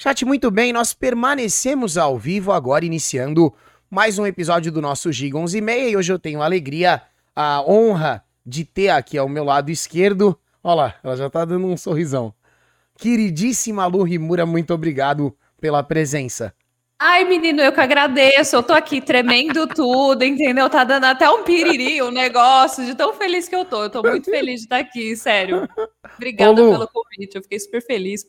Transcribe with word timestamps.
Chat, 0.00 0.24
muito 0.24 0.48
bem, 0.48 0.72
nós 0.72 0.94
permanecemos 0.94 1.98
ao 1.98 2.16
vivo 2.16 2.52
agora, 2.52 2.84
iniciando 2.84 3.52
mais 3.90 4.16
um 4.16 4.24
episódio 4.24 4.70
do 4.70 4.80
nosso 4.80 5.10
Giga 5.10 5.36
11 5.36 5.58
e 5.58 5.60
meia, 5.60 5.90
e 5.90 5.96
hoje 5.96 6.12
eu 6.12 6.20
tenho 6.20 6.40
a 6.40 6.44
alegria, 6.44 7.02
a 7.34 7.60
honra 7.68 8.22
de 8.46 8.64
ter 8.64 8.90
aqui 8.90 9.18
ao 9.18 9.28
meu 9.28 9.42
lado 9.42 9.72
esquerdo, 9.72 10.38
olha 10.62 10.74
lá, 10.76 10.94
ela 11.02 11.16
já 11.16 11.28
tá 11.28 11.44
dando 11.44 11.66
um 11.66 11.76
sorrisão. 11.76 12.32
Queridíssima 12.96 13.86
Lu 13.86 14.04
Rimura, 14.04 14.46
muito 14.46 14.72
obrigado 14.72 15.36
pela 15.60 15.82
presença. 15.82 16.54
Ai, 16.96 17.24
menino, 17.24 17.60
eu 17.60 17.72
que 17.72 17.80
agradeço. 17.80 18.54
Eu 18.54 18.62
tô 18.62 18.74
aqui 18.74 19.00
tremendo 19.00 19.66
tudo, 19.74 20.22
entendeu? 20.22 20.70
Tá 20.70 20.84
dando 20.84 21.06
até 21.06 21.28
um 21.28 21.42
piriri, 21.42 22.00
um 22.02 22.12
negócio, 22.12 22.86
de 22.86 22.94
tão 22.94 23.14
feliz 23.14 23.48
que 23.48 23.54
eu 23.56 23.64
tô. 23.64 23.82
Eu 23.82 23.90
tô 23.90 24.02
muito 24.02 24.26
feliz 24.30 24.60
de 24.60 24.66
estar 24.66 24.78
aqui, 24.78 25.16
sério. 25.16 25.68
Obrigada 26.16 26.62
Ô, 26.62 26.70
pelo 26.70 26.88
convite, 26.88 27.34
eu 27.34 27.42
fiquei 27.42 27.58
super 27.58 27.84
feliz. 27.84 28.24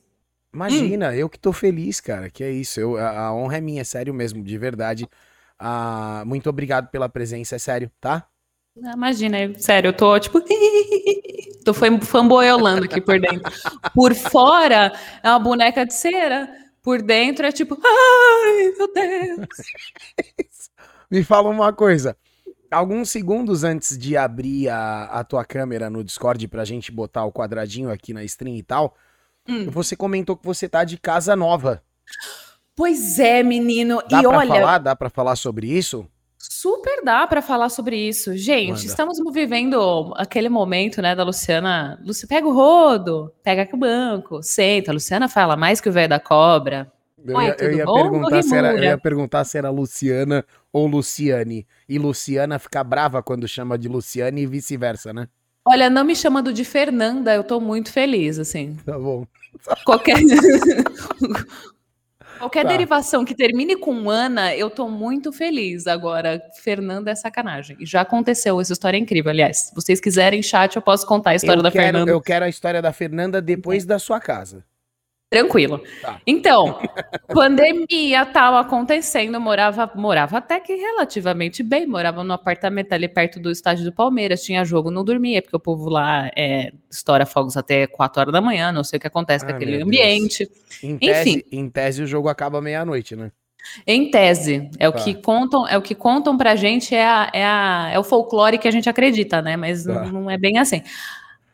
Imagina, 0.53 1.09
hum. 1.09 1.13
eu 1.13 1.29
que 1.29 1.39
tô 1.39 1.53
feliz, 1.53 1.99
cara. 1.99 2.29
Que 2.29 2.43
é 2.43 2.51
isso. 2.51 2.79
Eu, 2.79 2.97
a, 2.97 3.27
a 3.27 3.33
honra 3.33 3.57
é 3.57 3.61
minha, 3.61 3.81
é 3.81 3.83
sério 3.83 4.13
mesmo, 4.13 4.43
de 4.43 4.57
verdade. 4.57 5.07
Ah, 5.57 6.23
muito 6.25 6.49
obrigado 6.49 6.89
pela 6.89 7.09
presença, 7.09 7.55
é 7.55 7.59
sério, 7.59 7.91
tá? 7.99 8.27
Imagina, 8.75 9.37
sério, 9.59 9.89
eu 9.89 9.93
tô 9.93 10.17
tipo. 10.19 10.41
tô 11.65 11.73
fanboiolando 11.73 12.85
aqui 12.85 13.01
por 13.01 13.19
dentro. 13.19 13.51
Por 13.93 14.15
fora 14.15 14.93
é 15.21 15.29
uma 15.29 15.39
boneca 15.39 15.85
de 15.85 15.93
cera 15.93 16.49
por 16.81 17.01
dentro 17.01 17.45
é 17.45 17.51
tipo, 17.51 17.77
ai 17.85 18.73
meu 18.77 18.93
Deus. 18.93 19.47
Me 21.11 21.23
fala 21.23 21.49
uma 21.49 21.73
coisa. 21.73 22.17
Alguns 22.71 23.09
segundos 23.09 23.63
antes 23.63 23.97
de 23.97 24.15
abrir 24.15 24.69
a, 24.69 25.05
a 25.05 25.23
tua 25.23 25.43
câmera 25.43 25.89
no 25.89 26.03
Discord 26.03 26.47
pra 26.47 26.65
gente 26.65 26.91
botar 26.91 27.25
o 27.25 27.31
quadradinho 27.31 27.91
aqui 27.91 28.13
na 28.13 28.23
stream 28.23 28.55
e 28.55 28.63
tal, 28.63 28.95
hum. 29.49 29.69
você 29.69 29.95
comentou 29.95 30.37
que 30.37 30.45
você 30.45 30.69
tá 30.69 30.83
de 30.83 30.97
casa 30.97 31.35
nova. 31.35 31.83
Pois 32.75 33.19
é, 33.19 33.43
menino. 33.43 34.01
Dá 34.09 34.19
e 34.19 34.21
pra 34.21 34.37
olha. 34.37 34.47
Falar, 34.47 34.77
dá 34.77 34.95
pra 34.95 35.09
falar 35.09 35.35
sobre 35.35 35.67
isso? 35.67 36.07
Super 36.37 37.03
dá 37.03 37.27
para 37.27 37.41
falar 37.41 37.67
sobre 37.67 37.97
isso. 37.97 38.37
Gente, 38.37 38.69
Manda. 38.69 38.85
estamos 38.85 39.17
vivendo 39.33 40.13
aquele 40.15 40.47
momento, 40.47 41.01
né, 41.01 41.13
da 41.13 41.23
Luciana. 41.23 41.99
Luci, 42.01 42.25
pega 42.25 42.47
o 42.47 42.53
rodo, 42.53 43.33
pega 43.43 43.67
o 43.73 43.77
banco, 43.77 44.41
senta. 44.41 44.91
A 44.91 44.93
Luciana 44.93 45.27
fala 45.27 45.57
mais 45.57 45.81
que 45.81 45.89
o 45.89 45.91
velho 45.91 46.07
da 46.07 46.19
cobra. 46.19 46.89
Eu, 47.25 47.35
Oi, 47.35 47.45
ia, 47.45 47.55
eu, 47.59 47.71
ia 47.73 47.85
perguntar 47.85 48.41
se 48.41 48.55
era, 48.55 48.73
eu 48.73 48.83
ia 48.83 48.97
perguntar 48.97 49.43
se 49.43 49.57
era 49.57 49.69
Luciana 49.69 50.45
ou 50.71 50.87
Luciane. 50.87 51.67
E 51.87 51.99
Luciana 51.99 52.57
fica 52.57 52.81
brava 52.81 53.21
quando 53.21 53.45
chama 53.45 53.77
de 53.77 53.89
Luciane 53.89 54.43
e 54.43 54.47
vice-versa, 54.47 55.11
né? 55.11 55.27
Olha, 55.65 55.89
não 55.89 56.05
me 56.05 56.15
chamando 56.15 56.53
de 56.53 56.63
Fernanda, 56.63 57.35
eu 57.35 57.43
tô 57.43 57.59
muito 57.59 57.91
feliz, 57.91 58.39
assim. 58.39 58.77
Tá 58.85 58.97
bom. 58.97 59.27
Qualquer. 59.85 60.17
Qualquer 62.39 62.63
tá. 62.63 62.69
derivação 62.69 63.25
que 63.25 63.35
termine 63.35 63.75
com 63.75 64.09
Ana, 64.09 64.55
eu 64.55 64.69
tô 64.69 64.87
muito 64.87 65.31
feliz. 65.33 65.87
Agora, 65.87 66.41
Fernanda 66.63 67.11
é 67.11 67.15
sacanagem. 67.15 67.75
E 67.81 67.85
já 67.85 67.99
aconteceu, 68.01 68.61
essa 68.61 68.71
história 68.71 68.97
é 68.97 68.99
incrível. 69.01 69.29
Aliás, 69.29 69.67
se 69.67 69.75
vocês 69.75 69.99
quiserem 69.99 70.41
chat, 70.41 70.77
eu 70.77 70.81
posso 70.81 71.05
contar 71.05 71.31
a 71.31 71.35
história 71.35 71.59
eu 71.59 71.63
da 71.63 71.69
quero, 71.69 71.83
Fernanda. 71.83 72.11
Eu 72.11 72.21
quero 72.21 72.45
a 72.45 72.49
história 72.49 72.81
da 72.81 72.93
Fernanda 72.93 73.41
depois 73.41 73.85
da 73.85 73.99
sua 73.99 74.21
casa. 74.21 74.63
Tranquilo. 75.29 75.79
Tá. 76.01 76.19
Então, 76.25 76.79
pandemia 77.31 78.25
tal 78.25 78.57
acontecendo, 78.57 79.39
morava, 79.39 79.91
morava 79.95 80.39
até 80.39 80.59
que 80.59 80.73
relativamente 80.73 81.61
bem, 81.61 81.85
morava 81.85 82.23
no 82.23 82.33
apartamento 82.33 82.93
ali 82.93 83.07
perto 83.07 83.39
do 83.39 83.51
estádio 83.51 83.85
do 83.85 83.91
Palmeiras, 83.91 84.43
tinha 84.43 84.65
jogo, 84.65 84.89
não 84.89 85.03
dormia, 85.03 85.39
porque 85.39 85.55
o 85.55 85.59
povo 85.59 85.87
lá 85.87 86.31
é, 86.35 86.71
estoura 86.89 87.27
fogos 87.27 87.55
até 87.55 87.85
4 87.85 88.21
horas 88.21 88.33
da 88.33 88.41
manhã, 88.41 88.71
não 88.71 88.83
sei 88.83 88.97
o 88.97 88.99
que 88.99 89.05
acontece 89.05 89.45
com 89.45 89.51
aquele 89.51 89.83
ambiente. 89.83 90.49
Em 90.81 90.97
tese, 90.97 91.29
Enfim. 91.29 91.43
Em 91.51 91.69
tese, 91.69 92.01
o 92.01 92.07
jogo 92.07 92.27
acaba 92.27 92.59
meia-noite, 92.59 93.15
né? 93.15 93.31
Em 93.85 94.09
tese, 94.09 94.69
é 94.79 94.89
tá. 94.89 94.97
o 94.97 95.03
que 95.03 95.13
contam, 95.13 95.67
é 95.67 95.77
o 95.77 95.81
que 95.81 95.93
contam 95.93 96.37
pra 96.37 96.55
gente, 96.55 96.95
é, 96.95 97.05
a, 97.05 97.29
é, 97.33 97.45
a, 97.45 97.89
é 97.93 97.99
o 97.99 98.03
folclore 98.03 98.57
que 98.57 98.67
a 98.67 98.71
gente 98.71 98.89
acredita, 98.89 99.43
né? 99.43 99.55
Mas 99.55 99.83
tá. 99.83 100.05
não, 100.05 100.21
não 100.21 100.31
é 100.31 100.39
bem 100.39 100.57
assim. 100.57 100.81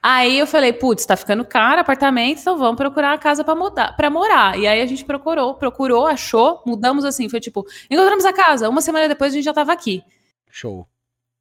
Aí 0.08 0.38
eu 0.38 0.46
falei, 0.46 0.72
putz, 0.72 1.04
tá 1.04 1.18
ficando 1.18 1.44
caro 1.44 1.82
apartamento, 1.82 2.40
então 2.40 2.60
vamos 2.60 2.76
procurar 2.76 3.14
uma 3.14 3.18
casa 3.18 3.44
para 3.44 3.56
mudar, 3.56 3.96
para 3.98 4.08
morar. 4.08 4.56
E 4.56 4.68
aí 4.68 4.80
a 4.80 4.86
gente 4.86 5.04
procurou, 5.04 5.56
procurou, 5.56 6.06
achou, 6.06 6.62
mudamos 6.64 7.04
assim, 7.04 7.28
foi 7.28 7.40
tipo, 7.40 7.66
encontramos 7.90 8.24
a 8.24 8.32
casa, 8.32 8.70
uma 8.70 8.82
semana 8.82 9.08
depois 9.08 9.34
a 9.34 9.36
gente 9.36 9.46
já 9.46 9.54
tava 9.54 9.74
aqui. 9.74 10.04
Show. 10.48 10.88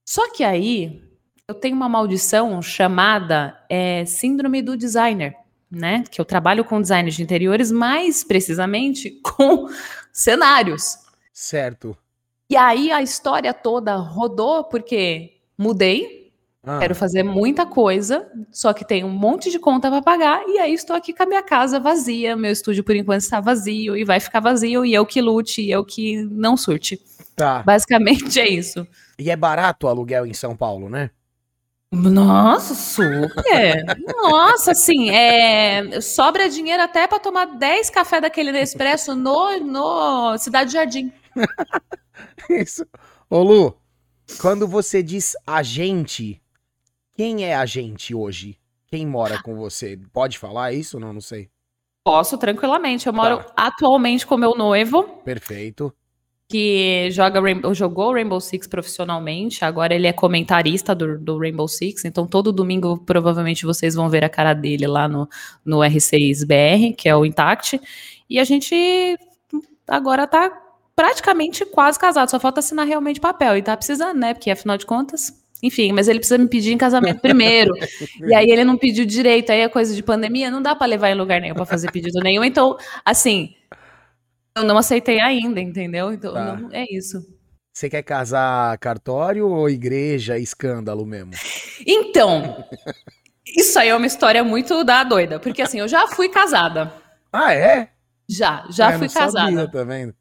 Só 0.03 0.33
que 0.33 0.43
aí 0.43 1.03
eu 1.47 1.55
tenho 1.55 1.77
uma 1.77 1.91
maldição 1.91 2.63
chamada 2.63 3.55
é, 3.69 4.07
síndrome 4.07 4.63
do 4.63 4.79
designer, 4.79 5.37
né? 5.71 6.03
Que 6.11 6.19
eu 6.19 6.25
trabalho 6.25 6.65
com 6.65 6.81
design 6.81 7.11
de 7.11 7.23
interiores, 7.23 7.71
mais 7.71 8.25
precisamente 8.25 9.11
com 9.23 9.69
cenários. 10.11 10.97
Certo. 11.35 11.95
E 12.49 12.57
aí 12.57 12.91
a 12.91 13.03
história 13.03 13.53
toda 13.53 13.95
rodou 13.97 14.65
porque 14.65 15.43
mudei, 15.59 16.24
ah. 16.67 16.79
Quero 16.79 16.95
fazer 16.95 17.23
muita 17.23 17.67
coisa, 17.67 18.27
só 18.51 18.73
que 18.73 18.87
tem 18.87 19.05
um 19.05 19.11
monte 19.11 19.51
de 19.51 19.59
conta 19.59 19.91
para 19.91 20.01
pagar, 20.01 20.43
e 20.49 20.59
aí 20.59 20.73
estou 20.73 20.97
aqui 20.97 21.13
com 21.13 21.23
a 21.23 21.27
minha 21.27 21.43
casa 21.43 21.79
vazia, 21.79 22.37
meu 22.37 22.51
estúdio 22.51 22.83
por 22.83 22.97
enquanto 22.97 23.21
está 23.21 23.39
vazio, 23.39 23.95
e 23.97 24.05
vai 24.05 24.19
ficar 24.19 24.41
vazio, 24.41 24.85
e 24.85 24.95
eu 24.95 25.05
que 25.05 25.21
lute, 25.21 25.61
e 25.61 25.71
eu 25.71 25.85
que 25.85 26.23
não 26.25 26.57
surte. 26.57 26.99
Tá. 27.37 27.63
Basicamente 27.63 28.41
é 28.41 28.49
isso. 28.49 28.87
E 29.19 29.31
é 29.31 29.37
barato 29.37 29.87
o 29.87 29.91
aluguel 29.91 30.25
em 30.25 30.33
São 30.33 30.57
Paulo, 30.57 30.89
né? 30.89 31.11
Nossa, 31.93 32.75
super! 32.75 33.85
Nossa, 34.17 34.73
assim, 34.73 35.11
é, 35.11 36.01
sobra 36.01 36.49
dinheiro 36.49 36.83
até 36.83 37.07
para 37.07 37.21
tomar 37.21 37.45
10 37.45 37.91
café 37.91 38.21
daquele 38.21 38.51
Nespresso 38.51 39.15
no, 39.15 39.61
no 39.61 40.39
Cidade 40.39 40.73
Jardim. 40.73 41.13
Isso. 42.51 42.87
Ô 43.31 43.43
Lu, 43.43 43.77
quando 44.41 44.67
você 44.67 45.03
diz 45.03 45.35
a 45.47 45.63
gente, 45.63 46.43
quem 47.15 47.45
é 47.45 47.55
a 47.55 47.65
gente 47.65 48.15
hoje? 48.15 48.59
Quem 48.89 49.07
mora 49.07 49.41
com 49.43 49.55
você? 49.57 49.99
Pode 50.13 50.39
falar 50.39 50.73
isso? 50.73 50.99
Não, 50.99 51.13
não 51.13 51.21
sei. 51.21 51.49
Posso, 52.05 52.37
tranquilamente. 52.37 53.07
Eu 53.07 53.13
moro 53.13 53.39
tá. 53.39 53.53
atualmente 53.57 54.27
com 54.27 54.37
meu 54.37 54.55
noivo. 54.55 55.03
Perfeito. 55.25 55.93
Que 56.47 57.09
joga 57.11 57.41
Rainbow, 57.41 57.73
jogou 57.73 58.13
Rainbow 58.13 58.41
Six 58.41 58.67
profissionalmente. 58.67 59.65
Agora 59.65 59.95
ele 59.95 60.07
é 60.07 60.13
comentarista 60.13 60.95
do, 60.95 61.19
do, 61.19 61.39
Rainbow 61.39 61.67
Six. 61.67 62.05
Então 62.05 62.27
todo 62.27 62.53
domingo 62.53 62.99
provavelmente 62.99 63.65
vocês 63.65 63.95
vão 63.95 64.11
ver 64.11 64.23
a 64.25 64.29
cara 64.29 64.53
dele 64.53 64.87
lá 64.87 65.09
no, 65.09 65.29
no 65.65 65.79
R6BR, 65.79 66.95
que 66.95 67.09
é 67.09 67.17
o 67.17 67.25
Intact. 67.25 67.81
E 68.29 68.39
a 68.39 68.45
gente 68.45 69.19
agora 69.89 70.27
tá 70.27 70.53
praticamente 70.95 71.65
quase 71.65 71.99
casado. 71.99 72.31
Só 72.31 72.39
falta 72.39 72.61
assinar 72.61 72.87
realmente 72.87 73.19
papel. 73.19 73.57
E 73.57 73.63
tá 73.63 73.77
precisando, 73.77 74.19
né? 74.19 74.35
Porque 74.35 74.51
afinal 74.51 74.77
de 74.77 74.85
contas 74.85 75.44
enfim, 75.65 75.93
mas 75.93 76.09
ele 76.09 76.19
precisa 76.19 76.37
me 76.37 76.47
pedir 76.47 76.73
em 76.73 76.79
casamento 76.79 77.21
primeiro. 77.21 77.73
e 78.21 78.35
aí 78.35 78.51
ele 78.51 78.65
não 78.65 78.77
pediu 78.77 79.07
direito, 79.07 79.51
aí 79.51 79.61
é 79.61 79.69
coisa 79.69 79.95
de 79.95 80.03
pandemia, 80.03 80.51
não 80.51 80.61
dá 80.61 80.75
para 80.75 80.87
levar 80.87 81.09
em 81.09 81.15
lugar 81.15 81.41
nenhum 81.41 81.55
para 81.55 81.65
fazer 81.65 81.91
pedido 81.91 82.21
nenhum. 82.21 82.45
Então, 82.45 82.77
assim, 83.03 83.55
eu 84.55 84.63
não 84.63 84.77
aceitei 84.77 85.21
ainda, 85.21 85.61
entendeu? 85.61 86.13
Então, 86.13 86.35
tá. 86.35 86.57
não, 86.57 86.69
é 86.71 86.85
isso. 86.91 87.25
Você 87.73 87.89
quer 87.89 88.03
casar 88.03 88.77
cartório 88.77 89.49
ou 89.49 89.71
igreja, 89.71 90.39
escândalo 90.39 91.07
mesmo? 91.07 91.33
Então, 91.87 92.65
isso 93.57 93.79
aí 93.79 93.89
é 93.89 93.97
uma 93.97 94.07
história 94.07 94.45
muito 94.45 94.85
da 94.85 95.03
doida, 95.03 95.41
porque 95.41 95.63
assim, 95.63 95.81
eu 95.81 95.89
já 95.89 96.07
fui 96.07 96.29
casada. 96.29 96.93
Ah, 97.33 97.55
é? 97.55 97.89
Já, 98.29 98.67
já 98.71 98.89
ah, 98.89 98.99
fui 98.99 99.09
casada. 99.09 99.51
Sabia, 99.51 99.71
tá 99.71 99.83
vendo? 99.83 100.15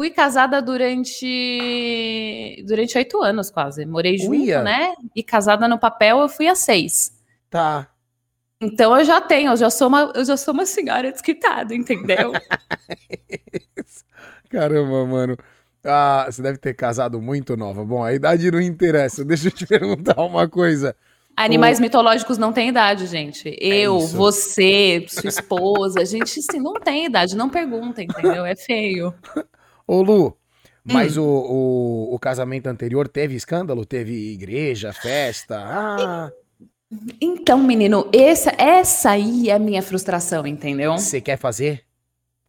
Fui 0.00 0.08
casada 0.08 0.62
durante 0.62 1.26
durante 2.66 2.96
oito 2.96 3.20
anos 3.20 3.50
quase. 3.50 3.84
Morei 3.84 4.16
junto, 4.16 4.30
Uia. 4.30 4.62
né? 4.62 4.94
E 5.14 5.22
casada 5.22 5.68
no 5.68 5.78
papel 5.78 6.20
eu 6.20 6.28
fui 6.30 6.48
a 6.48 6.54
seis. 6.54 7.12
Tá. 7.50 7.86
Então 8.58 8.98
eu 8.98 9.04
já 9.04 9.20
tenho, 9.20 9.50
eu 9.50 9.58
já 9.58 9.68
sou 9.68 9.88
uma, 9.88 10.10
eu 10.14 10.24
já 10.24 10.38
sou 10.38 10.54
uma 10.54 10.64
senhora 10.64 11.12
desquitada, 11.12 11.74
entendeu? 11.74 12.32
Caramba, 14.48 15.04
mano. 15.04 15.36
Ah, 15.84 16.26
você 16.30 16.40
deve 16.40 16.56
ter 16.56 16.72
casado 16.72 17.20
muito 17.20 17.54
nova. 17.54 17.84
Bom, 17.84 18.02
a 18.02 18.14
idade 18.14 18.50
não 18.50 18.58
interessa. 18.58 19.22
Deixa 19.22 19.48
eu 19.48 19.52
te 19.52 19.66
perguntar 19.68 20.18
uma 20.22 20.48
coisa. 20.48 20.96
Animais 21.36 21.78
o... 21.78 21.82
mitológicos 21.82 22.38
não 22.38 22.54
têm 22.54 22.70
idade, 22.70 23.06
gente. 23.06 23.50
É 23.50 23.80
eu, 23.80 23.98
é 23.98 24.06
você, 24.06 25.04
sua 25.10 25.28
esposa, 25.28 26.00
a 26.00 26.06
gente 26.06 26.40
assim, 26.40 26.58
não 26.58 26.72
tem 26.80 27.04
idade, 27.04 27.36
não 27.36 27.50
pergunta, 27.50 28.02
entendeu? 28.02 28.46
É 28.46 28.56
feio. 28.56 29.12
Ô 29.90 30.02
Lu, 30.02 30.36
mas 30.84 31.16
hum. 31.16 31.24
o, 31.24 32.10
o, 32.12 32.14
o, 32.14 32.18
casamento 32.20 32.68
anterior 32.68 33.08
teve 33.08 33.34
escândalo? 33.34 33.84
Teve 33.84 34.34
igreja, 34.34 34.92
festa? 34.92 35.58
Ah. 35.58 36.30
Então, 37.20 37.58
menino, 37.58 38.08
essa, 38.12 38.52
essa 38.56 39.10
aí 39.10 39.50
é 39.50 39.54
a 39.54 39.58
minha 39.58 39.82
frustração, 39.82 40.46
entendeu? 40.46 40.92
Você 40.92 41.20
quer 41.20 41.36
fazer? 41.36 41.82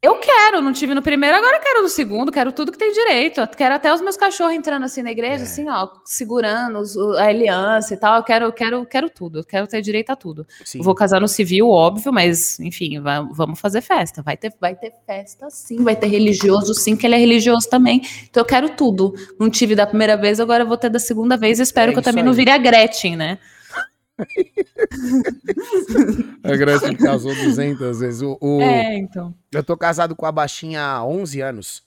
Eu 0.03 0.15
quero, 0.15 0.63
não 0.63 0.73
tive 0.73 0.95
no 0.95 1.01
primeiro, 1.03 1.37
agora 1.37 1.59
quero 1.59 1.83
no 1.83 1.87
segundo, 1.87 2.31
quero 2.31 2.51
tudo 2.51 2.71
que 2.71 2.77
tem 2.77 2.91
direito. 2.91 3.47
Quero 3.55 3.75
até 3.75 3.93
os 3.93 4.01
meus 4.01 4.17
cachorros 4.17 4.55
entrando 4.55 4.83
assim 4.83 5.03
na 5.03 5.11
igreja, 5.11 5.43
é. 5.43 5.45
assim, 5.45 5.69
ó, 5.69 5.89
segurando 6.03 6.79
os, 6.79 6.97
a 6.97 7.25
aliança 7.25 7.93
e 7.93 7.97
tal. 7.97 8.17
Eu 8.17 8.23
quero, 8.23 8.51
quero, 8.51 8.83
quero 8.83 9.09
tudo, 9.11 9.45
quero 9.45 9.67
ter 9.67 9.79
direito 9.79 10.09
a 10.09 10.15
tudo. 10.15 10.47
Sim. 10.65 10.81
Vou 10.81 10.95
casar 10.95 11.21
no 11.21 11.27
civil, 11.27 11.69
óbvio, 11.69 12.11
mas 12.11 12.59
enfim, 12.59 12.99
vamos 13.31 13.59
fazer 13.59 13.81
festa. 13.81 14.23
Vai 14.23 14.35
ter, 14.35 14.51
vai 14.59 14.73
ter 14.73 14.91
festa 15.05 15.51
sim, 15.51 15.83
vai 15.83 15.95
ter 15.95 16.07
religioso 16.07 16.73
sim, 16.73 16.97
que 16.97 17.05
ele 17.05 17.13
é 17.13 17.19
religioso 17.19 17.69
também. 17.69 18.01
Então 18.27 18.41
eu 18.41 18.47
quero 18.47 18.69
tudo. 18.69 19.13
Não 19.39 19.51
tive 19.51 19.75
da 19.75 19.85
primeira 19.85 20.17
vez, 20.17 20.39
agora 20.39 20.65
vou 20.65 20.77
ter 20.77 20.89
da 20.89 20.97
segunda 20.97 21.37
vez. 21.37 21.59
Espero 21.59 21.91
é 21.91 21.93
que 21.93 21.99
eu 21.99 22.03
também 22.03 22.23
aí. 22.23 22.25
não 22.25 22.33
vire 22.33 22.49
a 22.49 22.57
Gretchen, 22.57 23.15
né? 23.15 23.37
a 26.43 26.55
Gretchen 26.55 26.95
casou 26.95 27.33
200 27.33 27.99
vezes. 27.99 28.21
O, 28.21 28.37
o, 28.39 28.61
é, 28.61 28.97
então. 28.97 29.33
Eu 29.51 29.63
tô 29.63 29.75
casado 29.75 30.15
com 30.15 30.25
a 30.25 30.31
baixinha 30.31 30.83
há 30.83 31.05
11 31.05 31.41
anos, 31.41 31.83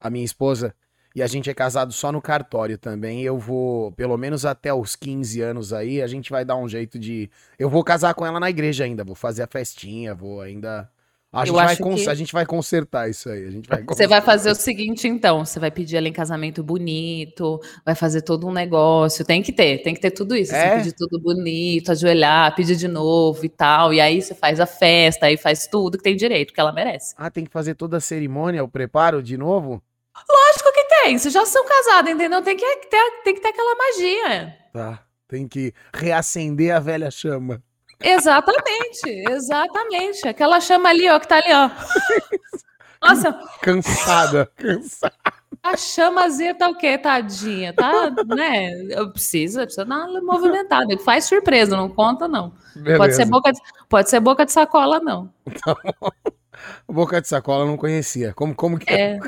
a 0.00 0.08
minha 0.08 0.24
esposa, 0.24 0.74
e 1.14 1.22
a 1.22 1.26
gente 1.26 1.50
é 1.50 1.54
casado 1.54 1.92
só 1.92 2.12
no 2.12 2.22
cartório 2.22 2.78
também. 2.78 3.22
Eu 3.22 3.38
vou, 3.38 3.92
pelo 3.92 4.16
menos 4.16 4.46
até 4.46 4.72
os 4.72 4.96
15 4.96 5.40
anos 5.40 5.72
aí, 5.72 6.00
a 6.00 6.06
gente 6.06 6.30
vai 6.30 6.44
dar 6.44 6.56
um 6.56 6.68
jeito 6.68 6.98
de. 6.98 7.30
Eu 7.58 7.68
vou 7.68 7.84
casar 7.84 8.14
com 8.14 8.24
ela 8.24 8.40
na 8.40 8.50
igreja 8.50 8.84
ainda, 8.84 9.04
vou 9.04 9.14
fazer 9.14 9.42
a 9.42 9.46
festinha, 9.46 10.14
vou 10.14 10.40
ainda 10.40 10.90
a 11.32 11.46
gente, 11.46 11.54
vai 11.54 11.76
que... 11.76 12.08
a 12.10 12.14
gente 12.14 12.32
vai 12.34 12.44
consertar 12.44 13.08
isso 13.08 13.30
aí. 13.30 13.62
Vai 13.66 13.82
Você 13.84 14.06
vai 14.06 14.20
fazer 14.20 14.50
o 14.50 14.54
seguinte, 14.54 15.08
então. 15.08 15.46
Você 15.46 15.58
vai 15.58 15.70
pedir 15.70 15.96
ela 15.96 16.06
em 16.06 16.12
casamento 16.12 16.62
bonito, 16.62 17.58
vai 17.86 17.94
fazer 17.94 18.20
todo 18.20 18.46
um 18.46 18.52
negócio. 18.52 19.24
Tem 19.24 19.42
que 19.42 19.50
ter, 19.50 19.78
tem 19.78 19.94
que 19.94 20.00
ter 20.00 20.10
tudo 20.10 20.36
isso. 20.36 20.54
É? 20.54 20.72
Você 20.72 20.76
pedir 20.76 20.92
tudo 20.92 21.18
bonito, 21.18 21.90
ajoelhar, 21.90 22.54
pedir 22.54 22.76
de 22.76 22.86
novo 22.86 23.46
e 23.46 23.48
tal. 23.48 23.94
E 23.94 24.00
aí 24.00 24.20
você 24.20 24.34
faz 24.34 24.60
a 24.60 24.66
festa, 24.66 25.24
aí 25.24 25.38
faz 25.38 25.66
tudo 25.66 25.96
que 25.96 26.04
tem 26.04 26.14
direito, 26.14 26.52
que 26.52 26.60
ela 26.60 26.70
merece. 26.70 27.14
Ah, 27.16 27.30
tem 27.30 27.44
que 27.44 27.50
fazer 27.50 27.76
toda 27.76 27.96
a 27.96 28.00
cerimônia, 28.00 28.62
o 28.62 28.68
preparo 28.68 29.22
de 29.22 29.38
novo? 29.38 29.82
Lógico 30.28 30.70
que 30.70 30.84
tem. 30.84 31.16
Vocês 31.16 31.32
já 31.32 31.46
são 31.46 31.64
casados, 31.66 32.10
entendeu? 32.10 32.42
Tem 32.42 32.58
que 32.58 32.76
ter, 32.90 33.22
tem 33.24 33.34
que 33.34 33.40
ter 33.40 33.48
aquela 33.48 33.74
magia. 33.74 34.54
Tá. 34.70 35.02
Tem 35.26 35.48
que 35.48 35.72
reacender 35.94 36.76
a 36.76 36.78
velha 36.78 37.10
chama. 37.10 37.62
Exatamente, 38.02 39.24
exatamente. 39.30 40.28
Aquela 40.28 40.60
chama 40.60 40.88
ali, 40.88 41.08
ó, 41.08 41.18
que 41.18 41.28
tá 41.28 41.36
ali, 41.36 41.52
ó. 41.52 41.70
Nossa. 43.02 43.32
Cansada, 43.60 44.50
cansada. 44.56 45.14
A 45.62 45.76
chamazinha 45.76 46.54
tá 46.54 46.68
o 46.68 46.76
quê, 46.76 46.98
tadinha? 46.98 47.72
Tá, 47.72 48.10
né? 48.26 48.70
Precisa, 49.12 49.62
precisa 49.62 49.84
dar 49.84 50.08
uma 50.08 50.20
movimentada. 50.20 50.98
Faz 50.98 51.24
surpresa, 51.24 51.76
não 51.76 51.88
conta, 51.88 52.26
não. 52.26 52.52
Pode 52.96 53.14
ser, 53.14 53.26
boca 53.26 53.52
de, 53.52 53.60
pode 53.88 54.10
ser 54.10 54.18
boca 54.18 54.44
de 54.44 54.50
sacola, 54.50 54.98
não. 54.98 55.32
Tá 55.64 55.76
boca 56.88 57.20
de 57.20 57.28
sacola 57.28 57.62
eu 57.62 57.68
não 57.68 57.76
conhecia. 57.76 58.32
Como, 58.34 58.54
como 58.54 58.78
que 58.78 58.92
é? 58.92 59.12
é? 59.12 59.20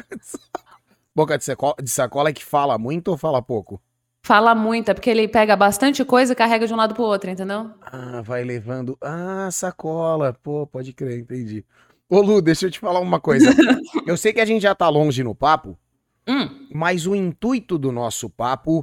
Boca 1.15 1.39
de 1.39 1.45
sacola, 1.45 1.75
de 1.81 1.91
sacola 1.91 2.31
é 2.31 2.33
que 2.33 2.45
fala 2.45 2.77
muito 2.79 3.09
ou 3.09 3.17
fala 3.17 3.41
pouco? 3.41 3.81
Fala 4.25 4.55
muito, 4.55 4.91
é 4.91 4.95
porque 4.95 5.11
ele 5.11 5.29
pega 5.29 5.55
bastante 5.55 6.03
coisa 6.03 6.33
e 6.33 6.37
carrega 6.37 6.67
de 6.67 6.73
um 6.73 6.77
lado 6.79 6.95
pro 6.95 7.05
outro, 7.05 7.29
entendeu? 7.29 7.71
Ah, 7.83 8.23
vai 8.23 8.43
levando. 8.43 8.97
Ah, 8.99 9.51
sacola. 9.53 10.33
Pô, 10.43 10.67
pode 10.67 10.95
crer, 10.95 11.19
entendi. 11.19 11.63
Ô, 12.09 12.23
Lu, 12.23 12.41
deixa 12.41 12.65
eu 12.65 12.71
te 12.71 12.81
falar 12.81 13.01
uma 13.01 13.21
coisa. 13.21 13.51
eu 14.07 14.17
sei 14.17 14.33
que 14.33 14.41
a 14.41 14.47
gente 14.47 14.63
já 14.63 14.75
tá 14.75 14.89
longe 14.89 15.23
no 15.23 15.35
papo, 15.35 15.79
hum. 16.27 16.49
mas 16.73 17.07
o 17.07 17.15
intuito 17.15 17.77
do 17.77 17.93
nosso 17.93 18.31
papo 18.31 18.83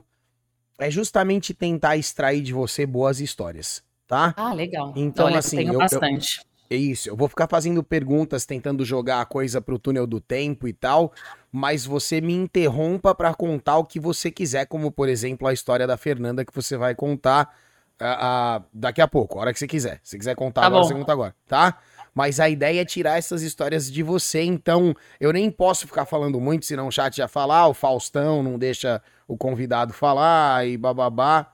é 0.78 0.92
justamente 0.92 1.56
tentar 1.56 1.98
extrair 1.98 2.44
de 2.44 2.54
você 2.54 2.86
boas 2.86 3.20
histórias, 3.20 3.84
tá? 4.06 4.36
Ah, 4.38 4.54
legal. 4.54 4.94
Então, 4.96 5.26
Olha, 5.26 5.40
assim, 5.40 5.68
eu, 5.68 5.80
bastante. 5.80 6.38
Eu, 6.38 6.51
é 6.74 6.78
isso, 6.78 7.10
eu 7.10 7.18
vou 7.18 7.28
ficar 7.28 7.48
fazendo 7.48 7.84
perguntas, 7.84 8.46
tentando 8.46 8.86
jogar 8.86 9.20
a 9.20 9.26
coisa 9.26 9.60
pro 9.60 9.78
túnel 9.78 10.08
do 10.08 10.22
tempo 10.22 10.70
e 10.70 10.74
tal, 10.74 11.12
mas 11.52 11.86
você 11.86 12.22
me 12.22 12.34
interrompa 12.34 13.14
para 13.14 13.34
contar 13.34 13.78
o 13.78 13.84
que 13.84 14.00
você 14.00 14.32
quiser, 14.32 14.66
como 14.68 14.90
por 14.90 15.10
exemplo 15.10 15.48
a 15.48 15.54
história 15.54 15.86
da 15.86 15.98
Fernanda 15.98 16.46
que 16.46 16.56
você 16.56 16.78
vai 16.78 16.96
contar 16.96 17.54
uh, 18.00 18.62
uh, 18.62 18.66
daqui 18.74 19.02
a 19.02 19.08
pouco, 19.08 19.38
a 19.38 19.42
hora 19.42 19.54
que 19.54 19.60
você 19.60 19.68
quiser. 19.68 20.00
Se 20.02 20.18
quiser 20.18 20.34
contar 20.34 20.62
tá 20.62 20.68
agora, 20.68 20.82
bom. 20.82 20.88
você 20.88 20.94
conta 20.94 21.12
agora, 21.12 21.36
tá? 21.46 21.78
Mas 22.16 22.40
a 22.40 22.48
ideia 22.48 22.82
é 22.82 22.86
tirar 22.86 23.18
essas 23.18 23.42
histórias 23.42 23.92
de 23.92 24.02
você, 24.02 24.42
então 24.42 24.96
eu 25.20 25.34
nem 25.34 25.52
posso 25.52 25.86
ficar 25.86 26.06
falando 26.06 26.40
muito, 26.40 26.66
senão 26.66 26.88
o 26.88 26.92
chat 26.92 27.18
já 27.18 27.28
falar, 27.28 27.68
o 27.68 27.74
Faustão 27.74 28.42
não 28.42 28.58
deixa 28.58 29.02
o 29.28 29.36
convidado 29.36 29.92
falar 29.92 30.66
e 30.66 30.78
bababá. 30.78 31.52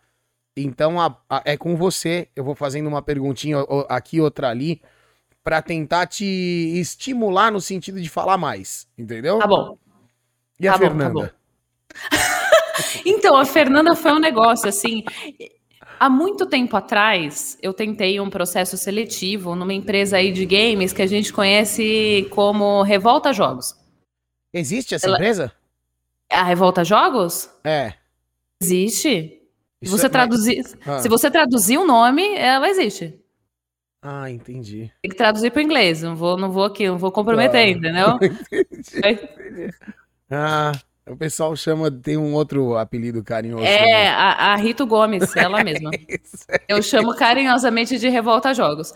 Então 0.56 1.02
a, 1.02 1.16
a, 1.28 1.42
é 1.44 1.58
com 1.58 1.76
você, 1.76 2.28
eu 2.36 2.44
vou 2.44 2.54
fazendo 2.54 2.86
uma 2.86 3.02
perguntinha 3.02 3.58
aqui, 3.90 4.22
outra 4.22 4.50
ali 4.50 4.80
para 5.48 5.62
tentar 5.62 6.08
te 6.08 6.26
estimular 6.76 7.50
no 7.50 7.62
sentido 7.62 8.02
de 8.02 8.10
falar 8.10 8.38
mais, 8.38 8.86
entendeu? 8.98 9.40
Tá 9.40 9.48
bom. 9.48 9.78
E 10.60 10.68
a 10.68 10.74
tá 10.74 10.78
Fernanda? 10.78 11.14
Bom, 11.14 11.22
tá 11.22 11.32
bom. 12.12 13.00
então, 13.06 13.38
a 13.38 13.46
Fernanda 13.46 13.96
foi 13.96 14.12
um 14.12 14.20
negócio 14.20 14.68
assim. 14.68 15.06
Há 15.98 16.10
muito 16.10 16.46
tempo 16.48 16.76
atrás, 16.76 17.58
eu 17.62 17.74
tentei 17.74 18.20
um 18.20 18.30
processo 18.30 18.76
seletivo 18.76 19.56
numa 19.56 19.74
empresa 19.74 20.18
aí 20.18 20.34
de 20.34 20.46
games 20.46 20.92
que 20.92 21.02
a 21.02 21.08
gente 21.08 21.32
conhece 21.32 22.28
como 22.32 22.82
Revolta 22.82 23.32
Jogos. 23.32 23.74
Existe 24.54 24.96
essa 24.96 25.08
Ela... 25.08 25.16
empresa? 25.16 25.54
A 26.30 26.44
Revolta 26.44 26.84
Jogos? 26.84 27.50
É. 27.64 27.94
Existe. 28.62 29.42
Você, 29.82 30.08
é... 30.08 30.10
traduzir, 30.10 30.62
ah. 30.86 31.00
Se 31.00 31.08
você 31.08 31.32
traduzir 31.32 31.78
o 31.78 31.86
nome, 31.86 32.36
ela 32.36 32.68
existe. 32.68 33.18
Ah, 34.10 34.32
entendi. 34.32 34.90
Tem 35.02 35.12
que 35.12 35.18
traduzir 35.18 35.52
para 35.52 35.60
o 35.60 35.62
inglês. 35.62 36.02
Não 36.02 36.16
vou, 36.16 36.38
não 36.38 36.50
vou 36.50 36.64
aqui, 36.64 36.88
não 36.88 36.98
vou 36.98 37.12
comprometer, 37.12 37.60
ah, 37.60 37.70
entendeu? 37.70 38.08
Entendi. 38.72 39.70
Ah, 40.32 40.72
o 41.06 41.18
pessoal 41.18 41.54
chama, 41.58 41.92
tem 41.92 42.16
um 42.16 42.34
outro 42.34 42.78
apelido 42.78 43.22
carinhoso. 43.22 43.66
É, 43.66 44.08
a, 44.08 44.54
a, 44.54 44.56
Rito 44.56 44.88
Gomes, 44.88 45.36
ela 45.36 45.62
mesma. 45.62 45.92
Eu 46.70 46.82
chamo 46.82 47.14
carinhosamente 47.18 48.00
de 48.00 48.08
Revolta 48.08 48.54
Jogos. 48.54 48.94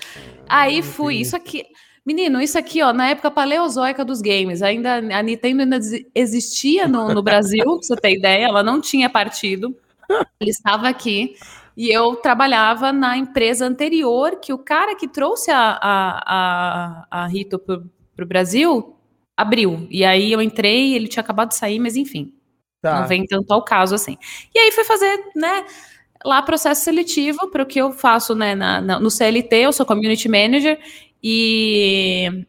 Aí 0.47 0.81
fui, 0.81 1.17
isso 1.17 1.35
aqui. 1.35 1.65
Menino, 2.05 2.41
isso 2.41 2.57
aqui, 2.57 2.81
ó, 2.81 2.93
na 2.93 3.09
época 3.09 3.29
paleozoica 3.29 4.05
dos 4.05 4.21
games, 4.21 4.61
ainda 4.61 4.95
a 4.95 5.21
Nintendo 5.21 5.63
ainda 5.63 5.77
existia 6.15 6.87
no, 6.87 7.13
no 7.13 7.21
Brasil, 7.21 7.65
pra 7.65 7.75
você 7.81 7.95
ter 7.97 8.13
ideia, 8.13 8.45
ela 8.45 8.63
não 8.63 8.79
tinha 8.79 9.09
partido. 9.09 9.75
Ele 10.39 10.51
estava 10.51 10.87
aqui. 10.87 11.35
E 11.75 11.89
eu 11.89 12.15
trabalhava 12.15 12.91
na 12.91 13.17
empresa 13.17 13.65
anterior, 13.65 14.39
que 14.39 14.53
o 14.53 14.57
cara 14.57 14.95
que 14.95 15.07
trouxe 15.07 15.51
a, 15.51 15.79
a, 15.81 16.23
a, 16.25 17.07
a 17.23 17.27
Rito 17.27 17.57
para 17.57 18.23
o 18.23 18.27
Brasil 18.27 18.95
abriu. 19.35 19.87
E 19.89 20.03
aí 20.03 20.31
eu 20.31 20.41
entrei, 20.41 20.93
ele 20.93 21.07
tinha 21.07 21.21
acabado 21.21 21.49
de 21.49 21.55
sair, 21.55 21.79
mas 21.79 21.95
enfim. 21.95 22.33
Tá. 22.81 23.01
Não 23.01 23.07
vem 23.07 23.25
tanto 23.25 23.51
ao 23.51 23.63
caso 23.63 23.95
assim. 23.95 24.17
E 24.53 24.59
aí 24.59 24.71
fui 24.71 24.83
fazer, 24.83 25.31
né? 25.35 25.65
Lá 26.23 26.41
processo 26.41 26.83
seletivo 26.83 27.49
para 27.49 27.63
o 27.63 27.65
que 27.65 27.79
eu 27.79 27.91
faço 27.91 28.35
né, 28.35 28.53
na, 28.53 28.81
na, 28.81 28.99
no 28.99 29.09
CLT, 29.09 29.55
eu 29.55 29.73
sou 29.73 29.85
community 29.85 30.29
manager, 30.29 30.79
e, 31.23 32.45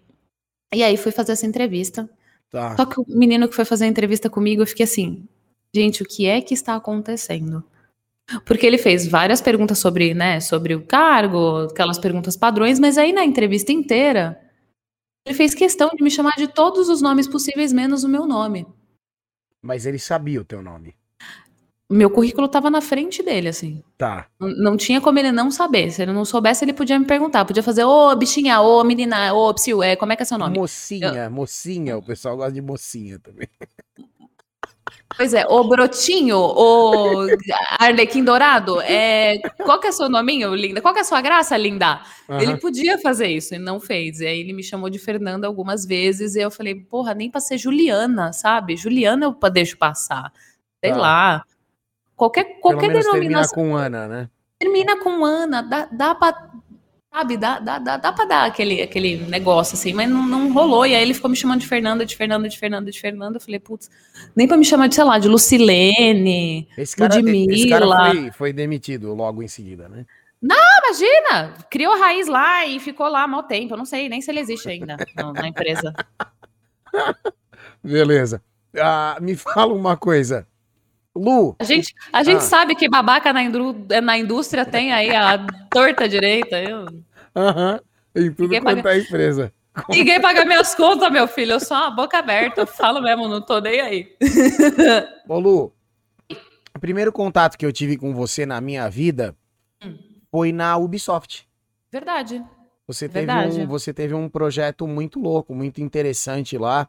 e 0.75 0.83
aí 0.83 0.97
fui 0.97 1.11
fazer 1.11 1.33
essa 1.33 1.47
entrevista. 1.47 2.09
Tá. 2.51 2.77
Só 2.77 2.85
que 2.85 3.01
o 3.01 3.05
menino 3.09 3.49
que 3.49 3.55
foi 3.55 3.65
fazer 3.65 3.87
a 3.87 3.89
entrevista 3.89 4.29
comigo, 4.29 4.61
eu 4.61 4.67
fiquei 4.67 4.85
assim, 4.85 5.27
gente, 5.75 6.03
o 6.03 6.07
que 6.07 6.27
é 6.27 6.41
que 6.43 6.53
está 6.53 6.75
acontecendo? 6.75 7.65
Porque 8.45 8.67
ele 8.67 8.79
fez 8.79 9.07
várias 9.07 9.41
perguntas 9.41 9.79
sobre, 9.79 10.15
né, 10.15 10.41
sobre 10.41 10.75
o 10.75 10.83
cargo, 10.83 11.69
aquelas 11.71 11.99
perguntas 11.99 12.37
padrões, 12.37 12.79
mas 12.79 12.99
aí 12.99 13.13
na 13.13 13.25
entrevista 13.25 13.73
inteira, 13.73 14.41
ele 15.27 15.37
fez 15.37 15.55
questão 15.55 15.91
de 15.91 16.03
me 16.03 16.11
chamar 16.11 16.35
de 16.37 16.49
todos 16.49 16.89
os 16.89 17.01
nomes 17.01 17.29
possíveis, 17.29 17.73
menos 17.73 18.05
o 18.05 18.09
meu 18.09 18.27
nome. 18.27 18.67
Mas 19.61 19.87
ele 19.87 19.99
sabia 19.99 20.41
o 20.41 20.45
teu 20.45 20.63
nome. 20.63 20.95
Meu 21.89 22.09
currículo 22.09 22.47
estava 22.47 22.71
na 22.71 22.81
frente 22.81 23.23
dele, 23.23 23.49
assim. 23.49 23.83
Tá. 23.99 24.27
Não, 24.41 24.49
não, 24.49 24.77
tinha 24.79 24.99
como 24.99 25.19
ele 25.19 25.31
não 25.31 25.51
saber. 25.51 25.91
Se 25.91 26.01
ele 26.01 26.13
não 26.13 26.25
soubesse, 26.25 26.65
ele 26.65 26.73
podia 26.73 26.99
me 26.99 27.05
perguntar. 27.05 27.45
Podia 27.45 27.63
fazer, 27.63 27.85
ô 27.85 28.17
bichinha, 28.17 28.63
ô 28.63 28.83
menina, 28.83 29.35
ô 29.35 29.53
psiu, 29.53 29.83
é, 29.83 29.95
como 29.95 30.11
é 30.11 30.17
que 30.17 30.23
é 30.23 30.25
seu 30.25 30.39
nome? 30.39 30.59
Mocinha, 30.59 31.27
Eu... 31.27 31.31
mocinha. 31.31 31.99
O 31.99 32.03
pessoal 32.03 32.37
gosta 32.37 32.53
de 32.53 32.63
mocinha 32.63 33.19
também. 33.19 33.47
Pois 35.17 35.35
é, 35.35 35.47
o 35.47 35.65
Brotinho, 35.65 36.39
o 36.39 37.27
Arlequim 37.79 38.25
Dourado, 38.25 38.81
é... 38.81 39.39
qual 39.65 39.79
que 39.79 39.89
é 39.89 39.93
seu 39.93 40.09
nominho, 40.09 40.55
linda? 40.55 40.81
Qual 40.81 40.95
que 40.95 41.01
é 41.01 41.03
a 41.03 41.05
sua 41.05 41.21
graça, 41.21 41.57
linda? 41.57 42.01
Uhum. 42.29 42.41
Ele 42.41 42.57
podia 42.57 42.99
fazer 42.99 43.29
isso 43.29 43.55
e 43.55 43.59
não 43.59 43.79
fez. 43.79 44.21
E 44.21 44.27
aí 44.27 44.41
ele 44.41 44.53
me 44.53 44.63
chamou 44.63 44.89
de 44.89 44.99
Fernanda 44.99 45.47
algumas 45.47 45.85
vezes 45.85 46.35
e 46.35 46.41
eu 46.41 46.51
falei, 46.51 46.75
porra, 46.75 47.15
nem 47.15 47.31
pra 47.31 47.41
ser 47.41 47.59
Juliana, 47.59 48.33
sabe? 48.33 48.77
Juliana 48.77 49.27
eu 49.27 49.51
deixo 49.51 49.77
passar. 49.77 50.33
Sei 50.83 50.93
tá. 50.93 50.99
lá. 50.99 51.45
Qualquer, 52.17 52.61
qualquer 52.61 52.93
denominação. 52.93 53.55
Termina 53.55 53.71
com 53.71 53.77
Ana, 53.77 54.09
né? 54.09 54.31
Termina 54.59 54.97
com 55.03 55.25
Ana, 55.25 55.63
dá, 55.63 55.89
dá 55.91 56.15
pra 56.15 56.52
Sabe, 57.13 57.37
dá, 57.37 57.59
dá, 57.59 57.79
dá, 57.79 57.97
dá 57.99 58.11
pra 58.11 58.25
dar 58.25 58.47
aquele, 58.47 58.81
aquele 58.81 59.19
negócio 59.27 59.75
assim, 59.75 59.93
mas 59.93 60.09
não, 60.09 60.27
não 60.27 60.51
rolou. 60.51 60.87
E 60.87 60.95
aí 60.95 61.03
ele 61.03 61.13
ficou 61.13 61.29
me 61.29 61.37
chamando 61.37 61.61
de 61.61 61.67
Fernanda, 61.67 62.07
de 62.07 62.17
Fernanda, 62.17 62.49
de 62.49 62.59
Fernanda, 62.59 62.91
de 62.91 62.99
Fernanda. 62.99 63.37
Eu 63.37 63.41
falei, 63.41 63.61
putz, 63.61 63.91
nem 64.35 64.49
pra 64.49 64.57
me 64.57 64.65
chamar 64.65 64.89
de, 64.89 64.95
sei 64.95 65.05
lá, 65.05 65.19
de 65.19 65.29
Lucilene, 65.29 66.67
esse 66.77 66.97
cara, 66.97 67.17
Ludmilla. 67.17 67.53
Esse 67.53 67.69
cara 67.69 67.87
foi, 67.87 68.31
foi 68.31 68.53
demitido 68.55 69.15
logo 69.15 69.43
em 69.43 69.49
seguida, 69.49 69.91
né? 69.91 70.07
Não, 70.41 70.57
imagina! 70.57 71.55
Criou 71.71 72.01
raiz 72.01 72.27
lá 72.29 72.67
e 72.67 72.81
ficou 72.81 73.07
lá 73.09 73.25
há 73.25 73.29
mau 73.29 73.43
tempo. 73.43 73.75
Eu 73.75 73.79
não 73.79 73.85
sei 73.85 74.09
nem 74.09 74.23
se 74.23 74.31
ele 74.31 74.41
existe 74.41 74.71
ainda 74.71 74.97
na 75.35 75.47
empresa. 75.47 75.95
Beleza. 77.85 78.43
Ah, 78.75 79.19
me 79.21 79.37
fala 79.37 79.75
uma 79.75 79.99
coisa. 79.99 80.47
Lu. 81.15 81.55
A 81.59 81.65
gente, 81.65 81.95
a 82.13 82.23
gente 82.23 82.39
ah. 82.39 82.41
sabe 82.41 82.75
que 82.75 82.89
babaca 82.89 83.33
na, 83.33 83.43
indú 83.43 83.75
na 84.03 84.17
indústria 84.17 84.65
tem 84.65 84.93
aí 84.93 85.15
a 85.15 85.47
torta 85.71 86.09
direita. 86.09 86.59
Eu... 86.61 86.87
Aham. 87.37 87.81
Em 88.15 88.31
tudo 88.31 88.43
Ninguém 88.43 88.63
quanto 88.63 88.83
paga... 88.83 88.95
é 88.95 89.01
empresa. 89.01 89.53
Ninguém 89.89 90.21
paga 90.21 90.45
minhas 90.45 90.75
contas, 90.75 91.11
meu 91.11 91.27
filho. 91.27 91.53
Eu 91.53 91.61
sou 91.61 91.77
uma 91.77 91.91
boca 91.91 92.19
aberta. 92.19 92.63
Eu 92.63 92.67
falo 92.67 93.01
mesmo, 93.01 93.29
não 93.29 93.41
tô 93.41 93.59
nem 93.61 93.81
aí. 93.81 94.17
Ô, 95.29 95.39
Lu, 95.39 95.73
o 96.75 96.79
primeiro 96.81 97.13
contato 97.13 97.57
que 97.57 97.65
eu 97.65 97.73
tive 97.73 97.97
com 97.97 98.15
você 98.15 98.45
na 98.45 98.61
minha 98.61 98.89
vida 98.89 99.35
hum. 99.83 99.97
foi 100.31 100.53
na 100.53 100.77
Ubisoft. 100.77 101.49
Verdade. 101.91 102.45
Você 102.87 103.09
teve, 103.09 103.27
Verdade. 103.27 103.61
Um, 103.61 103.67
você 103.67 103.93
teve 103.95 104.15
um 104.15 104.29
projeto 104.29 104.87
muito 104.87 105.21
louco, 105.21 105.55
muito 105.55 105.81
interessante 105.81 106.59
lá. 106.59 106.89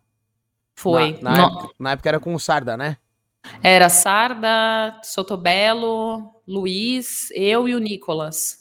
Foi. 0.75 1.17
Na, 1.21 1.31
na, 1.31 1.43
época, 1.43 1.69
na 1.79 1.91
época, 1.91 2.09
era 2.09 2.19
com 2.19 2.33
o 2.33 2.39
Sarda, 2.39 2.75
né? 2.75 2.97
Era 3.61 3.89
Sarda, 3.89 4.99
Sotobelo, 5.03 6.41
Luiz, 6.47 7.29
eu 7.31 7.67
e 7.67 7.75
o 7.75 7.79
Nicolas. 7.79 8.59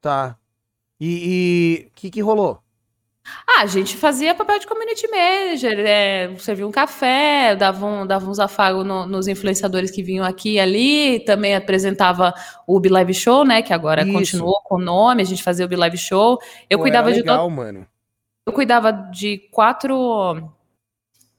Tá. 0.00 0.36
E 1.00 1.86
o 1.88 1.90
que, 1.94 2.10
que 2.10 2.20
rolou? 2.20 2.62
Ah, 3.46 3.62
a 3.62 3.66
gente 3.66 3.96
fazia 3.96 4.34
papel 4.34 4.58
de 4.58 4.66
community 4.66 5.08
manager, 5.08 5.78
é, 5.78 6.34
servia 6.38 6.66
um 6.66 6.72
café, 6.72 7.54
dava, 7.54 7.86
um, 7.86 8.06
dava 8.06 8.28
uns 8.28 8.40
afagos 8.40 8.84
no, 8.84 9.06
nos 9.06 9.28
influenciadores 9.28 9.92
que 9.92 10.02
vinham 10.02 10.24
aqui 10.24 10.54
e 10.54 10.60
ali, 10.60 11.20
também 11.20 11.54
apresentava 11.54 12.34
o 12.66 12.76
Ubi 12.76 12.88
Live 12.88 13.14
Show, 13.14 13.44
né, 13.44 13.62
que 13.62 13.72
agora 13.72 14.02
Isso. 14.02 14.12
continuou 14.12 14.60
com 14.64 14.74
o 14.74 14.80
nome, 14.80 15.22
a 15.22 15.24
gente 15.24 15.42
fazia 15.42 15.64
o 15.64 15.66
Ubi 15.66 15.76
Live 15.76 15.98
Show. 15.98 16.38
Eu 16.68 16.78
Pô, 16.78 16.82
cuidava 16.82 17.10
legal, 17.10 17.48
de 17.48 17.54
mano. 17.54 17.86
Eu 18.44 18.52
cuidava 18.52 18.90
de 18.90 19.38
quatro 19.52 20.52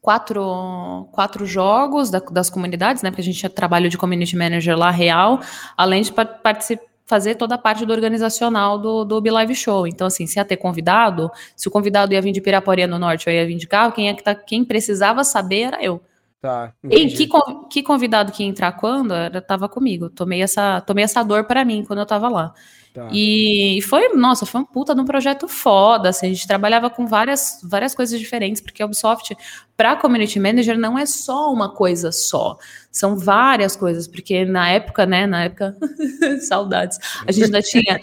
quatro, 0.03 1.07
quatro 1.13 1.45
jogos 1.45 2.11
da, 2.11 2.19
das 2.19 2.49
comunidades, 2.49 3.01
né? 3.01 3.09
Porque 3.09 3.21
a 3.21 3.23
gente 3.23 3.39
tinha 3.39 3.49
trabalho 3.49 3.89
de 3.89 3.97
community 3.97 4.35
manager 4.35 4.77
lá 4.77 4.91
real, 4.91 5.39
além 5.77 6.03
de 6.03 6.11
participar 6.11 6.93
fazer 7.05 7.35
toda 7.35 7.55
a 7.55 7.57
parte 7.57 7.85
do 7.85 7.91
organizacional 7.91 8.79
do, 8.79 9.03
do 9.03 9.19
Live 9.19 9.53
Show. 9.53 9.85
Então, 9.85 10.07
assim, 10.07 10.25
se 10.25 10.39
ia 10.39 10.45
ter 10.45 10.55
convidado, 10.55 11.29
se 11.55 11.67
o 11.67 11.71
convidado 11.71 12.13
ia 12.13 12.21
vir 12.21 12.31
de 12.31 12.39
Piraporinha 12.39 12.87
no 12.87 12.97
Norte 12.97 13.27
ou 13.27 13.35
ia 13.35 13.45
vir 13.45 13.57
de 13.57 13.67
carro, 13.67 13.91
quem, 13.91 14.07
é 14.07 14.13
que 14.13 14.23
tá, 14.23 14.33
quem 14.33 14.63
precisava 14.63 15.23
saber 15.23 15.63
era 15.63 15.83
eu. 15.83 16.01
Tá, 16.43 16.73
e 16.83 17.07
que, 17.07 17.29
que 17.69 17.81
convidado 17.81 18.33
que 18.33 18.43
ia 18.43 18.49
entrar 18.49 18.73
quando, 18.73 19.13
era, 19.13 19.39
tava 19.39 19.69
comigo. 19.69 20.09
Tomei 20.09 20.41
essa, 20.41 20.81
tomei 20.81 21.05
essa 21.05 21.23
dor 21.23 21.45
para 21.45 21.63
mim 21.63 21.85
quando 21.87 21.99
eu 21.99 22.05
tava 22.05 22.27
lá. 22.27 22.53
Tá. 22.93 23.07
E 23.13 23.79
foi, 23.87 24.09
nossa, 24.09 24.45
foi 24.45 24.59
um 24.59 24.65
puta 24.65 24.93
de 24.93 24.99
um 24.99 25.05
projeto 25.05 25.47
foda. 25.47 26.09
Assim, 26.09 26.25
a 26.25 26.29
gente 26.29 26.45
trabalhava 26.45 26.89
com 26.89 27.07
várias, 27.07 27.61
várias 27.63 27.95
coisas 27.95 28.19
diferentes, 28.19 28.61
porque 28.61 28.83
a 28.83 28.85
Ubisoft, 28.85 29.37
para 29.77 29.95
community 29.95 30.37
manager, 30.37 30.77
não 30.77 30.99
é 30.99 31.05
só 31.05 31.49
uma 31.49 31.73
coisa 31.73 32.11
só. 32.11 32.57
São 32.91 33.17
várias 33.17 33.77
coisas, 33.77 34.05
porque 34.05 34.43
na 34.43 34.69
época, 34.69 35.05
né? 35.05 35.25
Na 35.25 35.45
época, 35.45 35.77
saudades. 36.45 36.99
A 37.25 37.31
gente 37.31 37.45
ainda 37.45 37.61
tinha, 37.61 38.01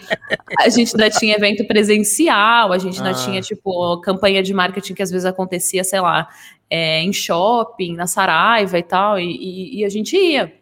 a 0.57 0.67
gente 0.67 0.95
ainda 0.95 1.11
tinha 1.11 1.35
evento 1.35 1.63
presencial, 1.67 2.73
a 2.73 2.77
gente 2.79 2.97
ainda 2.97 3.11
ah. 3.11 3.23
tinha, 3.23 3.39
tipo, 3.39 4.01
campanha 4.01 4.41
de 4.41 4.51
marketing 4.51 4.95
que 4.95 5.03
às 5.03 5.11
vezes 5.11 5.25
acontecia, 5.25 5.83
sei 5.83 6.01
lá, 6.01 6.27
é, 6.71 7.01
em 7.01 7.11
shopping, 7.11 7.97
na 7.97 8.07
Saraiva 8.07 8.79
e 8.79 8.83
tal, 8.83 9.19
e, 9.19 9.25
e, 9.25 9.79
e 9.79 9.85
a 9.85 9.89
gente 9.89 10.15
ia. 10.15 10.53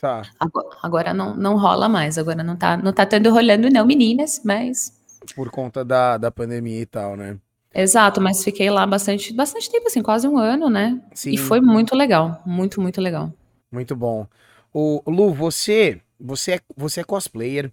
Tá. 0.00 0.22
Agora, 0.40 0.68
agora, 0.82 1.14
não, 1.14 1.36
não 1.36 1.58
rola 1.58 1.86
mais, 1.86 2.16
agora 2.16 2.42
não 2.42 2.56
tá, 2.56 2.78
não 2.78 2.94
tá 2.94 3.04
tendo 3.04 3.30
rolando 3.30 3.68
não, 3.68 3.84
meninas, 3.84 4.40
mas... 4.42 4.92
Por 5.36 5.50
conta 5.50 5.84
da, 5.84 6.16
da 6.16 6.30
pandemia 6.30 6.80
e 6.80 6.86
tal, 6.86 7.14
né? 7.14 7.38
Exato, 7.74 8.20
mas 8.20 8.42
fiquei 8.42 8.70
lá 8.70 8.86
bastante, 8.86 9.34
bastante 9.34 9.70
tempo, 9.70 9.86
assim, 9.86 10.02
quase 10.02 10.26
um 10.26 10.38
ano, 10.38 10.70
né? 10.70 11.00
Sim. 11.12 11.32
E 11.32 11.36
foi 11.36 11.60
muito 11.60 11.94
legal, 11.94 12.40
muito, 12.46 12.80
muito 12.80 13.00
legal. 13.00 13.32
Muito 13.70 13.94
bom. 13.94 14.26
O 14.72 15.02
Lu, 15.06 15.32
você, 15.32 16.00
você 16.18 16.52
é, 16.52 16.60
você 16.76 17.00
é 17.00 17.04
cosplayer, 17.04 17.70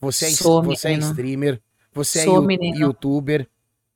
você 0.00 0.26
é, 0.26 0.30
Sou, 0.30 0.62
você 0.62 0.88
é 0.88 0.92
streamer, 0.94 1.60
você 1.92 2.20
é 2.20 2.24
Sou, 2.24 2.50
é 2.50 2.54
youtuber, 2.54 3.48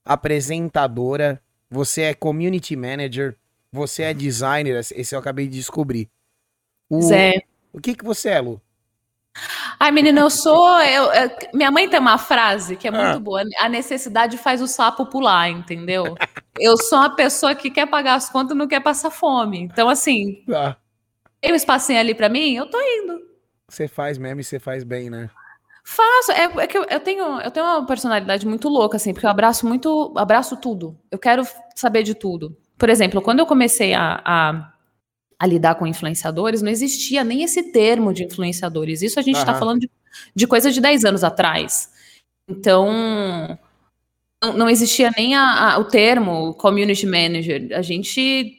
apresentadora, 0.05 1.41
você 1.71 2.03
é 2.03 2.15
community 2.15 2.77
manager, 2.77 3.37
você 3.71 4.05
é 4.05 4.15
designer, 4.15 4.79
esse 4.79 5.15
eu 5.15 5.19
acabei 5.19 5.47
de 5.47 5.57
descobrir. 5.57 6.09
O, 6.89 7.03
Zé. 7.03 7.43
O 7.73 7.81
que 7.81 7.95
que 7.95 8.05
você 8.05 8.31
é, 8.31 8.41
Lu? 8.41 8.61
Ai, 9.79 9.93
menina, 9.93 10.21
eu 10.21 10.31
sou. 10.31 10.81
Eu, 10.81 11.05
eu, 11.13 11.31
minha 11.55 11.71
mãe 11.71 11.89
tem 11.89 12.01
uma 12.01 12.19
frase 12.19 12.77
que 12.77 12.89
é 12.89 12.91
muito 12.91 13.17
ah. 13.17 13.21
boa: 13.21 13.43
a 13.59 13.69
necessidade 13.69 14.37
faz 14.37 14.61
o 14.61 14.67
sapo 14.67 15.07
pular, 15.07 15.49
entendeu? 15.49 16.17
eu 16.59 16.77
sou 16.77 16.99
uma 16.99 17.15
pessoa 17.15 17.55
que 17.55 17.71
quer 17.71 17.87
pagar 17.87 18.15
as 18.15 18.29
contas 18.29 18.55
e 18.55 18.59
não 18.59 18.67
quer 18.67 18.81
passar 18.81 19.11
fome. 19.11 19.61
Então, 19.61 19.89
assim, 19.89 20.43
ah. 20.53 20.77
tem 21.41 21.53
um 21.53 21.57
espacinho 21.57 22.01
ali 22.01 22.15
para 22.15 22.29
mim, 22.29 22.55
eu 22.55 22.69
tô 22.69 22.81
indo. 22.81 23.21
Você 23.69 23.87
faz 23.87 24.19
mesmo 24.19 24.41
e 24.41 24.45
você 24.45 24.59
faz 24.59 24.83
bem, 24.83 25.11
né? 25.11 25.31
Faço. 25.91 26.33
É, 26.33 26.45
é, 26.45 26.67
que 26.67 26.77
eu, 26.77 26.85
eu, 26.85 27.01
tenho, 27.01 27.41
eu 27.41 27.51
tenho 27.51 27.65
uma 27.65 27.87
personalidade 27.87 28.47
muito 28.47 28.69
louca, 28.69 28.99
assim, 28.99 29.15
porque 29.15 29.25
eu 29.25 29.31
abraço 29.31 29.67
muito, 29.67 30.13
abraço 30.17 30.55
tudo. 30.57 30.95
Eu 31.11 31.19
quero 31.19 31.47
saber 31.75 32.03
de 32.03 32.15
tudo. 32.15 32.55
Por 32.77 32.91
exemplo, 32.91 33.23
quando 33.23 33.39
eu 33.39 33.47
comecei 33.47 33.95
a, 33.95 34.21
a 34.25 34.73
a 35.41 35.47
lidar 35.47 35.77
com 35.77 35.87
influenciadores, 35.87 36.61
não 36.61 36.71
existia 36.71 37.23
nem 37.23 37.45
esse 37.45 37.71
termo 37.71 38.13
de 38.13 38.25
influenciadores. 38.25 39.03
Isso 39.03 39.21
a 39.21 39.23
gente 39.23 39.39
está 39.39 39.55
falando 39.55 39.79
de, 39.79 39.91
de 40.35 40.47
coisa 40.49 40.71
de 40.73 40.81
10 40.81 41.05
anos 41.05 41.23
atrás. 41.23 41.93
Então, 42.49 43.57
não, 44.43 44.53
não 44.53 44.69
existia 44.69 45.13
nem 45.17 45.37
a, 45.37 45.75
a, 45.75 45.79
o 45.79 45.85
termo 45.85 46.55
community 46.55 47.07
manager. 47.07 47.69
A 47.73 47.83
gente 47.83 48.58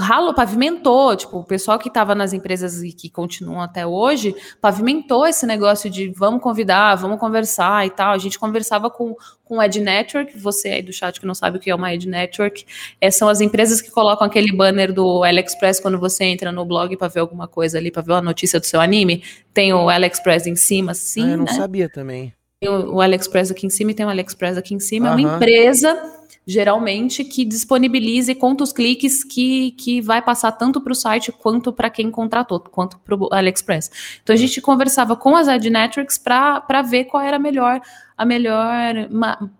ralo 0.00 0.34
pavimentou, 0.34 1.14
tipo, 1.14 1.38
o 1.38 1.44
pessoal 1.44 1.78
que 1.78 1.86
estava 1.86 2.16
nas 2.16 2.32
empresas 2.32 2.82
e 2.82 2.92
que 2.92 3.08
continuam 3.08 3.60
até 3.60 3.86
hoje, 3.86 4.34
pavimentou 4.60 5.24
esse 5.24 5.46
negócio 5.46 5.88
de 5.88 6.08
vamos 6.08 6.42
convidar, 6.42 6.96
vamos 6.96 7.20
conversar 7.20 7.86
e 7.86 7.90
tal. 7.90 8.12
A 8.12 8.18
gente 8.18 8.36
conversava 8.36 8.90
com, 8.90 9.14
com 9.44 9.58
o 9.58 9.62
Ed 9.62 9.78
Network, 9.80 10.36
você 10.36 10.68
aí 10.68 10.82
do 10.82 10.92
chat 10.92 11.20
que 11.20 11.26
não 11.26 11.34
sabe 11.34 11.58
o 11.58 11.60
que 11.60 11.70
é 11.70 11.74
uma 11.74 11.94
Ed 11.94 12.08
Network, 12.08 12.66
é, 13.00 13.08
são 13.08 13.28
as 13.28 13.40
empresas 13.40 13.80
que 13.80 13.90
colocam 13.90 14.26
aquele 14.26 14.50
banner 14.50 14.92
do 14.92 15.22
AliExpress 15.22 15.78
quando 15.78 15.98
você 15.98 16.24
entra 16.24 16.50
no 16.50 16.64
blog 16.64 16.96
para 16.96 17.06
ver 17.06 17.20
alguma 17.20 17.46
coisa 17.46 17.78
ali, 17.78 17.90
para 17.92 18.02
ver 18.02 18.12
uma 18.12 18.22
notícia 18.22 18.58
do 18.58 18.66
seu 18.66 18.80
anime, 18.80 19.22
tem 19.52 19.72
o 19.72 19.88
AliExpress 19.88 20.48
em 20.48 20.56
cima, 20.56 20.92
sim, 20.92 21.22
ah, 21.22 21.30
eu 21.30 21.36
não 21.36 21.44
né? 21.44 21.52
sabia 21.52 21.88
também. 21.88 22.34
Tem 22.64 22.72
o, 22.72 23.00
AliExpress 23.00 23.50
aqui 23.50 23.66
em 23.66 23.70
cima 23.70 23.90
e 23.90 23.94
tem 23.94 24.06
o 24.06 24.08
AliExpress 24.08 24.56
aqui 24.56 24.74
em 24.74 24.80
cima, 24.80 25.08
é 25.08 25.10
uma 25.10 25.20
empresa 25.20 26.14
geralmente 26.46 27.24
que 27.24 27.44
disponibilize 27.44 28.30
e 28.32 28.34
conta 28.34 28.64
os 28.64 28.72
cliques 28.72 29.22
que, 29.22 29.72
que 29.72 30.00
vai 30.00 30.22
passar 30.22 30.52
tanto 30.52 30.80
para 30.80 30.92
o 30.92 30.94
site 30.94 31.30
quanto 31.30 31.72
para 31.72 31.90
quem 31.90 32.10
contratou, 32.10 32.60
quanto 32.60 32.98
para 32.98 33.14
o 33.14 33.28
AliExpress. 33.32 34.18
Então 34.22 34.34
a 34.34 34.36
gente 34.36 34.60
conversava 34.62 35.14
com 35.14 35.36
as 35.36 35.46
ad 35.46 35.68
networks 35.68 36.16
para 36.16 36.82
ver 36.82 37.04
qual 37.04 37.22
era 37.22 37.36
a 37.36 37.40
melhor, 37.40 37.80
a 38.16 38.24
melhor 38.24 39.08
ma 39.10 39.50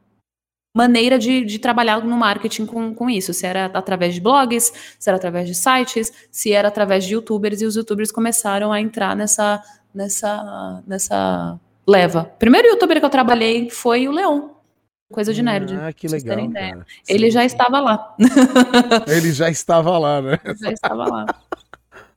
maneira 0.77 1.19
de, 1.19 1.45
de 1.45 1.59
trabalhar 1.61 2.05
no 2.05 2.17
marketing 2.17 2.67
com, 2.67 2.93
com 2.93 3.09
isso. 3.09 3.33
Se 3.33 3.47
era 3.47 3.67
através 3.67 4.15
de 4.15 4.21
blogs, 4.21 4.73
se 4.99 5.09
era 5.09 5.17
através 5.17 5.47
de 5.47 5.55
sites, 5.55 6.13
se 6.33 6.53
era 6.53 6.67
através 6.67 7.05
de 7.05 7.15
youtubers, 7.15 7.61
e 7.61 7.65
os 7.65 7.77
youtubers 7.77 8.11
começaram 8.11 8.73
a 8.73 8.81
entrar 8.81 9.15
nessa, 9.15 9.63
nessa, 9.95 10.83
nessa 10.85 11.61
leva. 11.87 12.25
Primeiro 12.39 12.69
youtuber 12.69 12.99
que 12.99 13.07
eu 13.07 13.11
trabalhei 13.11 13.71
foi 13.71 14.09
o 14.09 14.13
Leon 14.13 14.55
coisa 15.15 15.33
de 15.33 15.43
nerd. 15.43 15.75
Ah, 15.77 15.93
que 15.93 16.09
legal. 16.09 16.37
Ele 17.09 17.31
já 17.31 17.45
estava 17.45 17.81
lá. 17.81 18.17
Ele 19.07 19.33
já 19.33 19.49
estava 19.49 19.97
lá, 19.97 20.21
né? 20.21 20.41
já 20.61 20.73
estava 20.73 21.07
lá. 21.07 21.27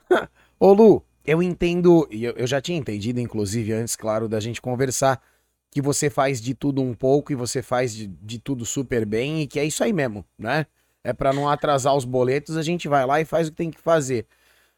Ô 0.60 0.74
Lu, 0.74 1.04
eu 1.24 1.44
entendo, 1.44 2.08
e 2.10 2.24
eu 2.24 2.48
já 2.48 2.60
tinha 2.60 2.78
entendido, 2.78 3.20
inclusive, 3.20 3.72
antes, 3.72 3.96
claro, 3.96 4.28
da 4.28 4.40
gente 4.40 4.60
conversar, 4.60 5.22
que 5.70 5.82
você 5.82 6.10
faz 6.10 6.42
de 6.42 6.56
tudo 6.56 6.82
um 6.82 6.94
pouco 6.94 7.32
e 7.32 7.36
você 7.36 7.62
faz 7.62 7.94
de, 7.94 8.08
de 8.08 8.40
tudo 8.40 8.66
super 8.66 9.06
bem 9.06 9.42
e 9.42 9.48
que 9.48 9.60
é 9.60 9.66
isso 9.66 9.84
aí 9.84 9.94
mesmo, 9.94 10.26
né? 10.38 10.66
É 11.04 11.14
para 11.14 11.32
não 11.32 11.48
atrasar 11.48 11.96
os 11.96 12.04
boletos, 12.04 12.58
a 12.58 12.64
gente 12.64 12.88
vai 12.88 13.06
lá 13.06 13.22
e 13.22 13.26
faz 13.26 13.48
o 13.48 13.52
que 13.52 13.58
tem 13.58 13.70
que 13.70 13.80
fazer. 13.80 14.26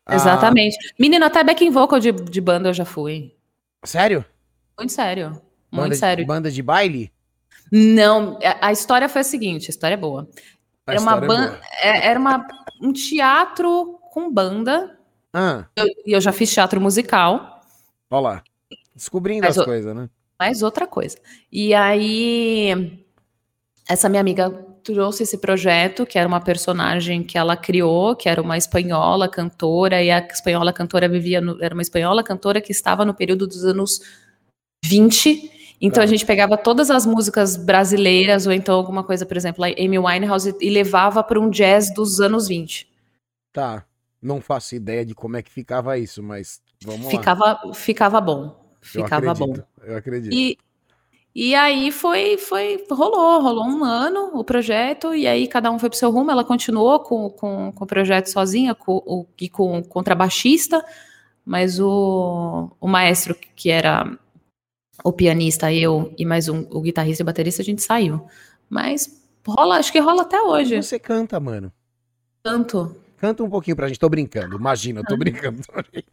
Ah, 0.06 0.16
Exatamente. 0.16 0.76
Ah... 0.76 0.96
Menina, 1.00 1.28
até 1.28 1.44
backing 1.44 1.72
vocal 1.72 2.00
de, 2.00 2.12
de 2.12 2.42
banda 2.42 2.70
eu 2.70 2.74
já 2.74 2.86
fui. 2.86 3.34
Sério? 3.84 4.26
Muito 4.80 4.94
sério. 4.94 5.32
Muito 5.72 5.84
banda 5.84 5.96
sério. 5.96 6.24
De, 6.24 6.28
banda 6.28 6.50
de 6.50 6.64
baile? 6.64 7.12
Não, 7.70 8.40
a 8.62 8.72
história 8.72 9.10
foi 9.10 9.22
a 9.22 9.26
seguinte, 9.26 9.68
a 9.68 9.72
história 9.72 9.94
é 9.94 9.98
boa. 9.98 10.28
A 10.88 10.94
era 10.94 11.02
uma 11.02 11.18
banda, 11.18 11.62
é, 11.82 12.08
era 12.08 12.20
uma, 12.20 12.48
um 12.82 12.94
teatro 12.94 14.00
com 14.12 14.32
banda. 14.32 14.98
Ah. 15.34 15.66
E 15.78 15.82
eu, 15.82 15.88
eu, 16.16 16.22
já 16.22 16.32
fiz 16.32 16.52
teatro 16.52 16.80
musical. 16.80 17.62
Olha 18.10 18.22
lá, 18.22 18.44
descobrindo 18.96 19.46
Mas 19.46 19.58
as 19.58 19.66
coisas, 19.66 19.94
né? 19.94 20.10
Mais 20.40 20.64
outra 20.64 20.88
coisa. 20.88 21.18
E 21.52 21.74
aí, 21.74 23.04
essa 23.88 24.08
minha 24.08 24.22
amiga 24.22 24.50
trouxe 24.82 25.24
esse 25.24 25.38
projeto, 25.38 26.06
que 26.06 26.18
era 26.18 26.28
uma 26.28 26.40
personagem 26.40 27.22
que 27.22 27.38
ela 27.38 27.56
criou, 27.58 28.16
que 28.16 28.30
era 28.30 28.42
uma 28.42 28.58
espanhola 28.58 29.28
cantora, 29.28 30.02
e 30.02 30.10
a 30.10 30.20
espanhola 30.20 30.72
cantora 30.72 31.08
vivia, 31.08 31.42
no, 31.42 31.62
era 31.62 31.74
uma 31.74 31.84
espanhola 31.84 32.24
cantora 32.24 32.62
que 32.62 32.72
estava 32.72 33.04
no 33.04 33.14
período 33.14 33.46
dos 33.46 33.66
anos 33.66 34.00
20 34.86 35.52
Então 35.82 36.02
Tá. 36.02 36.04
a 36.04 36.06
gente 36.08 36.26
pegava 36.26 36.58
todas 36.58 36.90
as 36.92 37.06
músicas 37.06 37.56
brasileiras, 37.56 38.46
ou 38.46 38.52
então 38.52 38.76
alguma 38.76 39.04
coisa, 39.04 39.26
por 39.26 39.38
exemplo, 39.38 39.64
a 39.64 39.68
Amy 39.68 39.98
Winehouse, 39.98 40.54
e 40.60 40.70
levava 40.70 41.24
para 41.24 41.40
um 41.40 41.50
jazz 41.50 41.94
dos 41.94 42.20
anos 42.20 42.48
20. 42.50 42.86
Tá. 43.54 43.86
Não 44.22 44.42
faço 44.42 44.76
ideia 44.76 45.06
de 45.06 45.16
como 45.16 45.38
é 45.38 45.42
que 45.42 45.50
ficava 45.50 45.98
isso, 45.98 46.22
mas 46.22 46.62
vamos 46.84 47.06
lá. 47.06 47.12
Ficava, 47.12 47.74
ficava 47.74 48.20
bom. 48.20 48.44
Eu 48.44 48.58
Ficava 48.82 49.34
bom. 49.34 49.46
acredito, 49.52 49.68
Eu 49.84 49.98
acredito. 49.98 50.34
E, 50.34 50.58
e 51.34 51.56
aí 51.56 51.92
foi, 51.92 52.38
foi, 52.38 52.86
rolou, 52.92 53.42
rolou 53.42 53.66
um 53.66 53.86
ano 53.86 54.32
o 54.34 54.44
projeto, 54.44 55.16
e 55.16 55.26
aí 55.28 55.48
cada 55.48 55.72
um 55.72 55.80
foi 55.80 55.90
pro 55.90 55.98
seu 55.98 56.12
rumo, 56.12 56.32
ela 56.32 56.44
continuou 56.44 57.00
com, 57.00 57.30
com, 57.30 57.72
com 57.72 57.84
o 57.86 57.88
projeto 57.88 58.28
sozinha 58.28 58.76
com, 58.76 58.98
o, 59.06 59.26
e 59.40 59.48
com 59.48 59.80
o 59.80 59.84
contrabaixista, 59.88 60.84
mas 61.46 61.80
o, 61.80 62.70
o 62.82 62.88
maestro, 62.88 63.34
que 63.56 63.70
era 63.70 64.18
o 65.04 65.12
pianista, 65.14 65.72
eu 65.74 66.14
e 66.18 66.26
mais 66.26 66.48
um, 66.50 66.66
o 66.70 66.82
guitarrista 66.82 67.22
e 67.22 67.24
o 67.24 67.26
baterista, 67.26 67.62
a 67.62 67.66
gente 67.66 67.82
saiu. 67.82 68.26
Mas 68.70 69.22
rola, 69.48 69.78
acho 69.78 69.92
que 69.92 70.00
rola 70.00 70.22
até 70.24 70.42
hoje. 70.42 70.82
Você 70.82 71.00
canta, 71.00 71.40
mano. 71.40 71.72
Tanto. 72.44 72.96
Canta 73.18 73.44
um 73.44 73.50
pouquinho 73.50 73.76
pra 73.76 73.88
gente. 73.88 74.00
Tô 74.00 74.08
brincando. 74.10 74.56
Imagina, 74.56 75.02
eu 75.02 75.06
tô 75.06 75.18
brincando. 75.18 75.62
tô 75.64 75.74
brincando. 75.74 76.04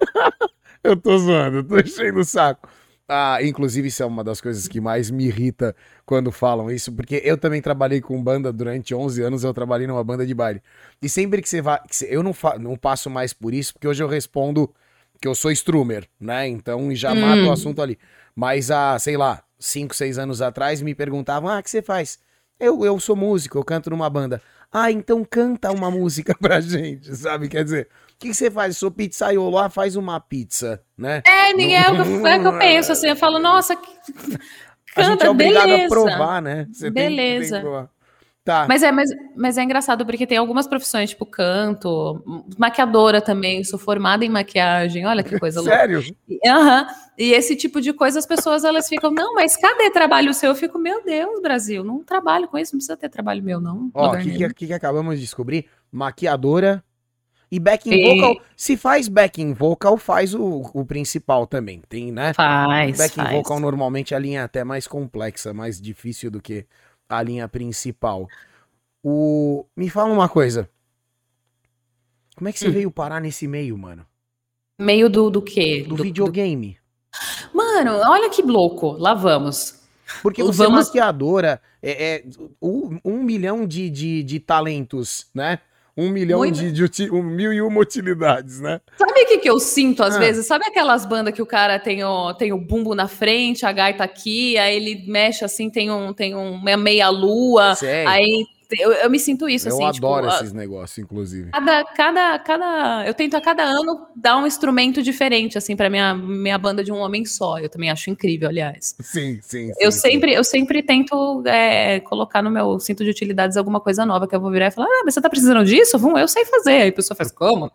eu 0.84 0.96
tô 0.96 1.18
zoando, 1.18 1.58
eu 1.58 1.64
tô 1.64 1.78
enchendo 1.78 2.20
o 2.20 2.24
saco. 2.24 2.68
Ah, 3.08 3.38
inclusive, 3.42 3.88
isso 3.88 4.02
é 4.02 4.06
uma 4.06 4.24
das 4.24 4.40
coisas 4.40 4.66
que 4.66 4.80
mais 4.80 5.10
me 5.10 5.26
irrita 5.26 5.74
quando 6.06 6.32
falam 6.32 6.70
isso, 6.70 6.90
porque 6.92 7.20
eu 7.24 7.36
também 7.36 7.60
trabalhei 7.60 8.00
com 8.00 8.22
banda 8.22 8.52
durante 8.52 8.94
11 8.94 9.20
anos, 9.22 9.44
eu 9.44 9.52
trabalhei 9.52 9.86
numa 9.86 10.02
banda 10.02 10.24
de 10.24 10.32
baile. 10.32 10.62
E 11.00 11.08
sempre 11.08 11.42
que 11.42 11.48
você 11.48 11.60
vai. 11.60 11.78
eu 12.08 12.22
não, 12.22 12.32
fa- 12.32 12.58
não 12.58 12.76
passo 12.76 13.10
mais 13.10 13.32
por 13.34 13.52
isso, 13.52 13.74
porque 13.74 13.86
hoje 13.88 14.02
eu 14.02 14.08
respondo 14.08 14.72
que 15.22 15.28
eu 15.28 15.34
sou 15.36 15.52
strummer, 15.52 16.06
né? 16.20 16.48
Então 16.48 16.92
já 16.94 17.12
Hum. 17.12 17.20
mato 17.20 17.44
o 17.44 17.52
assunto 17.52 17.80
ali. 17.80 17.96
Mas 18.34 18.70
há, 18.70 18.98
sei 18.98 19.16
lá, 19.16 19.42
5, 19.58 19.94
6 19.94 20.18
anos 20.18 20.42
atrás 20.42 20.82
me 20.82 20.94
perguntavam: 20.94 21.48
ah, 21.48 21.60
o 21.60 21.62
que 21.62 21.70
você 21.70 21.80
faz? 21.80 22.18
Eu, 22.58 22.84
eu 22.84 22.98
sou 23.00 23.14
músico, 23.16 23.56
eu 23.56 23.64
canto 23.64 23.88
numa 23.88 24.10
banda. 24.10 24.42
Ah, 24.70 24.90
então 24.90 25.24
canta 25.24 25.70
uma 25.70 25.90
música 25.90 26.34
pra 26.40 26.60
gente, 26.60 27.14
sabe? 27.14 27.48
Quer 27.48 27.62
dizer, 27.64 27.88
o 28.14 28.18
que, 28.18 28.28
que 28.28 28.34
você 28.34 28.50
faz? 28.50 28.74
Eu 28.74 28.78
sou 28.80 28.90
pizzaiolo, 28.90 29.58
ah, 29.58 29.68
faz 29.70 29.96
uma 29.96 30.18
pizza, 30.18 30.82
né? 30.96 31.22
É, 31.26 31.52
ninguém 31.52 31.76
é 31.76 31.90
o 31.90 31.94
que 31.94 32.00
eu, 32.10 32.26
é 32.26 32.36
o 32.38 32.40
que 32.40 32.46
eu 32.48 32.58
penso, 32.58 32.90
assim, 32.92 33.08
eu 33.08 33.16
falo, 33.16 33.38
nossa, 33.38 33.76
que- 33.76 33.90
A 34.96 35.02
gente 35.02 35.10
canta, 35.12 35.26
é 35.26 35.30
obrigado 35.30 35.64
beleza. 35.66 35.84
a 35.84 35.88
provar, 35.88 36.42
né? 36.42 36.66
Você 36.72 36.90
tem- 36.90 37.08
tem 37.08 37.16
Beleza. 37.16 37.60
provar. 37.60 37.90
Tá. 38.44 38.66
Mas 38.68 38.82
é, 38.82 38.90
mas, 38.90 39.08
mas 39.36 39.56
é 39.56 39.62
engraçado 39.62 40.04
porque 40.04 40.26
tem 40.26 40.36
algumas 40.36 40.66
profissões, 40.66 41.10
tipo 41.10 41.24
canto, 41.24 42.20
maquiadora 42.58 43.20
também, 43.20 43.62
sou 43.62 43.78
formada 43.78 44.24
em 44.24 44.28
maquiagem, 44.28 45.06
olha 45.06 45.22
que 45.22 45.38
coisa 45.38 45.60
louca. 45.62 45.76
Sério? 45.76 46.02
E- 46.28 46.40
Aham. 46.48 46.86
E 47.16 47.32
esse 47.34 47.54
tipo 47.54 47.80
de 47.80 47.92
coisa 47.92 48.18
as 48.18 48.26
pessoas 48.26 48.64
elas 48.64 48.88
ficam, 48.88 49.12
não, 49.12 49.34
mas 49.34 49.56
cadê 49.56 49.90
trabalho 49.90 50.34
seu? 50.34 50.50
Eu 50.50 50.54
fico, 50.56 50.76
meu 50.76 51.04
Deus, 51.04 51.40
Brasil, 51.40 51.84
não 51.84 52.02
trabalho 52.02 52.48
com 52.48 52.58
isso, 52.58 52.72
não 52.72 52.78
precisa 52.78 52.96
ter 52.96 53.08
trabalho 53.08 53.44
meu, 53.44 53.60
não. 53.60 53.90
Ó, 53.94 54.08
o 54.08 54.18
que, 54.18 54.24
nenhum. 54.30 54.48
que, 54.54 54.66
que 54.66 54.72
acabamos 54.72 55.14
de 55.16 55.20
descobrir? 55.20 55.66
Maquiadora 55.92 56.82
e 57.50 57.60
backing 57.60 57.92
E- 57.92 58.16
vocal. 58.16 58.42
Se 58.56 58.76
faz 58.76 59.06
backing 59.06 59.52
vocal, 59.52 59.96
faz 59.96 60.34
o, 60.34 60.68
o 60.74 60.84
principal 60.84 61.46
também, 61.46 61.80
tem, 61.88 62.10
né? 62.10 62.32
Faz, 62.32 62.98
Backing 62.98 63.22
faz. 63.22 63.32
vocal 63.36 63.60
normalmente 63.60 64.14
a 64.14 64.18
linha 64.18 64.40
é 64.40 64.42
até 64.42 64.64
mais 64.64 64.88
complexa, 64.88 65.54
mais 65.54 65.80
difícil 65.80 66.28
do 66.30 66.40
que 66.40 66.66
a 67.18 67.22
linha 67.22 67.48
principal. 67.48 68.28
O... 69.02 69.66
Me 69.76 69.88
fala 69.90 70.12
uma 70.12 70.28
coisa. 70.28 70.68
Como 72.36 72.48
é 72.48 72.52
que 72.52 72.58
você 72.58 72.68
Hum. 72.68 72.72
veio 72.72 72.90
parar 72.90 73.20
nesse 73.20 73.46
meio, 73.46 73.76
mano? 73.76 74.06
Meio 74.78 75.08
do, 75.08 75.30
do 75.30 75.42
quê? 75.42 75.84
Do, 75.86 75.96
videogame. 75.96 76.78
Mano, 77.52 77.92
olha 78.08 78.30
que 78.30 78.42
louco, 78.42 78.92
lá 78.92 79.14
vamos. 79.14 79.80
Porque 80.22 80.42
você 80.42 80.62
é 80.62 80.66
Vamos- 80.66 80.86
maquiadora, 80.88 81.60
é, 81.82 82.16
é 82.16 82.24
um, 82.60 82.98
um 83.04 83.22
milhão 83.22 83.66
de, 83.66 83.88
de, 83.90 84.22
de 84.22 84.40
talentos, 84.40 85.26
né? 85.34 85.58
Um 85.96 86.08
milhão 86.08 86.38
Muito. 86.38 86.58
de, 86.58 86.72
de 86.72 86.82
uti- 86.84 87.10
um 87.10 87.22
mil 87.22 87.52
e 87.52 87.60
uma 87.60 87.80
utilidades, 87.80 88.60
né? 88.60 88.80
Sabe 88.96 89.12
o 89.12 89.26
que, 89.26 89.38
que 89.38 89.50
eu 89.50 89.58
sinto 89.60 90.02
às 90.02 90.16
Ah. 90.16 90.18
vezes? 90.18 90.46
Sabe 90.46 90.64
aquelas 90.66 91.04
bandas 91.04 91.34
que 91.34 91.42
o 91.42 91.46
cara 91.46 91.78
tem 91.78 92.02
o, 92.02 92.32
tem 92.32 92.50
o 92.52 92.58
bumbo 92.58 92.94
na 92.94 93.08
frente, 93.08 93.66
a 93.66 93.72
gaita 93.72 94.02
aqui, 94.02 94.56
aí 94.56 94.74
ele 94.76 95.04
mexe 95.06 95.44
assim, 95.44 95.68
tem 95.68 95.90
um 95.90 96.14
tem 96.14 96.34
um, 96.34 96.52
uma 96.54 96.76
meia-lua, 96.78 97.74
Sério. 97.74 98.08
aí 98.08 98.46
eu, 98.78 98.92
eu 98.92 99.10
me 99.10 99.18
sinto 99.18 99.48
isso, 99.48 99.68
eu 99.68 99.74
assim, 99.74 99.84
adoro 99.98 100.22
tipo, 100.26 100.34
a- 100.34 100.36
esses 100.40 100.52
negócios, 100.52 100.98
inclusive. 100.98 101.50
cada, 101.50 101.84
cada, 101.84 102.38
cada. 102.38 103.06
Eu 103.06 103.14
tento 103.14 103.34
a 103.36 103.40
cada 103.40 103.62
ano 103.64 104.06
dar 104.16 104.36
um 104.38 104.46
instrumento 104.46 105.02
diferente, 105.02 105.56
assim, 105.58 105.74
pra 105.76 105.88
minha, 105.90 106.14
minha 106.14 106.58
banda 106.58 106.82
de 106.84 106.92
um 106.92 106.96
homem 106.98 107.24
só. 107.24 107.58
Eu 107.58 107.68
também 107.68 107.90
acho 107.90 108.10
incrível, 108.10 108.48
aliás. 108.48 108.94
Sim, 109.00 109.38
sim. 109.42 109.68
sim, 109.68 109.72
Eu 109.78 109.90
sim. 109.92 109.98
sempre, 110.00 110.32
eu 110.32 110.44
sempre 110.44 110.82
tento 110.82 111.42
é, 111.46 112.00
colocar 112.00 112.42
no 112.42 112.50
meu 112.50 112.78
cinto 112.80 113.04
de 113.04 113.10
utilidades 113.10 113.56
alguma 113.56 113.80
coisa 113.80 114.04
nova 114.06 114.26
que 114.28 114.34
eu 114.34 114.40
vou 114.40 114.50
virar 114.50 114.68
e 114.68 114.70
falar: 114.70 114.86
Ah, 114.88 115.02
mas 115.04 115.14
você 115.14 115.20
tá 115.20 115.28
precisando 115.30 115.64
disso? 115.64 115.98
Vamos, 115.98 116.20
eu 116.20 116.28
sei 116.28 116.44
fazer. 116.44 116.72
Aí 116.82 116.88
a 116.88 116.92
pessoa 116.92 117.16
faz, 117.16 117.30
como? 117.30 117.70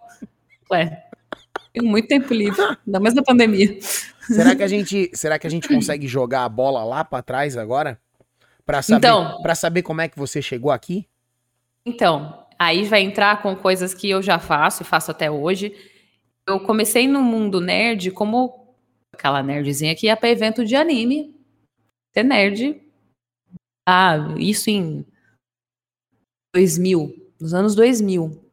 Ué, 0.72 1.04
tenho 1.74 1.86
muito 1.86 2.08
tempo 2.08 2.34
livre, 2.34 2.62
ainda 2.86 3.00
mais 3.00 3.13
na 3.13 3.22
pandemia. 3.24 3.78
Será 4.28 4.56
que 4.56 4.63
a 4.63 4.67
gente, 4.67 5.10
será 5.13 5.39
que 5.39 5.48
a 5.48 5.50
gente 5.50 5.67
consegue 5.69 6.08
jogar 6.08 6.43
a 6.43 6.50
bola 6.50 6.84
lá 6.84 7.06
pra 7.06 7.22
trás 7.22 7.56
agora? 7.56 7.98
Pra 8.67 8.82
saber, 8.82 9.08
Então. 9.08 9.41
saber 9.56 9.82
como 9.82 10.01
é 10.01 10.10
que 10.10 10.19
você 10.19 10.41
chegou 10.41 10.69
aqui? 10.71 11.08
Então, 11.86 12.45
aí 12.60 12.84
vai 12.84 13.01
entrar 13.01 13.41
com 13.41 13.56
coisas 13.56 13.93
que 13.93 14.10
eu 14.10 14.21
já 14.21 14.38
faço 14.39 14.84
e 14.84 14.86
faço 14.86 15.10
até 15.10 15.32
hoje. 15.32 15.73
Eu 16.45 16.60
comecei 16.60 17.08
no 17.08 17.23
mundo 17.23 17.62
nerd 17.62 18.12
como 18.12 18.75
aquela 19.13 19.41
nerdzinha 19.41 19.95
que 19.95 20.08
ia 20.08 20.17
pra 20.17 20.30
evento 20.30 20.65
de 20.65 20.75
anime. 20.75 21.34
Ser 22.13 22.23
nerd. 22.23 22.82
Ah, 23.88 24.36
isso 24.38 24.69
em 24.69 25.06
2000, 26.53 27.15
nos 27.39 27.53
anos 27.53 27.73
2000. 27.73 28.43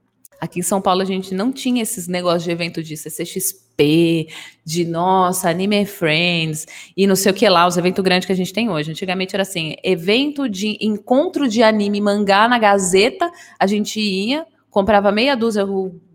Aqui 0.41 0.61
em 0.61 0.63
São 0.63 0.81
Paulo 0.81 1.03
a 1.03 1.05
gente 1.05 1.35
não 1.35 1.53
tinha 1.53 1.83
esses 1.83 2.07
negócios 2.07 2.45
de 2.45 2.53
evento 2.53 2.85
de 2.85 2.97
CCXP, 2.97 3.64
de 3.77 4.85
nossa, 4.85 5.51
Anime 5.51 5.85
Friends 5.85 6.67
e 6.97 7.07
não 7.07 7.17
sei 7.17 7.33
o 7.33 7.35
que 7.35 7.49
lá, 7.49 7.67
os 7.67 7.77
eventos 7.77 8.03
grandes 8.05 8.27
que 8.27 8.33
a 8.33 8.37
gente 8.37 8.53
tem 8.53 8.71
hoje. 8.71 8.91
Antigamente 8.91 9.35
era 9.35 9.43
assim, 9.43 9.75
evento 9.83 10.49
de 10.49 10.79
encontro 10.81 11.49
de 11.49 11.63
anime 11.63 12.01
mangá 12.01 12.49
na 12.49 12.59
Gazeta, 12.59 13.31
a 13.59 13.67
gente 13.67 14.01
ia, 14.01 14.47
comprava 14.71 15.11
meia 15.13 15.35
dúzia 15.37 15.65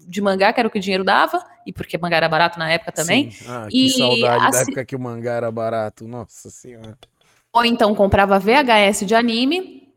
de 0.07 0.21
mangá, 0.21 0.51
que 0.53 0.59
era 0.59 0.67
o 0.67 0.71
que 0.71 0.79
o 0.79 0.81
dinheiro 0.81 1.03
dava, 1.03 1.43
e 1.65 1.71
porque 1.73 1.97
mangá 1.97 2.17
era 2.17 2.29
barato 2.29 2.57
na 2.57 2.71
época 2.71 2.91
também. 2.91 3.29
Sim. 3.29 3.45
Ah, 3.47 3.67
que 3.69 3.85
E 3.85 3.89
saudade 3.89 4.21
da 4.21 4.47
assim- 4.47 4.61
época 4.71 4.85
que 4.85 4.95
o 4.95 4.99
mangá 4.99 5.33
era 5.33 5.51
barato. 5.51 6.07
Nossa 6.07 6.49
senhora. 6.49 6.97
Ou 7.53 7.65
então 7.65 7.93
comprava 7.93 8.39
VHS 8.39 9.05
de 9.05 9.13
anime. 9.13 9.88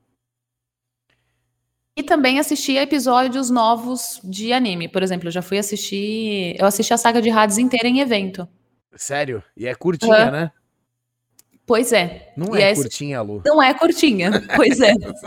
E 1.96 2.02
também 2.02 2.38
assistia 2.38 2.82
episódios 2.82 3.50
novos 3.50 4.18
de 4.24 4.52
anime. 4.52 4.88
Por 4.88 5.02
exemplo, 5.02 5.28
eu 5.28 5.32
já 5.32 5.42
fui 5.42 5.58
assistir. 5.58 6.56
Eu 6.58 6.64
assisti 6.66 6.92
a 6.94 6.96
saga 6.96 7.20
de 7.20 7.28
Hades 7.30 7.58
inteira 7.58 7.86
em 7.86 8.00
evento. 8.00 8.48
Sério? 8.96 9.42
E 9.56 9.66
é 9.66 9.74
curtinha, 9.74 10.14
Aham. 10.16 10.30
né? 10.30 10.50
Pois 11.66 11.92
é. 11.92 12.32
Não 12.36 12.56
é 12.56 12.72
esse- 12.72 12.80
curtinha, 12.82 13.20
Lu. 13.20 13.42
Não 13.44 13.62
é 13.62 13.74
curtinha. 13.74 14.30
Pois 14.56 14.80
é. 14.80 14.94
Pois 14.94 15.22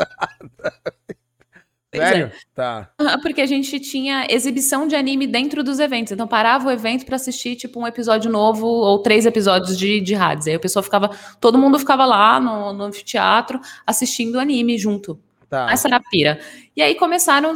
é. 1.93 2.07
Sério? 2.09 2.31
Tá. 2.53 2.91
Ah, 2.99 3.17
Porque 3.21 3.39
a 3.41 3.45
gente 3.45 3.79
tinha 3.79 4.27
exibição 4.29 4.85
de 4.87 4.95
anime 4.95 5.25
dentro 5.27 5.63
dos 5.63 5.79
eventos. 5.79 6.11
Então 6.11 6.27
parava 6.27 6.67
o 6.67 6.71
evento 6.71 7.05
pra 7.05 7.15
assistir, 7.15 7.55
tipo, 7.55 7.79
um 7.79 7.87
episódio 7.87 8.29
novo 8.29 8.65
ou 8.67 8.99
três 8.99 9.25
episódios 9.25 9.77
de, 9.77 10.01
de 10.01 10.13
Hades. 10.13 10.47
Aí 10.47 10.55
o 10.55 10.59
pessoal 10.59 10.83
ficava. 10.83 11.09
Todo 11.39 11.57
mundo 11.57 11.79
ficava 11.79 12.05
lá 12.05 12.39
no, 12.39 12.73
no 12.73 12.83
anfiteatro 12.83 13.61
assistindo 13.87 14.39
anime 14.39 14.77
junto. 14.77 15.17
Tá. 15.49 15.67
Essa 15.71 15.87
era 15.87 15.97
a 15.97 15.99
pira. 16.01 16.39
E 16.75 16.81
aí 16.81 16.95
começaram 16.95 17.53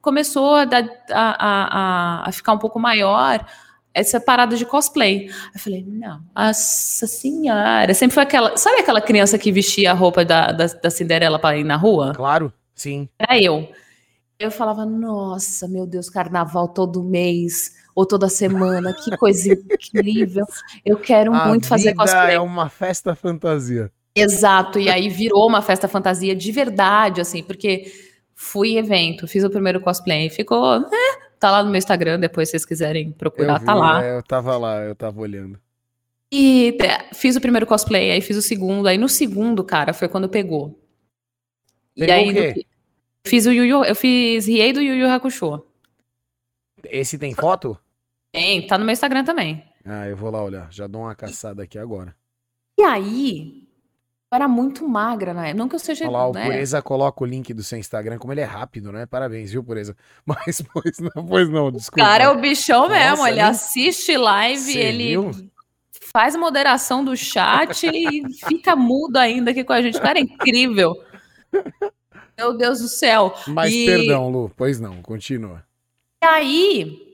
começou 0.00 0.54
a, 0.54 0.64
dar- 0.64 0.88
a, 1.10 1.46
a, 2.24 2.28
a- 2.28 2.32
ficar 2.32 2.52
um 2.52 2.58
pouco 2.58 2.78
maior 2.80 3.44
essa 3.94 4.20
parada 4.20 4.56
de 4.56 4.64
cosplay. 4.64 5.26
Eu 5.54 5.60
falei, 5.60 5.84
não, 5.86 6.20
nossa 6.36 7.06
senhora. 7.06 7.92
Sempre 7.94 8.14
foi 8.14 8.22
aquela. 8.22 8.56
Sabe 8.56 8.80
aquela 8.80 9.00
criança 9.00 9.38
que 9.38 9.50
vestia 9.50 9.90
a 9.90 9.94
roupa 9.94 10.24
da, 10.24 10.52
da, 10.52 10.66
da 10.66 10.90
Cinderela 10.90 11.38
para 11.38 11.56
ir 11.56 11.64
na 11.64 11.76
rua? 11.76 12.12
Claro? 12.14 12.52
Sim. 12.74 13.08
Era 13.18 13.40
eu. 13.42 13.68
Eu 14.38 14.52
falava, 14.52 14.86
nossa, 14.86 15.66
meu 15.66 15.84
Deus, 15.84 16.08
carnaval 16.08 16.68
todo 16.68 17.02
mês 17.02 17.72
ou 17.92 18.06
toda 18.06 18.28
semana, 18.28 18.94
que 18.94 19.16
coisa 19.16 19.52
incrível. 19.52 20.46
Eu 20.84 20.96
quero 20.96 21.34
A 21.34 21.48
muito 21.48 21.66
fazer 21.66 21.90
vida 21.90 21.96
cosplay. 22.04 22.36
é 22.36 22.40
uma 22.40 22.68
festa 22.68 23.16
fantasia. 23.16 23.90
Exato, 24.20 24.78
e 24.78 24.88
aí 24.88 25.08
virou 25.08 25.46
uma 25.46 25.62
festa 25.62 25.86
fantasia 25.88 26.34
de 26.34 26.50
verdade, 26.52 27.20
assim, 27.20 27.42
porque 27.42 27.92
fui 28.34 28.76
evento, 28.76 29.26
fiz 29.26 29.44
o 29.44 29.50
primeiro 29.50 29.80
cosplay, 29.80 30.28
ficou, 30.30 30.76
é, 30.76 31.18
tá 31.38 31.50
lá 31.50 31.62
no 31.62 31.70
meu 31.70 31.78
Instagram, 31.78 32.20
depois 32.20 32.48
se 32.48 32.52
vocês 32.52 32.64
quiserem 32.64 33.12
procurar, 33.12 33.54
Eu 33.54 33.60
vi, 33.60 33.66
tá 33.66 33.74
lá. 33.74 34.04
é, 34.04 34.16
eu 34.16 34.22
tava 34.22 34.56
lá, 34.56 34.80
eu 34.84 34.94
tava 34.94 35.20
olhando. 35.20 35.58
E 36.30 36.76
é, 36.82 37.14
fiz 37.14 37.36
o 37.36 37.40
primeiro 37.40 37.66
cosplay, 37.66 38.10
aí 38.10 38.20
fiz 38.20 38.36
o 38.36 38.42
segundo, 38.42 38.86
aí 38.86 38.98
no 38.98 39.08
segundo, 39.08 39.64
cara, 39.64 39.92
foi 39.94 40.08
quando 40.08 40.28
pegou. 40.28 40.78
e 41.96 42.00
Pegou 42.06 42.14
aí 42.14 42.30
o 42.30 42.32
quê? 42.34 42.52
do- 42.62 42.66
fiz 43.30 43.46
o 43.46 43.52
Yu 43.52 43.64
Yu, 43.64 43.84
eu 43.84 43.94
fiz 43.96 44.46
Riei 44.46 44.72
do 44.72 44.80
Yu 44.80 44.94
Yu 44.94 45.08
Hakusho. 45.10 45.64
Esse 46.84 47.18
tem 47.18 47.34
foto? 47.34 47.78
Tem, 48.32 48.66
tá 48.66 48.78
no 48.78 48.84
meu 48.84 48.92
Instagram 48.92 49.24
também. 49.24 49.64
Ah, 49.84 50.06
eu 50.06 50.16
vou 50.16 50.30
lá 50.30 50.42
olhar. 50.42 50.68
Já 50.70 50.86
dou 50.86 51.02
uma 51.02 51.14
caçada 51.14 51.62
aqui 51.62 51.78
agora. 51.78 52.14
E 52.78 52.82
aí, 52.82 53.67
era 54.32 54.46
muito 54.46 54.86
magra 54.86 55.32
na 55.32 55.46
época. 55.46 55.58
Não 55.58 55.68
que 55.68 55.74
eu 55.74 55.78
seja. 55.78 56.04
Olha 56.04 56.10
lá, 56.12 56.28
o 56.28 56.32
né? 56.32 56.44
Pureza 56.44 56.82
coloca 56.82 57.24
o 57.24 57.26
link 57.26 57.54
do 57.54 57.62
seu 57.62 57.78
Instagram, 57.78 58.18
como 58.18 58.32
ele 58.32 58.40
é 58.42 58.44
rápido, 58.44 58.92
né? 58.92 59.06
Parabéns, 59.06 59.50
viu, 59.50 59.64
Pureza? 59.64 59.96
Mas, 60.26 60.62
pois 60.72 60.98
não, 60.98 61.24
pois 61.26 61.48
não, 61.48 61.66
O 61.68 61.72
desculpa. 61.72 62.04
cara 62.04 62.24
é 62.24 62.28
o 62.28 62.38
bichão 62.40 62.88
Nossa, 62.88 62.94
mesmo. 62.94 63.26
Ele 63.26 63.36
nem- 63.36 63.44
assiste 63.44 64.16
live, 64.16 64.60
Cê 64.72 64.78
ele 64.78 65.08
viu? 65.08 65.30
faz 66.12 66.34
moderação 66.36 67.04
do 67.04 67.16
chat 67.16 67.86
e 67.86 68.22
fica 68.46 68.74
mudo 68.76 69.16
ainda 69.16 69.50
aqui 69.50 69.64
com 69.64 69.72
a 69.72 69.80
gente. 69.82 69.98
O 69.98 70.02
cara 70.02 70.18
é 70.18 70.22
incrível. 70.22 70.94
Meu 72.36 72.56
Deus 72.56 72.80
do 72.80 72.88
céu. 72.88 73.34
Mas 73.48 73.72
E- 73.74 73.86
perdão, 73.86 74.28
Lu, 74.30 74.50
pois 74.56 74.78
não, 74.78 75.02
continua. 75.02 75.64
E 76.22 76.26
aí, 76.26 77.07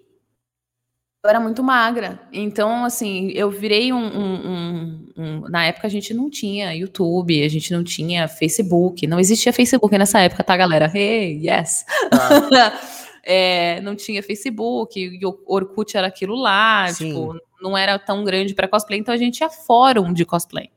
eu 1.25 1.31
era 1.31 1.41
muito 1.41 1.63
magra. 1.63 2.21
Então, 2.31 2.85
assim, 2.85 3.31
eu 3.35 3.51
virei 3.51 3.93
um, 3.95 3.97
um- 3.97 4.47
um- 4.47 5.09
um- 5.17 5.41
Na 5.49 5.65
época 5.65 5.87
a 5.87 5.91
gente 5.91 6.13
não 6.13 6.29
tinha 6.29 6.75
YouTube, 6.75 7.43
a 7.43 7.49
gente 7.49 7.73
não 7.73 7.83
tinha 7.83 8.29
Facebook. 8.29 9.07
Não 9.07 9.19
existia 9.19 9.53
Facebook 9.53 9.97
nessa 9.97 10.21
época, 10.21 10.45
tá, 10.45 10.55
galera? 10.57 10.91
Hey, 10.95 11.41
yes! 11.49 11.85
Tá. 12.11 12.79
É, 13.27 13.81
não 13.81 13.97
tinha 13.97 14.23
Facebook, 14.23 15.01
e 15.01 15.25
o 15.25 15.41
Orkut 15.47 15.97
era 15.97 16.07
aquilo 16.09 16.35
lá, 16.35 16.89
Sim. 16.89 17.09
tipo, 17.09 17.35
não 17.59 17.75
era 17.75 17.99
tão 17.99 18.23
grande 18.23 18.55
pra 18.55 18.69
cosplay, 18.69 19.01
então 19.01 19.15
a 19.15 19.17
gente 19.17 19.39
tinha 19.39 19.49
fórum 19.49 20.13
de 20.13 20.27
cosplay. 20.27 20.69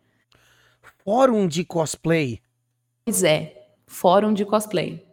Fórum 1.04 1.46
de 1.46 1.66
cosplay. 1.66 2.40
Pois 3.04 3.22
é, 3.22 3.66
fórum 3.86 4.32
de 4.34 4.46
cosplay. 4.46 5.06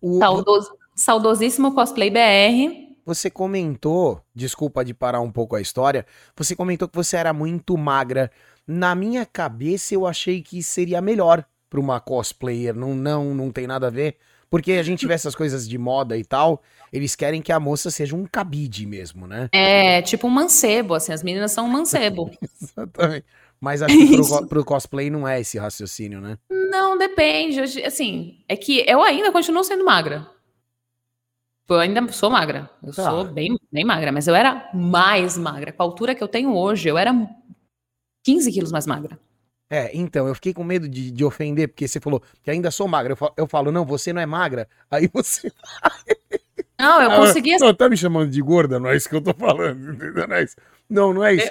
O, 0.00 0.18
Saudoso, 0.20 0.70
saudosíssimo 0.94 1.74
cosplay 1.74 2.08
BR. 2.08 2.85
Você 3.06 3.30
comentou, 3.30 4.20
desculpa 4.34 4.84
de 4.84 4.92
parar 4.92 5.20
um 5.20 5.30
pouco 5.30 5.54
a 5.54 5.60
história, 5.60 6.04
você 6.36 6.56
comentou 6.56 6.88
que 6.88 6.96
você 6.96 7.16
era 7.16 7.32
muito 7.32 7.78
magra. 7.78 8.32
Na 8.66 8.96
minha 8.96 9.24
cabeça 9.24 9.94
eu 9.94 10.04
achei 10.04 10.42
que 10.42 10.60
seria 10.60 11.00
melhor 11.00 11.44
para 11.70 11.78
uma 11.78 12.00
cosplayer, 12.00 12.74
não, 12.74 12.96
não, 12.96 13.32
não 13.32 13.52
tem 13.52 13.64
nada 13.64 13.86
a 13.86 13.90
ver. 13.90 14.16
Porque 14.50 14.72
a 14.72 14.82
gente 14.82 15.06
vê 15.06 15.14
essas 15.14 15.34
coisas 15.36 15.68
de 15.68 15.78
moda 15.78 16.18
e 16.18 16.24
tal, 16.24 16.60
eles 16.92 17.14
querem 17.14 17.40
que 17.40 17.52
a 17.52 17.60
moça 17.60 17.92
seja 17.92 18.16
um 18.16 18.26
cabide 18.26 18.84
mesmo, 18.86 19.24
né? 19.24 19.48
É 19.52 20.02
tipo 20.02 20.26
um 20.26 20.30
mancebo, 20.30 20.94
assim, 20.94 21.12
as 21.12 21.22
meninas 21.22 21.52
são 21.52 21.66
um 21.66 21.70
mancebo. 21.70 22.28
Exatamente. 22.60 23.24
Mas 23.60 23.82
acho 23.82 23.96
que 23.96 24.16
pro, 24.16 24.46
pro 24.48 24.64
cosplay 24.64 25.10
não 25.10 25.28
é 25.28 25.40
esse 25.40 25.58
raciocínio, 25.58 26.20
né? 26.20 26.38
Não, 26.50 26.98
depende. 26.98 27.60
Assim, 27.60 28.40
é 28.48 28.56
que 28.56 28.84
eu 28.84 29.00
ainda 29.00 29.30
continuo 29.30 29.62
sendo 29.62 29.84
magra. 29.84 30.26
Eu 31.68 31.78
ainda 31.80 32.06
sou 32.12 32.30
magra. 32.30 32.70
Eu 32.82 32.92
Tá. 32.92 33.10
sou 33.10 33.24
bem, 33.24 33.58
bem 33.72 33.84
magra, 33.84 34.12
mas 34.12 34.26
eu 34.28 34.34
era 34.34 34.70
mais 34.72 35.36
magra. 35.36 35.72
Com 35.72 35.82
a 35.82 35.86
altura 35.86 36.14
que 36.14 36.22
eu 36.22 36.28
tenho 36.28 36.54
hoje, 36.54 36.88
eu 36.88 36.96
era 36.96 37.12
15 38.24 38.52
quilos 38.52 38.70
mais 38.72 38.86
magra. 38.86 39.18
É, 39.68 39.90
então, 39.96 40.28
eu 40.28 40.34
fiquei 40.36 40.54
com 40.54 40.62
medo 40.62 40.88
de, 40.88 41.10
de 41.10 41.24
ofender, 41.24 41.66
porque 41.68 41.88
você 41.88 41.98
falou 41.98 42.22
que 42.42 42.50
ainda 42.50 42.70
sou 42.70 42.86
magra. 42.86 43.12
Eu 43.12 43.16
falo, 43.16 43.32
eu 43.36 43.46
falo, 43.48 43.72
não, 43.72 43.84
você 43.84 44.12
não 44.12 44.20
é 44.22 44.26
magra. 44.26 44.68
Aí 44.90 45.08
você. 45.12 45.50
Não, 46.78 47.00
eu 47.02 47.10
Ah, 47.10 47.16
conseguia. 47.16 47.56
Não, 47.58 47.72
tá 47.74 47.88
me 47.88 47.96
chamando 47.96 48.30
de 48.30 48.40
gorda, 48.42 48.78
não 48.78 48.90
é 48.90 48.96
isso 48.96 49.08
que 49.08 49.16
eu 49.16 49.22
tô 49.22 49.32
falando, 49.32 49.92
entendeu? 49.94 50.28
Não 50.28 50.36
é 50.36 50.42
isso. 50.44 50.56
Não, 50.90 51.14
não 51.14 51.24
é 51.24 51.34
isso. 51.34 51.50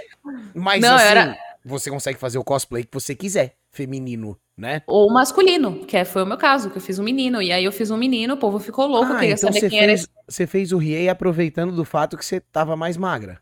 Mas 0.53 0.79
Não, 0.81 0.93
assim, 0.95 1.05
era- 1.07 1.37
você 1.65 1.89
consegue 1.89 2.19
fazer 2.19 2.37
o 2.37 2.43
cosplay 2.43 2.83
que 2.83 2.93
você 2.93 3.15
quiser, 3.15 3.55
feminino, 3.75 4.37
né? 4.57 4.81
Ou 4.87 5.11
masculino, 5.11 5.85
que 5.85 5.97
é- 5.97 6.05
foi 6.05 6.23
o 6.23 6.25
meu 6.25 6.37
caso, 6.37 6.69
que 6.69 6.77
eu 6.77 6.81
fiz 6.81 6.97
um 6.97 7.03
menino. 7.03 7.41
E 7.41 7.51
aí 7.51 7.65
eu 7.65 7.71
fiz 7.71 7.91
um 7.91 7.97
menino, 7.97 8.35
o 8.35 8.37
povo 8.37 8.59
ficou 8.59 8.87
louco, 8.87 9.11
ah, 9.13 9.19
queria 9.19 9.35
então 9.35 9.51
saber 9.51 9.69
quem 9.69 9.79
era 9.79 9.87
fez, 9.89 10.01
esse. 10.01 10.09
você 10.27 10.47
fez 10.47 10.71
o 10.71 10.77
Riei 10.77 11.09
aproveitando 11.09 11.75
do 11.75 11.83
fato 11.83 12.17
que 12.17 12.25
você 12.25 12.39
tava 12.39 12.75
mais 12.75 12.95
magra. 12.95 13.41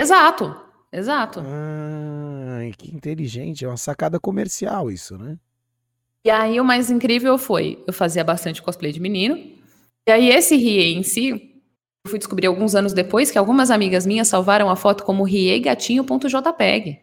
Exato, 0.00 0.56
exato. 0.92 1.40
Ai, 1.44 2.72
que 2.76 2.94
inteligente, 2.94 3.64
é 3.64 3.68
uma 3.68 3.76
sacada 3.76 4.18
comercial 4.18 4.90
isso, 4.90 5.18
né? 5.18 5.38
E 6.26 6.30
aí 6.30 6.58
o 6.58 6.64
mais 6.64 6.90
incrível 6.90 7.36
foi, 7.36 7.84
eu 7.86 7.92
fazia 7.92 8.24
bastante 8.24 8.62
cosplay 8.62 8.90
de 8.92 9.00
menino. 9.00 9.36
E 10.08 10.10
aí 10.10 10.30
esse 10.30 10.56
Rie 10.56 10.94
em 10.94 11.02
si, 11.02 11.28
eu 11.30 12.10
fui 12.10 12.18
descobrir 12.18 12.46
alguns 12.46 12.74
anos 12.74 12.94
depois 12.94 13.30
que 13.30 13.36
algumas 13.38 13.70
amigas 13.70 14.06
minhas 14.06 14.28
salvaram 14.28 14.70
a 14.70 14.76
foto 14.76 15.04
como 15.04 15.24
Rie 15.24 15.60
gatinho.jpg. 15.60 17.00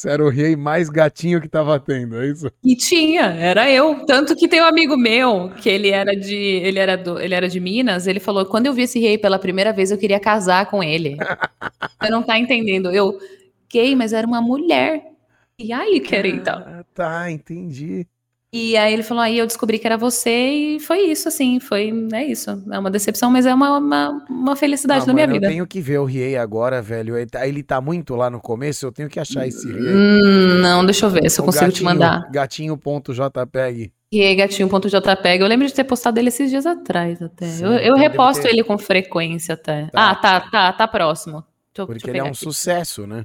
Você 0.00 0.08
era 0.08 0.24
o 0.24 0.30
Riei 0.30 0.56
mais 0.56 0.88
gatinho 0.88 1.42
que 1.42 1.48
tava 1.48 1.78
tendo, 1.78 2.18
é 2.22 2.26
isso? 2.26 2.50
E 2.64 2.74
tinha, 2.74 3.34
era 3.34 3.70
eu. 3.70 4.06
Tanto 4.06 4.34
que 4.34 4.48
tem 4.48 4.62
um 4.62 4.64
amigo 4.64 4.96
meu, 4.96 5.50
que 5.50 5.68
ele 5.68 5.90
era 5.90 6.16
de, 6.16 6.34
ele 6.34 6.78
era 6.78 6.96
do, 6.96 7.20
ele 7.20 7.34
era 7.34 7.46
de 7.46 7.60
Minas, 7.60 8.06
ele 8.06 8.18
falou: 8.18 8.46
"Quando 8.46 8.64
eu 8.64 8.72
vi 8.72 8.84
esse 8.84 8.98
Rie 8.98 9.18
pela 9.18 9.38
primeira 9.38 9.74
vez, 9.74 9.90
eu 9.90 9.98
queria 9.98 10.18
casar 10.18 10.64
com 10.70 10.82
ele". 10.82 11.18
Você 12.00 12.08
não 12.08 12.22
tá 12.22 12.38
entendendo? 12.38 12.90
Eu, 12.90 13.18
gay, 13.70 13.94
mas 13.94 14.14
era 14.14 14.26
uma 14.26 14.40
mulher. 14.40 15.04
E 15.58 15.70
aí, 15.70 16.00
querida? 16.00 16.52
Ah, 16.66 16.84
tá, 16.94 17.30
entendi. 17.30 18.06
E 18.52 18.76
aí 18.76 18.92
ele 18.92 19.04
falou, 19.04 19.22
aí 19.22 19.38
eu 19.38 19.46
descobri 19.46 19.78
que 19.78 19.86
era 19.86 19.96
você 19.96 20.30
e 20.76 20.80
foi 20.80 21.02
isso, 21.02 21.28
assim, 21.28 21.60
foi, 21.60 21.92
é 22.12 22.24
isso. 22.24 22.50
É 22.72 22.78
uma 22.80 22.90
decepção, 22.90 23.30
mas 23.30 23.46
é 23.46 23.54
uma, 23.54 23.78
uma, 23.78 24.26
uma 24.28 24.56
felicidade 24.56 25.04
Ah, 25.04 25.06
da 25.06 25.14
minha 25.14 25.26
vida. 25.28 25.46
Eu 25.46 25.50
tenho 25.50 25.66
que 25.68 25.80
ver 25.80 25.98
o 25.98 26.04
Riei 26.04 26.36
agora, 26.36 26.82
velho. 26.82 27.16
Ele 27.16 27.26
tá, 27.30 27.46
ele 27.46 27.62
tá 27.62 27.80
muito 27.80 28.16
lá 28.16 28.28
no 28.28 28.40
começo, 28.40 28.84
eu 28.84 28.90
tenho 28.90 29.08
que 29.08 29.20
achar 29.20 29.46
esse 29.46 29.68
Riei. 29.70 29.94
Hum, 29.94 30.58
não, 30.60 30.84
deixa 30.84 31.06
eu 31.06 31.10
ver 31.10 31.30
se 31.30 31.40
eu 31.40 31.44
consigo 31.44 31.70
te 31.70 31.84
mandar. 31.84 32.28
Gatinho.jpg. 32.32 33.92
E 34.12 34.20
aí, 34.20 34.34
gatinho.jpg, 34.34 35.40
eu 35.40 35.46
lembro 35.46 35.68
de 35.68 35.72
ter 35.72 35.84
postado 35.84 36.18
ele 36.18 36.30
esses 36.30 36.50
dias 36.50 36.66
atrás 36.66 37.22
até. 37.22 37.46
Sim, 37.46 37.64
eu 37.64 37.70
eu 37.74 37.78
então 37.78 37.96
reposto 37.98 38.42
ter- 38.42 38.48
ele 38.48 38.64
com 38.64 38.76
frequência 38.76 39.54
até. 39.54 39.86
Tá. 39.86 40.10
Ah, 40.10 40.14
tá, 40.16 40.40
tá, 40.40 40.72
tá 40.72 40.88
próximo. 40.88 41.44
Deixa 41.72 41.86
deixa 41.86 41.86
Porque 41.86 42.10
eu 42.10 42.12
ele 42.12 42.18
é 42.18 42.24
um 42.24 42.28
aqui. 42.28 42.38
sucesso, 42.38 43.06
né? 43.06 43.24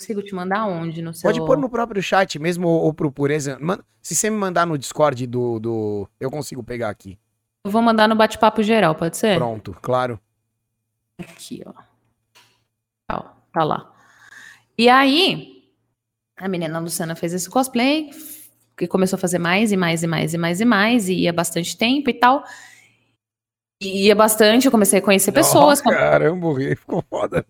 Consigo 0.00 0.22
te 0.22 0.34
mandar 0.34 0.64
onde 0.64 1.02
no 1.02 1.12
seu... 1.12 1.28
Pode 1.28 1.38
pôr 1.40 1.58
no 1.58 1.68
próprio 1.68 2.02
chat 2.02 2.38
mesmo 2.38 2.66
ou, 2.66 2.84
ou 2.84 2.94
pro 2.94 3.12
Pureza. 3.12 3.58
Se 4.00 4.14
você 4.14 4.30
me 4.30 4.36
mandar 4.38 4.66
no 4.66 4.78
Discord 4.78 5.26
do, 5.26 5.60
do. 5.60 6.08
Eu 6.18 6.30
consigo 6.30 6.62
pegar 6.64 6.88
aqui. 6.88 7.18
Eu 7.66 7.70
vou 7.70 7.82
mandar 7.82 8.08
no 8.08 8.16
bate-papo 8.16 8.62
geral, 8.62 8.94
pode 8.94 9.18
ser? 9.18 9.36
Pronto, 9.36 9.76
claro. 9.82 10.18
Aqui, 11.18 11.62
ó. 11.66 11.74
Ó, 13.12 13.24
Tá 13.52 13.62
lá. 13.62 13.92
E 14.78 14.88
aí, 14.88 15.66
a 16.34 16.48
menina 16.48 16.78
Luciana 16.78 17.14
fez 17.14 17.34
esse 17.34 17.50
cosplay, 17.50 18.08
que 18.78 18.86
começou 18.86 19.18
a 19.18 19.20
fazer 19.20 19.38
mais 19.38 19.70
e 19.70 19.76
mais 19.76 20.02
e 20.02 20.06
mais 20.06 20.32
e 20.32 20.38
mais 20.38 20.60
e 20.62 20.64
mais, 20.64 21.08
e 21.10 21.14
ia 21.14 21.32
bastante 21.34 21.76
tempo 21.76 22.08
e 22.08 22.14
tal. 22.14 22.42
E 23.82 24.06
ia 24.06 24.14
bastante, 24.14 24.64
eu 24.64 24.70
comecei 24.70 25.00
a 25.00 25.02
conhecer 25.02 25.32
pessoas. 25.32 25.80
Oh, 25.80 25.90
caramba, 25.90 26.54
ficou 26.74 27.04
foda. 27.10 27.44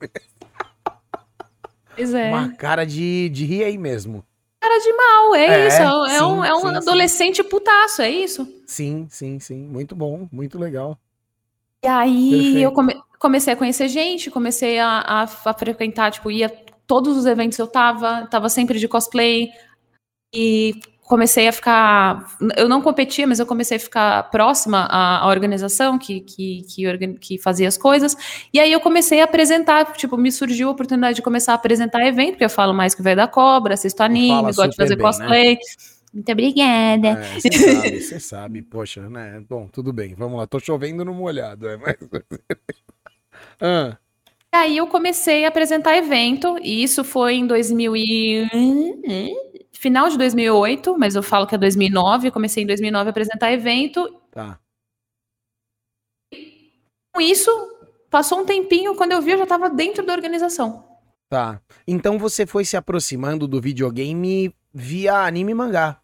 Pois 2.00 2.14
é. 2.14 2.28
Uma 2.28 2.48
cara 2.54 2.84
de, 2.84 3.28
de 3.28 3.44
Riei 3.44 3.76
mesmo. 3.78 4.24
Cara 4.60 4.78
de 4.78 4.92
mal, 4.92 5.34
é, 5.34 5.46
É, 5.46 5.68
isso. 5.68 5.82
É, 5.82 6.18
sim, 6.18 6.24
um, 6.24 6.44
é 6.44 6.54
um 6.54 6.60
sim, 6.60 6.68
sim. 6.70 6.76
adolescente 6.76 7.42
putaço, 7.44 8.02
é 8.02 8.10
isso. 8.10 8.46
Sim, 8.66 9.06
sim, 9.10 9.38
sim. 9.40 9.66
Muito 9.66 9.94
bom, 9.96 10.28
muito 10.30 10.58
legal. 10.58 10.98
E 11.82 11.88
aí 11.88 12.30
Perfeito. 12.30 12.58
eu 12.58 12.72
come- 12.72 13.00
comecei 13.18 13.52
a 13.52 13.56
conhecer 13.56 13.88
gente, 13.88 14.30
comecei 14.30 14.78
a, 14.78 15.00
a- 15.00 15.22
a 15.44 15.54
frequentar, 15.54 16.10
tipo, 16.12 16.30
ia 16.30 16.48
todos 16.86 17.16
os 17.16 17.24
eventos 17.24 17.58
eu 17.58 17.66
tava, 17.66 18.26
tava 18.26 18.48
sempre 18.50 18.78
de 18.78 18.86
cosplay 18.88 19.48
e 20.34 20.74
comecei 21.10 21.48
a 21.48 21.52
ficar, 21.52 22.24
eu 22.56 22.68
não 22.68 22.80
competia, 22.80 23.26
mas 23.26 23.40
eu 23.40 23.44
comecei 23.46 23.78
a 23.78 23.80
ficar 23.80 24.30
próxima 24.30 24.86
à, 24.88 25.24
à 25.24 25.26
organização 25.26 25.98
que, 25.98 26.20
que, 26.20 26.62
que, 26.62 26.86
organ- 26.86 27.14
que 27.14 27.36
fazia 27.36 27.66
as 27.66 27.76
coisas, 27.76 28.16
e 28.54 28.60
aí 28.60 28.70
eu 28.70 28.78
comecei 28.78 29.20
a 29.20 29.24
apresentar, 29.24 29.92
tipo, 29.94 30.16
me 30.16 30.30
surgiu 30.30 30.68
a 30.68 30.70
oportunidade 30.70 31.16
de 31.16 31.22
começar 31.22 31.50
a 31.50 31.54
apresentar 31.56 32.06
evento, 32.06 32.30
porque 32.34 32.44
eu 32.44 32.50
falo 32.50 32.72
mais 32.72 32.94
que 32.94 33.00
o 33.00 33.04
Velho 33.04 33.16
da 33.16 33.26
Cobra, 33.26 33.74
assisto 33.74 34.04
anime, 34.04 34.52
gosto 34.52 34.70
de 34.70 34.76
fazer 34.76 34.94
bem, 34.94 35.04
né? 35.04 35.10
cosplay. 35.10 35.58
Muito 36.14 36.30
obrigada. 36.32 37.08
É, 37.08 37.40
Você 37.40 37.50
sabe, 37.52 38.00
você 38.00 38.20
sabe. 38.20 38.62
Poxa, 38.62 39.08
né? 39.08 39.42
Bom, 39.48 39.68
tudo 39.68 39.92
bem. 39.92 40.14
Vamos 40.16 40.38
lá. 40.38 40.46
Tô 40.46 40.58
chovendo 40.58 41.04
no 41.04 41.14
molhado. 41.14 41.68
É, 41.68 41.76
mas... 41.76 41.96
ah, 43.60 43.96
aí 44.52 44.76
eu 44.76 44.86
comecei 44.88 45.44
a 45.44 45.48
apresentar 45.48 45.96
evento, 45.96 46.56
e 46.62 46.82
isso 46.82 47.04
foi 47.04 47.34
em 47.34 47.46
2000 47.46 47.96
e... 47.96 49.49
final 49.80 50.10
de 50.10 50.18
2008, 50.18 50.94
mas 50.98 51.16
eu 51.16 51.22
falo 51.22 51.46
que 51.46 51.54
é 51.54 51.58
2009, 51.58 52.30
comecei 52.30 52.62
em 52.62 52.66
2009 52.66 53.08
a 53.08 53.10
apresentar 53.10 53.50
evento. 53.50 54.14
tá. 54.30 54.58
Com 57.12 57.20
isso, 57.20 57.50
passou 58.10 58.40
um 58.40 58.44
tempinho, 58.44 58.94
quando 58.94 59.12
eu 59.12 59.22
vi 59.22 59.30
eu 59.30 59.38
já 59.38 59.44
estava 59.44 59.70
dentro 59.70 60.04
da 60.04 60.12
organização. 60.12 60.84
Tá. 61.30 61.60
Então 61.88 62.18
você 62.18 62.44
foi 62.46 62.64
se 62.64 62.76
aproximando 62.76 63.48
do 63.48 63.60
videogame 63.60 64.54
via 64.72 65.24
anime 65.24 65.52
e 65.52 65.54
mangá. 65.54 66.00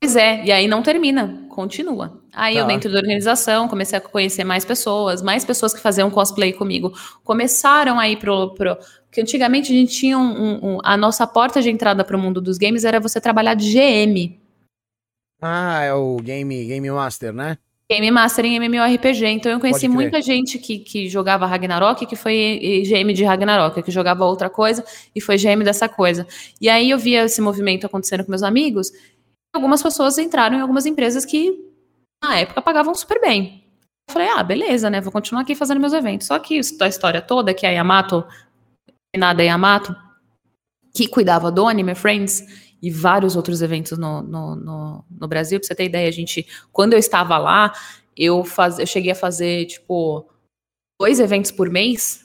Pois 0.00 0.14
é, 0.14 0.44
e 0.44 0.52
aí 0.52 0.68
não 0.68 0.80
termina, 0.80 1.44
continua. 1.50 2.22
Aí 2.32 2.56
eu 2.56 2.62
Tá. 2.62 2.68
dentro 2.68 2.90
da 2.90 2.98
organização 2.98 3.66
comecei 3.66 3.98
a 3.98 4.00
conhecer 4.00 4.44
mais 4.44 4.64
pessoas, 4.64 5.20
mais 5.20 5.44
pessoas 5.44 5.74
que 5.74 5.80
faziam 5.80 6.08
cosplay 6.08 6.52
comigo 6.52 6.92
começaram 7.24 7.98
a 7.98 8.08
ir 8.08 8.16
pro... 8.16 8.54
pro 8.54 8.78
porque 9.08 9.20
antigamente 9.20 9.72
a 9.72 9.74
gente 9.74 9.92
tinha 9.96 10.18
um, 10.18 10.22
um- 10.22 10.74
um- 10.74 10.78
a 10.84 10.96
nossa 10.96 11.26
porta 11.26 11.60
de 11.62 11.70
entrada 11.70 12.04
para 12.04 12.16
o 12.16 12.20
mundo 12.20 12.40
dos 12.40 12.58
games 12.58 12.84
era 12.84 13.00
você 13.00 13.20
trabalhar 13.20 13.54
de 13.54 13.70
GM. 13.72 14.38
Ah, 15.40 15.82
é 15.82 15.92
o 15.94 16.16
Game, 16.16 16.64
Game 16.66 16.90
Master, 16.90 17.32
né? 17.32 17.58
Game 17.90 18.10
Master 18.10 18.44
em 18.44 18.56
MMORPG. 18.56 19.26
Então 19.28 19.50
eu 19.50 19.58
conheci 19.60 19.86
muita 19.88 20.20
gente 20.20 20.58
que, 20.58 20.78
que 20.80 21.08
jogava 21.08 21.46
Ragnarok, 21.46 22.04
que 22.04 22.16
foi 22.16 22.82
GM 22.86 23.14
de 23.14 23.24
Ragnarok, 23.24 23.82
que 23.82 23.90
jogava 23.90 24.26
outra 24.26 24.50
coisa 24.50 24.84
e 25.14 25.20
foi 25.22 25.36
GM 25.38 25.64
dessa 25.64 25.88
coisa. 25.88 26.26
E 26.60 26.68
aí 26.68 26.90
eu 26.90 26.98
via 26.98 27.24
esse 27.24 27.40
movimento 27.40 27.86
acontecendo 27.86 28.24
com 28.24 28.30
meus 28.30 28.42
amigos. 28.42 28.92
Algumas 29.54 29.82
pessoas 29.82 30.18
entraram 30.18 30.58
em 30.58 30.60
algumas 30.60 30.84
empresas 30.84 31.24
que 31.24 31.64
na 32.22 32.40
época 32.40 32.60
pagavam 32.60 32.94
super 32.94 33.18
bem. 33.22 33.64
Eu 34.06 34.12
falei, 34.12 34.28
ah, 34.28 34.42
beleza, 34.42 34.90
né? 34.90 35.00
Vou 35.00 35.12
continuar 35.12 35.42
aqui 35.42 35.54
fazendo 35.54 35.80
meus 35.80 35.94
eventos. 35.94 36.26
Só 36.26 36.38
que 36.38 36.60
a 36.80 36.88
história 36.88 37.22
toda, 37.22 37.54
que 37.54 37.64
a 37.64 37.70
Yamato, 37.70 38.22
nada 39.16 39.42
Yamato, 39.42 39.94
que 40.94 41.08
cuidava 41.08 41.50
do 41.50 41.66
Anime 41.66 41.94
Friends, 41.94 42.68
e 42.82 42.90
vários 42.90 43.36
outros 43.36 43.60
eventos 43.60 43.98
no, 43.98 44.22
no, 44.22 44.56
no, 44.56 45.04
no 45.10 45.28
Brasil. 45.28 45.58
Pra 45.58 45.66
você 45.66 45.74
ter 45.74 45.84
ideia, 45.84 46.08
a 46.08 46.12
gente, 46.12 46.46
quando 46.72 46.92
eu 46.92 46.98
estava 46.98 47.36
lá, 47.38 47.72
eu, 48.16 48.44
faz, 48.44 48.78
eu 48.78 48.86
cheguei 48.86 49.12
a 49.12 49.16
fazer, 49.16 49.66
tipo, 49.66 50.28
dois 51.00 51.20
eventos 51.20 51.50
por 51.50 51.68
mês. 51.68 52.24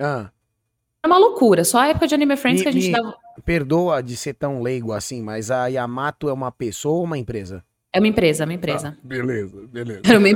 Ah. 0.00 0.30
É 1.02 1.06
uma 1.06 1.18
loucura. 1.18 1.64
Só 1.64 1.78
a 1.78 1.88
época 1.88 2.06
de 2.06 2.14
Anime 2.14 2.36
Friends 2.36 2.60
me, 2.60 2.62
que 2.64 2.68
a 2.68 2.72
gente 2.72 2.90
dava. 2.90 3.16
Perdoa 3.44 4.02
de 4.02 4.16
ser 4.16 4.34
tão 4.34 4.62
leigo 4.62 4.92
assim, 4.92 5.22
mas 5.22 5.50
a 5.50 5.66
Yamato 5.66 6.28
é 6.28 6.32
uma 6.32 6.50
pessoa 6.50 6.96
ou 6.96 7.04
uma 7.04 7.18
empresa? 7.18 7.64
É 7.94 8.00
uma 8.00 8.08
empresa, 8.08 8.42
é 8.42 8.44
uma 8.44 8.54
empresa. 8.54 8.98
Ah, 8.98 9.00
beleza, 9.04 9.68
beleza. 9.68 10.00
Era, 10.04 10.18
uma 10.18 10.28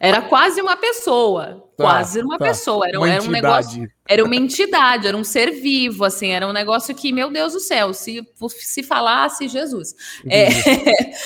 era 0.00 0.22
quase 0.22 0.62
uma 0.62 0.78
pessoa. 0.78 1.68
Tá, 1.76 1.84
quase 1.84 2.22
uma 2.22 2.38
tá. 2.38 2.46
pessoa. 2.46 2.88
Era, 2.88 2.98
uma 2.98 3.10
era 3.10 3.22
um 3.22 3.28
negócio. 3.28 3.92
Era 4.08 4.24
uma 4.24 4.34
entidade, 4.34 5.06
era 5.06 5.14
um 5.14 5.22
ser 5.22 5.50
vivo, 5.50 6.06
assim, 6.06 6.28
era 6.28 6.48
um 6.48 6.54
negócio 6.54 6.94
que, 6.94 7.12
meu 7.12 7.30
Deus 7.30 7.52
do 7.52 7.60
céu, 7.60 7.92
se, 7.92 8.26
se 8.48 8.82
falasse 8.82 9.46
Jesus. 9.46 9.94
É, 10.26 10.48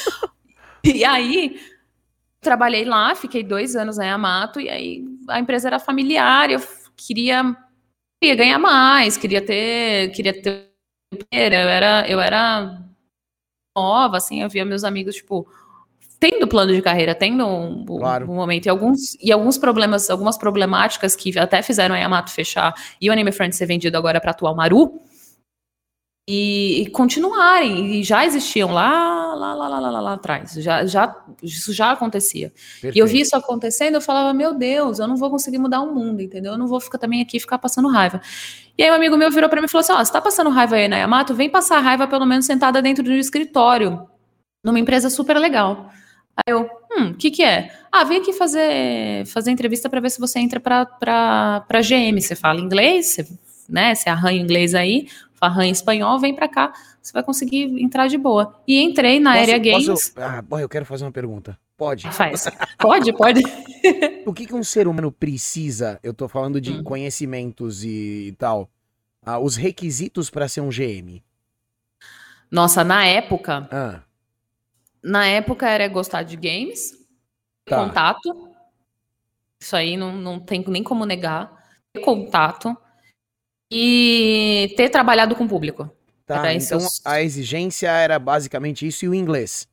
e 0.82 1.04
aí, 1.04 1.60
trabalhei 2.40 2.84
lá, 2.84 3.14
fiquei 3.14 3.44
dois 3.44 3.76
anos 3.76 3.96
na 3.96 4.06
Yamato, 4.06 4.60
e 4.60 4.68
aí 4.68 5.04
a 5.28 5.38
empresa 5.38 5.68
era 5.68 5.78
familiar, 5.78 6.50
eu 6.50 6.60
queria, 6.96 7.56
queria 8.20 8.34
ganhar 8.34 8.58
mais, 8.58 9.16
queria 9.16 9.40
ter. 9.40 10.10
Queria 10.10 10.32
ter. 10.42 10.68
Eu 11.30 11.38
era, 11.38 12.08
eu 12.08 12.20
era 12.20 12.76
nova, 13.76 14.16
assim, 14.16 14.42
eu 14.42 14.48
via 14.48 14.64
meus 14.64 14.82
amigos, 14.82 15.14
tipo 15.14 15.46
tendo 16.20 16.46
plano 16.46 16.72
de 16.74 16.82
carreira, 16.82 17.14
tendo 17.14 17.46
um, 17.46 17.84
claro. 17.86 18.30
um, 18.30 18.34
momento. 18.34 18.66
E 18.66 18.68
alguns, 18.68 19.16
e 19.18 19.32
alguns 19.32 19.56
problemas, 19.56 20.10
algumas 20.10 20.36
problemáticas 20.36 21.16
que 21.16 21.36
até 21.38 21.62
fizeram 21.62 21.94
a 21.94 21.98
Yamato 21.98 22.30
fechar 22.30 22.74
e 23.00 23.08
o 23.08 23.12
Anime 23.12 23.32
Friends 23.32 23.56
ser 23.56 23.64
vendido 23.64 23.96
agora 23.96 24.20
para 24.20 24.32
atual 24.32 24.54
Maru. 24.54 25.00
E, 26.28 26.82
e, 26.82 26.90
continuarem, 26.90 27.96
e 27.96 28.04
já 28.04 28.24
existiam 28.24 28.70
lá, 28.70 29.34
lá, 29.34 29.54
lá, 29.54 29.66
lá, 29.66 29.80
lá, 29.80 29.90
lá, 29.90 30.00
lá 30.00 30.12
atrás, 30.12 30.52
já, 30.52 30.86
já, 30.86 31.24
isso 31.42 31.72
já 31.72 31.90
acontecia. 31.90 32.50
Perfeito. 32.50 32.94
E 32.94 33.00
eu 33.00 33.06
vi 33.06 33.20
isso 33.20 33.34
acontecendo, 33.34 33.96
eu 33.96 34.00
falava, 34.00 34.32
meu 34.32 34.54
Deus, 34.54 35.00
eu 35.00 35.08
não 35.08 35.16
vou 35.16 35.28
conseguir 35.28 35.58
mudar 35.58 35.80
o 35.80 35.92
mundo, 35.92 36.20
entendeu? 36.20 36.52
Eu 36.52 36.58
não 36.58 36.68
vou 36.68 36.78
ficar 36.78 36.98
também 36.98 37.20
aqui 37.20 37.40
ficar 37.40 37.58
passando 37.58 37.88
raiva. 37.88 38.20
E 38.78 38.82
aí 38.84 38.90
um 38.92 38.94
amigo 38.94 39.16
meu 39.16 39.28
virou 39.30 39.50
para 39.50 39.60
mim 39.60 39.66
e 39.66 39.68
falou 39.68 39.80
assim, 39.80 39.92
ó, 39.92 40.00
oh, 40.00 40.04
você 40.04 40.12
tá 40.12 40.20
passando 40.20 40.50
raiva 40.50 40.76
aí 40.76 40.86
na 40.86 40.98
Yamato? 40.98 41.34
Vem 41.34 41.50
passar 41.50 41.80
raiva 41.80 42.06
pelo 42.06 42.26
menos 42.26 42.46
sentada 42.46 42.80
dentro 42.80 43.02
de 43.02 43.10
um 43.10 43.16
escritório, 43.16 44.06
numa 44.62 44.78
empresa 44.78 45.10
super 45.10 45.36
legal. 45.36 45.90
Aí 46.46 46.54
eu, 46.54 46.70
hum, 46.90 47.10
o 47.10 47.14
que 47.14 47.30
que 47.30 47.42
é? 47.42 47.74
Ah, 47.92 48.04
vem 48.04 48.18
aqui 48.18 48.32
fazer, 48.32 49.26
fazer 49.26 49.50
entrevista 49.50 49.88
para 49.88 50.00
ver 50.00 50.10
se 50.10 50.20
você 50.20 50.38
entra 50.38 50.60
para 50.60 51.80
GM. 51.82 52.20
Você 52.20 52.34
fala 52.34 52.60
inglês, 52.60 53.06
você, 53.06 53.28
né? 53.68 53.94
Você 53.94 54.08
arranha 54.08 54.40
inglês 54.40 54.74
aí, 54.74 55.08
arranha 55.40 55.72
espanhol, 55.72 56.18
vem 56.18 56.34
para 56.34 56.48
cá, 56.48 56.72
você 57.02 57.12
vai 57.12 57.22
conseguir 57.22 57.64
entrar 57.82 58.06
de 58.06 58.16
boa. 58.16 58.60
E 58.66 58.80
entrei 58.80 59.20
na 59.20 59.32
Area 59.32 59.58
Games. 59.58 59.86
Posso, 59.86 60.12
ah, 60.16 60.42
bom, 60.42 60.58
eu 60.58 60.68
quero 60.68 60.84
fazer 60.86 61.04
uma 61.04 61.12
pergunta. 61.12 61.58
Pode? 61.76 62.10
Faz. 62.12 62.46
Pode, 62.78 63.12
pode. 63.14 63.42
o 64.26 64.32
que, 64.34 64.46
que 64.46 64.54
um 64.54 64.62
ser 64.62 64.86
humano 64.86 65.10
precisa? 65.10 65.98
Eu 66.02 66.12
tô 66.12 66.28
falando 66.28 66.60
de 66.60 66.72
hum. 66.72 66.82
conhecimentos 66.82 67.82
e, 67.84 68.28
e 68.28 68.32
tal. 68.38 68.68
Ah, 69.24 69.38
os 69.38 69.56
requisitos 69.56 70.30
para 70.30 70.46
ser 70.46 70.60
um 70.60 70.68
GM. 70.68 71.22
Nossa, 72.50 72.84
na 72.84 73.06
época. 73.06 73.68
Ah 73.70 74.00
na 75.02 75.26
época 75.26 75.68
era 75.68 75.86
gostar 75.88 76.22
de 76.22 76.36
games, 76.36 76.92
tá. 77.64 77.84
contato. 77.84 78.48
Isso 79.60 79.76
aí 79.76 79.96
não, 79.96 80.12
não 80.12 80.40
tem 80.40 80.64
nem 80.68 80.82
como 80.82 81.04
negar. 81.04 81.58
Ter 81.92 82.00
contato 82.00 82.76
e 83.70 84.72
ter 84.76 84.88
trabalhado 84.88 85.34
com 85.34 85.44
o 85.44 85.48
público. 85.48 85.90
Tá, 86.26 86.54
então 86.54 86.78
a 87.04 87.20
exigência 87.20 87.88
era 87.90 88.16
basicamente 88.18 88.86
isso 88.86 89.04
e 89.04 89.08
o 89.08 89.14
inglês. 89.14 89.68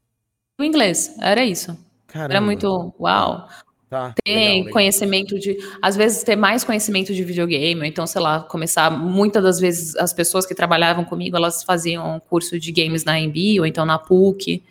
O 0.59 0.63
inglês, 0.63 1.15
era 1.19 1.45
isso. 1.45 1.77
Caramba. 2.07 2.33
Era 2.33 2.41
muito 2.41 2.95
uau. 2.99 3.47
Tá, 3.89 4.13
ter 4.21 4.33
legal, 4.33 4.55
legal. 4.55 4.73
conhecimento 4.73 5.39
de. 5.39 5.57
Às 5.81 5.95
vezes 5.95 6.23
ter 6.23 6.35
mais 6.35 6.63
conhecimento 6.63 7.13
de 7.13 7.23
videogame, 7.23 7.87
então, 7.87 8.07
sei 8.07 8.21
lá, 8.21 8.41
começar. 8.41 8.89
Muitas 8.89 9.43
das 9.43 9.59
vezes 9.59 9.95
as 9.95 10.11
pessoas 10.11 10.45
que 10.45 10.55
trabalhavam 10.55 11.05
comigo, 11.05 11.37
elas 11.37 11.63
faziam 11.63 12.19
curso 12.27 12.59
de 12.59 12.71
games 12.71 13.05
na 13.05 13.19
MB 13.19 13.59
ou 13.59 13.65
então 13.65 13.85
na 13.85 13.99
PUC. 13.99 14.63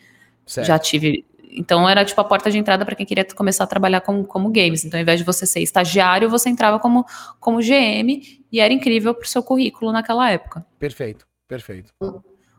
Certo. 0.46 0.66
Já 0.66 0.78
tive. 0.78 1.26
Então 1.50 1.88
era 1.88 2.04
tipo 2.04 2.20
a 2.20 2.24
porta 2.24 2.50
de 2.50 2.58
entrada 2.58 2.84
para 2.84 2.94
quem 2.94 3.06
queria 3.06 3.24
começar 3.24 3.64
a 3.64 3.66
trabalhar 3.66 4.00
como, 4.02 4.24
como 4.24 4.50
games. 4.50 4.84
Então, 4.84 4.98
ao 4.98 5.02
invés 5.02 5.18
de 5.18 5.24
você 5.24 5.46
ser 5.46 5.60
estagiário, 5.60 6.28
você 6.28 6.48
entrava 6.48 6.78
como, 6.78 7.04
como 7.40 7.58
GM 7.58 8.22
e 8.52 8.60
era 8.60 8.72
incrível 8.72 9.14
para 9.14 9.24
o 9.24 9.28
seu 9.28 9.42
currículo 9.42 9.90
naquela 9.90 10.30
época. 10.30 10.64
Perfeito, 10.78 11.26
perfeito. 11.48 11.92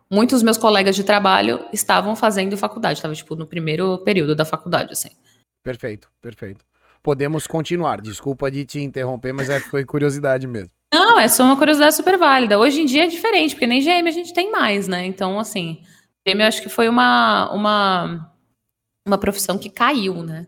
Muitos 0.09 0.41
meus 0.41 0.57
colegas 0.57 0.95
de 0.95 1.03
trabalho 1.03 1.65
estavam 1.71 2.15
fazendo 2.15 2.57
faculdade, 2.57 2.97
estava 2.97 3.13
tipo 3.13 3.35
no 3.35 3.45
primeiro 3.45 3.97
período 3.99 4.35
da 4.35 4.45
faculdade, 4.45 4.93
assim. 4.93 5.09
Perfeito, 5.63 6.09
perfeito. 6.21 6.65
Podemos 7.03 7.45
continuar. 7.45 8.01
Desculpa 8.01 8.49
de 8.49 8.65
te 8.65 8.79
interromper, 8.79 9.33
mas 9.33 9.49
é, 9.49 9.59
foi 9.59 9.85
curiosidade 9.85 10.47
mesmo. 10.47 10.71
Não, 10.93 11.19
é 11.19 11.27
só 11.27 11.43
uma 11.43 11.57
curiosidade 11.57 11.95
super 11.95 12.17
válida. 12.17 12.57
Hoje 12.57 12.81
em 12.81 12.85
dia 12.85 13.03
é 13.03 13.07
diferente, 13.07 13.53
porque 13.53 13.67
nem 13.67 13.81
GM 13.81 14.07
a 14.07 14.11
gente 14.11 14.33
tem 14.33 14.49
mais, 14.49 14.87
né? 14.87 15.05
Então, 15.05 15.37
assim, 15.37 15.81
eu 16.31 16.47
acho 16.47 16.61
que 16.61 16.69
foi 16.69 16.89
uma, 16.89 17.51
uma, 17.53 18.33
uma 19.07 19.17
profissão 19.17 19.57
que 19.57 19.69
caiu, 19.69 20.23
né? 20.23 20.47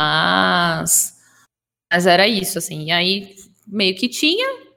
Mas, 0.00 1.18
mas 1.92 2.06
era 2.06 2.26
isso, 2.26 2.58
assim. 2.58 2.84
E 2.84 2.90
aí, 2.90 3.36
meio 3.66 3.94
que 3.94 4.08
tinha. 4.08 4.70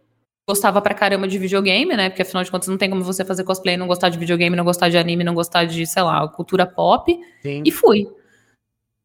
Gostava 0.47 0.81
pra 0.81 0.93
caramba 0.93 1.25
de 1.25 1.39
videogame, 1.39 1.95
né? 1.95 2.09
Porque 2.09 2.21
afinal 2.21 2.43
de 2.43 2.51
contas 2.51 2.67
não 2.67 2.77
tem 2.77 2.89
como 2.89 3.01
você 3.01 3.23
fazer 3.23 3.45
cosplay, 3.45 3.77
não 3.77 3.87
gostar 3.87 4.09
de 4.09 4.19
videogame, 4.19 4.57
não 4.57 4.65
gostar 4.65 4.89
de 4.89 4.97
anime, 4.97 5.23
não 5.23 5.33
gostar 5.33 5.63
de, 5.63 5.85
sei 5.87 6.03
lá, 6.03 6.27
cultura 6.27 6.65
pop. 6.65 7.17
Sim. 7.41 7.63
E 7.65 7.71
fui. 7.71 8.05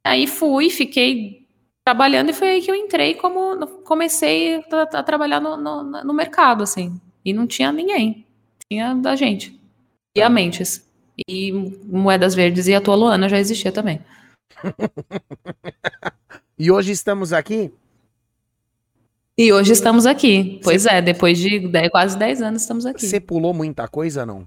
Aí 0.05 0.27
fui, 0.27 0.69
fiquei 0.69 1.47
trabalhando 1.85 2.31
e 2.31 2.33
foi 2.33 2.49
aí 2.49 2.63
que 2.63 2.71
eu 2.71 2.75
entrei 2.75 3.15
como 3.15 3.67
comecei 3.85 4.57
a, 4.57 4.83
a 4.99 5.03
trabalhar 5.03 5.41
no, 5.41 5.57
no, 5.57 5.83
no, 5.85 6.13
mercado, 6.13 6.65
assim. 6.65 7.01
E 7.25 7.33
não 7.33 7.47
tinha 7.47 7.71
ninguém. 7.71 8.27
Tinha 8.71 8.95
da 8.95 9.15
gente. 9.15 9.59
E 10.17 10.21
a 10.21 10.25
tá. 10.25 10.31
Mentes. 10.31 10.88
E 11.27 11.53
Moedas 11.53 12.35
Verdes 12.35 12.69
e 12.69 12.75
a 12.75 12.81
tua 12.81 12.95
Luana 12.95 13.29
já 13.29 13.39
existia 13.39 13.73
também. 13.73 14.01
e 16.59 16.71
hoje 16.71 16.93
estamos 16.93 17.33
aqui? 17.33 17.73
E 19.37 19.53
hoje 19.53 19.73
estamos 19.73 20.07
aqui. 20.07 20.61
Pois 20.63 20.83
Cê... 20.83 20.91
é, 20.91 21.03
depois 21.03 21.39
de 21.39 21.61
quase 21.91 22.17
10 22.17 22.43
anos 22.43 22.63
estamos 22.63 22.87
aqui. 22.87 23.07
Você 23.07 23.21
pulou 23.21 23.53
muita 23.53 23.89
coisa, 23.89 24.25
não? 24.25 24.47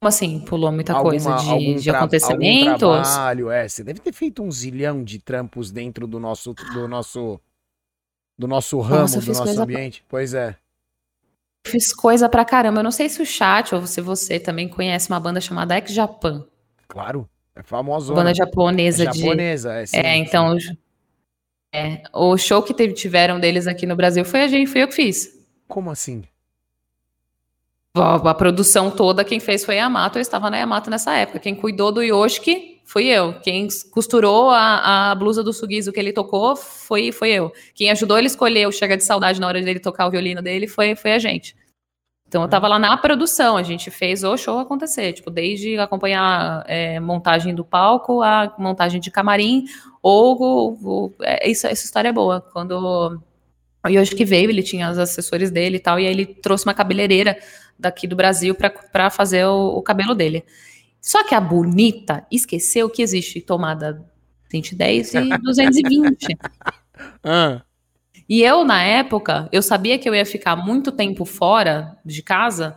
Como 0.00 0.08
assim? 0.08 0.40
Pulou 0.40 0.70
muita 0.70 0.92
Alguma, 0.92 1.10
coisa 1.10 1.36
de, 1.36 1.74
de 1.74 1.90
acontecimentos? 1.90 2.82
Algum 2.82 3.02
trabalho, 3.02 3.50
é. 3.50 3.68
Você 3.68 3.82
deve 3.82 4.00
ter 4.00 4.12
feito 4.12 4.42
um 4.42 4.50
zilhão 4.50 5.02
de 5.02 5.18
trampos 5.18 5.70
dentro 5.70 6.06
do 6.06 6.20
nosso, 6.20 6.54
do 6.72 6.86
nosso, 6.86 7.40
do 8.38 8.46
nosso 8.46 8.78
ramo, 8.80 9.00
Nossa, 9.00 9.20
do 9.20 9.32
nosso 9.32 9.62
ambiente. 9.62 10.00
Pra... 10.02 10.08
Pois 10.10 10.34
é 10.34 10.56
fiz 11.66 11.92
coisa 11.92 12.28
pra 12.28 12.44
caramba. 12.44 12.80
Eu 12.80 12.84
não 12.84 12.90
sei 12.90 13.08
se 13.08 13.20
o 13.20 13.26
chat 13.26 13.74
ou 13.74 13.86
se 13.86 14.00
você 14.00 14.38
também 14.38 14.68
conhece 14.68 15.08
uma 15.08 15.20
banda 15.20 15.40
chamada 15.40 15.76
Ex 15.76 15.92
Japan. 15.92 16.46
Claro, 16.86 17.28
é 17.54 17.62
famosa. 17.62 18.14
Banda 18.14 18.34
japonesa, 18.34 19.04
é 19.04 19.06
de. 19.08 19.20
Japonesa, 19.20 19.74
é. 19.74 19.86
Sim, 19.86 19.96
é, 19.98 20.16
então. 20.16 20.56
É, 21.72 22.02
o 22.14 22.36
show 22.38 22.62
que 22.62 22.72
tiveram 22.92 23.38
deles 23.38 23.66
aqui 23.66 23.84
no 23.84 23.94
Brasil 23.94 24.24
foi 24.24 24.42
a 24.42 24.48
gente, 24.48 24.70
foi 24.70 24.82
eu 24.82 24.88
que 24.88 24.94
fiz. 24.94 25.28
Como 25.66 25.90
assim? 25.90 26.24
A, 27.94 28.14
a 28.14 28.34
produção 28.34 28.90
toda, 28.90 29.24
quem 29.24 29.38
fez 29.38 29.64
foi 29.64 29.78
a 29.78 29.82
Yamato. 29.82 30.18
Eu 30.18 30.22
estava 30.22 30.48
na 30.48 30.56
Yamato 30.56 30.88
nessa 30.88 31.14
época. 31.14 31.38
Quem 31.38 31.54
cuidou 31.54 31.92
do 31.92 32.02
Yoshiki 32.02 32.77
fui 32.88 33.06
eu. 33.06 33.34
Quem 33.40 33.68
costurou 33.90 34.48
a, 34.50 35.10
a 35.10 35.14
blusa 35.14 35.44
do 35.44 35.52
Sugizo 35.52 35.92
que 35.92 36.00
ele 36.00 36.12
tocou 36.12 36.56
foi, 36.56 37.12
foi 37.12 37.30
eu. 37.30 37.52
Quem 37.74 37.90
ajudou 37.90 38.16
ele 38.16 38.26
a 38.26 38.30
escolher 38.30 38.66
o 38.66 38.72
Chega 38.72 38.96
de 38.96 39.04
Saudade 39.04 39.38
na 39.38 39.46
hora 39.46 39.60
dele 39.60 39.78
tocar 39.78 40.06
o 40.06 40.10
violino 40.10 40.40
dele 40.40 40.66
foi, 40.66 40.96
foi 40.96 41.12
a 41.12 41.18
gente. 41.18 41.54
Então 42.26 42.42
eu 42.42 42.48
tava 42.48 42.66
lá 42.66 42.78
na 42.78 42.96
produção, 42.96 43.56
a 43.56 43.62
gente 43.62 43.90
fez 43.90 44.24
o 44.24 44.36
show 44.36 44.58
acontecer, 44.58 45.12
tipo, 45.12 45.30
desde 45.30 45.78
acompanhar 45.78 46.64
é, 46.66 46.98
montagem 46.98 47.54
do 47.54 47.64
palco, 47.64 48.22
a 48.22 48.54
montagem 48.58 49.00
de 49.00 49.10
camarim, 49.10 49.66
ou 50.02 50.36
o, 50.40 51.06
o, 51.06 51.14
é, 51.22 51.48
isso, 51.48 51.66
essa 51.66 51.84
história 51.84 52.08
é 52.08 52.12
boa. 52.12 52.40
Quando 52.40 53.20
e 53.88 53.98
hoje 53.98 54.14
que 54.14 54.24
veio, 54.24 54.50
ele 54.50 54.62
tinha 54.62 54.90
os 54.90 54.98
assessores 54.98 55.50
dele 55.50 55.76
e 55.76 55.80
tal, 55.80 56.00
e 56.00 56.06
aí 56.06 56.12
ele 56.12 56.26
trouxe 56.26 56.66
uma 56.66 56.74
cabeleireira 56.74 57.38
daqui 57.78 58.06
do 58.06 58.16
Brasil 58.16 58.54
para 58.54 59.10
fazer 59.10 59.46
o, 59.46 59.76
o 59.76 59.82
cabelo 59.82 60.14
dele. 60.14 60.44
Só 61.00 61.24
que 61.24 61.34
a 61.34 61.40
bonita 61.40 62.26
esqueceu 62.30 62.90
que 62.90 63.02
existe 63.02 63.40
tomada 63.40 64.04
110 64.50 65.14
e 65.14 65.38
220. 65.38 66.38
Ah, 67.22 67.62
E 68.28 68.42
eu, 68.42 68.64
na 68.64 68.82
época, 68.82 69.48
eu 69.52 69.62
sabia 69.62 69.98
que 69.98 70.08
eu 70.08 70.14
ia 70.14 70.26
ficar 70.26 70.56
muito 70.56 70.90
tempo 70.90 71.24
fora 71.24 71.96
de 72.04 72.22
casa. 72.22 72.76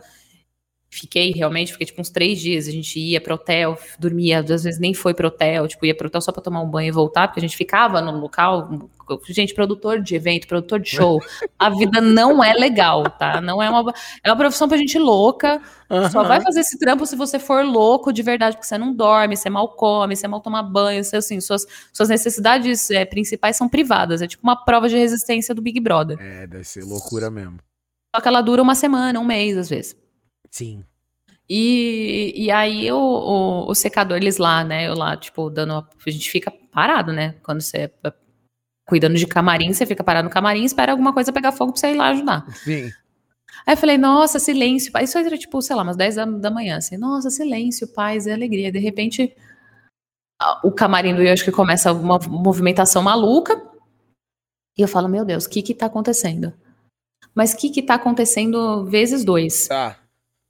Fiquei 0.94 1.32
realmente, 1.32 1.72
fiquei 1.72 1.86
tipo 1.86 2.02
uns 2.02 2.10
três 2.10 2.38
dias. 2.38 2.68
A 2.68 2.70
gente 2.70 3.00
ia 3.00 3.18
pro 3.18 3.34
hotel, 3.34 3.78
dormia, 3.98 4.40
às 4.40 4.62
vezes 4.62 4.78
nem 4.78 4.92
foi 4.92 5.14
pro 5.14 5.28
hotel, 5.28 5.66
tipo, 5.66 5.86
ia 5.86 5.94
pro 5.94 6.06
hotel 6.06 6.20
só 6.20 6.30
pra 6.30 6.42
tomar 6.42 6.60
um 6.60 6.68
banho 6.68 6.88
e 6.88 6.90
voltar, 6.90 7.28
porque 7.28 7.40
a 7.40 7.42
gente 7.42 7.56
ficava 7.56 8.02
no 8.02 8.12
local. 8.20 8.90
Gente, 9.26 9.54
produtor 9.54 10.02
de 10.02 10.14
evento, 10.14 10.46
produtor 10.46 10.78
de 10.80 10.90
show. 10.90 11.18
A 11.58 11.70
vida 11.70 11.98
não 11.98 12.44
é 12.44 12.52
legal, 12.52 13.04
tá? 13.04 13.40
Não 13.40 13.62
é 13.62 13.70
uma. 13.70 13.94
É 14.22 14.30
uma 14.30 14.36
profissão 14.36 14.68
pra 14.68 14.76
gente 14.76 14.98
louca. 14.98 15.62
Só 16.10 16.20
aham. 16.20 16.28
vai 16.28 16.42
fazer 16.42 16.60
esse 16.60 16.78
trampo 16.78 17.06
se 17.06 17.16
você 17.16 17.38
for 17.38 17.64
louco 17.64 18.12
de 18.12 18.22
verdade, 18.22 18.56
porque 18.56 18.66
você 18.66 18.76
não 18.76 18.94
dorme, 18.94 19.34
você 19.34 19.48
mal 19.48 19.68
come, 19.68 20.14
você 20.14 20.28
mal 20.28 20.40
toma 20.40 20.62
banho, 20.62 21.02
você, 21.02 21.16
assim, 21.16 21.40
suas, 21.40 21.66
suas 21.90 22.10
necessidades 22.10 22.90
é, 22.90 23.06
principais 23.06 23.56
são 23.56 23.66
privadas. 23.66 24.20
É 24.20 24.26
tipo 24.26 24.42
uma 24.42 24.62
prova 24.62 24.90
de 24.90 24.96
resistência 24.98 25.54
do 25.54 25.62
Big 25.62 25.80
Brother. 25.80 26.18
É, 26.20 26.46
deve 26.46 26.64
ser 26.64 26.84
loucura 26.84 27.30
mesmo. 27.30 27.58
Só 28.14 28.20
que 28.20 28.28
ela 28.28 28.42
dura 28.42 28.62
uma 28.62 28.74
semana, 28.74 29.18
um 29.18 29.24
mês, 29.24 29.56
às 29.56 29.70
vezes. 29.70 30.01
Sim. 30.52 30.84
E, 31.48 32.32
e 32.36 32.50
aí 32.50 32.90
o, 32.92 32.96
o, 32.96 33.70
o 33.70 33.74
secador, 33.74 34.16
eles 34.16 34.36
lá, 34.38 34.62
né? 34.62 34.86
Eu 34.88 34.94
lá, 34.94 35.16
tipo, 35.16 35.50
dando. 35.50 35.72
uma- 35.72 35.88
A 36.06 36.10
gente 36.10 36.30
fica 36.30 36.50
parado, 36.50 37.12
né? 37.12 37.34
Quando 37.42 37.60
você 37.60 37.90
é 38.04 38.12
cuidando 38.86 39.16
de 39.16 39.26
camarim, 39.26 39.72
você 39.72 39.86
fica 39.86 40.04
parado 40.04 40.28
no 40.28 40.32
camarim 40.34 40.62
e 40.62 40.66
espera 40.66 40.92
alguma 40.92 41.12
coisa 41.12 41.32
pegar 41.32 41.52
fogo 41.52 41.72
pra 41.72 41.80
você 41.80 41.92
ir 41.92 41.96
lá 41.96 42.08
ajudar. 42.10 42.46
Sim. 42.56 42.90
Aí 43.66 43.74
eu 43.74 43.76
falei, 43.76 43.96
nossa, 43.98 44.38
silêncio. 44.38 44.92
pai. 44.92 45.04
Isso 45.04 45.16
era 45.18 45.38
tipo, 45.38 45.60
sei 45.62 45.74
lá, 45.76 45.82
umas 45.82 45.96
10 45.96 46.16
da, 46.16 46.24
da 46.24 46.50
manhã, 46.50 46.76
assim, 46.76 46.96
nossa, 46.96 47.30
silêncio, 47.30 47.88
paz 47.88 48.26
e 48.26 48.32
alegria. 48.32 48.72
De 48.72 48.78
repente, 48.78 49.34
o 50.62 50.70
camarim 50.72 51.14
do 51.14 51.22
Yoshi 51.22 51.44
que 51.44 51.52
começa 51.52 51.92
uma 51.92 52.18
movimentação 52.28 53.02
maluca. 53.02 53.54
E 54.76 54.82
eu 54.82 54.88
falo, 54.88 55.08
meu 55.08 55.24
Deus, 55.24 55.44
o 55.44 55.50
que 55.50 55.62
que 55.62 55.74
tá 55.74 55.86
acontecendo? 55.86 56.52
Mas 57.34 57.52
o 57.52 57.56
que 57.56 57.70
que 57.70 57.82
tá 57.82 57.94
acontecendo 57.94 58.84
vezes 58.86 59.24
dois? 59.24 59.68
Tá. 59.68 59.98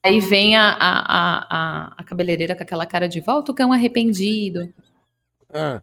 Aí 0.04 0.18
vem 0.18 0.56
a, 0.56 0.70
a, 0.70 1.46
a, 1.48 1.94
a, 1.98 2.04
cabeleireira 2.04 2.56
com 2.56 2.62
aquela 2.62 2.84
cara 2.84 3.08
de 3.08 3.20
volta, 3.20 3.52
o 3.52 3.54
cão 3.54 3.72
arrependido. 3.72 4.72
Ah, 5.52 5.80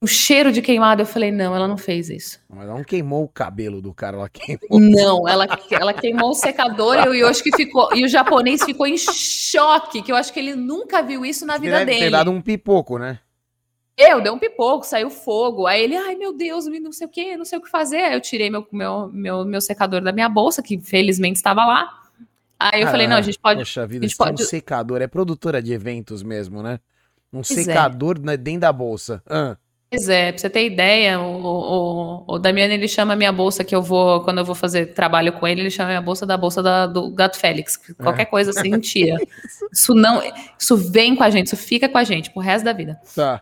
O 0.00 0.06
cheiro 0.06 0.50
de 0.50 0.60
queimado, 0.60 1.02
eu 1.02 1.06
falei, 1.06 1.30
não, 1.30 1.54
ela 1.54 1.68
não 1.68 1.76
fez 1.76 2.10
isso. 2.10 2.40
mas 2.48 2.66
ela 2.66 2.76
não 2.76 2.84
queimou 2.84 3.22
o 3.22 3.28
cabelo 3.28 3.80
do 3.80 3.94
cara, 3.94 4.16
ela 4.16 4.28
queimou. 4.28 4.80
Não, 4.80 5.28
ela, 5.28 5.46
ela 5.70 5.94
queimou 5.94 6.30
o 6.30 6.34
secador 6.34 6.96
e 6.96 7.08
o 7.08 7.14
Yoshi 7.14 7.50
ficou. 7.54 7.94
E 7.94 8.04
o 8.04 8.08
japonês 8.08 8.64
ficou 8.64 8.86
em 8.86 8.96
choque, 8.98 10.02
que 10.02 10.10
eu 10.10 10.16
acho 10.16 10.32
que 10.32 10.40
ele 10.40 10.56
nunca 10.56 11.00
viu 11.00 11.24
isso 11.24 11.46
na 11.46 11.56
vida 11.56 11.78
Deve 11.78 11.92
ter 11.92 11.98
dele. 12.00 12.10
dado 12.10 12.32
um 12.32 12.40
pipoco, 12.42 12.98
né? 12.98 13.20
Eu, 13.96 14.20
deu 14.20 14.34
um 14.34 14.38
pipoco, 14.38 14.84
saiu 14.84 15.08
fogo. 15.08 15.66
Aí 15.66 15.82
ele, 15.82 15.96
ai 15.96 16.16
meu 16.16 16.32
Deus, 16.36 16.66
não 16.66 16.92
sei 16.92 17.06
o 17.06 17.10
que, 17.10 17.36
não 17.36 17.44
sei 17.46 17.58
o 17.58 17.62
que 17.62 17.70
fazer. 17.70 17.98
Aí 17.98 18.14
eu 18.14 18.20
tirei 18.20 18.50
meu, 18.50 18.66
meu, 18.70 19.08
meu, 19.10 19.44
meu 19.44 19.60
secador 19.60 20.02
da 20.02 20.12
minha 20.12 20.28
bolsa, 20.28 20.62
que 20.62 20.78
felizmente 20.78 21.36
estava 21.36 21.64
lá. 21.64 22.05
Aí 22.58 22.82
eu 22.82 22.88
falei, 22.88 23.06
não, 23.06 23.16
a 23.16 23.22
gente 23.22 23.38
pode. 23.38 23.60
Poxa 23.60 23.86
vida, 23.86 24.06
a 24.06 24.08
gente 24.08 24.18
é 24.20 24.24
um 24.24 24.26
pode- 24.28 24.44
secador. 24.44 25.02
É 25.02 25.06
produtora 25.06 25.62
de 25.62 25.72
eventos 25.72 26.22
mesmo, 26.22 26.62
né? 26.62 26.80
Um 27.32 27.40
é. 27.40 27.44
secador 27.44 28.18
né, 28.20 28.36
dentro 28.36 28.60
da 28.60 28.72
bolsa. 28.72 29.22
Ah, 29.28 29.56
Pois 29.88 30.08
é, 30.08 30.32
pra 30.32 30.38
você 30.40 30.50
ter 30.50 30.66
ideia, 30.66 31.20
o, 31.20 31.44
o, 31.46 32.24
o 32.34 32.38
Damiano 32.40 32.72
ele 32.74 32.88
chama 32.88 33.12
a 33.12 33.16
minha 33.16 33.30
bolsa 33.30 33.62
que 33.62 33.74
eu 33.74 33.80
vou, 33.80 34.20
quando 34.24 34.38
eu 34.38 34.44
vou 34.44 34.54
fazer 34.54 34.86
trabalho 34.86 35.32
com 35.34 35.46
ele, 35.46 35.60
ele 35.60 35.70
chama 35.70 35.90
a 35.90 35.92
minha 35.92 36.02
bolsa 36.02 36.26
da 36.26 36.36
bolsa 36.36 36.60
da- 36.60 36.88
do 36.88 37.08
Gato 37.12 37.38
Félix. 37.38 37.76
que 37.76 37.94
Qualquer 37.94 38.24
coisa 38.24 38.50
assim, 38.50 38.70
tira. 38.80 39.16
Isso 39.72 39.94
não. 39.94 40.20
Isso 40.58 40.76
vem 40.76 41.14
com 41.14 41.22
a 41.22 41.30
gente, 41.30 41.46
isso 41.46 41.56
fica 41.56 41.88
com 41.88 41.98
a 41.98 42.02
gente 42.04 42.30
pro 42.32 42.40
resto 42.42 42.64
da 42.64 42.72
vida. 42.72 42.98
tá. 43.14 43.40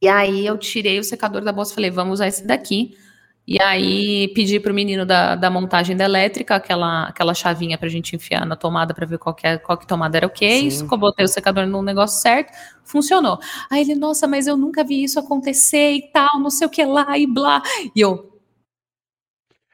E 0.00 0.08
aí 0.08 0.44
eu 0.46 0.56
tirei 0.58 0.98
o 0.98 1.04
secador 1.04 1.42
da 1.42 1.52
bolsa 1.52 1.72
e 1.72 1.74
falei, 1.74 1.90
vamos 1.90 2.14
usar 2.14 2.28
esse 2.28 2.46
daqui. 2.46 2.96
E 3.46 3.60
aí 3.60 4.28
pedi 4.28 4.58
pro 4.58 4.72
menino 4.72 5.04
da, 5.04 5.34
da 5.34 5.50
montagem 5.50 5.94
da 5.94 6.04
elétrica, 6.04 6.54
aquela, 6.54 7.04
aquela 7.08 7.34
chavinha 7.34 7.76
pra 7.76 7.88
gente 7.90 8.16
enfiar 8.16 8.46
na 8.46 8.56
tomada 8.56 8.94
pra 8.94 9.04
ver 9.04 9.18
qual 9.18 9.34
que, 9.34 9.46
é- 9.46 9.58
qual 9.58 9.76
que 9.76 9.86
tomada 9.86 10.16
era 10.16 10.26
ok. 10.26 10.60
Sim. 10.60 10.66
Isso, 10.66 10.86
botei 10.96 11.24
o 11.26 11.28
secador 11.28 11.66
no 11.66 11.82
negócio 11.82 12.22
certo, 12.22 12.50
funcionou. 12.84 13.38
Aí 13.70 13.82
ele, 13.82 13.94
nossa, 13.94 14.26
mas 14.26 14.46
eu 14.46 14.56
nunca 14.56 14.82
vi 14.82 15.04
isso 15.04 15.18
acontecer 15.20 15.92
e 15.92 16.10
tal, 16.10 16.40
não 16.40 16.48
sei 16.48 16.66
o 16.66 16.70
que 16.70 16.84
lá 16.86 17.18
e 17.18 17.26
blá. 17.26 17.62
E 17.94 18.00
eu, 18.00 18.40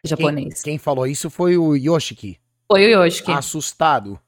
japonês. 0.05 0.63
Quem 0.63 0.77
falou 0.79 1.07
isso 1.07 1.31
foi 1.31 1.57
o 1.57 1.77
Yoshiki. 1.77 2.39
Foi 2.67 2.93
o 2.95 3.05
Yoshiki. 3.05 3.31
Assustado. 3.31 4.19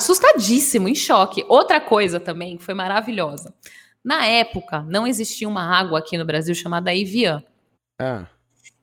assustadíssimo, 0.00 0.88
em 0.88 0.94
choque. 0.96 1.44
Outra 1.48 1.80
coisa 1.80 2.18
também 2.18 2.56
que 2.56 2.64
foi 2.64 2.74
maravilhosa. 2.74 3.54
Na 4.02 4.26
época, 4.26 4.80
não 4.88 5.06
existia 5.06 5.46
uma 5.48 5.62
água 5.62 5.98
aqui 5.98 6.16
no 6.18 6.24
Brasil 6.24 6.54
chamada 6.54 6.94
Evian. 6.94 7.44
Ah, 8.00 8.26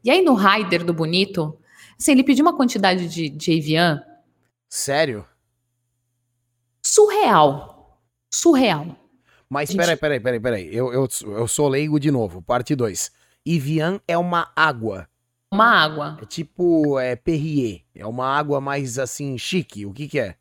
E 0.07 0.09
aí 0.09 0.21
no 0.21 0.35
rider 0.35 0.85
do 0.85 0.93
Bonito, 0.93 1.59
assim, 1.99 2.13
ele 2.13 2.23
pediu 2.23 2.45
uma 2.45 2.55
quantidade 2.55 3.09
de, 3.09 3.27
de 3.27 3.51
Evian 3.51 4.01
sério? 4.69 5.25
surreal. 6.81 7.99
Surreal. 8.33 8.95
Mas 9.49 9.69
Gente- 9.69 9.77
peraí, 9.79 9.97
peraí, 9.97 10.19
peraí, 10.21 10.39
peraí. 10.39 10.75
Eu, 10.75 10.93
eu, 10.93 11.07
eu 11.35 11.45
sou 11.47 11.67
leigo 11.67 11.99
de 11.99 12.09
novo. 12.09 12.41
Parte 12.41 12.73
2. 12.73 13.11
Evian 13.45 13.99
é 14.07 14.17
uma 14.17 14.49
água. 14.55 15.09
Uma 15.51 15.65
água. 15.73 16.17
É 16.21 16.25
tipo 16.25 16.97
é, 16.99 17.15
Perrier. 17.17 17.81
É 17.93 18.05
uma 18.05 18.25
água 18.27 18.59
mais 18.61 18.97
assim, 18.99 19.37
chique. 19.37 19.85
O 19.85 19.91
que 19.93 20.07
que 20.07 20.19
é? 20.19 20.35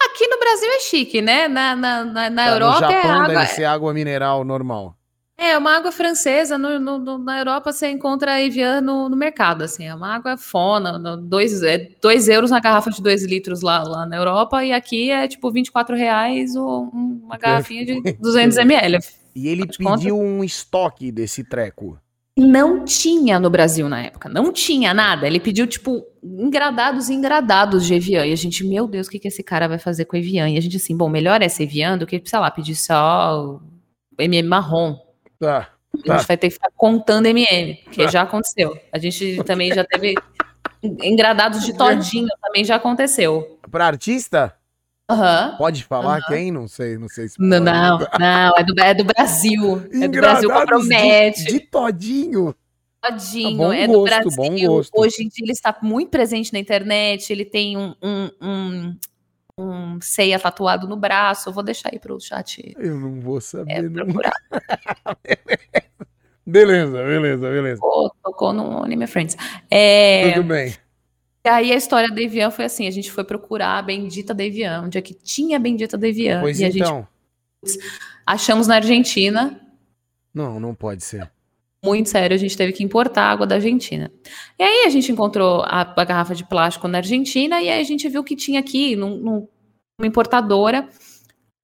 Aqui 0.00 0.26
no 0.26 0.38
Brasil 0.38 0.68
é 0.70 0.80
chique, 0.80 1.20
né? 1.22 1.46
Na, 1.48 1.74
na, 1.76 2.04
na, 2.04 2.30
na 2.30 2.44
Tá, 2.46 2.50
Europa 2.50 2.80
no 2.80 2.86
é 2.92 2.92
Japão 3.02 3.12
água. 3.22 3.28
deve 3.34 3.46
ser 3.46 3.64
água 3.64 3.94
mineral 3.94 4.44
normal. 4.44 4.96
É 5.36 5.58
uma 5.58 5.76
água 5.76 5.90
francesa. 5.90 6.56
No, 6.56 6.78
no- 6.78 7.18
na 7.18 7.38
Europa 7.38 7.72
você 7.72 7.88
encontra 7.90 8.40
Evian 8.40 8.80
no, 8.80 9.08
no 9.08 9.16
mercado. 9.16 9.62
Assim, 9.62 9.84
é 9.84 9.94
uma 9.94 10.14
água 10.14 10.36
fona. 10.36 10.98
no- 10.98 11.16
Dois, 11.16 11.62
é, 11.62 11.90
dois 12.00 12.28
euros 12.28 12.50
na 12.50 12.60
garrafa 12.60 12.90
de 12.90 13.02
dois 13.02 13.24
litros 13.24 13.60
lá, 13.60 13.82
lá 13.82 14.06
na 14.06 14.16
Europa. 14.16 14.64
E 14.64 14.72
aqui 14.72 15.10
é 15.10 15.26
tipo 15.26 15.50
24 15.50 15.96
reais 15.96 16.54
um- 16.54 17.20
uma 17.24 17.36
garrafinha 17.36 17.84
de 17.84 18.12
200 18.20 18.56
ml. 18.58 18.98
E 19.34 19.48
ele 19.48 19.66
de 19.66 19.78
conta. 19.78 19.96
pediu 19.98 20.16
um 20.16 20.44
estoque 20.44 21.10
desse 21.10 21.42
treco. 21.42 21.98
Não 22.36 22.84
tinha 22.84 23.38
no 23.38 23.48
Brasil 23.48 23.88
na 23.88 24.02
época, 24.02 24.28
não 24.28 24.52
tinha 24.52 24.92
nada. 24.92 25.24
Ele 25.26 25.38
pediu, 25.38 25.66
tipo, 25.68 26.04
engradados 26.22 27.08
e 27.08 27.14
engradados 27.14 27.86
de 27.86 27.94
Evian. 27.94 28.26
E 28.26 28.32
a 28.32 28.36
gente, 28.36 28.64
meu 28.66 28.88
Deus, 28.88 29.06
o 29.06 29.10
que, 29.10 29.20
que 29.20 29.28
esse 29.28 29.42
cara 29.42 29.68
vai 29.68 29.78
fazer 29.78 30.04
com 30.04 30.16
Evian? 30.16 30.48
E 30.50 30.56
a 30.58 30.60
gente, 30.60 30.76
assim, 30.76 30.96
bom, 30.96 31.08
melhor 31.08 31.42
essa 31.42 31.62
Evian 31.62 31.96
do 31.96 32.06
que, 32.06 32.20
sei 32.24 32.38
lá, 32.38 32.50
pedir 32.50 32.74
só 32.74 33.60
o 34.18 34.22
MM 34.22 34.48
marrom. 34.48 34.96
Tá. 35.44 35.68
A 35.94 36.02
Tá. 36.06 36.18
gente 36.18 36.26
vai 36.26 36.36
ter 36.36 36.48
que 36.48 36.54
ficar 36.54 36.70
contando 36.76 37.26
MM, 37.26 37.74
que 37.92 38.08
já 38.08 38.22
aconteceu. 38.22 38.76
A 38.92 38.98
gente 38.98 39.42
também 39.44 39.72
já 39.72 39.84
teve 39.84 40.14
engradados 40.82 41.64
de 41.64 41.72
todinho, 41.76 42.28
também 42.42 42.64
já 42.64 42.76
aconteceu. 42.76 43.58
Pra 43.70 43.86
artista? 43.86 44.54
Aham. 45.08 45.54
Pode 45.58 45.84
falar 45.84 46.20
quem? 46.26 46.50
Não 46.50 46.66
sei, 46.66 46.96
não 46.98 47.08
sei 47.08 47.28
se 47.28 47.36
Não, 47.38 47.58
pode. 47.58 47.64
não, 47.64 47.98
não, 48.18 48.52
é 48.56 48.64
do, 48.64 48.80
é 48.80 48.94
do 48.94 49.04
Brasil. 49.04 49.86
É 49.92 50.08
do 50.08 50.18
Brasil, 50.20 50.50
compromete. 50.50 51.44
De, 51.44 51.52
de 51.52 51.60
todinho. 51.60 52.54
Todinho, 53.02 53.58
Bom 53.58 53.72
é 53.72 53.86
gosto, 53.86 53.98
do 53.98 54.36
Brasil. 54.36 54.82
Hoje 54.94 55.22
em 55.22 55.28
dia 55.28 55.44
ele 55.44 55.52
está 55.52 55.76
muito 55.82 56.08
presente 56.10 56.52
na 56.54 56.58
internet. 56.58 57.30
Ele 57.30 57.44
tem 57.44 57.76
um, 57.76 57.94
um, 58.02 58.30
um, 58.40 58.96
um 59.58 60.00
ceia 60.00 60.38
tatuado 60.38 60.88
no 60.88 60.96
braço. 60.96 61.48
Eu 61.48 61.52
vou 61.52 61.62
deixar 61.62 61.90
aí 61.92 61.98
pro 61.98 62.20
chat 62.20 62.74
Eu 62.78 62.98
não 62.98 63.20
vou 63.20 63.40
saber, 63.40 63.84
é, 63.84 63.88
procurar. 63.88 64.32
Beleza, 66.46 67.02
beleza, 67.02 67.50
beleza. 67.50 67.80
Tocou, 67.80 68.14
tocou 68.22 68.52
no 68.52 68.84
Anime 68.84 69.06
Friends. 69.06 69.34
É, 69.70 70.32
Tudo 70.32 70.48
bem. 70.48 70.74
aí 71.42 71.72
a 71.72 71.74
história 71.74 72.10
da 72.10 72.20
Evian 72.20 72.50
foi 72.50 72.66
assim: 72.66 72.86
a 72.86 72.90
gente 72.90 73.10
foi 73.10 73.24
procurar 73.24 73.78
a 73.78 73.82
bendita 73.82 74.34
da 74.34 74.44
Evian, 74.44 74.82
onde 74.82 74.98
é 74.98 75.00
que 75.00 75.14
tinha 75.14 75.56
a 75.56 75.60
bendita 75.60 75.96
da 75.96 76.06
Evian. 76.06 76.42
Pois 76.42 76.60
e 76.60 76.64
a 76.66 76.70
gente 76.70 76.82
então. 76.82 77.08
achamos 78.26 78.66
na 78.66 78.74
Argentina. 78.74 79.58
Não, 80.34 80.60
não 80.60 80.74
pode 80.74 81.02
ser. 81.02 81.32
Muito 81.84 82.08
sério, 82.08 82.34
a 82.34 82.38
gente 82.38 82.56
teve 82.56 82.72
que 82.72 82.82
importar 82.82 83.24
água 83.30 83.46
da 83.46 83.56
Argentina. 83.56 84.10
E 84.58 84.62
aí 84.62 84.86
a 84.86 84.88
gente 84.90 85.12
encontrou 85.12 85.60
a, 85.62 85.82
a 85.82 86.04
garrafa 86.04 86.34
de 86.34 86.44
plástico 86.44 86.88
na 86.88 86.98
Argentina 86.98 87.60
e 87.60 87.68
aí 87.68 87.80
a 87.80 87.84
gente 87.84 88.08
viu 88.08 88.24
que 88.24 88.34
tinha 88.34 88.58
aqui 88.60 88.96
num- 88.96 89.18
num- 89.18 89.48
numa 89.98 90.06
importadora 90.06 90.88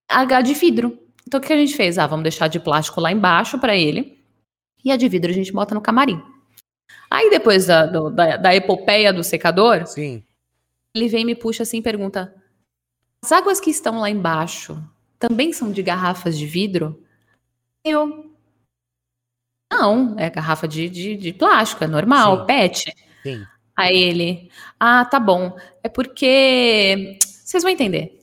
H 0.09 0.43
de 0.43 0.55
vidro. 0.55 0.99
Então 1.27 1.39
o 1.41 1.43
que 1.43 1.53
a 1.53 1.57
gente 1.57 1.75
fez? 1.75 1.97
Ah, 1.99 2.07
vamos 2.07 2.23
deixar 2.23 2.49
de 2.49 2.61
plástico 2.61 3.01
lá 3.01 3.11
embaixo 3.11 3.59
para 3.59 3.75
ele 3.75 4.19
e 4.85 4.91
a 4.91 4.97
de 4.97 5.09
vidro 5.09 5.31
a 5.31 5.35
gente 5.35 5.53
bota 5.53 5.75
no 5.75 5.81
camarim. 5.81 6.21
Aí 7.11 7.31
depois 7.31 7.67
da, 7.67 7.87
do- 7.87 8.11
da, 8.11 8.37
da 8.37 8.55
epopeia 8.55 9.13
do 9.13 9.25
secador, 9.25 9.87
Sim. 9.87 10.23
ele 10.95 11.09
vem 11.09 11.23
e 11.23 11.25
me 11.25 11.35
puxa 11.35 11.63
assim 11.63 11.79
e 11.79 11.83
pergunta: 11.83 12.35
As 13.25 13.33
águas 13.33 13.59
que 13.61 13.71
estão 13.71 14.01
lá 14.01 14.11
embaixo 14.11 14.81
também 15.19 15.53
são 15.53 15.73
de 15.73 15.83
garrafas 15.83 16.37
de 16.39 16.47
vidro? 16.47 17.03
Eu. 17.85 18.30
Não, 19.71 20.17
é 20.19 20.29
garrafa 20.29 20.67
de, 20.67 20.89
de, 20.89 21.17
de 21.17 21.33
plástico, 21.33 21.85
é 21.85 21.87
normal, 21.87 22.41
Sim. 22.41 22.47
PET. 22.47 22.95
Sim. 23.23 23.47
Aí 23.77 23.97
ele, 23.97 24.51
ah, 24.79 25.05
tá 25.05 25.19
bom. 25.21 25.57
É 25.83 25.89
porque. 25.89 27.19
Vocês 27.21 27.63
vão 27.63 27.73
entender. 27.73 28.21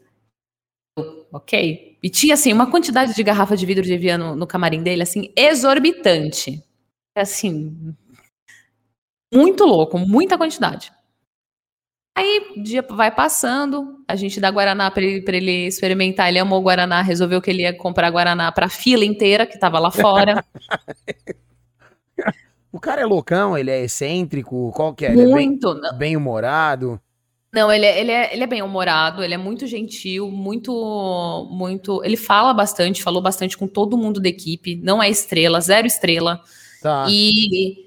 Ok. 1.31 1.97
E 2.01 2.09
tinha, 2.09 2.33
assim, 2.33 2.53
uma 2.53 2.69
quantidade 2.69 3.13
de 3.13 3.23
garrafa 3.23 3.55
de 3.55 3.65
vidro 3.65 3.83
de 3.83 3.93
Evian 3.93 4.17
no, 4.17 4.35
no 4.35 4.47
camarim 4.47 4.83
dele, 4.83 5.03
assim, 5.03 5.31
exorbitante. 5.35 6.63
Assim, 7.15 7.95
muito 9.33 9.65
louco, 9.65 9.97
muita 9.97 10.37
quantidade. 10.37 10.91
Aí 12.17 12.47
o 12.57 12.63
dia 12.63 12.81
vai 12.81 13.11
passando, 13.11 14.03
a 14.07 14.15
gente 14.15 14.39
dá 14.39 14.49
Guaraná 14.49 14.89
para 14.89 15.03
ele, 15.03 15.21
pra 15.21 15.37
ele 15.37 15.67
experimentar. 15.67 16.27
Ele 16.27 16.39
amou 16.39 16.63
Guaraná, 16.63 17.03
resolveu 17.03 17.39
que 17.39 17.51
ele 17.51 17.61
ia 17.61 17.77
comprar 17.77 18.09
Guaraná 18.09 18.51
para 18.51 18.65
a 18.65 18.69
fila 18.69 19.05
inteira 19.05 19.45
que 19.45 19.59
tava 19.59 19.77
lá 19.77 19.91
fora. 19.91 20.43
o 22.73 22.79
cara 22.79 23.01
é 23.01 23.05
loucão, 23.05 23.55
ele 23.55 23.69
é 23.69 23.83
excêntrico, 23.83 24.71
qual 24.75 24.95
que 24.95 25.05
é? 25.05 25.11
Muito. 25.11 25.69
Ele 25.69 25.77
é 25.77 25.89
bem, 25.91 25.97
bem 25.99 26.17
humorado. 26.17 26.99
Não, 27.53 27.71
ele 27.71 27.85
é, 27.85 27.99
ele, 27.99 28.11
é, 28.11 28.33
ele 28.33 28.43
é 28.43 28.47
bem 28.47 28.63
humorado, 28.63 29.23
ele 29.23 29.35
é 29.35 29.37
muito 29.37 29.67
gentil, 29.67 30.31
muito, 30.31 31.47
muito. 31.51 32.03
Ele 32.03 32.17
fala 32.17 32.51
bastante, 32.51 33.03
falou 33.03 33.21
bastante 33.21 33.55
com 33.55 33.67
todo 33.67 33.95
mundo 33.95 34.19
da 34.19 34.27
equipe, 34.27 34.75
não 34.75 35.03
é 35.03 35.07
estrela, 35.07 35.61
zero 35.61 35.85
estrela. 35.85 36.41
Tá. 36.81 37.05
E 37.07 37.86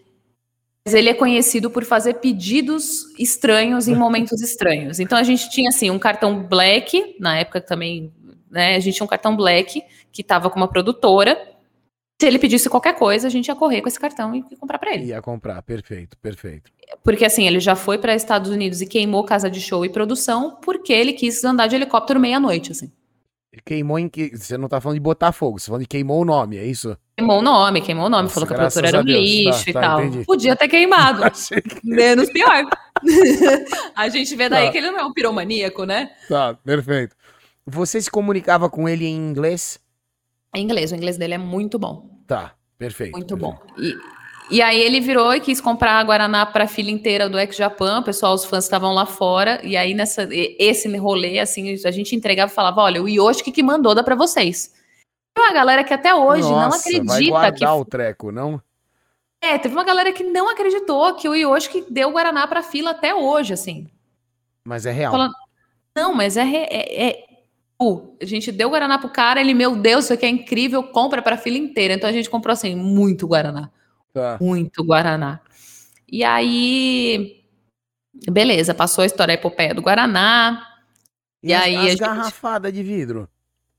ele 0.95 1.09
é 1.09 1.15
conhecido 1.15 1.71
por 1.71 1.85
fazer 1.85 2.15
pedidos 2.15 3.05
estranhos 3.19 3.89
em 3.89 3.95
momentos 3.95 4.41
estranhos. 4.41 5.01
Então 5.01 5.19
a 5.19 5.23
gente 5.23 5.51
tinha 5.51 5.69
assim 5.69 5.91
um 5.91 5.99
cartão 5.99 6.43
black, 6.43 7.17
na 7.19 7.39
época 7.39 7.61
também, 7.61 8.13
né? 8.51 8.77
A 8.77 8.81
gente 8.81 8.97
tinha 8.97 9.05
um 9.05 9.09
cartão 9.09 9.37
black 9.37 9.83
que 10.13 10.23
estava 10.23 10.51
com 10.51 10.57
uma 10.57 10.69
produtora. 10.69 11.41
Se 12.21 12.27
ele 12.27 12.39
pedisse 12.39 12.69
qualquer 12.69 12.95
coisa, 12.97 13.27
a 13.27 13.31
gente 13.31 13.49
ia 13.49 13.57
correr 13.57 13.81
com 13.81 13.89
esse 13.89 13.99
cartão 13.99 14.35
e 14.35 14.43
comprar 14.57 14.79
para 14.79 14.95
ele. 14.95 15.07
Ia 15.07 15.23
comprar, 15.23 15.63
perfeito, 15.63 16.19
perfeito. 16.19 16.71
Porque 17.03 17.25
assim, 17.25 17.47
ele 17.47 17.61
já 17.61 17.75
foi 17.75 17.97
para 17.97 18.15
Estados 18.15 18.51
Unidos 18.51 18.83
e 18.83 18.87
queimou 18.87 19.25
casa 19.25 19.49
de 19.49 19.61
show 19.61 19.85
e 19.85 19.89
produção 19.89 20.59
porque 20.63 20.93
ele 20.93 21.15
quis 21.15 21.43
andar 21.45 21.67
de 21.67 21.77
helicóptero 21.77 22.21
meia-noite, 22.21 22.73
assim. 22.73 22.93
Queimou 23.65 23.99
em 23.99 24.09
que. 24.09 24.37
Você 24.37 24.57
não 24.57 24.69
tá 24.69 24.81
falando 24.81 24.97
de 24.97 25.01
botar 25.01 25.33
fogo, 25.33 25.59
você 25.59 25.67
tá 25.67 25.71
falando 25.71 25.83
de 25.83 25.89
queimou 25.89 26.23
o 26.23 26.25
nome, 26.25 26.57
é 26.57 26.65
isso? 26.65 26.97
Queimou 27.17 27.41
o 27.41 27.43
nome, 27.43 27.81
queimou 27.81 28.07
o 28.07 28.09
nome, 28.09 28.23
Nossa, 28.25 28.35
falou 28.35 28.47
que 28.47 28.55
a 28.55 28.57
produtora 28.57 28.89
era 28.89 29.01
um 29.01 29.03
lixo 29.03 29.65
tá, 29.65 29.71
e 29.71 29.73
tá, 29.73 29.81
tal. 29.81 30.05
Entendi. 30.05 30.25
Podia 30.25 30.55
ter 30.55 30.69
queimado. 30.69 31.23
que... 31.31 31.81
Menos 31.83 32.31
pior. 32.31 32.65
a 33.97 34.09
gente 34.09 34.37
vê 34.37 34.49
daí 34.49 34.67
tá. 34.67 34.73
que 34.73 34.79
ele 34.79 34.91
não 34.91 35.01
é 35.01 35.05
um 35.05 35.13
piromaníaco, 35.13 35.85
né? 35.85 36.11
Tá, 36.29 36.55
perfeito. 36.55 37.17
Você 37.67 38.01
se 38.01 38.11
comunicava 38.11 38.71
com 38.71 38.89
ele 38.89 39.05
em 39.05 39.17
inglês? 39.17 39.81
Em 40.55 40.63
inglês, 40.63 40.93
o 40.93 40.95
inglês 40.95 41.17
dele 41.17 41.35
é 41.35 41.39
muito 41.39 41.79
bom. 41.79 42.09
Tá, 42.27 42.55
perfeito. 42.79 43.13
Muito 43.13 43.37
perfeito. 43.37 43.59
bom. 43.59 43.83
E, 43.83 43.97
e 44.51 44.61
aí 44.61 44.81
ele 44.81 45.01
virou 45.01 45.35
e 45.35 45.41
quis 45.41 45.61
comprar 45.61 45.99
a 45.99 46.03
Guaraná 46.03 46.45
para 46.45 46.65
a 46.65 46.69
filha 46.69 46.91
inteira 46.91 47.29
do 47.29 47.39
Ex 47.39 47.57
Japan, 47.57 48.01
o 48.01 48.05
pessoal, 48.05 48.35
os 48.35 48.45
fãs 48.45 48.65
estavam 48.65 48.93
lá 48.93 49.07
fora, 49.07 49.61
e 49.63 49.77
aí 49.77 49.95
nessa 49.95 50.29
esse 50.31 50.89
rolê, 50.97 51.39
assim, 51.39 51.73
a 51.85 51.91
gente 51.91 52.17
entregava 52.17 52.51
e 52.51 52.55
falava, 52.55 52.81
olha, 52.81 53.03
o 53.03 53.09
Yoshiki 53.09 53.53
que 53.53 53.63
mandou 53.63 53.95
dá 53.95 54.03
para 54.03 54.15
vocês. 54.15 54.73
Tem 55.35 55.45
uma 55.45 55.53
galera 55.53 55.85
que 55.85 55.95
até 55.95 56.15
hoje 56.15 56.43
Nossa, 56.43 56.69
não 56.69 56.77
acredita 56.77 57.13
vai 57.13 57.29
guardar 57.29 57.75
que... 57.75 57.81
o 57.81 57.85
treco, 57.85 58.33
não? 58.33 58.61
É, 59.41 59.57
teve 59.57 59.75
uma 59.75 59.85
galera 59.85 60.13
que 60.13 60.23
não 60.23 60.51
acreditou 60.51 61.15
que 61.15 61.29
o 61.29 61.35
Yoshiki 61.35 61.87
deu 61.89 62.09
o 62.09 62.13
Guaraná 62.13 62.47
pra 62.47 62.63
fila 62.63 62.91
até 62.91 63.15
hoje, 63.15 63.55
assim. 63.55 63.89
Mas 64.65 64.85
é 64.85 64.93
real. 64.93 65.13
Falando, 65.13 65.35
não, 65.97 66.15
mas 66.15 66.37
é, 66.37 66.45
é, 66.45 67.09
é... 67.09 67.25
Uh, 67.81 68.15
a 68.21 68.27
gente 68.27 68.53
deu 68.53 68.69
o 68.69 68.71
Guaraná 68.71 68.99
pro 68.99 69.09
cara, 69.09 69.41
ele, 69.41 69.55
meu 69.55 69.75
Deus, 69.75 70.05
isso 70.05 70.13
aqui 70.13 70.27
é 70.27 70.29
incrível, 70.29 70.83
compra 70.83 71.23
pra 71.23 71.39
fila 71.39 71.57
inteira. 71.57 71.95
Então 71.95 72.11
a 72.11 72.13
gente 72.13 72.29
comprou, 72.29 72.53
assim, 72.53 72.75
muito 72.75 73.27
Guaraná. 73.27 73.71
Tá. 74.13 74.39
Muito 74.41 74.85
Guaraná. 74.85 75.41
E 76.11 76.25
aí, 76.25 77.45
beleza, 78.29 78.75
passou 78.75 79.03
a 79.03 79.07
história 79.07 79.33
a 79.33 79.35
epopeia 79.35 79.75
do 79.75 79.83
Guaraná. 79.83 80.67
E, 81.43 81.51
e 81.51 81.55
aí 81.55 81.77
as 81.77 81.83
a 81.83 81.89
gente... 81.91 82.01
garrafadas 82.01 82.73
de 82.73 82.83
vidro? 82.83 83.29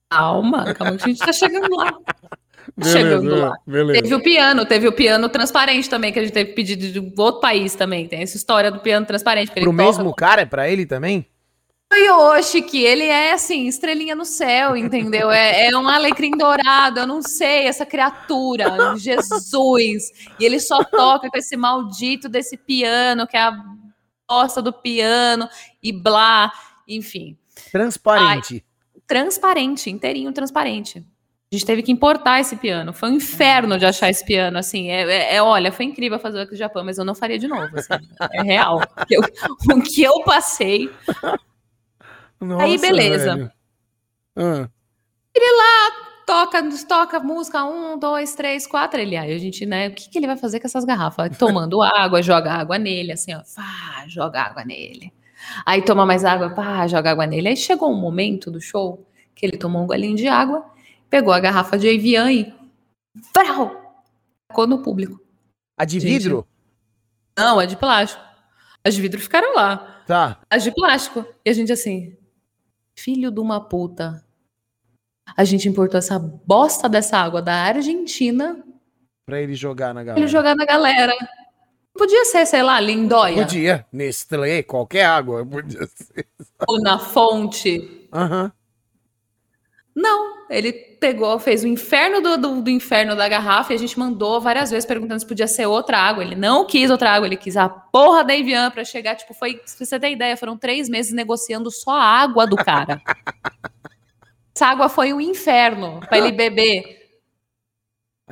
Calma, 0.09 0.73
calma 0.73 0.97
que 0.97 1.03
a 1.03 1.07
gente 1.07 1.19
tá 1.19 1.33
chegando 1.33 1.75
lá. 1.75 1.97
Beleza, 2.77 2.97
chegando 2.97 3.35
lá. 3.35 3.53
Beleza. 3.65 4.01
Teve 4.01 4.15
o 4.15 4.21
piano, 4.21 4.65
teve 4.65 4.87
o 4.87 4.91
piano 4.91 5.27
transparente 5.29 5.89
também, 5.89 6.13
que 6.13 6.19
a 6.19 6.21
gente 6.21 6.33
teve 6.33 6.53
pedido 6.53 6.87
de 6.91 7.13
outro 7.17 7.41
país 7.41 7.75
também. 7.75 8.07
Tem 8.07 8.21
essa 8.21 8.37
história 8.37 8.71
do 8.71 8.79
piano 8.79 9.05
transparente. 9.05 9.51
Pro 9.51 9.73
mesmo 9.73 10.05
toca... 10.05 10.25
cara, 10.25 10.41
é 10.41 10.45
pra 10.45 10.69
ele 10.69 10.85
também? 10.85 11.25
O 11.91 11.95
Yoshi, 11.95 12.61
que 12.61 12.81
ele 12.81 13.03
é 13.03 13.33
assim, 13.33 13.67
estrelinha 13.67 14.15
no 14.15 14.23
céu, 14.23 14.77
entendeu? 14.77 15.29
É, 15.29 15.67
é 15.67 15.77
um 15.77 15.89
alecrim 15.89 16.31
dourado, 16.31 17.01
eu 17.01 17.07
não 17.07 17.21
sei, 17.21 17.67
essa 17.67 17.85
criatura, 17.85 18.95
Jesus. 18.95 20.09
E 20.39 20.45
ele 20.45 20.61
só 20.61 20.85
toca 20.85 21.29
com 21.29 21.37
esse 21.37 21.57
maldito 21.57 22.29
desse 22.29 22.55
piano, 22.55 23.27
que 23.27 23.35
é 23.35 23.41
a 23.41 23.61
bosta 24.25 24.61
do 24.61 24.71
piano, 24.71 25.49
e 25.83 25.91
blá, 25.91 26.49
enfim. 26.87 27.37
Transparente. 27.73 28.63
Ai, 28.63 29.01
transparente, 29.05 29.89
inteirinho 29.89 30.31
transparente. 30.31 30.99
A 31.51 31.55
gente 31.57 31.65
teve 31.65 31.83
que 31.83 31.91
importar 31.91 32.39
esse 32.39 32.55
piano. 32.55 32.93
Foi 32.93 33.09
um 33.09 33.15
inferno 33.15 33.77
de 33.77 33.85
achar 33.85 34.09
esse 34.09 34.23
piano, 34.23 34.57
assim. 34.57 34.89
É, 34.89 35.01
é, 35.01 35.35
é 35.35 35.43
olha, 35.43 35.69
foi 35.69 35.83
incrível 35.83 36.17
fazer 36.17 36.37
o 36.37 36.41
aqui 36.43 36.53
no 36.53 36.57
Japão, 36.57 36.85
mas 36.85 36.97
eu 36.97 37.03
não 37.03 37.13
faria 37.13 37.37
de 37.37 37.49
novo. 37.49 37.77
Assim. 37.77 38.07
É 38.31 38.41
real. 38.41 38.79
Eu, 39.09 39.21
o 39.75 39.81
que 39.81 40.01
eu 40.01 40.23
passei 40.23 40.89
nossa, 42.41 42.63
Aí, 42.63 42.77
beleza. 42.77 43.53
Ah. 44.35 44.69
Ele 45.33 45.57
lá 45.57 46.11
toca, 46.25 46.63
toca 46.87 47.19
música, 47.19 47.63
um, 47.63 47.97
dois, 47.97 48.33
três, 48.33 48.65
quatro. 48.65 48.99
Ele, 48.99 49.15
aí 49.15 49.33
a 49.33 49.37
gente, 49.37 49.65
né, 49.65 49.89
o 49.89 49.91
que, 49.91 50.09
que 50.09 50.17
ele 50.17 50.27
vai 50.27 50.37
fazer 50.37 50.59
com 50.59 50.67
essas 50.67 50.85
garrafas? 50.85 51.37
Tomando 51.37 51.81
água, 51.83 52.21
joga 52.21 52.51
água 52.53 52.77
nele, 52.77 53.11
assim, 53.11 53.33
ó, 53.33 53.41
pá, 53.55 54.05
joga 54.07 54.41
água 54.41 54.63
nele. 54.63 55.13
Aí 55.65 55.81
toma 55.81 56.05
mais 56.05 56.23
água, 56.23 56.49
pá, 56.49 56.87
joga 56.87 57.11
água 57.11 57.27
nele. 57.27 57.49
Aí 57.49 57.57
chegou 57.57 57.91
um 57.91 57.99
momento 57.99 58.49
do 58.49 58.61
show 58.61 59.05
que 59.35 59.45
ele 59.45 59.57
tomou 59.57 59.83
um 59.83 59.87
golinho 59.87 60.15
de 60.15 60.27
água, 60.27 60.65
pegou 61.09 61.33
a 61.33 61.39
garrafa 61.39 61.77
de 61.77 61.87
Evian 61.87 62.31
e 62.31 62.53
vrau, 63.33 64.03
tacou 64.47 64.67
no 64.67 64.81
público. 64.81 65.19
A 65.77 65.85
de 65.85 65.99
vidro? 65.99 66.37
Gente, 66.37 67.45
não, 67.45 67.59
a 67.59 67.65
de 67.65 67.75
plástico. 67.75 68.23
As 68.83 68.95
de 68.95 69.01
vidro 69.01 69.19
ficaram 69.19 69.55
lá. 69.55 70.03
Tá. 70.07 70.39
As 70.49 70.63
de 70.63 70.71
plástico. 70.71 71.25
E 71.45 71.49
a 71.49 71.53
gente 71.53 71.71
assim, 71.71 72.15
Filho 73.01 73.31
de 73.31 73.39
uma 73.39 73.59
puta. 73.59 74.23
A 75.35 75.43
gente 75.43 75.67
importou 75.67 75.97
essa 75.97 76.19
bosta 76.19 76.87
dessa 76.87 77.17
água 77.17 77.41
da 77.41 77.53
Argentina. 77.53 78.63
Pra 79.25 79.41
ele 79.41 79.55
jogar 79.55 79.91
na 79.91 80.03
galera. 80.03 80.19
Ele 80.19 80.27
jogar 80.27 80.55
na 80.55 80.65
galera. 80.65 81.11
Podia 81.97 82.25
ser, 82.25 82.45
sei 82.45 82.61
lá, 82.61 82.79
Lindóia. 82.79 83.43
Podia. 83.43 83.87
Nestlé, 83.91 84.61
qualquer 84.61 85.05
água. 85.05 85.43
Podia 85.43 85.87
ser. 85.95 86.27
Ou 86.67 86.79
na 86.79 86.99
fonte. 86.99 88.07
Aham. 88.13 88.43
Uhum. 88.43 88.51
Não, 89.93 90.47
ele 90.49 90.71
pegou, 90.71 91.37
fez 91.37 91.63
o 91.63 91.67
inferno 91.67 92.21
do, 92.21 92.37
do, 92.37 92.61
do, 92.61 92.69
inferno 92.69 93.13
da 93.15 93.27
garrafa 93.27 93.73
e 93.73 93.75
a 93.75 93.79
gente 93.79 93.99
mandou 93.99 94.39
várias 94.39 94.71
vezes 94.71 94.85
perguntando 94.85 95.19
se 95.19 95.27
podia 95.27 95.47
ser 95.47 95.65
outra 95.65 95.97
água. 95.97 96.23
Ele 96.23 96.35
não 96.35 96.65
quis 96.65 96.89
outra 96.89 97.11
água, 97.11 97.27
ele 97.27 97.35
quis 97.35 97.57
a 97.57 97.67
porra 97.67 98.23
da 98.23 98.33
Evian 98.33 98.71
pra 98.71 98.85
chegar. 98.85 99.15
Tipo, 99.15 99.33
foi, 99.33 99.61
se 99.65 99.85
você 99.85 99.99
ter 99.99 100.11
ideia, 100.11 100.37
foram 100.37 100.57
três 100.57 100.87
meses 100.87 101.11
negociando 101.11 101.69
só 101.69 101.91
a 101.91 102.03
água 102.03 102.47
do 102.47 102.55
cara. 102.55 103.01
Essa 104.55 104.67
água 104.67 104.87
foi 104.87 105.13
um 105.13 105.19
inferno 105.19 105.99
para 106.01 106.17
ele 106.17 106.31
beber. 106.31 107.01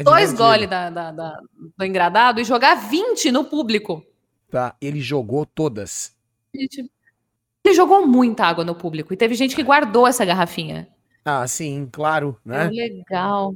Dois 0.03 0.31
goles 0.31 0.69
da, 0.69 0.89
da, 0.89 1.11
da, 1.11 1.39
do 1.77 1.85
engradado 1.85 2.39
e 2.39 2.45
jogar 2.45 2.75
20 2.75 3.31
no 3.31 3.43
público. 3.43 4.05
Tá, 4.49 4.75
ele 4.79 5.01
jogou 5.01 5.45
todas. 5.45 6.15
Ele 6.53 7.73
jogou 7.73 8.07
muita 8.07 8.45
água 8.45 8.63
no 8.63 8.75
público 8.75 9.13
e 9.13 9.17
teve 9.17 9.35
gente 9.35 9.55
que 9.55 9.63
guardou 9.63 10.07
essa 10.07 10.23
garrafinha. 10.23 10.87
Ah, 11.29 11.47
sim, 11.47 11.87
claro, 11.91 12.37
né? 12.43 12.65
É 12.65 12.69
legal. 12.69 13.53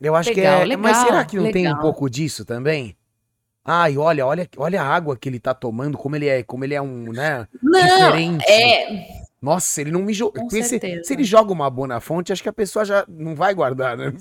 Eu 0.00 0.16
acho 0.16 0.30
legal, 0.30 0.56
que 0.56 0.62
é. 0.62 0.64
Legal, 0.64 0.82
mas 0.82 0.96
será 0.96 1.24
que 1.24 1.36
não 1.36 1.44
legal. 1.44 1.62
tem 1.62 1.72
um 1.72 1.78
pouco 1.80 2.10
disso 2.10 2.44
também? 2.44 2.96
Ai, 3.64 3.96
olha, 3.96 4.26
olha, 4.26 4.48
olha 4.56 4.82
a 4.82 4.86
água 4.86 5.16
que 5.16 5.28
ele 5.28 5.38
tá 5.38 5.54
tomando, 5.54 5.96
como 5.96 6.16
ele 6.16 6.28
é, 6.28 6.42
como 6.42 6.64
ele 6.64 6.74
é 6.74 6.82
um, 6.82 7.12
né? 7.12 7.46
Não, 7.62 7.80
diferente. 7.80 8.44
é. 8.50 9.24
Nossa, 9.40 9.80
ele 9.80 9.90
não 9.90 10.00
me 10.00 10.12
joga. 10.12 10.42
Se, 10.48 10.62
se, 10.62 11.12
ele 11.12 11.24
joga 11.24 11.52
uma 11.52 11.70
boa 11.70 11.86
na 11.86 12.00
fonte, 12.00 12.32
acho 12.32 12.42
que 12.42 12.48
a 12.48 12.52
pessoa 12.52 12.84
já 12.84 13.04
não 13.06 13.34
vai 13.34 13.54
guardar, 13.54 13.96
né? 13.96 14.12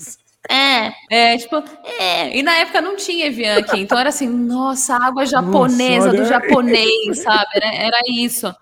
É, 0.50 0.92
é, 1.10 1.38
tipo, 1.38 1.64
é. 2.00 2.38
E 2.38 2.44
na 2.44 2.54
época 2.58 2.82
não 2.82 2.98
tinha 2.98 3.28
Evian 3.28 3.58
aqui, 3.58 3.80
então 3.80 3.98
era 3.98 4.10
assim, 4.10 4.28
nossa, 4.28 4.96
água 4.98 5.26
japonesa 5.26 6.08
nossa, 6.08 6.18
do 6.18 6.26
japonês, 6.26 7.20
sabe? 7.20 7.48
Era, 7.56 7.74
era 7.74 8.00
isso. 8.10 8.54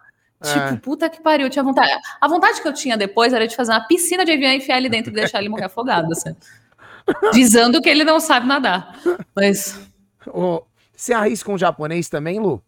Tipo, 0.42 0.60
é. 0.60 0.76
puta 0.78 1.10
que 1.10 1.22
pariu, 1.22 1.50
tinha 1.50 1.64
vontade. 1.64 1.92
A 2.20 2.28
vontade 2.28 2.62
que 2.62 2.68
eu 2.68 2.74
tinha 2.74 2.98
depois 2.98 3.32
era 3.32 3.48
de 3.48 3.56
fazer 3.56 3.72
uma 3.72 3.86
piscina 3.88 4.26
de 4.26 4.32
avião, 4.32 4.52
enfiar 4.52 4.78
ele 4.78 4.90
dentro 4.90 5.12
e 5.12 5.16
deixar 5.16 5.40
ele 5.40 5.50
morrer 5.50 5.66
afogado, 5.66 6.12
assim. 6.12 6.36
Dizendo 7.32 7.82
que 7.82 7.90
ele 7.90 8.04
não 8.04 8.20
sabe 8.20 8.48
nadar. 8.48 9.00
Mas. 9.36 9.88
Oh, 10.28 10.64
você 10.96 11.14
arrisca 11.14 11.52
um 11.52 11.58
japonês 11.58 12.10
também, 12.10 12.40
Lu? 12.40 12.64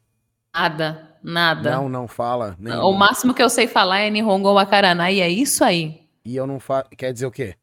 Nada, 0.53 1.17
nada. 1.23 1.71
Não, 1.71 1.89
não 1.89 2.07
fala. 2.07 2.55
Nem... 2.59 2.73
O 2.75 2.93
máximo 2.93 3.33
que 3.33 3.41
eu 3.41 3.49
sei 3.49 3.65
falar 3.65 3.99
é 3.99 4.09
Nihongo 4.09 4.53
Wakarana, 4.53 5.09
e 5.09 5.19
é 5.19 5.29
isso 5.29 5.63
aí. 5.63 6.01
E 6.23 6.35
eu 6.35 6.45
não 6.45 6.59
falo. 6.59 6.85
Quer 6.95 7.11
dizer 7.11 7.25
o 7.25 7.31
quê? 7.31 7.55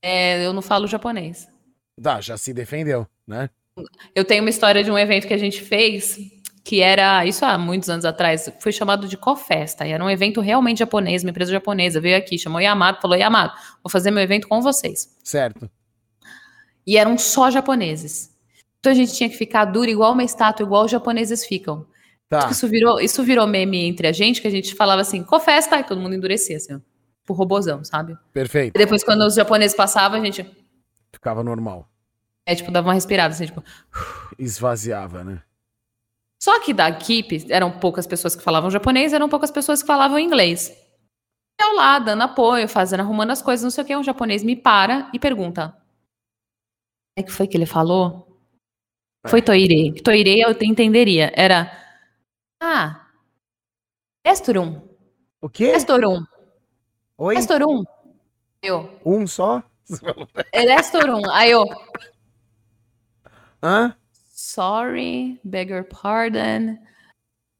É, 0.00 0.46
eu 0.46 0.52
não 0.52 0.62
falo 0.62 0.86
japonês. 0.86 1.48
Tá, 2.00 2.20
já 2.20 2.36
se 2.36 2.52
defendeu, 2.52 3.06
né? 3.26 3.50
Eu 4.14 4.24
tenho 4.24 4.42
uma 4.42 4.50
história 4.50 4.84
de 4.84 4.90
um 4.90 4.98
evento 4.98 5.26
que 5.26 5.34
a 5.34 5.38
gente 5.38 5.60
fez 5.60 6.18
que 6.64 6.80
era, 6.80 7.26
isso 7.26 7.44
há 7.44 7.58
muitos 7.58 7.90
anos 7.90 8.06
atrás, 8.06 8.50
foi 8.58 8.72
chamado 8.72 9.06
de 9.06 9.18
Cofesta, 9.18 9.86
e 9.86 9.92
era 9.92 10.02
um 10.02 10.08
evento 10.08 10.40
realmente 10.40 10.78
japonês, 10.78 11.22
uma 11.22 11.28
empresa 11.30 11.52
japonesa, 11.52 12.00
veio 12.00 12.16
aqui, 12.16 12.38
chamou 12.38 12.58
Yamato, 12.58 13.02
falou, 13.02 13.18
Yamato, 13.18 13.54
vou 13.82 13.90
fazer 13.90 14.10
meu 14.10 14.22
evento 14.22 14.48
com 14.48 14.62
vocês. 14.62 15.14
Certo. 15.22 15.70
E 16.86 16.96
eram 16.96 17.18
só 17.18 17.50
japoneses. 17.50 18.34
Então 18.80 18.92
a 18.92 18.94
gente 18.94 19.14
tinha 19.14 19.28
que 19.28 19.36
ficar 19.36 19.66
duro 19.66 19.90
igual 19.90 20.12
uma 20.12 20.24
estátua, 20.24 20.64
igual 20.64 20.86
os 20.86 20.90
japoneses 20.90 21.44
ficam. 21.44 21.86
Tá. 22.30 22.48
Isso 22.50 22.66
virou, 22.66 22.98
isso 22.98 23.22
virou 23.22 23.46
meme 23.46 23.84
entre 23.84 24.06
a 24.06 24.12
gente, 24.12 24.40
que 24.40 24.48
a 24.48 24.50
gente 24.50 24.74
falava 24.74 25.02
assim, 25.02 25.22
Cofesta, 25.22 25.78
e 25.78 25.84
todo 25.84 26.00
mundo 26.00 26.14
endurecia, 26.14 26.56
assim, 26.56 26.74
ó, 26.74 26.78
pro 27.26 27.34
robozão, 27.34 27.84
sabe? 27.84 28.16
Perfeito. 28.32 28.74
E 28.74 28.78
depois, 28.78 29.04
quando 29.04 29.20
os 29.26 29.34
japoneses 29.34 29.76
passavam, 29.76 30.18
a 30.18 30.24
gente, 30.24 30.44
Ficava 31.12 31.44
normal. 31.44 31.88
é, 32.46 32.54
tipo, 32.54 32.70
dava 32.70 32.88
uma 32.88 32.94
respirada, 32.94 33.34
assim, 33.34 33.46
tipo... 33.46 33.62
Esvaziava, 34.38 35.22
né? 35.22 35.42
Só 36.42 36.60
que 36.60 36.74
da 36.74 36.88
equipe, 36.90 37.46
eram 37.50 37.78
poucas 37.78 38.06
pessoas 38.06 38.36
que 38.36 38.42
falavam 38.42 38.70
japonês, 38.70 39.12
eram 39.12 39.28
poucas 39.28 39.50
pessoas 39.50 39.80
que 39.82 39.86
falavam 39.86 40.18
inglês. 40.18 40.72
Eu 41.60 41.74
lá, 41.74 41.98
dando 41.98 42.22
apoio, 42.22 42.68
fazendo, 42.68 43.00
arrumando 43.00 43.30
as 43.30 43.40
coisas, 43.40 43.62
não 43.62 43.70
sei 43.70 43.84
o 43.84 43.86
que, 43.86 43.96
um 43.96 44.02
japonês 44.02 44.42
me 44.42 44.56
para 44.56 45.10
e 45.12 45.18
pergunta. 45.18 45.76
O 47.18 47.22
que 47.22 47.30
foi 47.30 47.46
que 47.46 47.56
ele 47.56 47.66
falou? 47.66 48.34
Foi 49.26 49.40
toire. 49.40 49.94
Toire 50.02 50.40
eu 50.40 50.54
te 50.54 50.66
entenderia. 50.66 51.32
Era. 51.34 51.70
Ah. 52.60 53.06
Restorum. 54.26 54.82
O 55.40 55.48
quê? 55.48 55.72
Restorum. 55.72 56.24
Oi? 57.16 57.36
Restorum. 57.36 57.84
Eu. 58.62 58.98
Um 59.04 59.26
só? 59.26 59.62
Restorum. 60.52 61.22
Aí 61.30 61.50
eu. 61.52 61.64
Hã? 63.62 63.96
Sorry, 64.34 65.38
beg 65.44 65.70
your 65.70 65.84
pardon. 65.84 66.76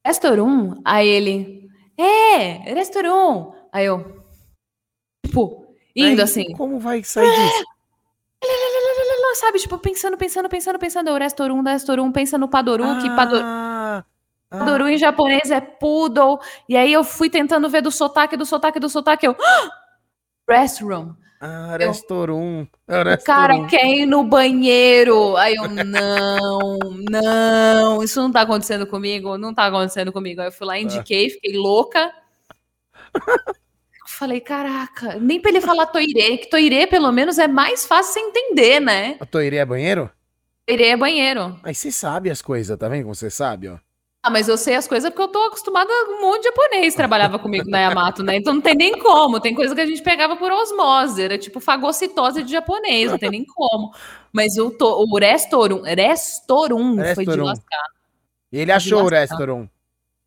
Restorum? 0.04 0.82
Aí 0.84 1.06
ele, 1.06 1.68
é, 1.96 2.74
restaurant. 2.74 3.54
Aí 3.72 3.86
eu, 3.86 4.24
tipo, 5.24 5.72
indo 5.94 6.20
Aí, 6.20 6.20
assim, 6.20 6.52
Como 6.56 6.80
vai 6.80 7.04
sair 7.04 7.30
disso? 7.30 7.64
sabe, 9.36 9.58
tipo, 9.60 9.78
pensando, 9.78 10.16
pensando, 10.16 10.48
pensando, 10.48 10.78
pensando, 10.80 11.08
eu 11.10 11.62
da 11.62 11.72
restaurant, 11.72 12.12
pensa 12.12 12.36
no 12.36 12.48
padoru, 12.48 12.84
que 13.00 13.08
pado- 13.10 13.36
Ah, 13.40 14.04
ah, 14.50 14.58
padoru 14.58 14.88
em 14.88 14.98
japonês 14.98 15.52
é 15.52 15.60
poodle. 15.60 16.40
E 16.68 16.76
aí 16.76 16.92
eu 16.92 17.04
fui 17.04 17.30
tentando 17.30 17.68
ver 17.68 17.82
do 17.82 17.90
sotaque, 17.92 18.36
do 18.36 18.44
sotaque, 18.44 18.80
do 18.80 18.88
sotaque, 18.88 19.26
eu, 19.26 19.36
restroom. 20.48 21.14
Ah, 21.44 21.76
eu- 21.78 21.88
restaurum. 21.88 22.66
É 22.88 23.14
O 23.14 23.22
cara 23.22 23.66
quer 23.66 23.84
ir 23.86 24.06
no 24.06 24.22
banheiro. 24.24 25.36
Aí 25.36 25.54
eu, 25.56 25.68
não, 25.68 26.78
não, 27.10 28.02
isso 28.02 28.20
não 28.20 28.32
tá 28.32 28.40
acontecendo 28.42 28.86
comigo, 28.86 29.36
não 29.36 29.52
tá 29.54 29.66
acontecendo 29.66 30.12
comigo. 30.12 30.40
Aí 30.40 30.48
eu 30.48 30.52
fui 30.52 30.66
lá, 30.66 30.78
indiquei, 30.78 31.28
fiquei 31.30 31.56
louca. 31.56 32.12
Falei, 34.06 34.40
caraca, 34.40 35.18
nem 35.20 35.40
pra 35.40 35.50
ele 35.50 35.60
falar 35.60 35.86
toire, 35.86 36.38
que 36.38 36.48
toire 36.48 36.86
pelo 36.86 37.10
menos 37.10 37.38
é 37.38 37.48
mais 37.48 37.84
fácil 37.84 38.12
você 38.12 38.20
entender, 38.20 38.80
né? 38.80 39.16
A 39.18 39.26
Toire 39.26 39.56
é 39.56 39.64
banheiro? 39.64 40.10
Toire 40.66 40.84
é 40.84 40.96
banheiro. 40.96 41.58
Mas 41.62 41.78
você 41.78 41.90
sabe 41.90 42.30
as 42.30 42.40
coisas, 42.40 42.78
tá 42.78 42.88
vendo 42.88 43.02
como 43.02 43.14
você 43.14 43.28
sabe, 43.30 43.68
ó? 43.68 43.76
Ah, 44.26 44.30
mas 44.30 44.48
eu 44.48 44.56
sei 44.56 44.74
as 44.74 44.88
coisas 44.88 45.10
porque 45.10 45.20
eu 45.20 45.28
tô 45.28 45.38
acostumada 45.42 45.90
com 46.06 46.12
um 46.12 46.20
monte 46.22 46.44
de 46.44 46.48
japonês 46.48 46.94
trabalhava 46.94 47.38
comigo 47.38 47.68
na 47.68 47.78
Yamato, 47.78 48.22
né? 48.22 48.36
Então 48.36 48.54
não 48.54 48.60
tem 48.62 48.74
nem 48.74 48.98
como. 48.98 49.38
Tem 49.38 49.54
coisa 49.54 49.74
que 49.74 49.82
a 49.82 49.86
gente 49.86 50.02
pegava 50.02 50.34
por 50.34 50.50
osmose. 50.50 51.20
Era 51.22 51.36
tipo 51.36 51.60
fagocitose 51.60 52.42
de 52.42 52.50
japonês, 52.50 53.10
não 53.10 53.18
tem 53.18 53.28
nem 53.28 53.44
como. 53.44 53.92
Mas 54.32 54.56
eu 54.56 54.70
tô, 54.70 55.04
o 55.04 55.18
Restorum, 55.18 55.82
Restorum 55.82 56.94
foi 56.96 57.04
de 57.04 57.30
Restorum. 57.30 57.44
lascar. 57.44 57.86
E 58.50 58.58
ele 58.58 58.72
achou 58.72 59.02
o 59.02 59.08
restaurum. 59.08 59.68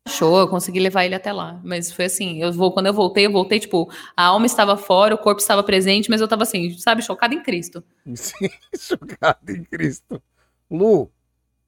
Achou, 0.06 0.38
eu 0.38 0.46
consegui 0.46 0.78
levar 0.78 1.04
ele 1.04 1.16
até 1.16 1.32
lá. 1.32 1.60
Mas 1.64 1.90
foi 1.90 2.04
assim, 2.04 2.40
eu 2.40 2.52
vou, 2.52 2.70
quando 2.70 2.86
eu 2.86 2.94
voltei, 2.94 3.26
eu 3.26 3.32
voltei, 3.32 3.58
tipo, 3.58 3.90
a 4.16 4.26
alma 4.26 4.46
estava 4.46 4.76
fora, 4.76 5.12
o 5.12 5.18
corpo 5.18 5.40
estava 5.40 5.64
presente, 5.64 6.08
mas 6.08 6.20
eu 6.20 6.28
tava 6.28 6.44
assim, 6.44 6.78
sabe, 6.78 7.02
chocada 7.02 7.34
em 7.34 7.42
Cristo. 7.42 7.82
Sim, 8.14 8.48
chocado 8.78 9.50
em 9.50 9.64
Cristo. 9.64 10.22
Lu, 10.70 11.10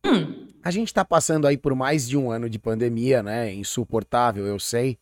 Hum, 0.05 0.47
a 0.63 0.71
gente 0.71 0.93
tá 0.93 1.05
passando 1.05 1.47
aí 1.47 1.57
por 1.57 1.75
mais 1.75 2.09
de 2.09 2.17
um 2.17 2.31
ano 2.31 2.49
de 2.49 2.59
pandemia, 2.59 3.23
né? 3.23 3.53
Insuportável, 3.53 4.47
eu 4.47 4.59
sei. 4.59 4.99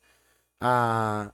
Ah, 0.61 1.30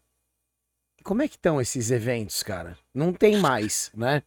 como 1.03 1.23
é 1.23 1.29
que 1.29 1.37
estão 1.37 1.61
esses 1.61 1.91
eventos, 1.91 2.43
cara? 2.43 2.77
Não 2.95 3.13
tem 3.13 3.37
mais, 3.37 3.91
né? 3.95 4.23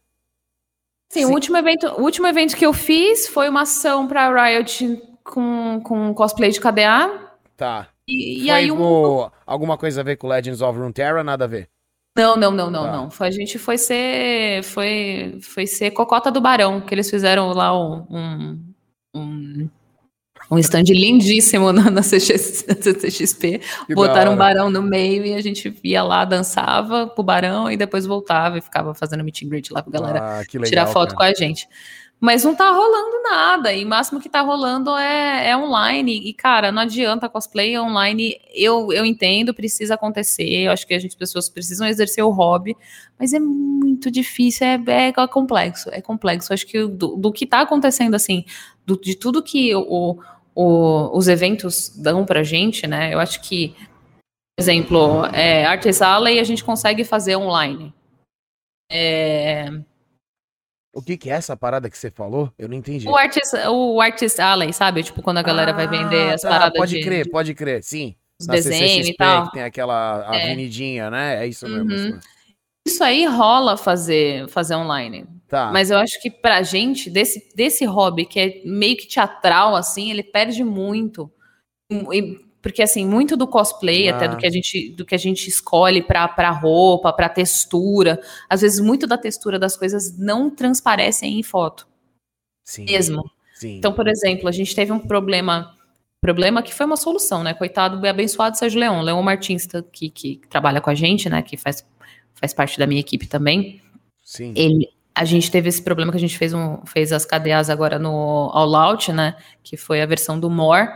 Sim, 1.10 1.20
Sim. 1.20 1.24
O, 1.26 1.34
último 1.34 1.56
evento, 1.56 1.86
o 1.86 2.02
último 2.02 2.26
evento 2.26 2.56
que 2.56 2.66
eu 2.66 2.72
fiz 2.72 3.26
foi 3.28 3.48
uma 3.48 3.62
ação 3.62 4.06
pra 4.06 4.28
Riot 4.30 5.00
com, 5.24 5.80
com 5.82 6.14
cosplay 6.14 6.50
de 6.50 6.60
KDA. 6.60 7.32
Tá. 7.56 7.88
E, 8.06 8.44
e 8.44 8.50
aí 8.50 8.70
um, 8.70 8.80
o- 8.80 9.30
alguma 9.46 9.76
coisa 9.78 10.00
a 10.00 10.04
ver 10.04 10.16
com 10.16 10.28
Legends 10.28 10.60
of 10.60 10.78
Runeterra? 10.78 11.24
Nada 11.24 11.44
a 11.44 11.48
ver. 11.48 11.68
Não, 12.16 12.36
não, 12.36 12.50
não, 12.50 12.70
não, 12.70 12.84
Tá. 12.84 12.92
não. 12.92 13.10
Foi, 13.10 13.28
a 13.28 13.30
gente 13.30 13.58
foi 13.58 13.78
ser. 13.78 14.62
Foi, 14.64 15.38
foi 15.42 15.66
ser 15.66 15.90
Cocota 15.92 16.30
do 16.30 16.40
Barão, 16.40 16.80
que 16.80 16.94
eles 16.94 17.08
fizeram 17.08 17.52
lá 17.52 17.76
um. 17.78 18.06
um 18.10 18.64
um 19.14 19.68
um 20.50 20.58
stand 20.58 20.84
lindíssimo 20.88 21.72
na, 21.72 21.90
na 21.90 22.00
CX 22.02 22.64
na 22.66 22.74
CCXP. 22.80 23.60
Que 23.86 23.94
Botaram 23.94 24.32
um 24.32 24.36
barão 24.36 24.70
no 24.70 24.82
meio 24.82 25.24
e 25.26 25.34
a 25.34 25.40
gente 25.40 25.74
ia 25.84 26.02
lá, 26.02 26.24
dançava 26.24 27.06
pro 27.06 27.22
barão 27.22 27.70
e 27.70 27.76
depois 27.76 28.06
voltava 28.06 28.58
e 28.58 28.60
ficava 28.60 28.94
fazendo 28.94 29.22
meet 29.24 29.42
and 29.42 29.48
greet 29.48 29.70
lá 29.72 29.82
com 29.82 29.90
a 29.90 29.92
galera 29.92 30.18
Ah, 30.20 30.38
legal, 30.38 30.64
tirar 30.68 30.86
foto 30.86 31.14
cara. 31.14 31.16
com 31.16 31.22
a 31.22 31.34
gente. 31.34 31.68
Mas 32.20 32.42
não 32.42 32.52
tá 32.52 32.68
rolando 32.72 33.22
nada, 33.22 33.72
e 33.72 33.84
o 33.84 33.88
máximo 33.88 34.20
que 34.20 34.28
tá 34.28 34.40
rolando 34.40 34.90
é, 34.96 35.50
é 35.50 35.56
online. 35.56 36.20
E, 36.28 36.34
cara, 36.34 36.72
não 36.72 36.82
adianta 36.82 37.28
cosplay 37.28 37.78
online. 37.78 38.34
Eu, 38.52 38.92
eu 38.92 39.04
entendo, 39.04 39.54
precisa 39.54 39.94
acontecer. 39.94 40.48
Eu 40.64 40.72
acho 40.72 40.84
que 40.84 40.94
a 40.94 40.98
gente, 40.98 41.12
as 41.12 41.14
pessoas 41.14 41.48
precisam 41.48 41.86
exercer 41.86 42.24
o 42.24 42.30
hobby, 42.30 42.76
mas 43.16 43.32
é 43.32 43.38
muito 43.38 44.10
difícil, 44.10 44.66
é, 44.66 44.80
é 44.88 45.26
complexo, 45.28 45.90
é 45.92 46.00
complexo. 46.00 46.50
Eu 46.52 46.54
acho 46.54 46.66
que 46.66 46.84
do, 46.88 47.14
do 47.16 47.30
que 47.30 47.46
tá 47.46 47.60
acontecendo, 47.60 48.16
assim, 48.16 48.44
do- 48.84 49.00
de 49.00 49.14
tudo 49.14 49.40
que 49.40 49.72
o, 49.76 50.18
o- 50.60 51.16
os 51.16 51.28
eventos 51.28 51.88
dão 51.96 52.26
pra 52.26 52.42
gente, 52.42 52.84
né? 52.86 53.14
Eu 53.14 53.20
acho 53.20 53.40
que, 53.42 53.68
por 54.56 54.60
exemplo, 54.62 55.24
é, 55.26 55.64
Artist 55.64 56.02
Alley 56.02 56.40
a 56.40 56.44
gente 56.44 56.64
consegue 56.64 57.04
fazer 57.04 57.36
online. 57.36 57.94
É, 58.90 59.68
O 60.94 61.02
que, 61.02 61.16
que 61.16 61.30
é 61.30 61.34
essa 61.34 61.56
parada 61.56 61.88
que 61.88 61.96
você 61.96 62.10
falou? 62.10 62.52
Eu 62.58 62.66
não 62.68 62.74
entendi. 62.74 63.06
O 63.08 63.14
Artist, 63.14 63.54
o 63.68 64.00
Artist 64.00 64.40
Alley, 64.40 64.72
sabe? 64.72 65.04
Tipo, 65.04 65.22
quando 65.22 65.38
a 65.38 65.42
galera 65.42 65.72
vai 65.72 65.86
vender 65.86 66.30
Ah, 66.30 66.34
as 66.34 66.40
tá, 66.42 66.48
paradas 66.48 66.76
Pode 66.76 66.96
de, 66.96 67.04
crer, 67.04 67.24
de 67.24 67.30
pode 67.30 67.54
crer, 67.54 67.82
sim. 67.84 68.16
Na 68.46 68.54
desenho 68.54 69.04
e 69.06 69.14
tal. 69.14 69.46
que 69.46 69.52
tem 69.52 69.62
aquela 69.62 70.26
É. 70.34 70.44
avenidinha, 70.46 71.08
né? 71.10 71.44
É 71.44 71.46
isso 71.46 71.68
mesmo. 71.68 71.90
Uhum. 71.90 71.94
assim. 72.18 72.28
Isso 72.86 73.04
aí 73.04 73.26
rola 73.26 73.76
fazer, 73.76 74.48
fazer 74.48 74.74
online. 74.74 75.24
Tá. 75.48 75.70
Mas 75.72 75.90
eu 75.90 75.96
acho 75.98 76.20
que 76.20 76.30
pra 76.30 76.62
gente, 76.62 77.08
desse, 77.08 77.48
desse 77.54 77.84
hobby, 77.86 78.26
que 78.26 78.38
é 78.38 78.62
meio 78.66 78.96
que 78.96 79.06
teatral, 79.06 79.74
assim, 79.74 80.10
ele 80.10 80.22
perde 80.22 80.62
muito. 80.62 81.30
E- 82.12 82.46
porque, 82.60 82.82
assim, 82.82 83.06
muito 83.06 83.36
do 83.36 83.46
cosplay, 83.46 84.08
Ah. 84.10 84.16
até 84.16 84.28
do 84.28 84.36
que 84.36 84.46
a 84.46 84.50
gente, 84.50 84.90
do 84.90 85.06
que 85.06 85.14
a 85.14 85.18
gente 85.18 85.48
escolhe 85.48 86.02
pra, 86.02 86.26
pra 86.28 86.50
roupa, 86.50 87.12
pra 87.12 87.28
textura, 87.28 88.20
às 88.50 88.60
vezes 88.60 88.80
muito 88.80 89.06
da 89.06 89.16
textura 89.16 89.58
das 89.58 89.76
coisas 89.76 90.18
não 90.18 90.50
transparecem 90.50 91.38
em 91.38 91.42
foto 91.42 91.86
sim, 92.64 92.84
mesmo. 92.84 93.22
Sim. 93.54 93.76
Então, 93.78 93.92
por 93.94 94.06
exemplo, 94.08 94.48
a 94.48 94.52
gente 94.52 94.74
teve 94.74 94.92
um 94.92 94.98
problema, 94.98 95.74
problema 96.20 96.62
que 96.62 96.74
foi 96.74 96.84
uma 96.84 96.96
solução, 96.96 97.42
né? 97.44 97.54
Coitado 97.54 98.04
abençoado 98.06 98.58
Sérgio 98.58 98.80
Leão, 98.80 99.00
Leão 99.02 99.22
Martins, 99.22 99.66
tá- 99.66 99.82
que, 99.82 100.10
que 100.10 100.40
trabalha 100.50 100.80
com 100.80 100.90
a 100.90 100.94
gente, 100.94 101.30
né? 101.30 101.40
Que 101.42 101.56
faz, 101.56 101.86
faz 102.34 102.52
parte 102.52 102.78
da 102.78 102.86
minha 102.86 103.00
equipe 103.00 103.26
também. 103.26 103.80
sim. 104.22 104.52
Ele, 104.56 104.88
a 105.18 105.24
gente 105.24 105.50
teve 105.50 105.68
esse 105.68 105.82
problema 105.82 106.10
que 106.12 106.18
a 106.18 106.20
gente 106.20 106.38
fez, 106.38 106.54
um, 106.54 106.84
fez 106.86 107.12
as 107.12 107.24
KDAs 107.24 107.68
agora 107.70 107.98
no 107.98 108.50
All 108.52 108.74
Out, 108.74 109.12
né? 109.12 109.36
Que 109.62 109.76
foi 109.76 110.00
a 110.00 110.06
versão 110.06 110.38
do 110.38 110.48
More. 110.48 110.88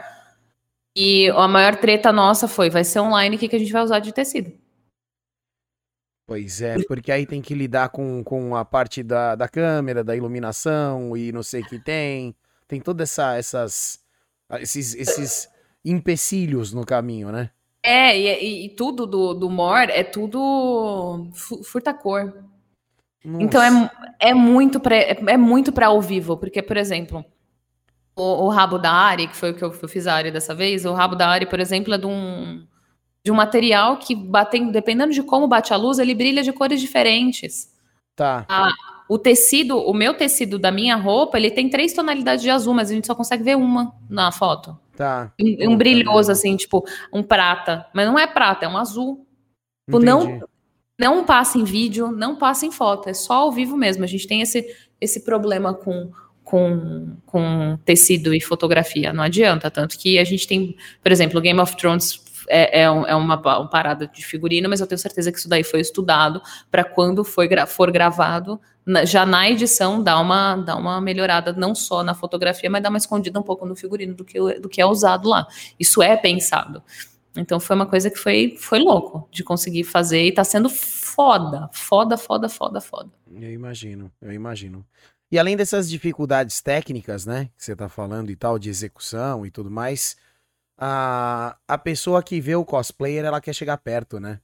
E 0.96 1.28
a 1.30 1.48
maior 1.48 1.76
treta 1.76 2.12
nossa 2.12 2.46
foi, 2.46 2.68
vai 2.70 2.84
ser 2.84 3.00
online, 3.00 3.36
o 3.36 3.38
que, 3.38 3.48
que 3.48 3.56
a 3.56 3.58
gente 3.58 3.72
vai 3.72 3.82
usar 3.82 3.98
de 3.98 4.12
tecido? 4.12 4.52
Pois 6.26 6.62
é, 6.62 6.76
porque 6.84 7.10
aí 7.10 7.26
tem 7.26 7.42
que 7.42 7.54
lidar 7.54 7.88
com, 7.88 8.22
com 8.22 8.54
a 8.54 8.64
parte 8.64 9.02
da, 9.02 9.34
da 9.34 9.48
câmera, 9.48 10.04
da 10.04 10.16
iluminação 10.16 11.16
e 11.16 11.32
não 11.32 11.42
sei 11.42 11.62
o 11.62 11.66
que 11.66 11.78
tem. 11.78 12.34
Tem 12.68 12.80
todas 12.80 13.10
essa, 13.10 13.36
essas 13.36 13.98
esses, 14.60 14.94
esses 14.94 15.48
empecilhos 15.84 16.72
no 16.72 16.84
caminho, 16.86 17.32
né? 17.32 17.50
É, 17.84 18.16
e, 18.16 18.66
e- 18.66 18.68
tudo 18.76 19.06
do, 19.06 19.34
do 19.34 19.50
More 19.50 19.90
é 19.90 20.04
tudo 20.04 21.28
fu- 21.34 21.64
furta-cor. 23.22 23.42
Então 23.42 23.62
é, 23.62 23.70
Nossa. 23.70 23.92
é 24.18 24.34
muito 24.34 24.80
pra, 24.80 24.96
é, 24.96 25.18
é 25.26 25.36
muito 25.36 25.72
para 25.72 25.86
ao 25.86 26.00
vivo, 26.00 26.36
porque, 26.36 26.62
por 26.62 26.76
exemplo, 26.76 27.24
o, 28.16 28.44
o 28.44 28.48
rabo 28.48 28.78
da 28.78 28.92
Ari, 28.92 29.28
que 29.28 29.36
foi 29.36 29.50
o 29.50 29.54
que 29.54 29.62
eu, 29.62 29.74
eu 29.82 29.88
fiz 29.88 30.06
a 30.06 30.14
Ari 30.14 30.30
dessa 30.30 30.54
vez, 30.54 30.84
o 30.84 30.92
rabo 30.92 31.16
da 31.16 31.28
Ari, 31.28 31.46
por 31.46 31.60
exemplo, 31.60 31.94
é 31.94 31.98
de 31.98 32.06
um, 32.06 32.66
de 33.24 33.30
um 33.30 33.34
material 33.34 33.96
que, 33.96 34.14
batendo, 34.14 34.72
dependendo 34.72 35.12
de 35.12 35.22
como 35.22 35.48
bate 35.48 35.72
a 35.72 35.76
luz, 35.76 35.98
ele 35.98 36.14
brilha 36.14 36.42
de 36.42 36.52
cores 36.52 36.80
diferentes. 36.80 37.72
Tá. 38.14 38.46
O 39.08 39.18
tecido, 39.18 39.78
o 39.78 39.94
meu 39.94 40.14
tecido 40.14 40.58
da 40.58 40.70
minha 40.70 40.96
roupa, 40.96 41.38
ele 41.38 41.50
tem 41.50 41.68
três 41.68 41.92
tonalidades 41.92 42.42
de 42.42 42.50
azul, 42.50 42.74
mas 42.74 42.90
a 42.90 42.94
gente 42.94 43.06
só 43.06 43.14
consegue 43.14 43.42
ver 43.42 43.56
uma 43.56 43.94
na 44.08 44.30
foto. 44.30 44.78
Tá. 44.96 45.32
Um, 45.40 45.70
um 45.70 45.76
brilhoso, 45.76 46.30
assim, 46.30 46.56
tipo, 46.56 46.84
um 47.12 47.22
prata. 47.22 47.86
Mas 47.92 48.06
não 48.06 48.18
é 48.18 48.26
prata, 48.26 48.66
é 48.66 48.68
um 48.68 48.76
azul. 48.76 49.26
Tipo, 49.86 49.98
não, 49.98 50.40
não 51.02 51.24
passa 51.24 51.58
em 51.58 51.64
vídeo, 51.64 52.12
não 52.12 52.36
passa 52.36 52.64
em 52.64 52.70
foto, 52.70 53.08
é 53.08 53.12
só 53.12 53.34
ao 53.34 53.50
vivo 53.50 53.76
mesmo. 53.76 54.04
A 54.04 54.06
gente 54.06 54.24
tem 54.24 54.40
esse, 54.40 54.64
esse 55.00 55.24
problema 55.24 55.74
com, 55.74 56.12
com, 56.44 57.16
com 57.26 57.76
tecido 57.84 58.32
e 58.32 58.40
fotografia, 58.40 59.12
não 59.12 59.24
adianta. 59.24 59.68
Tanto 59.68 59.98
que 59.98 60.16
a 60.16 60.24
gente 60.24 60.46
tem, 60.46 60.76
por 61.02 61.10
exemplo, 61.10 61.40
Game 61.40 61.58
of 61.58 61.76
Thrones 61.76 62.22
é, 62.48 62.80
é, 62.80 62.82
é 62.82 62.88
uma, 62.88 63.36
uma, 63.36 63.68
parada 63.68 64.06
de 64.06 64.24
figurino, 64.24 64.68
mas 64.68 64.80
eu 64.80 64.86
tenho 64.86 64.98
certeza 64.98 65.32
que 65.32 65.38
isso 65.38 65.48
daí 65.48 65.64
foi 65.64 65.80
estudado 65.80 66.40
para 66.70 66.84
quando 66.84 67.24
foi, 67.24 67.48
for 67.66 67.90
gravado, 67.90 68.60
já 69.04 69.26
na 69.26 69.48
edição 69.48 70.02
dá 70.02 70.18
uma, 70.20 70.56
dá 70.56 70.76
uma 70.76 71.00
melhorada, 71.00 71.52
não 71.52 71.74
só 71.74 72.04
na 72.04 72.14
fotografia, 72.14 72.70
mas 72.70 72.82
dá 72.82 72.88
uma 72.88 72.98
escondida 72.98 73.38
um 73.40 73.42
pouco 73.42 73.66
no 73.66 73.74
figurino 73.74 74.14
do 74.14 74.24
que, 74.24 74.38
do 74.60 74.68
que 74.68 74.80
é 74.80 74.86
usado 74.86 75.28
lá. 75.28 75.46
Isso 75.78 76.00
é 76.00 76.16
pensado. 76.16 76.82
Então 77.36 77.58
foi 77.58 77.76
uma 77.76 77.86
coisa 77.86 78.10
que 78.10 78.18
foi, 78.18 78.56
foi 78.58 78.78
louco 78.78 79.28
de 79.30 79.42
conseguir 79.42 79.84
fazer 79.84 80.22
e 80.22 80.32
tá 80.32 80.44
sendo 80.44 80.68
foda, 80.68 81.68
foda, 81.72 82.16
foda, 82.16 82.48
foda, 82.48 82.80
foda. 82.80 83.10
Eu 83.30 83.50
imagino, 83.50 84.12
eu 84.20 84.32
imagino. 84.32 84.84
E 85.30 85.38
além 85.38 85.56
dessas 85.56 85.88
dificuldades 85.88 86.60
técnicas, 86.60 87.24
né, 87.24 87.48
que 87.56 87.64
você 87.64 87.74
tá 87.74 87.88
falando 87.88 88.30
e 88.30 88.36
tal, 88.36 88.58
de 88.58 88.68
execução 88.68 89.46
e 89.46 89.50
tudo 89.50 89.70
mais, 89.70 90.16
a, 90.76 91.56
a 91.66 91.78
pessoa 91.78 92.22
que 92.22 92.40
vê 92.40 92.54
o 92.54 92.64
cosplayer, 92.64 93.24
ela 93.24 93.40
quer 93.40 93.54
chegar 93.54 93.78
perto, 93.78 94.20
né? 94.20 94.40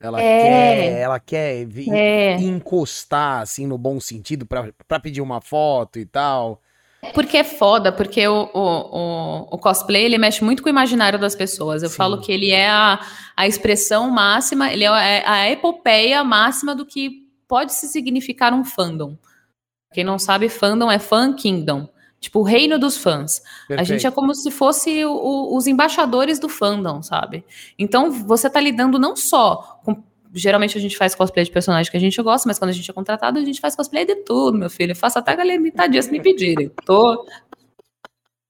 Ela 0.00 0.18
é. 0.22 0.42
quer, 0.42 1.00
ela 1.00 1.20
quer 1.20 1.68
é. 1.90 2.36
encostar, 2.36 3.42
assim, 3.42 3.66
no 3.66 3.76
bom 3.76 4.00
sentido, 4.00 4.46
para 4.46 5.00
pedir 5.00 5.20
uma 5.20 5.42
foto 5.42 5.98
e 5.98 6.06
tal. 6.06 6.62
Porque 7.14 7.38
é 7.38 7.44
foda, 7.44 7.90
porque 7.90 8.26
o, 8.28 8.50
o, 8.52 8.60
o, 8.60 9.48
o, 9.52 9.58
cosplay 9.58 10.04
ele 10.04 10.18
mexe 10.18 10.44
muito 10.44 10.62
com 10.62 10.68
o 10.68 10.70
imaginário 10.70 11.18
das 11.18 11.34
pessoas. 11.34 11.82
Eu 11.82 11.88
Sim. 11.88 11.96
falo 11.96 12.20
que 12.20 12.30
ele 12.30 12.50
é 12.50 12.68
a, 12.68 13.00
a 13.34 13.46
expressão 13.46 14.10
máxima, 14.10 14.70
ele 14.70 14.84
é 14.84 14.88
a, 14.88 15.02
é 15.02 15.26
a 15.26 15.50
epopeia 15.50 16.22
máxima 16.22 16.74
do 16.74 16.84
que 16.84 17.26
pode 17.48 17.72
se 17.72 17.88
significar 17.88 18.52
um 18.52 18.64
fandom. 18.64 19.16
Quem 19.92 20.04
não 20.04 20.18
sabe, 20.18 20.48
fandom 20.48 20.90
é 20.90 20.98
fan 20.98 21.32
kingdom. 21.32 21.88
Tipo, 22.20 22.40
o 22.40 22.42
reino 22.42 22.78
dos 22.78 22.98
fãs. 22.98 23.40
Perfeito. 23.66 23.80
A 23.80 23.82
gente 23.82 24.06
é 24.06 24.10
como 24.10 24.34
se 24.34 24.50
fosse 24.50 25.02
o, 25.06 25.56
os 25.56 25.66
embaixadores 25.66 26.38
do 26.38 26.50
fandom, 26.50 27.02
sabe? 27.02 27.44
Então, 27.78 28.10
você 28.10 28.50
tá 28.50 28.60
lidando 28.60 28.98
não 28.98 29.16
só 29.16 29.80
com 29.82 30.02
geralmente 30.32 30.76
a 30.76 30.80
gente 30.80 30.96
faz 30.96 31.14
cosplay 31.14 31.44
de 31.44 31.50
personagem 31.50 31.90
que 31.90 31.96
a 31.96 32.00
gente 32.00 32.20
gosta, 32.22 32.48
mas 32.48 32.58
quando 32.58 32.70
a 32.70 32.74
gente 32.74 32.90
é 32.90 32.94
contratado, 32.94 33.38
a 33.38 33.44
gente 33.44 33.60
faz 33.60 33.74
cosplay 33.76 34.04
de 34.04 34.16
tudo, 34.16 34.58
meu 34.58 34.70
filho. 34.70 34.92
Eu 34.92 34.96
faço 34.96 35.18
até 35.18 35.32
a 35.32 35.36
galera 35.36 35.60
mitadinha 35.60 36.02
se 36.02 36.10
me 36.10 36.20
pedirem. 36.20 36.70
Tô 36.84 37.26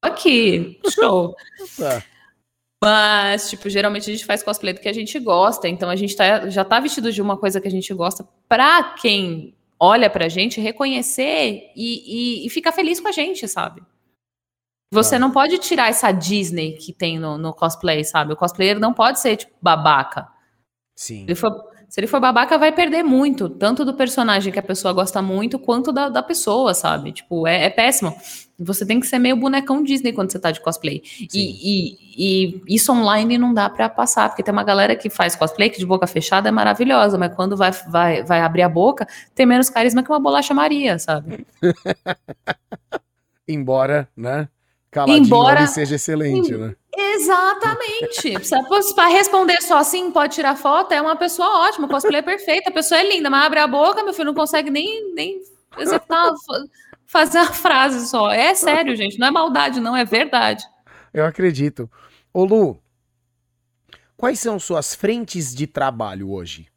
aqui, 0.02 0.80
show. 0.90 1.34
Tá. 1.76 2.02
Mas, 2.82 3.50
tipo, 3.50 3.68
geralmente 3.68 4.10
a 4.10 4.12
gente 4.14 4.24
faz 4.24 4.42
cosplay 4.42 4.72
do 4.72 4.80
que 4.80 4.88
a 4.88 4.92
gente 4.92 5.18
gosta, 5.18 5.68
então 5.68 5.90
a 5.90 5.96
gente 5.96 6.16
tá, 6.16 6.48
já 6.48 6.64
tá 6.64 6.80
vestido 6.80 7.12
de 7.12 7.20
uma 7.20 7.36
coisa 7.36 7.60
que 7.60 7.68
a 7.68 7.70
gente 7.70 7.92
gosta 7.92 8.26
pra 8.48 8.94
quem 8.94 9.54
olha 9.78 10.08
pra 10.08 10.28
gente 10.28 10.60
reconhecer 10.60 11.72
e, 11.76 12.42
e, 12.42 12.46
e 12.46 12.50
ficar 12.50 12.72
feliz 12.72 12.98
com 12.98 13.08
a 13.08 13.12
gente, 13.12 13.46
sabe? 13.46 13.82
Você 14.92 15.18
não 15.18 15.30
pode 15.30 15.58
tirar 15.58 15.88
essa 15.88 16.10
Disney 16.10 16.72
que 16.72 16.92
tem 16.92 17.18
no, 17.18 17.38
no 17.38 17.54
cosplay, 17.54 18.02
sabe? 18.02 18.32
O 18.32 18.36
cosplayer 18.36 18.78
não 18.78 18.92
pode 18.92 19.20
ser, 19.20 19.36
tipo, 19.36 19.52
babaca. 19.62 20.28
Sim. 21.00 21.22
Ele 21.22 21.34
for, 21.34 21.50
se 21.88 21.98
ele 21.98 22.06
for 22.06 22.20
babaca, 22.20 22.58
vai 22.58 22.70
perder 22.72 23.02
muito, 23.02 23.48
tanto 23.48 23.86
do 23.86 23.94
personagem 23.94 24.52
que 24.52 24.58
a 24.58 24.62
pessoa 24.62 24.92
gosta 24.92 25.22
muito, 25.22 25.58
quanto 25.58 25.90
da, 25.92 26.10
da 26.10 26.22
pessoa, 26.22 26.74
sabe? 26.74 27.10
Tipo, 27.10 27.46
é, 27.46 27.64
é, 27.64 27.70
péssimo. 27.70 28.14
Você 28.58 28.84
tem 28.84 29.00
que 29.00 29.06
ser 29.06 29.18
meio 29.18 29.34
bonecão 29.34 29.82
Disney 29.82 30.12
quando 30.12 30.30
você 30.30 30.38
tá 30.38 30.50
de 30.50 30.60
cosplay. 30.60 31.02
E, 31.32 31.38
e, 31.38 31.98
e, 32.18 32.62
isso 32.76 32.92
online 32.92 33.38
não 33.38 33.54
dá 33.54 33.70
para 33.70 33.88
passar, 33.88 34.28
porque 34.28 34.42
tem 34.42 34.52
uma 34.52 34.62
galera 34.62 34.94
que 34.94 35.08
faz 35.08 35.34
cosplay 35.34 35.70
que 35.70 35.78
de 35.78 35.86
boca 35.86 36.06
fechada 36.06 36.50
é 36.50 36.52
maravilhosa, 36.52 37.16
mas 37.16 37.34
quando 37.34 37.56
vai, 37.56 37.70
vai, 37.88 38.22
vai 38.22 38.42
abrir 38.42 38.60
a 38.60 38.68
boca, 38.68 39.08
tem 39.34 39.46
menos 39.46 39.70
carisma 39.70 40.02
que 40.02 40.10
uma 40.10 40.20
bolacha 40.20 40.52
Maria, 40.52 40.98
sabe? 40.98 41.46
Embora, 43.48 44.06
né? 44.14 44.50
Caladinho 44.90 45.24
Embora 45.24 45.66
seja 45.66 45.94
excelente, 45.94 46.54
né? 46.54 46.74
Exatamente. 46.96 48.34
Para 48.94 49.08
responder 49.08 49.62
só 49.62 49.78
assim, 49.78 50.10
pode 50.10 50.34
tirar 50.34 50.56
foto, 50.56 50.92
é 50.92 51.00
uma 51.00 51.16
pessoa 51.16 51.68
ótima, 51.68 51.88
cosplay 51.88 52.18
é 52.18 52.22
perfeita, 52.22 52.70
a 52.70 52.72
pessoa 52.72 53.00
é 53.00 53.08
linda, 53.08 53.30
mas 53.30 53.46
abre 53.46 53.60
a 53.60 53.66
boca, 53.66 54.02
meu 54.02 54.12
filho 54.12 54.26
não 54.26 54.34
consegue 54.34 54.70
nem, 54.70 55.14
nem 55.14 55.40
executar, 55.78 56.32
fazer 57.06 57.38
a 57.38 57.52
frase 57.52 58.08
só. 58.08 58.30
É 58.30 58.54
sério, 58.54 58.96
gente, 58.96 59.18
não 59.18 59.28
é 59.28 59.30
maldade, 59.30 59.80
não, 59.80 59.96
é 59.96 60.04
verdade. 60.04 60.64
Eu 61.14 61.24
acredito. 61.24 61.90
Ô 62.32 62.44
Lu, 62.44 62.82
quais 64.16 64.38
são 64.40 64.58
suas 64.58 64.94
frentes 64.94 65.54
de 65.54 65.66
trabalho 65.66 66.30
hoje? 66.30 66.68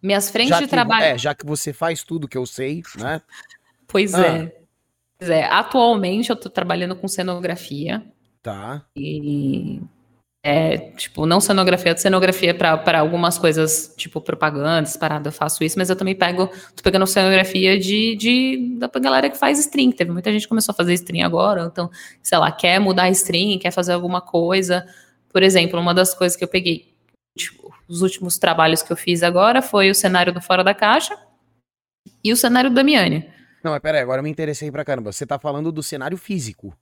Minhas 0.00 0.30
frentes 0.30 0.50
já 0.50 0.58
de 0.58 0.64
que, 0.64 0.70
trabalho. 0.70 1.04
É, 1.04 1.18
já 1.18 1.34
que 1.34 1.44
você 1.44 1.72
faz 1.72 2.02
tudo 2.02 2.28
que 2.28 2.38
eu 2.38 2.46
sei, 2.46 2.82
né? 2.96 3.20
Pois 3.86 4.14
ah. 4.14 4.26
é. 4.26 4.56
Pois 5.18 5.30
é. 5.30 5.44
Atualmente 5.44 6.30
eu 6.30 6.36
tô 6.36 6.48
trabalhando 6.48 6.94
com 6.94 7.08
cenografia. 7.08 8.04
Tá. 8.42 8.84
E 8.96 9.80
é, 10.42 10.78
tipo, 10.92 11.26
não 11.26 11.40
cenografia, 11.40 11.96
cenografia 11.96 12.54
para 12.54 13.00
algumas 13.00 13.36
coisas, 13.36 13.92
tipo 13.96 14.20
propagandas, 14.20 14.96
parada, 14.96 15.28
eu 15.28 15.32
faço 15.32 15.64
isso, 15.64 15.78
mas 15.78 15.90
eu 15.90 15.96
também 15.96 16.14
pego, 16.14 16.46
tô 16.74 16.82
pegando 16.82 17.06
cenografia 17.06 17.78
de, 17.78 18.16
de 18.16 18.76
da 18.78 18.88
galera 18.88 19.28
que 19.28 19.36
faz 19.36 19.58
stream. 19.58 19.90
Teve 19.90 20.10
muita 20.10 20.32
gente 20.32 20.42
que 20.42 20.48
começou 20.48 20.72
a 20.72 20.76
fazer 20.76 20.94
stream 20.94 21.26
agora, 21.26 21.68
então, 21.70 21.90
sei 22.22 22.38
lá, 22.38 22.52
quer 22.52 22.78
mudar 22.78 23.10
stream, 23.10 23.58
quer 23.58 23.72
fazer 23.72 23.92
alguma 23.92 24.20
coisa. 24.20 24.86
Por 25.30 25.42
exemplo, 25.42 25.78
uma 25.78 25.92
das 25.92 26.14
coisas 26.14 26.36
que 26.36 26.44
eu 26.44 26.48
peguei, 26.48 26.94
tipo, 27.36 27.74
os 27.88 28.00
últimos 28.00 28.38
trabalhos 28.38 28.82
que 28.82 28.92
eu 28.92 28.96
fiz 28.96 29.22
agora 29.22 29.60
foi 29.60 29.90
o 29.90 29.94
cenário 29.94 30.32
do 30.32 30.40
Fora 30.40 30.62
da 30.62 30.72
Caixa 30.72 31.14
e 32.24 32.32
o 32.32 32.36
cenário 32.36 32.70
do 32.70 32.76
Damiani. 32.76 33.28
Não, 33.62 33.72
mas 33.72 33.80
peraí, 33.80 34.00
agora 34.00 34.20
eu 34.20 34.24
me 34.24 34.30
interessei 34.30 34.70
pra 34.70 34.84
caramba. 34.84 35.12
Você 35.12 35.26
tá 35.26 35.38
falando 35.38 35.72
do 35.72 35.82
cenário 35.82 36.16
físico 36.16 36.74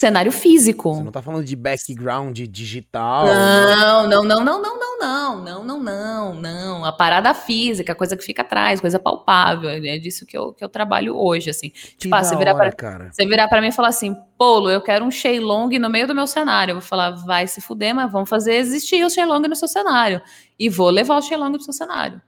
cenário 0.00 0.32
físico. 0.32 0.94
Você 0.94 1.02
não 1.02 1.12
tá 1.12 1.22
falando 1.22 1.44
de 1.44 1.56
background 1.56 2.38
digital? 2.40 3.26
Não, 3.26 4.08
não, 4.08 4.24
não, 4.24 4.44
não, 4.44 4.62
não, 4.62 4.78
não, 4.78 4.98
não, 4.98 5.44
não, 5.44 5.64
não, 5.64 5.80
não, 5.80 6.34
não. 6.34 6.84
A 6.84 6.92
parada 6.92 7.32
física, 7.32 7.94
coisa 7.94 8.16
que 8.16 8.24
fica 8.24 8.42
atrás, 8.42 8.80
coisa 8.80 8.98
palpável. 8.98 9.70
É 9.70 9.98
disso 9.98 10.26
que 10.26 10.36
eu, 10.36 10.52
que 10.52 10.64
eu 10.64 10.68
trabalho 10.68 11.16
hoje, 11.16 11.50
assim. 11.50 11.70
Que 11.70 11.96
tipo, 11.96 12.14
ah, 12.14 12.22
você 12.22 12.36
virar, 12.36 12.54
hora, 12.54 12.64
pra, 12.64 12.72
cara. 12.72 13.10
você 13.12 13.26
virar 13.26 13.48
pra 13.48 13.60
mim 13.60 13.68
e 13.68 13.72
falar 13.72 13.88
assim, 13.88 14.16
Polo, 14.36 14.70
eu 14.70 14.80
quero 14.80 15.04
um 15.04 15.10
Shenlong 15.10 15.78
no 15.78 15.88
meio 15.88 16.06
do 16.06 16.14
meu 16.14 16.26
cenário. 16.26 16.72
Eu 16.72 16.76
vou 16.76 16.88
falar, 16.88 17.10
vai 17.12 17.46
se 17.46 17.60
fuder, 17.60 17.94
mas 17.94 18.10
vamos 18.10 18.28
fazer 18.28 18.54
existir 18.54 19.04
o 19.04 19.10
Shenlong 19.10 19.46
no 19.48 19.56
seu 19.56 19.68
cenário. 19.68 20.20
E 20.58 20.68
vou 20.68 20.90
levar 20.90 21.16
o 21.16 21.22
Shenlong 21.22 21.52
pro 21.52 21.62
seu 21.62 21.72
cenário. 21.72 22.20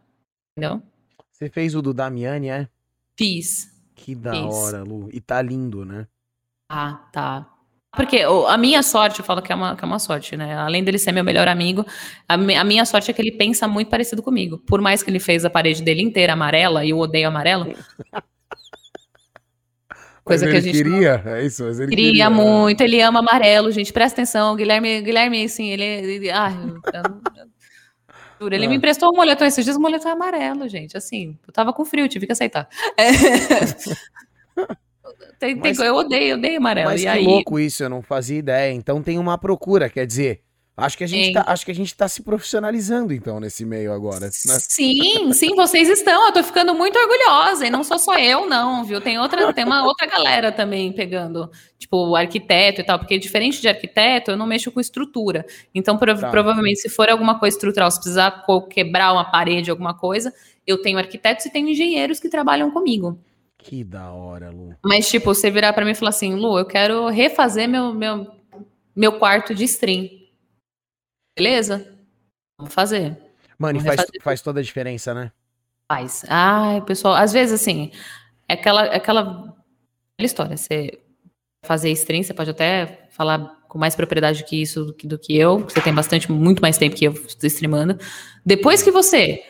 Entendeu? 0.57 0.83
Você 1.33 1.51
fez 1.51 1.75
o 1.75 1.83
do 1.83 1.93
Damiani, 1.93 2.49
é? 2.49 2.69
Fiz. 3.19 3.71
Que 3.95 4.15
da 4.15 4.33
Fiz. 4.33 4.55
hora, 4.55 4.83
Lu. 4.83 5.09
E 5.13 5.21
tá 5.21 5.43
lindo, 5.43 5.85
né? 5.85 6.07
Ah, 6.71 6.95
tá. 7.13 7.56
Porque 7.97 8.23
a 8.47 8.59
minha 8.59 8.83
sorte, 8.83 9.21
eu 9.21 9.25
falo 9.25 9.41
que 9.41 9.51
é, 9.51 9.55
uma, 9.55 9.75
que 9.75 9.83
é 9.83 9.87
uma 9.87 9.99
sorte, 9.99 10.37
né? 10.37 10.55
Além 10.55 10.85
dele 10.85 10.99
ser 10.99 11.13
meu 11.13 11.25
melhor 11.25 11.49
amigo, 11.49 11.85
a, 12.29 12.35
a, 12.35 12.65
minha 12.65 12.85
sorte 12.85 13.11
é 13.11 13.15
que 13.15 13.23
ele 13.23 13.33
pensa 13.33 13.67
muito 13.67 13.89
parecido 13.89 14.23
comigo. 14.23 14.59
Por 14.59 14.83
mais 14.83 15.03
que 15.03 15.09
ele 15.11 15.19
fez 15.19 15.47
a 15.47 15.51
parede 15.51 15.83
dele 15.83 16.03
inteira 16.03 16.35
amarela 16.35 16.85
e 16.85 16.91
eu 16.91 16.99
odeio 16.99 17.27
amarelo. 17.27 17.75
Coisa 20.23 20.47
que 20.51 20.57
a 20.57 20.61
gente 20.61 20.77
queria, 20.77 21.23
não... 21.25 21.33
é 21.33 21.47
isso, 21.47 21.63
mas 21.63 21.79
ele 21.79 21.89
queria, 21.89 22.07
queria 22.07 22.29
muito, 22.29 22.81
ele 22.81 23.01
ama 23.01 23.21
amarelo, 23.21 23.71
gente, 23.71 23.93
presta 23.93 24.21
atenção, 24.21 24.57
Guilherme, 24.57 25.01
Guilherme, 25.01 25.45
assim, 25.45 25.69
ele, 25.69 25.85
ele 25.85 26.31
ah, 26.33 26.53
eu, 28.41 28.49
ele 28.49 28.67
ah. 28.67 28.69
me 28.69 28.75
emprestou 28.75 29.13
um 29.13 29.17
moletom 29.17 29.45
esses 29.45 29.65
dias, 29.65 29.77
um 29.77 29.81
moletom 29.81 30.09
amarelo, 30.09 30.69
gente, 30.69 30.97
assim, 30.97 31.39
eu 31.47 31.53
tava 31.53 31.73
com 31.73 31.85
frio, 31.85 32.09
tive 32.09 32.27
que 32.27 32.33
aceitar. 32.33 32.69
É. 32.99 33.07
Tem, 35.39 35.55
mas, 35.55 35.77
tem, 35.77 35.87
eu 35.87 35.95
odeio, 35.95 36.31
eu 36.31 36.37
odeio 36.39 36.59
amarelo. 36.59 36.91
Mas 36.91 37.01
e 37.01 37.05
que 37.05 37.09
aí... 37.09 37.25
louco 37.25 37.59
isso, 37.59 37.83
eu 37.83 37.91
não 37.91 38.03
fazia 38.03 38.39
ideia. 38.39 38.73
Então 38.73 39.03
tem 39.03 39.19
uma 39.19 39.37
procura, 39.37 39.89
quer 39.89 40.07
dizer, 40.07 40.43
Acho 40.79 40.99
que, 40.99 41.05
a 41.05 41.07
gente 41.07 41.33
tá, 41.33 41.45
acho 41.47 41.65
que 41.65 41.71
a 41.71 41.75
gente 41.75 41.97
tá 41.97 42.07
se 42.07 42.23
profissionalizando, 42.23 43.15
então, 43.15 43.41
nesse 43.41 43.65
meio 43.65 43.91
agora. 43.91 44.27
Né? 44.27 44.31
Sim, 44.31 45.33
sim, 45.33 45.55
vocês 45.55 45.89
estão. 45.89 46.27
Eu 46.27 46.33
tô 46.35 46.43
ficando 46.43 46.75
muito 46.75 46.99
orgulhosa. 46.99 47.67
E 47.67 47.71
não 47.71 47.83
sou 47.83 47.99
só 47.99 48.19
eu, 48.19 48.47
não, 48.47 48.85
viu? 48.85 49.01
Tem 49.01 49.19
outra, 49.19 49.55
tem 49.55 49.65
uma 49.65 49.87
outra 49.87 50.07
galera 50.07 50.53
também 50.53 50.93
pegando, 50.93 51.51
tipo, 51.79 52.15
arquiteto 52.15 52.83
e 52.83 52.85
tal, 52.85 52.99
porque 52.99 53.19
diferente 53.19 53.59
de 53.59 53.69
arquiteto, 53.69 54.33
eu 54.33 54.37
não 54.37 54.47
mexo 54.47 54.71
com 54.71 54.79
estrutura. 54.79 55.47
Então, 55.75 55.97
prov 55.97 56.21
tá. 56.21 56.29
provavelmente, 56.29 56.83
se 56.83 56.91
for 56.91 57.09
alguma 57.09 57.39
coisa 57.39 57.57
estrutural, 57.57 57.91
se 57.91 57.97
precisar 57.97 58.45
quebrar 58.69 59.15
uma 59.15 59.25
parede, 59.25 59.71
alguma 59.71 59.95
coisa, 59.95 60.31
eu 60.67 60.83
tenho 60.83 60.99
arquitetos 60.99 61.47
e 61.47 61.51
tenho 61.51 61.71
engenheiros 61.71 62.21
que 62.21 62.29
trabalham 62.29 62.71
comigo. 62.71 63.19
Que 63.67 63.83
da 63.83 64.13
hora, 64.13 64.49
Lu. 64.49 64.77
Mas, 64.81 65.09
tipo, 65.09 65.35
você 65.35 65.51
virar 65.51 65.73
para 65.73 65.85
mim 65.85 65.91
e 65.91 65.95
falar 65.95 66.11
assim, 66.11 66.37
Lu, 66.37 66.57
eu 66.57 66.65
quero 66.65 67.09
refazer 67.09 67.69
meu, 67.69 67.93
meu, 67.93 68.33
meu 68.95 69.19
quarto 69.19 69.53
de 69.53 69.65
stream. 69.65 70.09
Beleza? 71.37 71.99
Vamos 72.57 72.73
fazer. 72.73 73.19
Mano, 73.59 73.81
Vamos 73.81 73.93
e 73.93 73.97
faz, 73.97 74.11
faz 74.23 74.41
toda 74.41 74.61
a 74.61 74.63
diferença, 74.63 75.13
né? 75.13 75.33
Faz. 75.91 76.25
Ai, 76.29 76.81
pessoal, 76.83 77.15
às 77.15 77.33
vezes, 77.33 77.61
assim, 77.61 77.91
é 78.49 78.55
aquela, 78.55 78.87
é 78.87 78.97
aquela, 78.99 79.21
aquela 79.23 79.57
história. 80.21 80.57
Você 80.57 81.01
fazer 81.65 81.91
stream, 81.91 82.23
você 82.23 82.33
pode 82.33 82.51
até 82.51 83.09
falar 83.11 83.65
com 83.67 83.79
mais 83.79 83.97
propriedade 83.97 84.45
que 84.45 84.63
isso 84.63 84.85
do 84.85 84.95
que, 84.95 85.09
do 85.09 85.19
que 85.19 85.37
eu, 85.37 85.59
você 85.59 85.81
tem 85.81 85.93
bastante, 85.93 86.31
muito 86.31 86.63
mais 86.63 86.79
tempo 86.79 86.95
que 86.95 87.09
eu 87.09 87.13
streamando. 87.43 87.99
Depois 88.45 88.81
que 88.81 88.93
você 88.93 89.43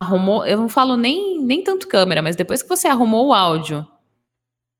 arrumou, 0.00 0.46
eu 0.46 0.56
não 0.56 0.68
falo 0.68 0.96
nem, 0.96 1.40
nem 1.42 1.62
tanto 1.62 1.88
câmera, 1.88 2.22
mas 2.22 2.36
depois 2.36 2.62
que 2.62 2.68
você 2.68 2.88
arrumou 2.88 3.28
o 3.28 3.34
áudio, 3.34 3.86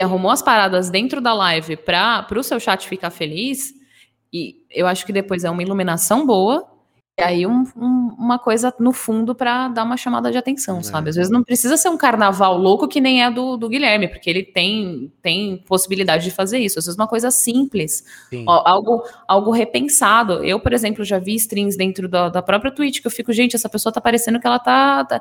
arrumou 0.01 0.31
as 0.31 0.43
paradas 0.43 0.91
dentro 0.91 1.21
da 1.21 1.35
live 1.35 1.77
para 1.77 2.27
o 2.37 2.43
seu 2.43 2.61
chat 2.61 2.89
ficar 2.89 3.11
feliz, 3.11 3.75
e 4.33 4.65
eu 4.71 4.87
acho 4.87 5.05
que 5.05 5.13
depois 5.13 5.45
é 5.45 5.51
uma 5.51 5.63
iluminação 5.63 6.27
boa, 6.27 6.69
e 7.19 7.23
aí 7.23 7.47
um, 7.49 7.65
um, 7.77 8.15
uma 8.17 8.39
coisa 8.39 8.73
no 8.79 8.93
fundo 8.93 9.35
para 9.35 9.67
dar 9.67 9.83
uma 9.83 9.97
chamada 9.97 10.31
de 10.31 10.39
atenção, 10.39 10.79
é. 10.79 10.83
sabe? 10.85 11.11
Às 11.11 11.17
vezes 11.17 11.33
não 11.33 11.43
precisa 11.43 11.77
ser 11.77 11.89
um 11.89 11.97
carnaval 11.97 12.57
louco 12.57 12.87
que 12.87 13.01
nem 13.01 13.25
é 13.25 13.31
do, 13.31 13.57
do 13.57 13.69
Guilherme, 13.69 14.07
porque 14.07 14.31
ele 14.31 14.45
tem, 14.45 15.13
tem 15.21 15.57
possibilidade 15.67 16.23
de 16.23 16.31
fazer 16.31 16.59
isso. 16.59 16.79
Às 16.79 16.85
vezes 16.85 16.97
uma 16.97 17.09
coisa 17.09 17.33
simples, 17.33 18.05
ó, 18.47 18.63
algo, 18.65 19.03
algo 19.27 19.51
repensado. 19.51 20.45
Eu, 20.45 20.61
por 20.61 20.73
exemplo, 20.73 21.05
já 21.05 21.19
vi 21.19 21.35
streams 21.35 21.77
dentro 21.77 22.09
da, 22.09 22.29
da, 22.29 22.41
própria 22.41 22.71
Twitch 22.71 23.01
que 23.01 23.09
eu 23.09 23.11
fico, 23.11 23.33
gente, 23.33 23.57
essa 23.57 23.69
pessoa 23.69 23.93
tá 23.93 24.01
parecendo 24.01 24.39
que 24.39 24.47
ela 24.47 24.61
tá. 24.61 25.05
tá 25.05 25.21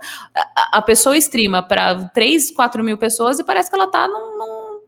a, 0.56 0.78
a, 0.78 0.82
pessoa 0.84 1.18
streama 1.18 1.64
para 1.64 2.10
3, 2.10 2.52
4 2.52 2.84
mil 2.84 3.00
pessoas 3.00 3.40
e 3.40 3.44
parece 3.44 3.72
que 3.72 3.76
ela 3.76 3.88
tá 3.88 4.08
num, 4.08 4.38
num, 4.38 4.80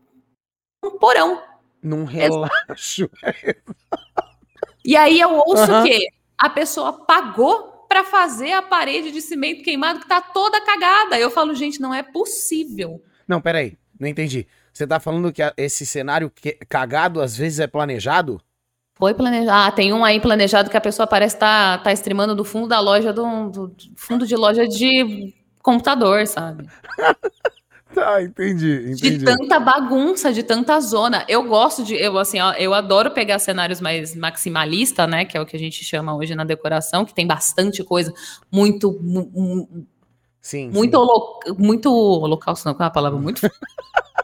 num 0.84 0.98
porão. 0.98 1.42
Num 1.82 2.04
relaxo. 2.04 3.10
E 4.84 4.96
aí 4.96 5.20
eu 5.20 5.34
ouço 5.34 5.70
uhum. 5.70 5.80
o 5.80 5.84
quê? 5.84 6.06
A 6.40 6.48
pessoa 6.48 7.04
pagou 7.04 7.84
para 7.86 8.02
fazer 8.04 8.52
a 8.52 8.62
parede 8.62 9.12
de 9.12 9.20
cimento 9.20 9.62
queimado 9.62 10.00
que 10.00 10.08
tá 10.08 10.20
toda 10.20 10.60
cagada. 10.60 11.18
Eu 11.18 11.30
falo, 11.30 11.54
gente, 11.54 11.80
não 11.80 11.92
é 11.92 12.02
possível. 12.02 13.02
Não, 13.28 13.40
peraí, 13.40 13.76
não 13.98 14.08
entendi. 14.08 14.46
Você 14.72 14.86
tá 14.86 14.98
falando 14.98 15.32
que 15.32 15.42
esse 15.56 15.84
cenário 15.84 16.32
cagado 16.68 17.20
às 17.20 17.36
vezes 17.36 17.60
é 17.60 17.66
planejado? 17.66 18.40
Foi 18.94 19.12
planejado. 19.12 19.50
Ah, 19.50 19.70
tem 19.70 19.92
um 19.92 20.04
aí 20.04 20.20
planejado 20.20 20.70
que 20.70 20.76
a 20.76 20.80
pessoa 20.80 21.06
parece 21.06 21.36
estar 21.36 21.78
tá, 21.78 21.84
tá 21.84 21.92
streamando 21.92 22.34
do 22.34 22.44
fundo 22.44 22.68
da 22.68 22.80
loja, 22.80 23.12
do, 23.12 23.50
do 23.50 23.76
fundo 23.96 24.26
de 24.26 24.36
loja 24.36 24.66
de 24.66 25.34
computador, 25.62 26.26
sabe? 26.26 26.68
Tá, 27.94 28.22
entendi, 28.22 28.92
entendi. 28.92 29.18
De 29.18 29.24
tanta 29.24 29.58
bagunça, 29.58 30.32
de 30.32 30.42
tanta 30.42 30.80
zona. 30.80 31.24
Eu 31.28 31.42
gosto 31.44 31.82
de, 31.82 31.94
eu 31.96 32.16
assim, 32.18 32.40
ó, 32.40 32.52
eu 32.52 32.72
adoro 32.72 33.10
pegar 33.10 33.38
cenários 33.38 33.80
mais 33.80 34.14
maximalista, 34.14 35.06
né, 35.06 35.24
que 35.24 35.36
é 35.36 35.40
o 35.40 35.46
que 35.46 35.56
a 35.56 35.58
gente 35.58 35.84
chama 35.84 36.14
hoje 36.16 36.34
na 36.34 36.44
decoração, 36.44 37.04
que 37.04 37.12
tem 37.12 37.26
bastante 37.26 37.82
coisa, 37.82 38.12
muito 38.50 38.92
sim, 40.40 40.70
muito 40.70 40.96
sim. 40.96 41.02
Holo, 41.02 41.40
muito 41.58 41.92
holocausto, 41.92 42.68
não, 42.68 42.76
é 42.78 42.84
a 42.84 42.90
palavra 42.90 43.18
muito 43.18 43.50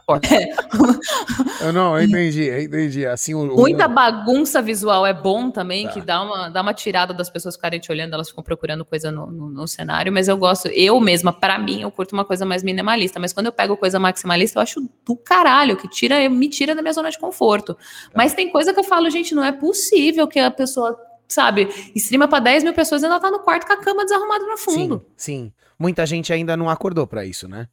eu 1.61 1.73
não, 1.73 1.97
eu 1.97 2.05
entendi, 2.05 2.45
eu 2.45 2.61
entendi. 2.61 3.05
Assim, 3.05 3.33
o, 3.33 3.45
Muita 3.57 3.89
bagunça 3.89 4.61
visual 4.61 5.05
é 5.05 5.13
bom 5.13 5.51
também, 5.51 5.85
tá. 5.85 5.91
que 5.91 6.01
dá 6.01 6.21
uma, 6.21 6.49
dá 6.49 6.61
uma 6.61 6.73
tirada 6.73 7.13
das 7.13 7.29
pessoas 7.29 7.55
ficarem 7.55 7.77
te 7.77 7.91
olhando, 7.91 8.13
elas 8.13 8.29
ficam 8.29 8.41
procurando 8.41 8.85
coisa 8.85 9.11
no, 9.11 9.27
no, 9.27 9.49
no 9.49 9.67
cenário, 9.67 10.11
mas 10.13 10.29
eu 10.29 10.37
gosto, 10.37 10.69
eu 10.69 10.97
mesma, 11.01 11.33
para 11.33 11.59
mim, 11.59 11.81
eu 11.81 11.91
curto 11.91 12.13
uma 12.13 12.23
coisa 12.23 12.45
mais 12.45 12.63
minimalista, 12.63 13.19
mas 13.19 13.33
quando 13.33 13.47
eu 13.47 13.51
pego 13.51 13.75
coisa 13.75 13.99
maximalista, 13.99 14.59
eu 14.59 14.63
acho 14.63 14.89
do 15.05 15.17
caralho, 15.17 15.75
que 15.75 15.89
tira, 15.89 16.29
me 16.29 16.47
tira 16.47 16.73
da 16.73 16.81
minha 16.81 16.93
zona 16.93 17.11
de 17.11 17.19
conforto. 17.19 17.73
Tá. 17.73 17.81
Mas 18.15 18.33
tem 18.33 18.49
coisa 18.49 18.73
que 18.73 18.79
eu 18.79 18.85
falo, 18.85 19.09
gente, 19.09 19.35
não 19.35 19.43
é 19.43 19.51
possível 19.51 20.25
que 20.25 20.39
a 20.39 20.49
pessoa 20.49 20.97
sabe, 21.27 21.67
streama 21.93 22.29
para 22.29 22.39
10 22.39 22.63
mil 22.63 22.73
pessoas 22.73 23.01
e 23.01 23.05
ainda 23.05 23.19
tá 23.19 23.29
no 23.29 23.39
quarto 23.39 23.67
com 23.67 23.73
a 23.73 23.77
cama 23.77 24.05
desarrumada 24.05 24.45
no 24.45 24.57
fundo. 24.57 25.05
Sim, 25.17 25.49
sim. 25.49 25.53
Muita 25.79 26.05
gente 26.05 26.33
ainda 26.33 26.57
não 26.57 26.69
acordou 26.69 27.05
para 27.05 27.25
isso, 27.25 27.47
né? 27.47 27.67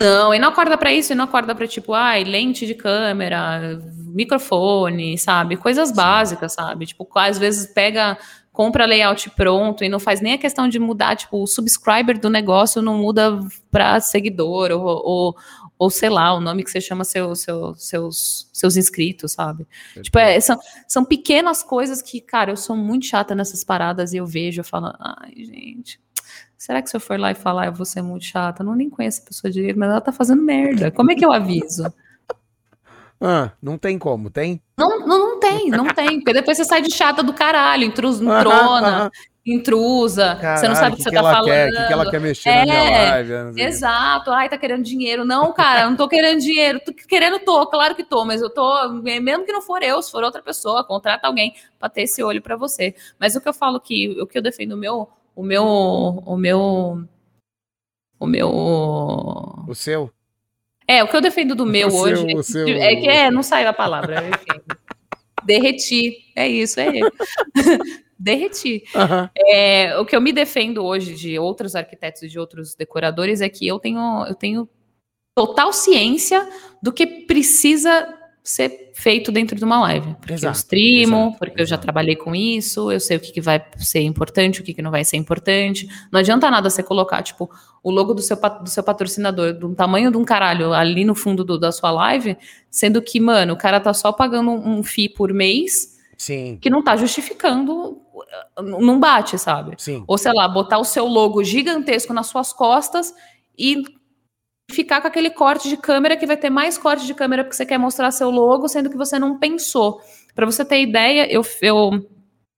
Não, 0.00 0.32
e 0.32 0.38
não 0.38 0.48
acorda 0.48 0.78
para 0.78 0.90
isso, 0.94 1.12
e 1.12 1.14
não 1.14 1.24
acorda 1.26 1.54
para 1.54 1.66
tipo, 1.66 1.92
ai, 1.92 2.24
lente 2.24 2.66
de 2.66 2.74
câmera, 2.74 3.78
microfone, 4.14 5.18
sabe? 5.18 5.58
Coisas 5.58 5.92
básicas, 5.92 6.54
sabe? 6.54 6.86
Tipo, 6.86 7.06
às 7.16 7.36
vezes 7.36 7.66
pega, 7.70 8.16
compra 8.50 8.86
layout 8.86 9.28
pronto 9.30 9.84
e 9.84 9.90
não 9.90 10.00
faz 10.00 10.22
nem 10.22 10.32
a 10.32 10.38
questão 10.38 10.68
de 10.68 10.78
mudar, 10.78 11.16
tipo, 11.16 11.42
o 11.42 11.46
subscriber 11.46 12.18
do 12.18 12.30
negócio 12.30 12.80
não 12.80 12.96
muda 12.96 13.40
para 13.70 14.00
seguidor 14.00 14.70
ou, 14.70 14.86
ou, 14.86 15.36
ou, 15.78 15.90
sei 15.90 16.08
lá, 16.08 16.32
o 16.32 16.40
nome 16.40 16.64
que 16.64 16.70
você 16.70 16.80
chama 16.80 17.04
seu, 17.04 17.36
seu, 17.36 17.74
seus, 17.74 18.48
seus 18.54 18.78
inscritos, 18.78 19.32
sabe? 19.32 19.66
Tipo, 20.00 20.18
é, 20.18 20.40
são, 20.40 20.58
são 20.88 21.04
pequenas 21.04 21.62
coisas 21.62 22.00
que, 22.00 22.22
cara, 22.22 22.52
eu 22.52 22.56
sou 22.56 22.74
muito 22.74 23.04
chata 23.04 23.34
nessas 23.34 23.62
paradas 23.62 24.14
e 24.14 24.16
eu 24.16 24.24
vejo, 24.24 24.62
eu 24.62 24.64
falo, 24.64 24.94
ai, 24.98 25.34
gente 25.36 26.00
Será 26.60 26.82
que 26.82 26.90
se 26.90 26.94
eu 26.94 27.00
for 27.00 27.18
lá 27.18 27.30
e 27.30 27.34
falar 27.34 27.64
eu 27.68 27.72
vou 27.72 27.86
ser 27.86 28.02
muito 28.02 28.26
chata? 28.26 28.60
Eu 28.60 28.66
não 28.66 28.74
nem 28.74 28.90
conheço 28.90 29.22
a 29.22 29.28
pessoa 29.28 29.50
direito, 29.50 29.78
mas 29.78 29.88
ela 29.88 30.00
tá 30.00 30.12
fazendo 30.12 30.42
merda. 30.42 30.90
Como 30.90 31.10
é 31.10 31.14
que 31.14 31.24
eu 31.24 31.32
aviso? 31.32 31.84
Ah, 33.22 33.52
não 33.60 33.76
tem 33.76 33.98
como, 33.98 34.30
tem? 34.30 34.62
Não, 34.78 35.00
não, 35.00 35.18
não 35.18 35.38
tem, 35.38 35.68
não 35.68 35.86
tem. 35.88 36.20
Porque 36.20 36.32
depois 36.32 36.56
você 36.56 36.64
sai 36.64 36.80
de 36.80 36.90
chata 36.90 37.22
do 37.22 37.34
caralho, 37.34 37.84
intrus, 37.84 38.16
entrona, 38.18 39.10
intrusa, 39.44 40.36
Caralho, 40.36 40.58
você 40.58 40.68
não 40.68 40.74
sabe 40.74 40.94
o 40.94 40.96
que, 40.96 41.04
que, 41.04 41.10
você 41.10 41.16
tá 41.16 41.22
falando. 41.22 41.44
Quer, 41.44 41.70
que, 41.70 41.86
que 41.86 41.92
ela 41.92 42.10
quer 42.10 42.18
mexer 42.18 42.48
é, 42.48 42.56
na 42.60 42.64
minha 42.64 42.78
é, 42.78 43.10
live. 43.10 43.60
Exato. 43.60 44.30
Ai, 44.30 44.48
tá 44.48 44.56
querendo 44.56 44.82
dinheiro. 44.82 45.22
Não, 45.22 45.52
cara, 45.52 45.90
não 45.90 45.96
tô 45.96 46.08
querendo 46.08 46.40
dinheiro. 46.40 46.80
Tô 46.80 46.94
querendo, 46.94 47.38
tô, 47.40 47.66
claro 47.66 47.94
que 47.94 48.04
tô, 48.04 48.24
mas 48.24 48.40
eu 48.40 48.48
tô, 48.48 48.88
mesmo 48.88 49.44
que 49.44 49.52
não 49.52 49.60
for 49.60 49.82
eu, 49.82 50.00
se 50.00 50.10
for 50.10 50.24
outra 50.24 50.40
pessoa, 50.40 50.82
contrata 50.82 51.26
alguém 51.26 51.54
pra 51.78 51.90
ter 51.90 52.04
esse 52.04 52.22
olho 52.22 52.40
pra 52.40 52.56
você. 52.56 52.94
Mas 53.18 53.36
o 53.36 53.40
que 53.42 53.48
eu 53.50 53.52
falo 53.52 53.78
que, 53.80 54.18
o 54.18 54.26
que 54.26 54.38
eu 54.38 54.42
defendo 54.42 54.72
o 54.72 54.78
meu 54.78 55.10
o 55.34 55.42
meu. 55.42 55.64
O 55.64 56.36
meu. 56.36 57.08
O 58.18 58.26
meu. 58.26 58.50
O 58.50 59.74
seu? 59.74 60.12
É, 60.86 61.02
o 61.04 61.08
que 61.08 61.16
eu 61.16 61.20
defendo 61.20 61.54
do 61.54 61.64
meu 61.64 61.88
o 61.88 62.00
hoje. 62.00 62.22
Seu, 62.22 62.38
é, 62.38 62.42
seu, 62.42 62.68
é 62.68 62.96
que 62.96 63.08
é, 63.08 63.30
não 63.30 63.42
saiu 63.42 63.68
a 63.68 63.72
palavra. 63.72 64.24
Derreti. 65.44 66.32
É 66.36 66.48
isso, 66.48 66.80
é. 66.80 66.92
Derreti. 68.18 68.84
Uhum. 68.94 69.28
É, 69.38 69.98
o 69.98 70.04
que 70.04 70.14
eu 70.14 70.20
me 70.20 70.32
defendo 70.32 70.84
hoje 70.84 71.14
de 71.14 71.38
outros 71.38 71.74
arquitetos 71.74 72.22
e 72.22 72.28
de 72.28 72.38
outros 72.38 72.74
decoradores 72.74 73.40
é 73.40 73.48
que 73.48 73.66
eu 73.66 73.78
tenho, 73.78 74.26
eu 74.26 74.34
tenho 74.34 74.68
total 75.34 75.72
ciência 75.72 76.46
do 76.82 76.92
que 76.92 77.06
precisa 77.06 78.19
ser 78.42 78.90
feito 78.94 79.30
dentro 79.30 79.56
de 79.56 79.64
uma 79.64 79.80
live. 79.80 80.14
Porque 80.14 80.32
exato, 80.32 80.56
eu 80.56 80.58
streamo, 80.58 81.16
exato, 81.16 81.38
porque 81.38 81.52
exato. 81.52 81.62
eu 81.62 81.66
já 81.66 81.78
trabalhei 81.78 82.16
com 82.16 82.34
isso, 82.34 82.90
eu 82.90 82.98
sei 82.98 83.16
o 83.16 83.20
que, 83.20 83.32
que 83.32 83.40
vai 83.40 83.64
ser 83.76 84.00
importante, 84.00 84.60
o 84.60 84.64
que, 84.64 84.74
que 84.74 84.82
não 84.82 84.90
vai 84.90 85.04
ser 85.04 85.16
importante. 85.16 85.88
Não 86.10 86.20
adianta 86.20 86.50
nada 86.50 86.68
você 86.68 86.82
colocar, 86.82 87.22
tipo, 87.22 87.50
o 87.82 87.90
logo 87.90 88.14
do 88.14 88.22
seu, 88.22 88.36
do 88.36 88.68
seu 88.68 88.82
patrocinador 88.82 89.52
do 89.52 89.74
tamanho 89.74 90.10
de 90.10 90.16
um 90.16 90.24
caralho 90.24 90.72
ali 90.72 91.04
no 91.04 91.14
fundo 91.14 91.44
do, 91.44 91.58
da 91.58 91.70
sua 91.70 91.90
live, 91.90 92.36
sendo 92.70 93.02
que, 93.02 93.20
mano, 93.20 93.54
o 93.54 93.58
cara 93.58 93.80
tá 93.80 93.92
só 93.92 94.12
pagando 94.12 94.50
um, 94.50 94.78
um 94.78 94.82
FII 94.82 95.10
por 95.10 95.32
mês 95.32 95.98
Sim. 96.16 96.58
que 96.60 96.68
não 96.68 96.82
tá 96.82 96.96
justificando, 96.96 98.00
não 98.58 98.98
bate, 98.98 99.38
sabe? 99.38 99.74
Sim. 99.78 100.04
Ou 100.06 100.18
sei 100.18 100.32
lá, 100.34 100.46
botar 100.48 100.78
o 100.78 100.84
seu 100.84 101.06
logo 101.06 101.42
gigantesco 101.44 102.12
nas 102.12 102.26
suas 102.26 102.52
costas 102.52 103.14
e 103.56 103.82
ficar 104.70 105.00
com 105.00 105.08
aquele 105.08 105.30
corte 105.30 105.68
de 105.68 105.76
câmera 105.76 106.16
que 106.16 106.26
vai 106.26 106.36
ter 106.36 106.50
mais 106.50 106.78
corte 106.78 107.06
de 107.06 107.14
câmera 107.14 107.44
porque 107.44 107.56
você 107.56 107.66
quer 107.66 107.78
mostrar 107.78 108.10
seu 108.10 108.30
logo, 108.30 108.68
sendo 108.68 108.90
que 108.90 108.96
você 108.96 109.18
não 109.18 109.38
pensou. 109.38 110.00
Para 110.34 110.46
você 110.46 110.64
ter 110.64 110.80
ideia, 110.80 111.30
eu, 111.30 111.42
eu 111.62 112.08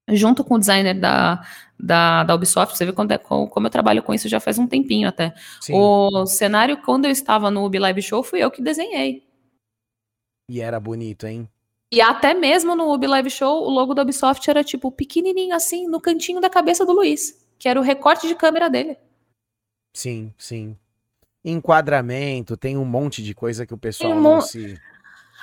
junto 0.09 0.45
com 0.45 0.55
o 0.55 0.59
designer 0.59 0.99
da, 0.99 1.45
da, 1.79 2.25
da 2.25 2.35
Ubisoft, 2.35 2.77
você 2.77 2.85
vê 2.85 2.93
quando 2.93 3.13
é, 3.13 3.19
como 3.19 3.67
eu 3.67 3.71
trabalho 3.71 4.03
com 4.03 4.13
isso 4.13 4.29
já 4.29 4.41
faz 4.41 4.59
um 4.59 4.67
tempinho 4.67 5.09
até. 5.09 5.35
Sim. 5.61 5.75
O 5.75 6.27
cenário, 6.27 6.79
quando 6.83 7.07
eu 7.07 7.11
estava 7.11 7.51
no 7.51 7.65
Ubi 7.65 7.79
Live 7.79 8.03
Show, 8.03 8.23
fui 8.23 8.41
eu 8.41 8.51
que 8.51 8.63
desenhei. 8.63 9.27
E 10.49 10.61
era 10.61 10.79
bonito, 10.79 11.27
hein? 11.27 11.49
E 11.91 12.01
até 12.01 12.35
mesmo 12.35 12.75
no 12.75 12.93
Ubi 12.93 13.07
Live 13.07 13.31
Show, 13.31 13.65
o 13.65 13.71
logo 13.71 13.95
da 13.95 14.03
Ubisoft 14.03 14.49
era 14.49 14.65
tipo 14.65 14.91
pequenininho 14.91 15.55
assim, 15.55 15.87
no 15.87 16.01
cantinho 16.01 16.41
da 16.41 16.49
cabeça 16.49 16.87
do 16.87 16.93
Luiz, 16.93 17.47
que 17.59 17.69
era 17.69 17.79
o 17.79 17.83
recorte 17.83 18.27
de 18.27 18.35
câmera 18.35 18.71
dele. 18.71 18.97
Sim, 19.95 20.33
sim 20.39 20.77
enquadramento, 21.45 22.57
tem 22.57 22.77
um 22.77 22.85
monte 22.85 23.23
de 23.23 23.35
coisa 23.35 23.67
que 23.67 23.75
o 23.75 23.79
pessoal 23.79 24.13
um 24.13 24.21
não 24.21 24.41
se. 24.41 24.79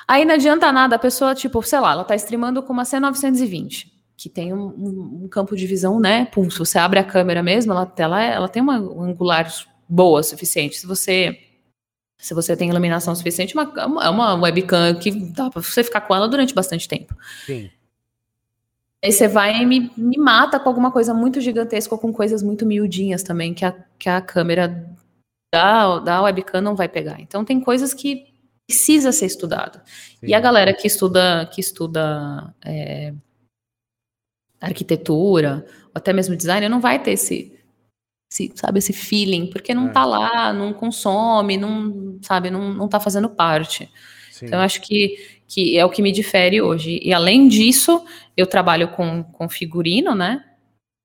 Aí 0.07 0.25
não 0.25 0.35
adianta 0.35 0.71
nada, 0.71 0.95
a 0.95 0.99
pessoa, 0.99 1.35
tipo, 1.35 1.61
sei 1.61 1.79
lá, 1.79 1.91
ela 1.91 2.03
tá 2.03 2.15
streamando 2.15 2.63
com 2.63 2.73
uma 2.73 2.83
C920, 2.83 3.87
que 4.17 4.27
tem 4.27 4.53
um, 4.53 4.67
um, 4.67 5.19
um 5.23 5.27
campo 5.27 5.55
de 5.55 5.67
visão, 5.67 5.99
né? 5.99 6.25
Pum, 6.25 6.49
se 6.49 6.57
você 6.57 6.79
abre 6.79 6.99
a 6.99 7.03
câmera 7.03 7.43
mesmo, 7.43 7.73
ela, 7.73 7.93
ela, 7.97 8.23
ela 8.23 8.49
tem 8.49 8.61
uma 8.61 8.79
um 8.79 9.03
angular 9.03 9.51
boa, 9.87 10.23
suficiente. 10.23 10.77
Se 10.77 10.87
você. 10.87 11.39
Se 12.17 12.33
você 12.33 12.53
tem 12.55 12.69
iluminação 12.69 13.15
suficiente, 13.15 13.53
uma, 13.53 13.71
é 14.03 14.09
uma 14.09 14.35
webcam 14.35 14.93
que 14.95 15.09
dá 15.09 15.49
pra 15.49 15.61
você 15.61 15.81
ficar 15.85 16.01
com 16.01 16.13
ela 16.13 16.27
durante 16.27 16.53
bastante 16.53 16.85
tempo. 16.85 17.15
Sim. 17.45 17.69
Aí 19.01 19.13
você 19.13 19.25
vai 19.29 19.61
e 19.61 19.65
me, 19.65 19.89
me 19.95 20.17
mata 20.17 20.59
com 20.59 20.67
alguma 20.67 20.91
coisa 20.91 21.13
muito 21.13 21.39
gigantesca 21.39 21.95
ou 21.95 21.99
com 21.99 22.11
coisas 22.11 22.43
muito 22.43 22.65
miudinhas 22.65 23.23
também, 23.23 23.53
que 23.53 23.63
a, 23.63 23.73
que 23.97 24.09
a 24.09 24.19
câmera 24.19 24.85
da, 25.53 25.99
da 25.99 26.21
webcam 26.21 26.61
não 26.61 26.75
vai 26.75 26.87
pegar. 26.87 27.19
Então 27.19 27.43
tem 27.43 27.59
coisas 27.59 27.93
que 27.93 28.33
precisa 28.67 29.11
ser 29.11 29.25
estudado. 29.25 29.81
Sim. 29.85 30.27
E 30.27 30.33
a 30.33 30.39
galera 30.39 30.73
que 30.73 30.85
estuda, 30.85 31.49
que 31.51 31.59
estuda 31.59 32.53
é, 32.63 33.13
arquitetura, 34.61 35.65
ou 35.85 35.91
até 35.95 36.13
mesmo 36.13 36.35
design, 36.35 36.69
não 36.69 36.79
vai 36.79 37.01
ter 37.01 37.11
esse, 37.11 37.51
esse, 38.31 38.51
sabe, 38.55 38.77
esse 38.77 38.93
feeling, 38.93 39.47
porque 39.47 39.73
não 39.73 39.87
é. 39.87 39.91
tá 39.91 40.05
lá, 40.05 40.53
não 40.53 40.71
consome, 40.71 41.57
não, 41.57 42.19
sabe, 42.21 42.51
não, 42.51 42.73
não 42.73 42.87
tá 42.87 42.99
fazendo 42.99 43.27
parte. 43.27 43.91
Sim. 44.31 44.45
Então, 44.45 44.59
eu 44.59 44.63
acho 44.63 44.81
que, 44.81 45.41
que 45.47 45.77
é 45.77 45.83
o 45.83 45.89
que 45.89 46.03
me 46.03 46.11
difere 46.11 46.61
hoje. 46.61 46.99
E 47.03 47.11
além 47.11 47.47
disso, 47.47 48.05
eu 48.37 48.45
trabalho 48.45 48.89
com, 48.89 49.23
com 49.23 49.49
figurino, 49.49 50.13
né? 50.13 50.45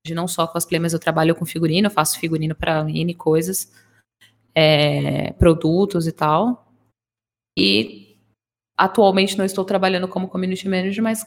De 0.07 0.15
não 0.15 0.29
só 0.29 0.47
cosplay, 0.47 0.79
mas 0.79 0.93
eu 0.93 0.99
trabalho 0.99 1.35
com 1.35 1.47
figurino, 1.47 1.89
faço 1.89 2.21
figurino 2.21 2.55
para 2.55 2.85
N 2.91 3.15
coisas, 3.15 3.73
é, 4.55 5.33
produtos 5.33 6.07
e 6.07 6.13
tal. 6.13 6.73
E 7.57 8.17
atualmente 8.77 9.39
não 9.39 9.45
estou 9.45 9.65
trabalhando 9.65 10.09
como 10.09 10.29
community 10.29 10.69
manager, 10.69 11.03
mas 11.03 11.25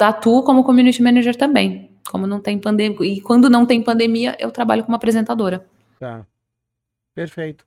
atuo 0.00 0.42
como 0.42 0.64
community 0.64 1.02
manager 1.02 1.36
também. 1.36 1.90
Como 2.10 2.26
não 2.26 2.40
tem 2.40 2.58
pandemia. 2.58 3.06
E 3.06 3.20
quando 3.20 3.50
não 3.50 3.66
tem 3.66 3.82
pandemia, 3.82 4.36
eu 4.38 4.50
trabalho 4.50 4.84
como 4.84 4.96
apresentadora. 4.96 5.66
Tá. 5.98 6.26
Perfeito. 7.14 7.66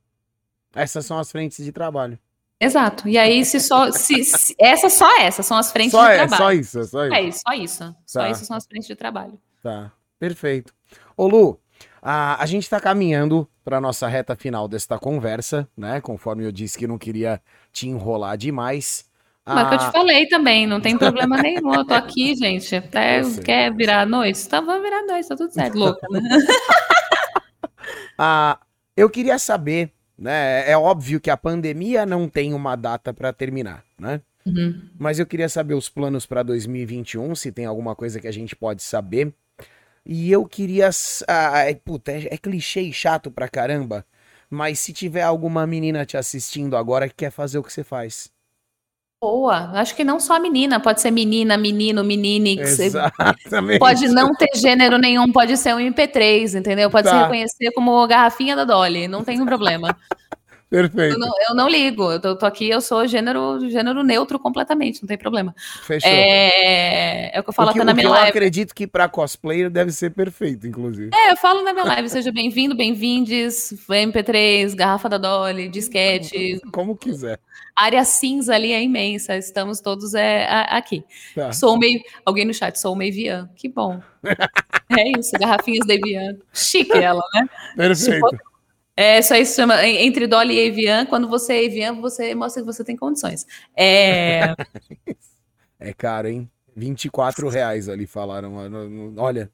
Essas 0.73 1.05
são 1.05 1.19
as 1.19 1.31
frentes 1.31 1.63
de 1.63 1.71
trabalho. 1.71 2.17
Exato. 2.59 3.07
E 3.07 3.17
aí, 3.17 3.43
se 3.43 3.59
só. 3.59 3.91
Se, 3.91 4.23
se, 4.23 4.55
essa 4.59 4.89
só 4.89 5.19
essa 5.19 5.41
são 5.41 5.57
as 5.57 5.71
frentes 5.71 5.91
só 5.91 6.05
de 6.05 6.13
é, 6.13 6.17
trabalho. 6.27 6.43
Só 6.43 6.51
isso, 6.53 6.83
só 6.85 7.05
isso. 7.05 7.15
É 7.15 7.21
isso, 7.23 7.39
só 7.45 7.53
isso. 7.53 7.79
Tá. 7.79 7.95
Só 8.05 8.27
isso 8.27 8.45
são 8.45 8.57
as 8.57 8.65
frentes 8.65 8.87
de 8.87 8.95
trabalho. 8.95 9.39
Tá. 9.61 9.91
Perfeito. 10.19 10.73
Ô, 11.17 11.27
Lu, 11.27 11.59
a, 12.01 12.41
a 12.41 12.45
gente 12.45 12.63
está 12.63 12.79
caminhando 12.79 13.47
para 13.63 13.79
nossa 13.79 14.07
reta 14.07 14.35
final 14.35 14.67
desta 14.67 14.97
conversa, 14.97 15.67
né? 15.77 16.01
Conforme 16.01 16.43
eu 16.43 16.51
disse 16.51 16.77
que 16.77 16.87
não 16.87 16.97
queria 16.97 17.39
te 17.71 17.87
enrolar 17.87 18.37
demais. 18.37 19.05
Mas 19.45 19.67
que 19.67 19.73
eu 19.75 19.79
te 19.79 19.85
ah. 19.85 19.91
falei 19.91 20.27
também, 20.27 20.65
não 20.65 20.81
tem 20.81 20.97
problema 20.99 21.37
nenhum. 21.41 21.73
Eu 21.73 21.85
tô 21.85 21.93
aqui, 21.93 22.35
gente. 22.35 22.75
Até 22.75 23.21
quer 23.43 23.73
virar 23.73 24.05
noite? 24.05 24.43
Então 24.45 24.65
vamos 24.65 24.81
virar 24.81 25.03
noite, 25.03 25.27
tá 25.27 25.35
tudo 25.35 25.53
certo, 25.53 25.77
louca, 25.77 26.07
né? 26.09 26.21
ah, 28.17 28.59
eu 28.97 29.09
queria 29.09 29.37
saber, 29.37 29.91
né? 30.17 30.69
É 30.69 30.75
óbvio 30.75 31.19
que 31.19 31.29
a 31.29 31.37
pandemia 31.37 32.05
não 32.05 32.27
tem 32.27 32.53
uma 32.53 32.75
data 32.75 33.13
para 33.13 33.31
terminar, 33.31 33.83
né? 33.99 34.21
Uhum. 34.43 34.81
Mas 34.97 35.19
eu 35.19 35.25
queria 35.25 35.47
saber 35.47 35.75
os 35.75 35.87
planos 35.87 36.25
para 36.25 36.41
2021, 36.41 37.35
se 37.35 37.51
tem 37.51 37.65
alguma 37.65 37.95
coisa 37.95 38.19
que 38.19 38.27
a 38.27 38.33
gente 38.33 38.55
pode 38.55 38.81
saber. 38.81 39.33
E 40.05 40.31
eu 40.31 40.45
queria. 40.45 40.89
Ah, 41.27 41.59
é, 41.59 41.73
puta, 41.75 42.11
é, 42.11 42.33
é 42.33 42.37
clichê 42.37 42.81
e 42.81 42.93
chato 42.93 43.31
pra 43.31 43.49
caramba. 43.49 44.05
Mas 44.49 44.79
se 44.79 44.91
tiver 44.91 45.21
alguma 45.23 45.65
menina 45.65 46.05
te 46.05 46.17
assistindo 46.17 46.75
agora 46.75 47.07
que 47.07 47.15
quer 47.15 47.31
fazer 47.31 47.57
o 47.57 47.63
que 47.63 47.71
você 47.71 47.83
faz, 47.83 48.31
Boa. 49.21 49.69
Acho 49.79 49.95
que 49.95 50.03
não 50.03 50.19
só 50.19 50.33
a 50.33 50.39
menina, 50.39 50.79
pode 50.79 50.99
ser 50.99 51.11
menina, 51.11 51.55
menino, 51.55 52.03
meninix. 52.03 52.79
Exatamente. 52.79 53.77
Pode 53.77 54.07
não 54.07 54.33
ter 54.33 54.49
gênero 54.55 54.97
nenhum, 54.97 55.31
pode 55.31 55.55
ser 55.57 55.75
um 55.75 55.77
MP3, 55.77 56.57
entendeu? 56.57 56.89
Pode 56.89 57.07
tá. 57.07 57.11
se 57.11 57.21
reconhecer 57.21 57.71
como 57.71 58.07
garrafinha 58.07 58.55
da 58.55 58.65
Dolly, 58.65 59.07
não 59.07 59.23
tem 59.23 59.39
um 59.39 59.45
problema. 59.45 59.95
Perfeito. 60.71 61.15
Eu 61.15 61.19
não, 61.19 61.33
eu 61.49 61.53
não, 61.53 61.67
ligo, 61.67 62.09
eu 62.13 62.17
tô, 62.21 62.33
tô, 62.33 62.45
aqui, 62.45 62.69
eu 62.69 62.79
sou 62.79 63.05
gênero, 63.05 63.59
gênero 63.69 64.05
neutro 64.05 64.39
completamente, 64.39 65.01
não 65.01 65.07
tem 65.07 65.17
problema. 65.17 65.53
Fechou. 65.83 66.09
É, 66.09 67.35
é 67.35 67.39
o 67.41 67.43
que 67.43 67.49
eu 67.49 67.53
falo 67.53 67.71
o 67.71 67.73
que, 67.73 67.79
até 67.79 67.85
na 67.85 67.93
minha 67.93 68.07
eu 68.07 68.11
live. 68.11 68.27
Eu 68.27 68.29
acredito 68.29 68.73
que 68.73 68.87
para 68.87 69.09
cosplayer 69.09 69.69
deve 69.69 69.91
ser 69.91 70.11
perfeito, 70.11 70.65
inclusive. 70.65 71.09
É, 71.13 71.33
eu 71.33 71.35
falo 71.35 71.61
na 71.61 71.73
minha 71.73 71.83
live, 71.83 72.07
seja 72.07 72.31
bem-vindo, 72.31 72.73
bem-vindes, 72.73 73.73
MP3, 73.89 74.73
garrafa 74.73 75.09
da 75.09 75.17
Dolly, 75.17 75.67
disquete. 75.67 76.61
Como 76.71 76.95
quiser. 76.95 77.37
A 77.75 77.83
área 77.83 78.05
cinza 78.05 78.55
ali 78.55 78.71
é 78.71 78.81
imensa, 78.81 79.35
estamos 79.35 79.81
todos 79.81 80.13
é, 80.13 80.47
aqui. 80.69 81.03
Tá. 81.35 81.51
Sou 81.51 81.77
meio. 81.77 81.99
Alguém 82.25 82.45
no 82.45 82.53
chat, 82.53 82.79
sou 82.79 82.95
meio 82.95 83.09
Evian. 83.09 83.49
Que 83.57 83.67
bom. 83.67 83.99
é 84.97 85.19
isso, 85.19 85.31
garrafinhas 85.37 85.85
da 85.85 85.95
Evian. 85.95 86.37
Chique 86.53 86.97
ela, 86.97 87.23
né? 87.33 87.49
Perfeito. 87.75 88.50
É, 89.01 89.17
isso 89.17 89.33
aí 89.33 89.43
se 89.45 89.55
chama 89.55 89.83
entre 89.83 90.27
Dolly 90.27 90.53
e 90.53 90.59
Evian. 90.59 91.07
Quando 91.07 91.27
você 91.27 91.53
é 91.53 91.63
Evian, 91.65 91.99
você 91.99 92.35
mostra 92.35 92.61
que 92.61 92.65
você 92.67 92.83
tem 92.83 92.95
condições. 92.95 93.47
É, 93.75 94.53
é 95.79 95.91
caro, 95.91 96.27
hein? 96.27 96.47
24 96.75 97.49
reais 97.49 97.89
ali 97.89 98.05
falaram. 98.05 98.53
Olha, 99.17 99.49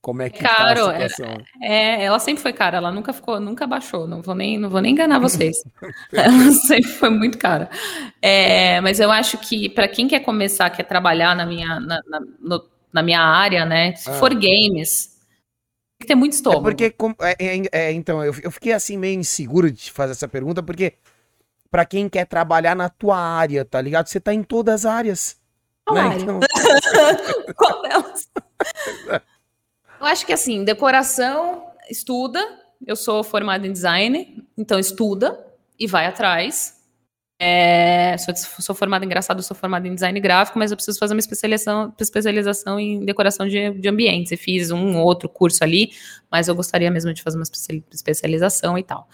como 0.00 0.22
é 0.22 0.30
que 0.30 0.38
caro, 0.42 0.86
tá 0.86 0.96
a 0.96 1.08
situação. 1.08 1.36
É, 1.60 2.02
é, 2.02 2.04
ela 2.04 2.18
sempre 2.18 2.42
foi 2.42 2.54
cara, 2.54 2.78
ela 2.78 2.90
nunca 2.90 3.12
ficou, 3.12 3.38
nunca 3.38 3.66
baixou. 3.66 4.06
Não 4.06 4.22
vou 4.22 4.34
nem, 4.34 4.56
não 4.56 4.70
vou 4.70 4.80
nem 4.80 4.92
enganar 4.92 5.18
vocês. 5.18 5.56
ela 6.14 6.52
sempre 6.52 6.90
foi 6.92 7.10
muito 7.10 7.36
cara. 7.36 7.68
É, 8.22 8.80
mas 8.80 8.98
eu 8.98 9.10
acho 9.10 9.36
que 9.36 9.68
para 9.68 9.88
quem 9.88 10.08
quer 10.08 10.20
começar, 10.20 10.70
quer 10.70 10.84
trabalhar 10.84 11.36
na 11.36 11.44
minha, 11.44 11.80
na, 11.80 12.00
na, 12.06 12.20
no, 12.40 12.64
na 12.90 13.02
minha 13.02 13.20
área, 13.20 13.66
né? 13.66 13.94
Se 13.94 14.08
ah. 14.08 14.14
for 14.14 14.32
games, 14.32 15.15
que 15.98 16.06
ter 16.06 16.14
muito 16.14 16.34
estômago. 16.34 16.68
É 16.68 16.70
porque, 16.70 16.94
é, 17.20 17.36
é, 17.38 17.62
é, 17.72 17.92
então, 17.92 18.22
eu, 18.24 18.34
eu 18.42 18.50
fiquei 18.50 18.72
assim 18.72 18.96
meio 18.96 19.18
inseguro 19.18 19.70
de 19.70 19.90
fazer 19.90 20.12
essa 20.12 20.28
pergunta, 20.28 20.62
porque 20.62 20.94
para 21.70 21.84
quem 21.84 22.08
quer 22.08 22.26
trabalhar 22.26 22.74
na 22.74 22.88
tua 22.88 23.18
área, 23.18 23.64
tá 23.64 23.80
ligado? 23.80 24.06
Você 24.06 24.20
tá 24.20 24.32
em 24.32 24.42
todas 24.42 24.84
as 24.84 24.92
áreas. 24.92 25.36
Qual 25.84 25.96
né? 25.96 26.02
área? 26.02 26.22
Então... 26.22 26.40
Qual 27.56 27.82
delas? 27.82 28.28
eu 30.00 30.06
acho 30.06 30.26
que 30.26 30.32
assim, 30.32 30.64
decoração, 30.64 31.66
estuda. 31.90 32.40
Eu 32.86 32.94
sou 32.94 33.24
formada 33.24 33.66
em 33.66 33.72
design, 33.72 34.46
então 34.56 34.78
estuda 34.78 35.42
e 35.78 35.86
vai 35.86 36.06
atrás. 36.06 36.75
É, 37.38 38.16
sou, 38.16 38.34
sou, 38.34 38.74
formada 38.74 39.04
em 39.04 39.06
engraçado, 39.06 39.42
sou 39.42 39.54
formada 39.54 39.86
em 39.86 39.94
design 39.94 40.18
gráfico, 40.20 40.58
mas 40.58 40.70
eu 40.70 40.76
preciso 40.76 40.98
fazer 40.98 41.12
uma 41.12 41.20
especialização, 41.20 41.92
especialização 42.00 42.80
em 42.80 43.04
decoração 43.04 43.46
de, 43.46 43.70
de 43.72 43.88
ambientes. 43.88 44.32
E 44.32 44.36
fiz 44.36 44.70
um 44.70 44.98
outro 44.98 45.28
curso 45.28 45.62
ali, 45.62 45.90
mas 46.30 46.48
eu 46.48 46.54
gostaria 46.54 46.90
mesmo 46.90 47.12
de 47.12 47.22
fazer 47.22 47.36
uma 47.36 47.44
especialização 47.92 48.78
e 48.78 48.82
tal. 48.82 49.06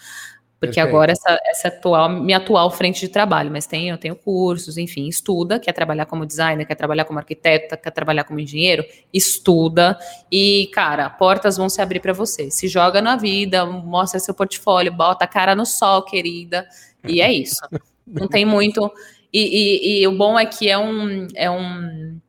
Porque 0.57 0.75
Perfeito. 0.75 0.95
agora 0.95 1.11
essa, 1.11 1.37
essa 1.45 1.67
atual, 1.67 2.07
minha 2.07 2.37
atual 2.37 2.71
frente 2.71 3.01
de 3.01 3.09
trabalho, 3.09 3.51
mas 3.51 3.67
tem, 3.67 3.89
eu 3.89 3.97
tenho 3.97 4.15
cursos, 4.15 4.77
enfim, 4.77 5.09
estuda, 5.09 5.59
quer 5.59 5.73
trabalhar 5.73 6.05
como 6.05 6.25
designer, 6.25 6.65
quer 6.65 6.75
trabalhar 6.75 7.03
como 7.03 7.19
arquiteta, 7.19 7.75
quer 7.75 7.91
trabalhar 7.91 8.23
como 8.23 8.39
engenheiro, 8.39 8.85
estuda 9.11 9.99
e, 10.31 10.69
cara, 10.73 11.09
portas 11.09 11.57
vão 11.57 11.67
se 11.67 11.81
abrir 11.81 11.99
para 11.99 12.13
você. 12.13 12.49
Se 12.49 12.69
joga 12.69 13.01
na 13.01 13.17
vida, 13.17 13.65
mostra 13.65 14.21
seu 14.21 14.33
portfólio, 14.33 14.93
bota 14.93 15.25
a 15.25 15.27
cara 15.27 15.53
no 15.53 15.65
sol, 15.65 16.01
querida, 16.03 16.65
e 17.05 17.19
é 17.19 17.29
isso. 17.29 17.59
Não 18.05 18.27
tem 18.27 18.45
muito. 18.45 18.91
E, 19.31 19.39
e, 19.39 20.01
e, 20.01 20.07
o 20.07 20.15
bom 20.15 20.37
é 20.37 20.45
que 20.45 20.69
é, 20.69 20.77
um, 20.77 21.27
é 21.35 21.49
um, 21.49 22.19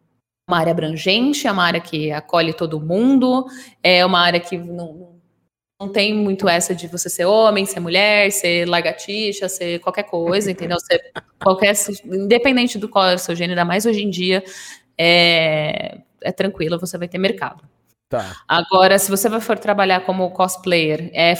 uma 0.49 0.59
área 0.59 0.71
abrangente, 0.71 1.47
é 1.47 1.53
uma 1.53 1.65
área 1.65 1.81
que 1.81 2.11
acolhe 2.11 2.53
todo 2.53 2.81
mundo, 2.81 3.47
é 3.83 4.05
uma 4.07 4.21
área 4.21 4.41
que 4.41 4.57
não, 4.57 5.15
não 5.81 5.89
tem 5.91 6.15
muito 6.15 6.49
essa 6.49 6.75
de 6.75 6.87
você 6.87 7.11
ser 7.11 7.27
homem, 7.27 7.67
ser 7.67 7.81
mulher, 7.81 8.33
ser 8.33 8.67
lagartixa, 8.67 9.49
ser 9.49 9.81
qualquer 9.81 10.05
coisa, 10.05 10.51
entendeu? 10.51 10.79
Ser 10.81 11.13
qualquer, 11.43 11.75
independente 12.05 12.79
do 12.79 12.89
qual 12.89 13.09
é 13.09 13.15
o 13.15 13.19
seu 13.19 13.35
gênero, 13.35 13.61
ainda 13.61 13.69
mais 13.69 13.85
hoje 13.85 14.03
em 14.03 14.09
dia, 14.09 14.43
é, 14.97 15.99
é 16.23 16.33
tranquilo, 16.33 16.81
você 16.81 16.97
vai 16.97 17.09
ter 17.09 17.19
mercado. 17.19 17.65
Tá. 18.09 18.37
Agora, 18.47 18.99
se 18.99 19.11
você 19.11 19.29
for 19.41 19.59
trabalhar 19.59 20.01
como 20.07 20.31
cosplayer, 20.31 21.11
é 21.13 21.35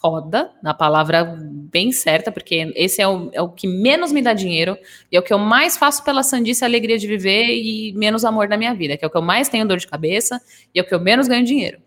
foda, 0.00 0.50
na 0.62 0.72
palavra 0.72 1.36
bem 1.38 1.92
certa, 1.92 2.32
porque 2.32 2.72
esse 2.74 3.02
é 3.02 3.06
o, 3.06 3.30
é 3.32 3.42
o 3.42 3.50
que 3.50 3.68
menos 3.68 4.10
me 4.10 4.22
dá 4.22 4.32
dinheiro 4.32 4.76
e 5.12 5.16
é 5.16 5.20
o 5.20 5.22
que 5.22 5.32
eu 5.32 5.38
mais 5.38 5.76
faço 5.76 6.02
pela 6.02 6.22
sandice, 6.22 6.64
a 6.64 6.66
alegria 6.66 6.98
de 6.98 7.06
viver 7.06 7.46
e 7.46 7.92
menos 7.92 8.24
amor 8.24 8.48
na 8.48 8.56
minha 8.56 8.74
vida, 8.74 8.96
que 8.96 9.04
é 9.04 9.08
o 9.08 9.10
que 9.10 9.16
eu 9.16 9.22
mais 9.22 9.48
tenho 9.48 9.68
dor 9.68 9.76
de 9.76 9.86
cabeça 9.86 10.40
e 10.74 10.80
é 10.80 10.82
o 10.82 10.86
que 10.86 10.94
eu 10.94 11.00
menos 11.00 11.28
ganho 11.28 11.44
dinheiro. 11.44 11.80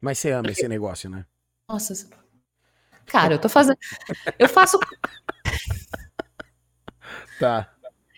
Mas 0.00 0.18
você 0.18 0.30
ama 0.30 0.44
porque... 0.44 0.60
esse 0.60 0.68
negócio, 0.68 1.10
né? 1.10 1.26
Nossa, 1.68 2.08
cara, 3.06 3.34
eu 3.34 3.38
tô 3.38 3.48
fazendo. 3.48 3.78
Eu 4.38 4.48
faço. 4.48 4.78
tá. 7.40 7.72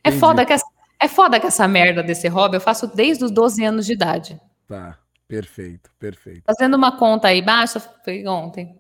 É 0.05 0.13
foda, 0.13 0.45
que 0.45 0.53
essa... 0.53 0.67
é 1.01 1.09
foda 1.09 1.41
que 1.41 1.47
essa 1.47 1.67
merda 1.67 2.03
desse 2.03 2.29
hobby 2.29 2.57
eu 2.57 2.61
faço 2.61 2.87
desde 2.87 3.25
os 3.25 3.31
12 3.31 3.65
anos 3.65 3.87
de 3.87 3.95
idade. 3.95 4.41
Tá. 4.69 4.99
Perfeito, 5.29 5.91
perfeito. 5.99 6.43
Fazendo 6.47 6.75
uma 6.75 6.97
conta 6.97 7.29
aí 7.29 7.43
baixa, 7.43 7.81
foi 7.81 8.27
ontem. 8.27 8.79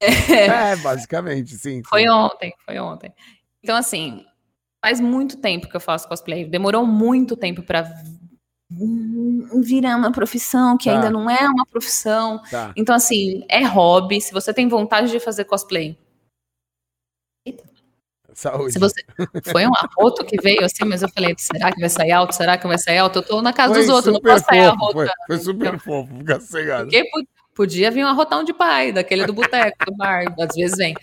É, 0.00 0.76
basicamente, 0.76 1.52
sim, 1.52 1.76
sim. 1.76 1.82
Foi 1.84 2.08
ontem, 2.08 2.52
foi 2.64 2.78
ontem. 2.78 3.12
Então, 3.62 3.76
assim, 3.76 4.24
faz 4.84 5.00
muito 5.00 5.38
tempo 5.38 5.68
que 5.68 5.76
eu 5.76 5.80
faço 5.80 6.08
cosplay. 6.08 6.44
Demorou 6.44 6.86
muito 6.86 7.36
tempo 7.36 7.62
para 7.62 7.90
virar 9.62 9.96
uma 9.96 10.12
profissão 10.12 10.76
que 10.76 10.88
tá. 10.88 10.94
ainda 10.94 11.10
não 11.10 11.30
é 11.30 11.48
uma 11.48 11.66
profissão. 11.66 12.42
Tá. 12.50 12.72
Então, 12.76 12.94
assim, 12.94 13.44
é 13.48 13.64
hobby. 13.64 14.20
Se 14.20 14.32
você 14.32 14.52
tem 14.52 14.68
vontade 14.68 15.10
de 15.10 15.20
fazer 15.20 15.44
cosplay. 15.44 15.98
Eita. 17.44 17.64
Saúde. 18.34 18.74
Se 18.74 18.78
você... 18.78 19.02
Foi 19.50 19.66
um 19.66 19.72
arroto 19.74 20.22
que 20.24 20.40
veio 20.40 20.62
assim, 20.62 20.84
mas 20.84 21.02
eu 21.02 21.08
falei: 21.08 21.34
será 21.38 21.72
que 21.72 21.80
vai 21.80 21.88
sair 21.88 22.12
alto? 22.12 22.34
Será 22.34 22.58
que 22.58 22.66
vai 22.66 22.76
sair 22.76 22.98
alto? 22.98 23.20
Eu 23.20 23.22
tô 23.22 23.40
na 23.40 23.52
casa 23.52 23.72
foi 23.72 23.82
dos 23.82 23.90
outros, 23.90 24.12
não 24.12 24.20
posso 24.20 24.44
sair 24.44 24.66
arroto. 24.66 24.92
Foi, 24.92 25.08
foi 25.26 25.38
super 25.38 25.68
então, 25.68 25.78
fofo, 25.78 26.18
ficar 26.18 26.40
cegado. 26.40 26.90
Porque 26.90 27.26
Podia 27.56 27.90
vir 27.90 28.04
um 28.04 28.08
arrotão 28.08 28.44
de 28.44 28.52
pai, 28.52 28.92
daquele 28.92 29.24
do 29.24 29.32
boteco, 29.32 29.86
do 29.86 29.96
bar, 29.96 30.24
às 30.38 30.54
vezes 30.54 30.76
vem. 30.76 30.94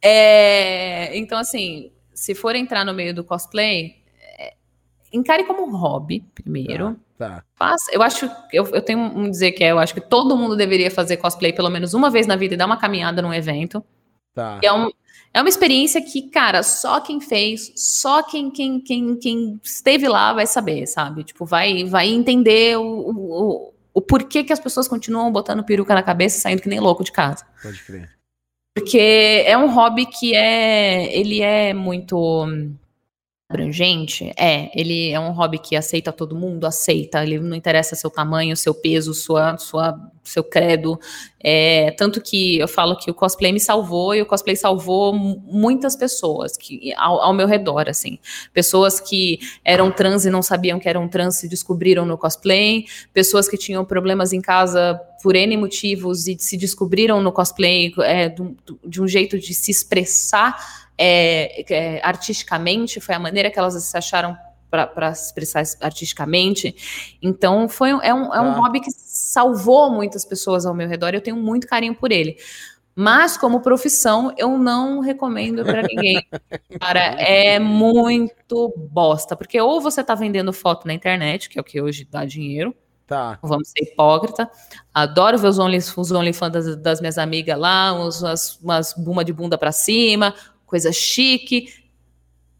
É, 0.00 1.16
então, 1.18 1.36
assim, 1.36 1.90
se 2.14 2.32
for 2.32 2.54
entrar 2.54 2.84
no 2.84 2.94
meio 2.94 3.12
do 3.12 3.24
cosplay, 3.24 3.96
é, 4.38 4.54
encare 5.12 5.42
como 5.42 5.66
um 5.66 5.76
hobby, 5.76 6.24
primeiro. 6.32 6.96
Tá. 7.18 7.28
tá. 7.28 7.44
Faça, 7.56 7.90
eu 7.92 8.02
acho, 8.02 8.30
eu, 8.52 8.64
eu 8.66 8.80
tenho 8.80 9.00
um 9.00 9.28
dizer 9.28 9.50
que 9.50 9.64
é, 9.64 9.72
eu 9.72 9.80
acho 9.80 9.94
que 9.94 10.00
todo 10.00 10.36
mundo 10.36 10.54
deveria 10.54 10.92
fazer 10.92 11.16
cosplay 11.16 11.52
pelo 11.52 11.70
menos 11.70 11.92
uma 11.92 12.08
vez 12.08 12.24
na 12.24 12.36
vida 12.36 12.54
e 12.54 12.56
dar 12.56 12.66
uma 12.66 12.76
caminhada 12.76 13.20
num 13.20 13.34
evento. 13.34 13.84
Tá. 14.32 14.60
É, 14.62 14.72
um, 14.72 14.88
é 15.34 15.40
uma 15.40 15.48
experiência 15.48 16.00
que, 16.00 16.30
cara, 16.30 16.62
só 16.62 17.00
quem 17.00 17.20
fez, 17.20 17.72
só 17.74 18.22
quem, 18.22 18.48
quem, 18.48 18.78
quem, 18.80 19.16
quem 19.16 19.60
esteve 19.60 20.06
lá 20.06 20.32
vai 20.32 20.46
saber, 20.46 20.86
sabe? 20.86 21.24
Tipo, 21.24 21.44
vai, 21.44 21.84
vai 21.84 22.08
entender 22.08 22.78
o, 22.78 23.10
o, 23.10 23.74
o 23.96 24.02
porquê 24.02 24.44
que 24.44 24.52
as 24.52 24.60
pessoas 24.60 24.86
continuam 24.86 25.32
botando 25.32 25.64
peruca 25.64 25.94
na 25.94 26.02
cabeça 26.02 26.36
e 26.36 26.40
saindo 26.42 26.60
que 26.60 26.68
nem 26.68 26.78
louco 26.78 27.02
de 27.02 27.10
casa. 27.10 27.46
Pode 27.62 27.82
crer. 27.82 28.10
Porque 28.74 28.98
é 29.46 29.56
um 29.56 29.72
hobby 29.72 30.04
que 30.04 30.34
é. 30.34 31.18
Ele 31.18 31.40
é 31.40 31.72
muito 31.72 32.46
abrangente? 33.48 34.32
É, 34.36 34.70
ele 34.78 35.10
é 35.10 35.20
um 35.20 35.30
hobby 35.30 35.58
que 35.58 35.76
aceita 35.76 36.12
todo 36.12 36.34
mundo, 36.34 36.66
aceita, 36.66 37.22
ele 37.22 37.38
não 37.38 37.56
interessa 37.56 37.94
seu 37.94 38.10
tamanho, 38.10 38.56
seu 38.56 38.74
peso, 38.74 39.14
sua, 39.14 39.56
sua, 39.56 39.96
seu 40.24 40.42
credo. 40.42 40.98
É, 41.40 41.92
tanto 41.92 42.20
que 42.20 42.58
eu 42.58 42.66
falo 42.66 42.96
que 42.96 43.08
o 43.08 43.14
cosplay 43.14 43.52
me 43.52 43.60
salvou 43.60 44.14
e 44.14 44.20
o 44.20 44.26
cosplay 44.26 44.56
salvou 44.56 45.12
muitas 45.14 45.94
pessoas 45.94 46.56
que, 46.56 46.92
ao, 46.96 47.20
ao, 47.22 47.32
meu 47.32 47.46
redor, 47.46 47.88
assim. 47.88 48.18
Pessoas 48.52 48.98
que 48.98 49.38
eram 49.64 49.92
trans 49.92 50.26
e 50.26 50.30
não 50.30 50.42
sabiam 50.42 50.80
que 50.80 50.88
eram 50.88 51.06
trans 51.06 51.36
se 51.36 51.48
descobriram 51.48 52.04
no 52.04 52.18
cosplay, 52.18 52.84
pessoas 53.14 53.48
que 53.48 53.56
tinham 53.56 53.84
problemas 53.84 54.32
em 54.32 54.40
casa 54.40 55.00
por 55.22 55.36
N 55.36 55.56
motivos 55.56 56.26
e 56.26 56.36
se 56.38 56.56
descobriram 56.56 57.22
no 57.22 57.32
cosplay 57.32 57.92
é, 58.00 58.28
de, 58.28 58.42
de 58.84 59.00
um 59.00 59.06
jeito 59.06 59.38
de 59.38 59.54
se 59.54 59.70
expressar 59.70 60.85
é, 60.98 61.64
é, 61.72 62.00
artisticamente, 62.02 63.00
foi 63.00 63.14
a 63.14 63.18
maneira 63.18 63.50
que 63.50 63.58
elas 63.58 63.74
se 63.82 63.96
acharam 63.96 64.36
para 64.70 65.14
se 65.14 65.26
expressar 65.26 65.62
artisticamente. 65.80 67.16
Então, 67.22 67.68
foi, 67.68 67.90
é, 67.90 68.12
um, 68.12 68.34
é 68.34 68.40
um 68.40 68.50
ah. 68.50 68.58
hobby 68.60 68.80
que 68.80 68.90
salvou 68.90 69.90
muitas 69.90 70.24
pessoas 70.24 70.66
ao 70.66 70.74
meu 70.74 70.88
redor 70.88 71.14
e 71.14 71.16
eu 71.16 71.20
tenho 71.20 71.36
muito 71.36 71.66
carinho 71.66 71.94
por 71.94 72.12
ele. 72.12 72.36
Mas, 72.98 73.36
como 73.36 73.60
profissão, 73.60 74.32
eu 74.38 74.56
não 74.56 75.00
recomendo 75.00 75.62
para 75.62 75.82
ninguém. 75.82 76.26
Cara, 76.80 77.00
é 77.20 77.58
muito 77.58 78.72
bosta. 78.90 79.36
Porque 79.36 79.60
ou 79.60 79.82
você 79.82 80.00
está 80.00 80.14
vendendo 80.14 80.50
foto 80.50 80.86
na 80.86 80.94
internet, 80.94 81.50
que 81.50 81.58
é 81.58 81.60
o 81.60 81.64
que 81.64 81.80
hoje 81.80 82.08
dá 82.10 82.24
dinheiro. 82.24 82.74
Tá. 83.06 83.38
Vamos 83.42 83.68
ser 83.68 83.84
hipócrita. 83.84 84.50
Adoro 84.92 85.38
ver 85.38 85.48
os 85.48 85.58
OnlyFans 85.58 85.96
os 85.96 86.10
only 86.10 86.32
das, 86.50 86.76
das 86.76 87.00
minhas 87.00 87.18
amigas 87.18 87.58
lá, 87.58 87.92
uns, 87.92 88.22
umas, 88.22 88.58
umas 88.60 88.94
buma 88.94 89.24
de 89.24 89.32
bunda 89.32 89.56
para 89.58 89.70
cima, 89.70 90.34
coisa 90.66 90.92
chique. 90.92 91.72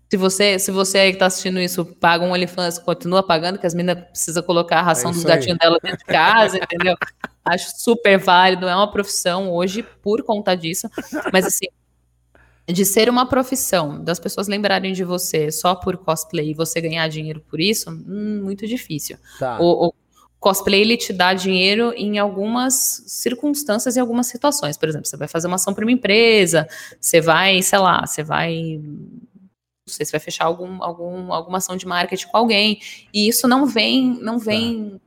Se 0.08 0.16
você, 0.16 0.58
se 0.58 0.70
você 0.70 0.98
aí 0.98 1.12
que 1.12 1.18
tá 1.18 1.26
assistindo 1.26 1.58
isso 1.58 1.84
paga 1.84 2.24
um 2.24 2.30
OnlyFans, 2.30 2.78
continua 2.78 3.22
pagando, 3.24 3.58
que 3.58 3.66
as 3.66 3.74
meninas 3.74 4.04
precisam 4.04 4.42
colocar 4.42 4.78
a 4.78 4.82
ração 4.82 5.10
é 5.10 5.14
dos 5.14 5.24
gatinhos 5.24 5.58
dela 5.58 5.78
dentro 5.82 5.98
de 5.98 6.04
casa, 6.04 6.58
entendeu? 6.58 6.96
Acho 7.44 7.70
super 7.76 8.18
válido, 8.18 8.68
é 8.68 8.74
uma 8.74 8.90
profissão 8.90 9.50
hoje 9.50 9.82
por 9.82 10.22
conta 10.22 10.56
disso. 10.56 10.88
Mas 11.32 11.44
assim, 11.44 11.66
de 12.68 12.84
ser 12.84 13.08
uma 13.08 13.26
profissão, 13.26 14.02
das 14.02 14.18
pessoas 14.18 14.48
lembrarem 14.48 14.92
de 14.92 15.04
você 15.04 15.50
só 15.52 15.74
por 15.74 15.96
cosplay 15.96 16.50
e 16.50 16.54
você 16.54 16.80
ganhar 16.80 17.06
dinheiro 17.08 17.40
por 17.40 17.60
isso, 17.60 17.90
hum, 17.90 18.42
muito 18.42 18.66
difícil. 18.66 19.16
Tá. 19.38 19.58
O, 19.60 19.88
o, 19.88 19.94
cosplay 20.46 20.82
ele 20.82 20.96
te 20.96 21.12
dá 21.12 21.34
dinheiro 21.34 21.92
em 21.96 22.20
algumas 22.20 23.02
circunstâncias 23.08 23.96
e 23.96 24.00
algumas 24.00 24.28
situações. 24.28 24.76
Por 24.76 24.88
exemplo, 24.88 25.08
você 25.08 25.16
vai 25.16 25.26
fazer 25.26 25.48
uma 25.48 25.56
ação 25.56 25.74
para 25.74 25.84
uma 25.84 25.90
empresa, 25.90 26.68
você 27.00 27.20
vai, 27.20 27.60
sei 27.62 27.80
lá, 27.80 28.06
você 28.06 28.22
vai 28.22 28.80
não 28.80 29.92
sei, 29.92 30.06
você 30.06 30.12
vai 30.12 30.20
fechar 30.20 30.44
algum, 30.44 30.80
algum, 30.84 31.32
alguma 31.32 31.58
ação 31.58 31.76
de 31.76 31.84
marketing 31.84 32.28
com 32.28 32.36
alguém. 32.36 32.78
E 33.12 33.26
isso 33.26 33.48
não 33.48 33.66
vem, 33.66 34.20
não 34.20 34.38
vem 34.38 34.90
tá. 34.90 34.98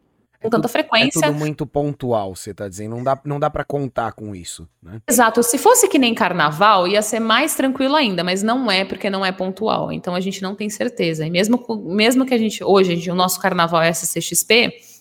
com 0.41 0.47
é 0.47 0.49
tanta 0.49 0.67
tudo, 0.67 0.71
frequência. 0.71 1.19
É 1.19 1.29
tudo 1.29 1.39
muito 1.39 1.65
pontual, 1.65 2.35
você 2.35 2.51
está 2.51 2.67
dizendo. 2.67 2.97
Não 2.97 3.03
dá, 3.03 3.21
não 3.23 3.39
dá 3.39 3.49
para 3.49 3.63
contar 3.63 4.11
com 4.11 4.35
isso, 4.35 4.67
né? 4.83 4.99
Exato. 5.07 5.41
Se 5.41 5.57
fosse 5.57 5.87
que 5.87 5.97
nem 5.97 6.13
carnaval, 6.13 6.85
ia 6.85 7.01
ser 7.01 7.21
mais 7.21 7.55
tranquilo 7.55 7.95
ainda, 7.95 8.25
mas 8.25 8.43
não 8.43 8.69
é 8.69 8.83
porque 8.83 9.09
não 9.09 9.25
é 9.25 9.31
pontual. 9.31 9.89
Então 9.89 10.15
a 10.15 10.19
gente 10.19 10.41
não 10.41 10.53
tem 10.53 10.69
certeza. 10.69 11.25
E 11.25 11.29
mesmo, 11.29 11.65
mesmo 11.85 12.25
que 12.25 12.33
a 12.33 12.37
gente, 12.37 12.61
hoje, 12.61 13.09
o 13.09 13.15
nosso 13.15 13.39
carnaval 13.39 13.81
é 13.81 13.89
SCXP, 13.89 14.98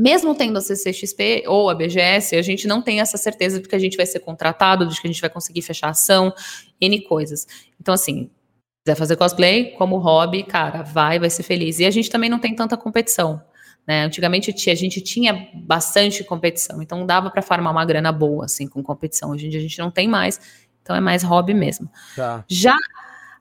mesmo 0.00 0.32
tendo 0.32 0.56
a 0.58 0.60
CCXP 0.60 1.42
ou 1.48 1.68
a 1.68 1.74
BGS, 1.74 2.36
a 2.36 2.42
gente 2.42 2.68
não 2.68 2.80
tem 2.80 3.00
essa 3.00 3.16
certeza 3.16 3.60
de 3.60 3.66
que 3.66 3.74
a 3.74 3.78
gente 3.80 3.96
vai 3.96 4.06
ser 4.06 4.20
contratado, 4.20 4.86
de 4.86 5.00
que 5.00 5.08
a 5.08 5.10
gente 5.10 5.20
vai 5.20 5.28
conseguir 5.28 5.60
fechar 5.60 5.88
ação, 5.88 6.32
N 6.80 7.00
coisas. 7.00 7.48
Então, 7.80 7.92
assim, 7.92 8.30
quiser 8.84 8.94
fazer 8.94 9.16
cosplay 9.16 9.72
como 9.72 9.98
hobby, 9.98 10.44
cara, 10.44 10.84
vai, 10.84 11.18
vai 11.18 11.28
ser 11.28 11.42
feliz. 11.42 11.80
E 11.80 11.84
a 11.84 11.90
gente 11.90 12.08
também 12.10 12.30
não 12.30 12.38
tem 12.38 12.54
tanta 12.54 12.76
competição. 12.76 13.42
Né? 13.84 14.04
Antigamente 14.04 14.54
a 14.70 14.74
gente 14.76 15.00
tinha 15.00 15.48
bastante 15.52 16.22
competição, 16.22 16.80
então 16.80 17.04
dava 17.04 17.28
para 17.28 17.42
farmar 17.42 17.72
uma 17.72 17.84
grana 17.84 18.12
boa 18.12 18.44
assim 18.44 18.68
com 18.68 18.80
competição. 18.84 19.32
Hoje 19.32 19.46
em 19.46 19.50
dia 19.50 19.58
a 19.58 19.62
gente 19.62 19.80
não 19.80 19.90
tem 19.90 20.06
mais, 20.06 20.40
então 20.80 20.94
é 20.94 21.00
mais 21.00 21.24
hobby 21.24 21.54
mesmo. 21.54 21.90
Tá. 22.14 22.44
Já 22.46 22.76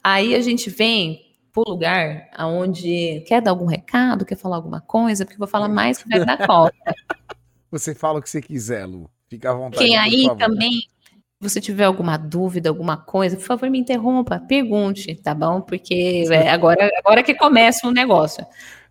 aí 0.03 0.33
a 0.33 0.41
gente 0.41 0.71
vem 0.71 1.26
pro 1.57 1.71
lugar 1.71 2.29
aonde 2.35 3.21
quer 3.21 3.41
dar 3.41 3.49
algum 3.49 3.65
recado, 3.65 4.25
quer 4.25 4.37
falar 4.37 4.57
alguma 4.57 4.79
coisa, 4.79 5.25
porque 5.25 5.35
eu 5.35 5.39
vou 5.39 5.47
falar 5.47 5.67
mais 5.67 6.03
que 6.03 6.09
da 6.09 6.37
Copa. 6.37 6.71
Você 7.71 7.95
fala 7.95 8.19
o 8.19 8.21
que 8.21 8.29
você 8.29 8.41
quiser, 8.41 8.85
Lu. 8.85 9.09
Fica 9.27 9.51
à 9.51 9.53
vontade. 9.53 9.83
Quem 9.83 9.97
aí 9.97 10.25
também, 10.37 10.71
se 10.71 11.41
você 11.41 11.59
tiver 11.59 11.83
alguma 11.83 12.15
dúvida, 12.15 12.69
alguma 12.69 12.95
coisa, 12.95 13.35
por 13.35 13.43
favor, 13.43 13.69
me 13.69 13.77
interrompa, 13.77 14.39
pergunte, 14.39 15.13
tá 15.15 15.35
bom? 15.35 15.59
Porque 15.59 16.23
é, 16.31 16.49
agora, 16.49 16.89
agora 16.97 17.21
que 17.21 17.35
começa 17.35 17.85
o 17.85 17.91
negócio. 17.91 18.45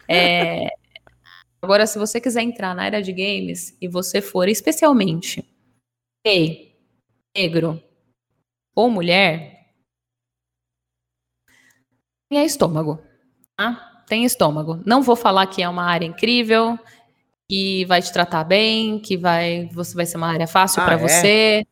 É, 0.07 0.67
agora, 1.63 1.87
se 1.87 1.99
você 1.99 2.21
quiser 2.21 2.43
entrar 2.43 2.75
na 2.75 2.83
área 2.83 3.01
de 3.01 3.13
games 3.13 3.75
e 3.81 3.89
você 3.89 4.21
for 4.21 4.47
especialmente 4.47 5.43
gay, 6.23 6.77
negro 7.35 7.83
ou 8.75 8.91
mulher, 8.91 9.56
tem 12.29 12.45
estômago. 12.45 12.99
Tá? 13.57 14.03
Tem 14.07 14.25
estômago. 14.25 14.81
Não 14.85 15.03
vou 15.03 15.17
falar 15.17 15.47
que 15.47 15.63
é 15.63 15.69
uma 15.69 15.85
área 15.85 16.07
incrível, 16.07 16.79
que 17.49 17.85
vai 17.87 18.03
te 18.03 18.13
tratar 18.13 18.45
bem, 18.45 18.99
que 18.99 19.17
vai, 19.17 19.69
você 19.73 19.95
vai 19.95 20.07
ser 20.07 20.17
uma 20.17 20.29
área 20.29 20.47
fácil 20.47 20.83
ah, 20.83 20.85
para 20.85 20.95
é? 20.95 20.99
você. 20.99 21.67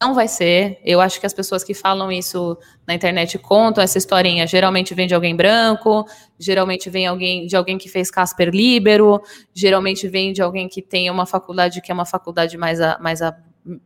Não 0.00 0.14
vai 0.14 0.28
ser. 0.28 0.80
Eu 0.84 1.00
acho 1.00 1.18
que 1.18 1.26
as 1.26 1.34
pessoas 1.34 1.64
que 1.64 1.74
falam 1.74 2.12
isso 2.12 2.56
na 2.86 2.94
internet 2.94 3.36
contam 3.38 3.82
essa 3.82 3.98
historinha. 3.98 4.46
Geralmente 4.46 4.94
vem 4.94 5.08
de 5.08 5.14
alguém 5.14 5.34
branco, 5.34 6.04
geralmente 6.38 6.88
vem 6.88 7.06
alguém 7.06 7.46
de 7.46 7.56
alguém 7.56 7.76
que 7.76 7.88
fez 7.88 8.08
Casper 8.08 8.50
Libero, 8.50 9.20
geralmente 9.52 10.06
vem 10.06 10.32
de 10.32 10.40
alguém 10.40 10.68
que 10.68 10.80
tem 10.80 11.10
uma 11.10 11.26
faculdade 11.26 11.80
que 11.80 11.90
é 11.90 11.94
uma 11.94 12.04
faculdade 12.04 12.56
mais, 12.56 12.80
a, 12.80 12.96
mais 13.00 13.20
a, 13.20 13.36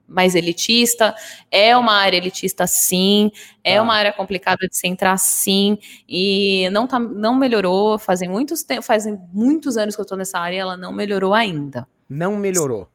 mais 0.07 0.35
elitista, 0.35 1.15
é 1.51 1.77
uma 1.77 1.95
área 1.95 2.17
elitista 2.17 2.67
sim, 2.67 3.31
é 3.65 3.77
ah. 3.77 3.83
uma 3.83 3.95
área 3.95 4.13
complicada 4.13 4.69
de 4.69 4.77
se 4.77 4.87
entrar 4.87 5.17
sim, 5.19 5.79
e 6.09 6.69
não, 6.71 6.87
tá, 6.87 6.99
não 6.99 7.35
melhorou, 7.35 7.99
fazem 7.99 8.29
muitos, 8.29 8.65
fazem 8.83 9.19
muitos 9.33 9.77
anos 9.77 9.95
que 9.95 10.01
eu 10.01 10.05
estou 10.05 10.19
nessa 10.19 10.39
área 10.39 10.57
e 10.57 10.59
ela 10.59 10.77
não 10.77 10.93
melhorou 10.93 11.35
ainda. 11.35 11.87
Não 12.09 12.37
melhorou? 12.37 12.89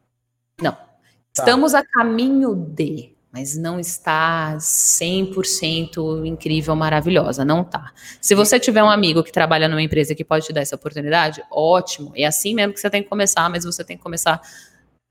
Não. 0.61 0.71
Tá. 0.71 1.43
Estamos 1.43 1.73
a 1.73 1.83
caminho 1.83 2.55
de, 2.55 3.15
mas 3.31 3.55
não 3.57 3.79
está 3.79 4.55
100% 4.57 6.25
incrível, 6.25 6.75
maravilhosa, 6.75 7.45
não 7.45 7.63
tá. 7.63 7.91
Se 8.19 8.33
você 8.33 8.59
tiver 8.59 8.83
um 8.83 8.89
amigo 8.89 9.23
que 9.23 9.31
trabalha 9.31 9.67
numa 9.67 9.81
empresa 9.81 10.15
que 10.15 10.23
pode 10.23 10.45
te 10.45 10.53
dar 10.53 10.61
essa 10.61 10.75
oportunidade, 10.75 11.43
ótimo, 11.51 12.11
é 12.15 12.25
assim 12.25 12.55
mesmo 12.55 12.73
que 12.73 12.79
você 12.79 12.89
tem 12.89 13.03
que 13.03 13.09
começar, 13.09 13.49
mas 13.49 13.63
você 13.63 13.83
tem 13.83 13.97
que 13.97 14.03
começar 14.03 14.41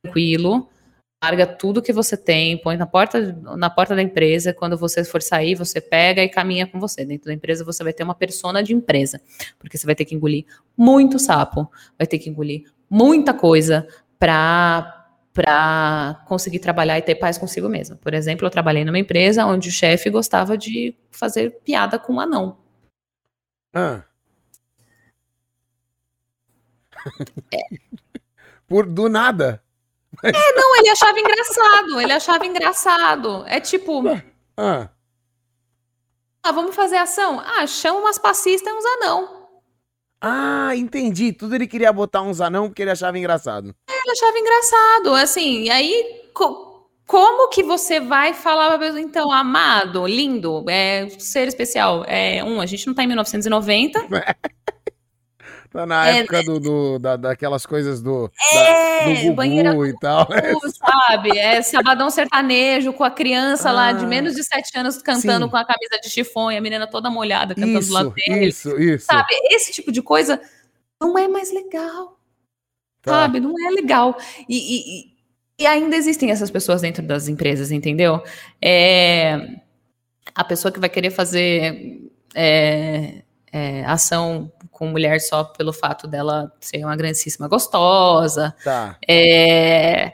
tranquilo, 0.03 0.68
larga 1.23 1.47
tudo 1.47 1.83
que 1.83 1.93
você 1.93 2.17
tem, 2.17 2.59
põe 2.59 2.77
na 2.77 2.87
porta, 2.87 3.33
na 3.57 3.71
porta 3.71 3.95
da 3.95 4.03
empresa. 4.03 4.53
Quando 4.53 4.77
você 4.77 5.05
for 5.05 5.23
sair, 5.23 5.55
você 5.55 5.81
pega 5.81 6.23
e 6.23 6.29
caminha 6.29 6.67
com 6.67 6.79
você. 6.79 7.05
Dentro 7.05 7.27
da 7.27 7.35
empresa, 7.35 7.64
você 7.64 7.83
vai 7.83 7.93
ter 7.93 8.03
uma 8.03 8.14
persona 8.14 8.62
de 8.62 8.75
empresa, 8.75 9.21
porque 9.59 9.79
você 9.79 9.87
vai 9.87 9.95
ter 9.95 10.05
que 10.05 10.14
engolir 10.14 10.45
muito 10.77 11.19
sapo, 11.19 11.71
vai 11.99 12.07
ter 12.07 12.19
que 12.19 12.29
engolir 12.29 12.64
muita 12.89 13.35
coisa 13.35 13.87
para 14.19 14.93
para 15.33 16.25
conseguir 16.27 16.61
trabalhar 16.61 16.97
e 16.97 17.03
ter 17.03 17.14
paz 17.14 17.37
consigo 17.37 17.69
mesmo. 17.69 17.95
Por 17.99 18.14
exemplo, 18.14 18.47
eu 18.47 18.51
trabalhei 18.51 18.87
numa 18.87 18.99
empresa 18.99 19.45
onde 19.45 19.69
o 19.69 19.73
chefe 19.73 20.09
gostava 20.09 20.57
de 20.57 20.97
fazer 21.11 21.61
piada 21.62 21.99
com 21.99 22.14
um 22.14 22.21
anão. 22.21 22.57
Ah. 23.75 24.03
É. 27.53 27.61
Por 28.67 28.87
do 28.87 29.11
nada. 29.11 29.62
É, 30.23 30.53
não, 30.55 30.77
ele 30.77 30.89
achava 30.89 31.19
engraçado. 31.19 32.01
Ele 32.01 32.12
achava 32.12 32.47
engraçado. 32.47 33.45
É 33.47 33.61
tipo. 33.61 34.03
Ah. 34.57 34.89
ah 36.43 36.53
vamos 36.53 36.75
fazer 36.75 36.97
ação? 36.97 37.41
Ah, 37.41 37.67
chama 37.67 38.01
umas 38.01 38.19
passistas 38.19 38.73
e 38.73 38.77
uns 38.77 38.85
anão. 38.85 39.49
Ah, 40.21 40.75
entendi. 40.75 41.33
Tudo 41.33 41.55
ele 41.55 41.67
queria 41.67 41.93
botar 41.93 42.23
uns 42.23 42.41
anão 42.41 42.69
porque 42.69 42.83
ele 42.83 42.91
achava 42.91 43.19
engraçado. 43.19 43.75
É, 43.89 43.93
ele 43.93 44.11
achava 44.11 44.39
engraçado. 44.39 45.14
Assim, 45.14 45.62
e 45.62 45.71
aí. 45.71 46.23
Co 46.35 46.67
como 47.07 47.49
que 47.49 47.62
você 47.62 48.01
vai 48.01 48.35
falar 48.35 48.69
pra 48.69 48.81
pessoa, 48.81 49.01
então, 49.01 49.31
amado, 49.31 50.05
lindo, 50.09 50.64
é, 50.69 51.09
ser 51.21 51.47
especial? 51.47 52.05
É, 52.05 52.43
um, 52.43 52.61
a 52.61 52.67
gente 52.67 52.85
não 52.85 52.95
tá 52.95 53.05
em 53.05 53.07
1990. 53.07 54.09
Tá 55.77 55.85
na 55.85 56.09
é, 56.09 56.20
época 56.20 56.43
do, 56.43 56.59
do 56.59 56.99
da, 56.99 57.16
daquelas 57.16 57.66
coisas 57.66 58.01
do, 58.01 58.33
é, 58.55 59.14
da, 59.14 59.20
do 59.20 59.35
Gugu 59.35 59.85
e 59.85 59.99
tal. 59.99 60.24
Gugu, 60.24 60.70
sabe? 60.70 61.39
É 61.39 61.61
sabadão 61.61 62.09
sertanejo 62.09 62.95
com 62.95 63.05
a 63.05 63.11
criança 63.11 63.68
ah, 63.68 63.72
lá 63.72 63.93
de 63.93 64.07
ah. 64.07 64.09
menos 64.09 64.35
de 64.35 64.43
sete 64.43 64.70
anos 64.79 65.03
cantando 65.03 65.45
sim. 65.45 65.51
com 65.51 65.57
a 65.59 65.66
camisa 65.66 66.01
de 66.03 66.09
chifão 66.09 66.51
e 66.51 66.57
a 66.57 66.62
menina 66.62 66.87
toda 66.87 67.11
molhada 67.11 67.55
cantando 67.55 67.79
isso, 67.81 67.93
lá 67.93 68.05
dele. 68.05 68.47
Isso, 68.47 68.81
isso. 68.81 69.05
Sabe? 69.05 69.29
Esse 69.51 69.70
tipo 69.70 69.93
de 69.93 70.01
coisa 70.01 70.41
não 70.99 71.18
é 71.18 71.29
mais 71.29 71.53
legal. 71.53 72.18
Tá. 73.03 73.12
Sabe? 73.12 73.39
Não 73.39 73.53
é 73.68 73.70
legal. 73.70 74.16
E, 74.49 74.79
e, 74.79 75.12
e, 75.59 75.66
ainda 75.66 75.95
existem 75.95 76.31
essas 76.31 76.51
pessoas 76.51 76.81
dentro 76.81 77.03
das 77.03 77.29
empresas, 77.29 77.70
entendeu? 77.70 78.22
É, 78.62 79.59
a 80.35 80.43
pessoa 80.43 80.72
que 80.72 80.81
vai 80.81 80.89
querer 80.89 81.11
fazer. 81.11 82.01
É, 82.35 83.26
é, 83.57 83.83
ação 83.87 84.53
com 84.71 84.87
mulher 84.87 85.19
só 85.19 85.43
pelo 85.43 85.73
fato 85.73 86.07
dela 86.07 86.53
ser 86.61 86.85
uma 86.85 86.95
grandíssima 86.95 87.49
gostosa. 87.49 88.55
Tá. 88.63 88.99
É, 89.09 90.13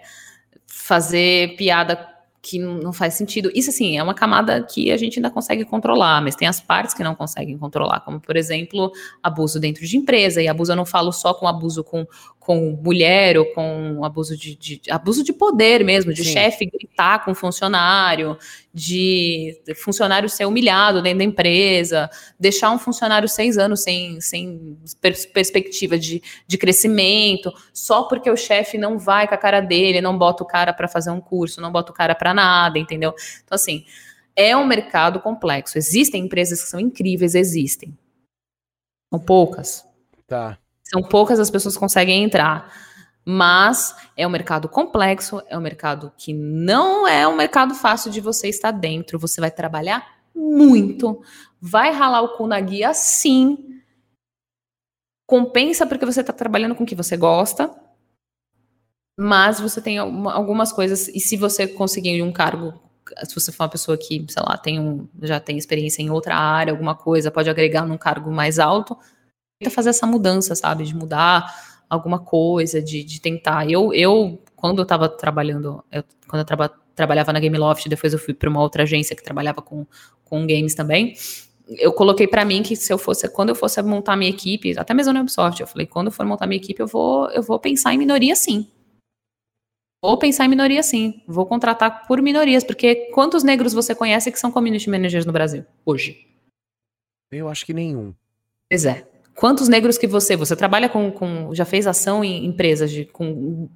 fazer 0.65 1.57
piada 1.57 2.09
que 2.41 2.59
não 2.59 2.93
faz 2.93 3.15
sentido. 3.15 3.51
Isso, 3.55 3.71
assim, 3.71 3.99
é 3.99 4.03
uma 4.03 4.15
camada 4.15 4.63
que 4.63 4.93
a 4.93 4.97
gente 4.97 5.19
ainda 5.19 5.31
consegue 5.31 5.65
controlar, 5.65 6.21
mas 6.23 6.37
tem 6.37 6.47
as 6.47 6.61
partes 6.61 6.95
que 6.95 7.03
não 7.03 7.15
conseguem 7.15 7.59
controlar, 7.59 8.01
como, 8.01 8.21
por 8.21 8.37
exemplo, 8.37 8.93
abuso 9.23 9.59
dentro 9.59 9.87
de 9.87 9.97
empresa. 9.97 10.41
E 10.41 10.47
abuso 10.47 10.73
eu 10.73 10.77
não 10.77 10.87
falo 10.87 11.13
só 11.13 11.35
com 11.35 11.49
abuso 11.49 11.83
com, 11.83 12.07
com 12.45 12.79
mulher 12.83 13.39
ou 13.39 13.47
com 13.47 14.05
abuso 14.05 14.37
de, 14.37 14.57
de 14.57 14.81
abuso 14.91 15.23
de 15.23 15.33
poder 15.33 15.85
mesmo, 15.85 16.13
de 16.13 16.25
Sim. 16.25 16.33
chefe 16.33 16.67
gritar 16.67 17.25
com 17.25 17.35
funcionário, 17.35 18.37
de 18.75 19.61
funcionário 19.77 20.29
ser 20.29 20.47
humilhado 20.47 21.01
dentro 21.03 21.19
da 21.19 21.25
empresa, 21.25 22.11
deixar 22.39 22.71
um 22.73 22.79
funcionário 22.79 23.29
seis 23.29 23.59
anos 23.59 23.83
sem, 23.83 24.21
sem 24.21 24.77
pers 25.01 25.25
perspectiva 25.25 25.97
de, 25.97 26.23
de 26.47 26.59
crescimento, 26.59 27.53
só 27.73 28.05
porque 28.05 28.31
o 28.31 28.37
chefe 28.37 28.77
não 28.77 28.99
vai 28.99 29.29
com 29.29 29.35
a 29.35 29.39
cara 29.39 29.61
dele, 29.61 30.01
não 30.01 30.19
bota 30.19 30.43
o 30.43 30.47
cara 30.47 30.73
para 30.73 30.89
fazer 30.89 31.11
um 31.11 31.21
curso, 31.21 31.61
não 31.61 31.71
bota 31.71 31.93
o 31.93 31.95
cara 31.95 32.15
para 32.15 32.35
nada, 32.35 32.79
entendeu? 32.79 33.15
Então, 33.45 33.55
assim, 33.55 33.85
é 34.35 34.57
um 34.57 34.67
mercado 34.67 35.21
complexo. 35.21 35.79
Existem 35.79 36.25
empresas 36.25 36.63
que 36.63 36.69
são 36.69 36.81
incríveis, 36.81 37.35
existem. 37.35 37.97
São 39.13 39.21
poucas. 39.21 39.87
Tá. 40.27 40.59
São 40.93 41.03
poucas 41.03 41.41
as 41.41 41.51
pessoas 41.51 41.75
que 41.75 41.81
conseguem 41.81 42.23
entrar. 42.23 42.73
Mas 43.25 43.95
é 44.17 44.27
um 44.27 44.31
mercado 44.31 44.69
complexo, 44.69 45.41
é 45.49 45.57
um 45.57 45.61
mercado 45.61 46.13
que 46.17 46.35
não 46.35 47.07
é 47.07 47.27
um 47.27 47.37
mercado 47.37 47.75
fácil 47.75 48.11
de 48.11 48.21
você 48.21 48.49
estar 48.49 48.73
dentro. 48.73 49.19
Você 49.19 49.41
vai 49.41 49.51
trabalhar 49.51 50.05
muito, 50.35 51.23
vai 51.61 51.93
ralar 51.93 52.23
o 52.23 52.37
cu 52.37 52.47
na 52.47 52.61
guia 52.61 52.93
sim. 52.93 53.81
Compensa 55.27 55.87
porque 55.87 56.05
você 56.05 56.21
está 56.21 56.33
trabalhando 56.33 56.75
com 56.75 56.85
o 56.85 56.87
que 56.87 56.97
você 56.97 57.17
gosta, 57.17 57.71
mas 59.19 59.61
você 59.61 59.81
tem 59.81 59.99
algumas 59.99 60.73
coisas, 60.73 61.09
e 61.09 61.21
se 61.21 61.37
você 61.37 61.67
conseguir 61.67 62.23
um 62.23 62.33
cargo, 62.33 62.75
se 63.25 63.35
você 63.35 63.53
for 63.53 63.65
uma 63.65 63.69
pessoa 63.71 63.97
que, 63.97 64.27
sei 64.29 64.43
lá, 64.43 64.57
tem 64.57 64.81
um, 64.81 65.09
já 65.23 65.39
tem 65.39 65.57
experiência 65.57 66.03
em 66.03 66.11
outra 66.11 66.37
área, 66.37 66.73
alguma 66.73 66.95
coisa, 66.95 67.31
pode 67.31 67.49
agregar 67.49 67.87
num 67.87 67.99
cargo 67.99 68.31
mais 68.33 68.59
alto, 68.59 68.99
fazer 69.71 69.91
essa 69.91 70.07
mudança, 70.07 70.55
sabe? 70.55 70.85
De 70.85 70.95
mudar 70.95 71.55
alguma 71.89 72.19
coisa, 72.19 72.81
de, 72.81 73.05
de 73.05 73.21
tentar. 73.21 73.71
Eu, 73.71 73.93
eu, 73.93 74.43
quando 74.57 74.79
eu 74.79 74.85
estava 74.85 75.09
trabalhando, 75.09 75.85
eu, 75.93 76.03
quando 76.27 76.41
eu 76.41 76.47
traba, 76.47 76.69
trabalhava 76.95 77.33
na 77.33 77.41
Gameloft, 77.41 77.89
depois 77.89 78.13
eu 78.13 78.19
fui 78.19 78.33
para 78.33 78.49
uma 78.49 78.63
outra 78.63 78.85
agência 78.85 79.15
que 79.15 79.23
trabalhava 79.23 79.61
com, 79.61 79.87
com 80.25 80.47
games 80.47 80.75
também. 80.75 81.15
Eu 81.69 81.93
coloquei 81.93 82.27
para 82.27 82.45
mim 82.45 82.63
que 82.63 82.75
se 82.75 82.93
eu 82.93 82.99
fosse, 82.99 83.29
quando 83.29 83.51
eu 83.51 83.55
fosse 83.55 83.81
montar 83.83 84.17
minha 84.17 84.31
equipe, 84.31 84.77
até 84.79 84.95
mesmo 84.95 85.13
na 85.13 85.21
Ubisoft, 85.21 85.61
eu 85.61 85.67
falei, 85.67 85.87
quando 85.87 86.07
eu 86.07 86.13
for 86.13 86.25
montar 86.27 86.47
minha 86.47 86.61
equipe, 86.61 86.81
eu 86.81 86.87
vou, 86.87 87.31
eu 87.31 87.43
vou 87.43 87.59
pensar 87.59 87.93
em 87.95 87.99
minoria 87.99 88.35
sim. 88.35 88.67
Vou 90.03 90.19
pensar 90.19 90.47
em 90.47 90.49
minoria 90.49 90.83
sim. 90.83 91.23
Vou 91.29 91.47
contratar 91.47 92.07
por 92.09 92.21
minorias, 92.21 92.65
porque 92.65 93.11
quantos 93.13 93.45
negros 93.45 93.73
você 93.73 93.95
conhece 93.95 94.33
que 94.33 94.41
são 94.41 94.51
community 94.51 94.91
managers 94.91 95.25
no 95.25 95.33
Brasil 95.33 95.65
hoje? 95.87 96.27
Eu 97.31 97.49
acho 97.49 97.65
que 97.65 97.73
nenhum. 97.73 98.13
Pois 98.69 98.85
é. 98.85 99.12
Quantos 99.35 99.69
negros 99.69 99.99
que 99.99 100.07
você. 100.07 100.37
Você 100.37 100.55
trabalha 100.55 100.89
com. 100.89 101.11
com 101.11 101.55
já 101.55 101.65
fez 101.65 101.87
ação 101.87 102.25
em 102.25 102.45
empresas, 102.45 102.91
de, 102.91 103.05
com 103.07 103.69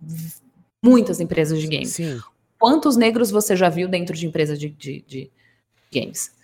muitas 0.82 1.20
empresas 1.20 1.60
de 1.60 1.66
games. 1.66 1.90
Sim. 1.90 2.20
Quantos 2.58 2.96
negros 2.96 3.30
você 3.30 3.54
já 3.56 3.68
viu 3.68 3.88
dentro 3.88 4.16
de 4.16 4.26
empresas 4.26 4.58
de, 4.58 4.70
de, 4.70 5.04
de 5.06 5.30
games? 5.92 6.34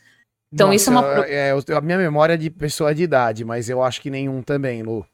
Então, 0.53 0.69
Nossa, 0.69 0.77
isso 0.77 0.91
é 0.91 0.93
uma. 0.93 1.27
É, 1.27 1.53
a 1.77 1.81
minha 1.81 1.99
memória 1.99 2.35
é 2.35 2.37
de 2.37 2.51
pessoa 2.51 2.95
de 2.95 3.03
idade, 3.03 3.45
mas 3.45 3.69
eu 3.69 3.83
acho 3.83 4.01
que 4.01 4.11
nenhum 4.11 4.43
também, 4.43 4.83
Lu. 4.83 5.07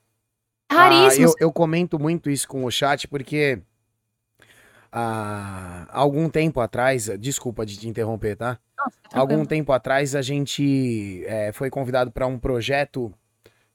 Raríssimo. 0.71 1.29
Ah, 1.29 1.31
eu, 1.39 1.47
eu 1.47 1.53
comento 1.53 1.99
muito 1.99 2.29
isso 2.29 2.47
com 2.49 2.65
o 2.65 2.71
chat 2.71 3.07
porque. 3.07 3.61
Ah, 4.91 5.87
algum 5.91 6.31
tempo 6.31 6.61
atrás, 6.61 7.11
desculpa 7.21 7.65
de 7.65 7.77
te 7.77 7.89
interromper, 7.89 8.37
tá? 8.37 8.59
Nossa, 8.77 8.97
algum 9.13 9.45
tempo 9.45 9.71
atrás 9.71 10.15
a 10.15 10.23
gente 10.23 11.23
é, 11.27 11.53
foi 11.53 11.69
convidado 11.69 12.11
para 12.11 12.27
um 12.27 12.39
projeto 12.39 13.13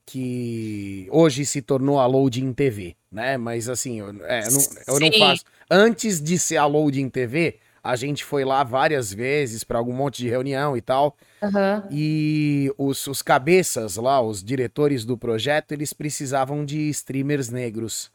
que 0.05 1.07
hoje 1.11 1.45
se 1.45 1.61
tornou 1.61 1.99
a 1.99 2.05
Loading 2.05 2.53
TV, 2.53 2.95
né? 3.11 3.37
Mas 3.37 3.69
assim, 3.69 3.99
eu, 3.99 4.09
é, 4.25 4.47
eu, 4.47 4.51
não, 4.51 4.61
eu 4.87 4.99
não, 4.99 5.19
faço. 5.19 5.43
Antes 5.69 6.21
de 6.21 6.37
ser 6.37 6.57
a 6.57 6.65
Loading 6.65 7.09
TV, 7.09 7.59
a 7.83 7.95
gente 7.95 8.23
foi 8.23 8.45
lá 8.45 8.63
várias 8.63 9.13
vezes 9.13 9.63
para 9.63 9.77
algum 9.77 9.93
monte 9.93 10.17
de 10.17 10.29
reunião 10.29 10.77
e 10.77 10.81
tal. 10.81 11.17
Uhum. 11.41 11.87
E 11.91 12.71
os, 12.77 13.05
os 13.07 13.21
cabeças 13.21 13.97
lá, 13.97 14.21
os 14.21 14.43
diretores 14.43 15.03
do 15.03 15.17
projeto, 15.17 15.73
eles 15.73 15.93
precisavam 15.93 16.63
de 16.63 16.89
streamers 16.89 17.49
negros. 17.49 18.11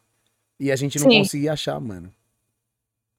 E 0.59 0.73
a 0.73 0.77
gente 0.77 0.99
não 0.99 1.11
Sim. 1.11 1.19
conseguia 1.19 1.53
achar, 1.53 1.79
mano. 1.81 2.13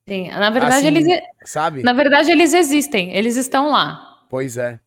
Sim, 0.07 0.29
na 0.29 0.49
verdade 0.49 0.87
assim, 0.87 0.87
eles. 0.87 1.21
Sabe? 1.45 1.83
Na 1.83 1.93
verdade, 1.93 2.31
eles 2.31 2.53
existem, 2.53 3.15
eles 3.15 3.35
estão 3.35 3.69
lá. 3.69 4.25
Pois 4.27 4.57
é. 4.57 4.79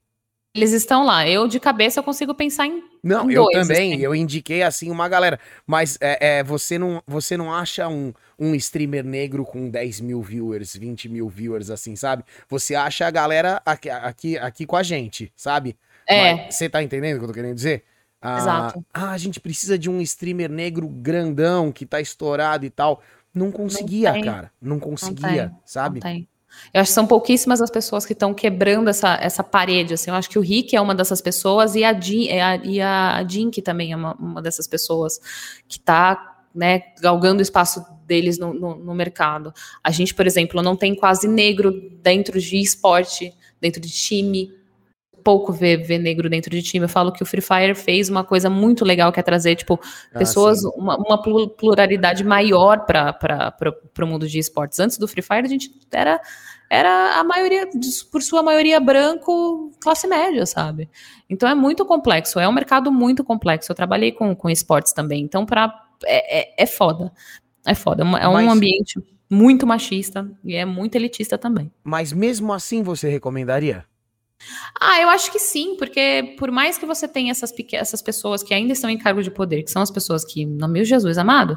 Eles 0.55 0.73
estão 0.73 1.05
lá. 1.05 1.27
Eu, 1.27 1.49
de 1.49 1.59
cabeça, 1.59 2.01
eu 2.01 2.05
consigo 2.05 2.35
pensar 2.35 2.67
em. 2.67 2.83
Não, 3.03 3.31
em 3.31 3.35
eu 3.35 3.45
dois, 3.45 3.67
também. 3.67 3.95
Assim. 3.95 4.03
Eu 4.03 4.15
indiquei, 4.15 4.63
assim, 4.63 4.91
uma 4.91 5.09
galera. 5.09 5.41
Mas 5.67 5.97
é, 6.01 6.39
é, 6.39 6.43
você, 6.43 6.79
não, 6.79 7.03
você 7.07 7.37
não 7.37 7.53
acha 7.53 7.89
um, 7.89 8.13
um 8.39 8.55
streamer 8.55 9.05
negro 9.05 9.45
com 9.45 9.71
10 9.71 10.01
mil 10.01 10.21
viewers, 10.21 10.77
20 10.77 11.09
mil 11.09 11.29
viewers, 11.29 11.71
assim, 11.71 11.97
sabe? 11.97 12.23
Você 12.49 12.75
acha 12.75 13.07
a 13.07 13.11
galera 13.11 13.63
aqui, 13.65 13.89
aqui, 13.89 14.39
aqui 14.39 14.67
com 14.67 14.77
a 14.77 14.83
gente, 14.83 15.33
sabe? 15.35 15.75
É. 16.07 16.35
Mas, 16.35 16.55
você 16.55 16.69
tá 16.69 16.83
entendendo 16.83 17.17
o 17.17 17.19
que 17.21 17.25
eu 17.25 17.29
tô 17.29 17.35
querendo 17.35 17.55
dizer? 17.55 17.85
Ah, 18.21 18.39
Exato. 18.39 18.85
Ah, 18.93 19.11
a 19.11 19.19
gente 19.19 19.41
precisa 19.41 19.79
de 19.79 19.89
um 19.89 20.01
streamer 20.03 20.51
negro 20.51 20.87
grandão 20.87 21.73
que 21.73 21.87
tá 21.87 22.01
estourado 22.01 22.67
e 22.67 22.71
tal. 22.71 23.03
Não 23.35 23.51
conseguia, 23.51 24.13
não 24.13 24.21
cara. 24.21 24.53
Não 24.61 24.79
conseguia, 24.79 25.47
não 25.47 25.61
sabe? 25.65 25.95
Não 25.95 26.03
tem. 26.03 26.29
Eu 26.73 26.81
acho 26.81 26.91
que 26.91 26.95
são 26.95 27.07
pouquíssimas 27.07 27.61
as 27.61 27.71
pessoas 27.71 28.07
que 28.07 28.13
estão 28.13 28.33
quebrando 28.33 28.89
essa, 28.89 29.15
essa 29.21 29.43
parede. 29.45 29.95
Assim. 29.95 30.11
Eu 30.11 30.17
acho 30.17 30.31
que 30.31 30.39
o 30.39 30.43
Rick 30.43 30.75
é 30.75 30.81
uma 30.81 30.95
dessas 30.95 31.21
pessoas 31.21 31.75
e 31.75 31.85
a, 31.85 31.99
Jean, 31.99 32.31
é 32.31 32.61
e 32.65 32.81
a 32.81 33.25
Jink 33.29 33.61
também 33.63 33.93
é 33.93 33.97
uma, 33.97 34.15
uma 34.15 34.41
dessas 34.41 34.67
pessoas 34.67 35.19
que 35.69 35.79
está 35.79 36.33
né, 36.55 36.83
galgando 37.01 37.41
o 37.41 37.43
espaço 37.43 37.85
deles 38.07 38.39
no, 38.39 38.53
no, 38.53 38.77
no, 38.77 38.95
mercado. 38.95 39.53
A 39.83 39.91
gente, 39.91 40.15
por 40.15 40.27
exemplo, 40.27 40.63
não 40.63 40.77
tem 40.77 40.95
quase 40.95 41.27
negro 41.27 41.73
dentro 42.03 42.39
de 42.39 42.59
esporte, 42.59 43.33
dentro 43.61 43.81
de 43.81 43.89
time. 43.89 44.53
Pouco 45.23 45.53
ver, 45.53 45.79
ver 45.79 45.99
negro 45.99 46.29
dentro 46.29 46.51
de 46.51 46.63
time. 46.63 46.85
Eu 46.85 46.89
falo 46.89 47.13
que 47.13 47.23
o 47.23 47.27
Free 47.27 47.41
Fire 47.41 47.75
fez 47.75 48.09
uma 48.09 48.25
coisa 48.25 48.51
muito 48.51 48.85
legal, 48.85 49.13
que 49.13 49.21
é 49.21 49.23
trazer, 49.23 49.57
tipo, 49.57 49.79
ah, 50.13 50.19
pessoas, 50.19 50.65
uma, 50.65 50.97
uma, 50.97 51.23
pluralidade 51.57 52.25
maior 52.25 52.85
para 52.87 53.57
o 54.01 54.07
mundo 54.07 54.29
de 54.29 54.39
esportes. 54.39 54.79
Antes 54.81 54.99
do 54.99 55.07
Free 55.09 55.23
Fire, 55.23 55.45
a 55.45 55.49
gente 55.49 55.71
era 55.93 56.21
era 56.71 57.21
a 57.21 57.25
maioria, 57.25 57.69
por 58.11 58.23
sua 58.23 58.43
maioria 58.43 58.81
branco, 58.81 59.71
classe 59.79 60.07
média, 60.07 60.47
sabe? 60.47 60.89
Então 61.29 61.47
é 61.47 61.55
muito 61.55 61.85
complexo, 61.85 62.41
é 62.41 62.49
um 62.49 62.53
mercado 62.53 62.91
muito 62.91 63.23
complexo. 63.23 63.71
Eu 63.71 63.77
trabalhei 63.77 64.11
com, 64.11 64.35
com 64.35 64.49
esportes 64.49 64.95
também, 64.95 65.23
então 65.23 65.45
pra, 65.45 65.71
é, 66.03 66.41
é, 66.41 66.55
é 66.63 66.67
foda. 66.67 67.13
É 67.67 67.75
foda, 67.75 68.03
é 68.03 68.27
um 68.27 68.33
Mas... 68.33 68.49
ambiente 68.49 68.99
muito 69.33 69.67
machista 69.67 70.31
e 70.45 70.55
é 70.55 70.65
muito 70.65 70.95
elitista 70.95 71.37
também. 71.37 71.71
Mas 71.85 72.11
mesmo 72.13 72.53
assim 72.53 72.83
você 72.83 73.09
recomendaria? 73.09 73.85
Ah, 74.81 75.01
eu 75.01 75.09
acho 75.09 75.31
que 75.31 75.39
sim, 75.39 75.77
porque 75.77 76.35
por 76.39 76.51
mais 76.51 76.79
que 76.79 76.87
você 76.87 77.07
tenha 77.07 77.31
essas, 77.31 77.53
essas 77.73 78.03
pessoas 78.03 78.43
que 78.43 78.55
ainda 78.55 78.73
estão 78.73 78.91
em 78.91 78.99
cargo 78.99 79.23
de 79.23 79.31
poder, 79.31 79.63
que 79.63 79.71
são 79.71 79.83
as 79.83 79.91
pessoas 79.91 80.25
que, 80.25 80.45
no 80.45 80.69
meu 80.69 80.85
Jesus 80.85 81.19
amado, 81.19 81.57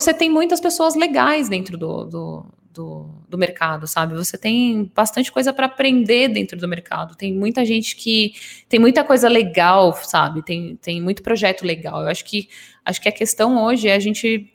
você 0.00 0.14
tem 0.14 0.30
muitas 0.30 0.60
pessoas 0.60 0.94
legais 0.94 1.48
dentro 1.48 1.76
do, 1.76 2.04
do, 2.04 2.46
do, 2.72 3.24
do 3.28 3.36
mercado, 3.36 3.86
sabe? 3.88 4.14
Você 4.14 4.38
tem 4.38 4.90
bastante 4.94 5.32
coisa 5.32 5.52
para 5.52 5.66
aprender 5.66 6.28
dentro 6.28 6.56
do 6.56 6.68
mercado. 6.68 7.16
Tem 7.16 7.34
muita 7.34 7.64
gente 7.64 7.96
que 7.96 8.34
tem 8.68 8.78
muita 8.78 9.02
coisa 9.02 9.28
legal, 9.28 9.92
sabe? 9.94 10.44
Tem, 10.44 10.76
tem 10.76 11.02
muito 11.02 11.22
projeto 11.22 11.64
legal. 11.64 12.02
Eu 12.02 12.08
acho 12.08 12.24
que 12.24 12.48
acho 12.84 13.00
que 13.00 13.08
a 13.08 13.12
questão 13.12 13.64
hoje 13.64 13.88
é 13.88 13.94
a 13.94 13.98
gente 13.98 14.48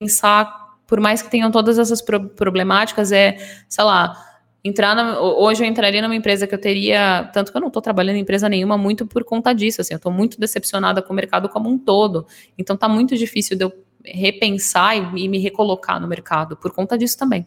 pensar, 0.00 0.76
por 0.86 1.00
mais 1.00 1.22
que 1.22 1.30
tenham 1.30 1.50
todas 1.50 1.78
essas 1.78 2.02
pro 2.02 2.28
problemáticas, 2.30 3.12
é, 3.12 3.36
sei 3.68 3.84
lá, 3.84 4.31
entrar 4.64 4.94
na, 4.94 5.20
hoje 5.20 5.64
eu 5.64 5.68
entraria 5.68 6.00
numa 6.00 6.14
empresa 6.14 6.46
que 6.46 6.54
eu 6.54 6.60
teria, 6.60 7.28
tanto 7.32 7.50
que 7.50 7.56
eu 7.56 7.60
não 7.60 7.68
estou 7.68 7.82
trabalhando 7.82 8.16
em 8.16 8.20
empresa 8.20 8.48
nenhuma 8.48 8.78
muito 8.78 9.06
por 9.06 9.24
conta 9.24 9.52
disso, 9.52 9.80
assim, 9.80 9.94
eu 9.94 9.96
estou 9.96 10.12
muito 10.12 10.38
decepcionada 10.38 11.02
com 11.02 11.12
o 11.12 11.16
mercado 11.16 11.48
como 11.48 11.68
um 11.68 11.78
todo, 11.78 12.26
então 12.56 12.76
tá 12.76 12.88
muito 12.88 13.16
difícil 13.16 13.56
de 13.56 13.64
eu 13.64 13.72
repensar 14.04 14.96
e, 14.96 15.24
e 15.24 15.28
me 15.28 15.38
recolocar 15.38 16.00
no 16.00 16.06
mercado 16.06 16.56
por 16.56 16.72
conta 16.72 16.96
disso 16.96 17.18
também. 17.18 17.46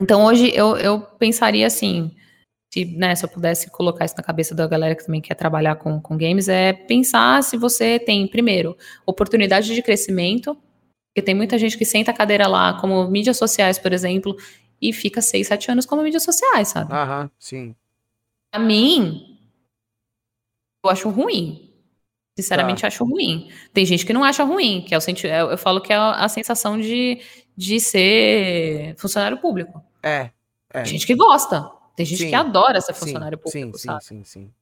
Então 0.00 0.24
hoje 0.24 0.52
eu, 0.54 0.76
eu 0.76 1.00
pensaria 1.00 1.66
assim, 1.66 2.10
se, 2.72 2.84
né, 2.84 3.14
se 3.14 3.24
eu 3.24 3.28
pudesse 3.28 3.70
colocar 3.70 4.04
isso 4.04 4.14
na 4.16 4.22
cabeça 4.22 4.54
da 4.54 4.66
galera 4.66 4.94
que 4.94 5.04
também 5.04 5.20
quer 5.20 5.34
trabalhar 5.34 5.76
com, 5.76 6.00
com 6.00 6.16
games, 6.16 6.48
é 6.48 6.72
pensar 6.72 7.42
se 7.42 7.56
você 7.56 7.98
tem, 7.98 8.26
primeiro, 8.26 8.76
oportunidade 9.06 9.74
de 9.74 9.82
crescimento, 9.82 10.56
porque 11.12 11.24
tem 11.24 11.34
muita 11.34 11.58
gente 11.58 11.76
que 11.76 11.84
senta 11.84 12.10
a 12.10 12.14
cadeira 12.14 12.48
lá, 12.48 12.80
como 12.80 13.06
mídias 13.08 13.36
sociais, 13.36 13.78
por 13.78 13.92
exemplo, 13.92 14.34
e 14.82 14.92
fica 14.92 15.22
seis, 15.22 15.46
sete 15.46 15.70
anos 15.70 15.86
como 15.86 16.02
mídias 16.02 16.24
sociais, 16.24 16.68
sabe? 16.68 16.92
Aham, 16.92 17.30
sim. 17.38 17.76
Pra 18.50 18.60
mim, 18.60 19.38
eu 20.84 20.90
acho 20.90 21.08
ruim. 21.08 21.72
Sinceramente, 22.36 22.80
tá. 22.80 22.88
acho 22.88 23.04
ruim. 23.04 23.50
Tem 23.72 23.86
gente 23.86 24.04
que 24.04 24.12
não 24.12 24.24
acha 24.24 24.42
ruim, 24.42 24.82
que 24.86 24.94
é 24.94 24.98
o 24.98 25.00
senti 25.00 25.26
eu, 25.26 25.50
eu 25.50 25.58
falo 25.58 25.80
que 25.80 25.92
é 25.92 25.96
a 25.96 26.28
sensação 26.28 26.80
de, 26.80 27.20
de 27.56 27.78
ser 27.78 28.96
funcionário 28.96 29.38
público. 29.38 29.82
É. 30.02 30.30
é. 30.70 30.82
Tem 30.82 30.86
gente 30.86 31.06
que 31.06 31.14
gosta. 31.14 31.70
Tem 31.94 32.04
gente 32.04 32.24
sim. 32.24 32.28
que 32.30 32.34
adora 32.34 32.80
ser 32.80 32.94
funcionário 32.94 33.38
sim, 33.46 33.60
público, 33.60 33.78
sim, 33.78 33.86
sabe? 33.86 34.04
Sim, 34.04 34.24
sim, 34.24 34.24
sim. 34.24 34.52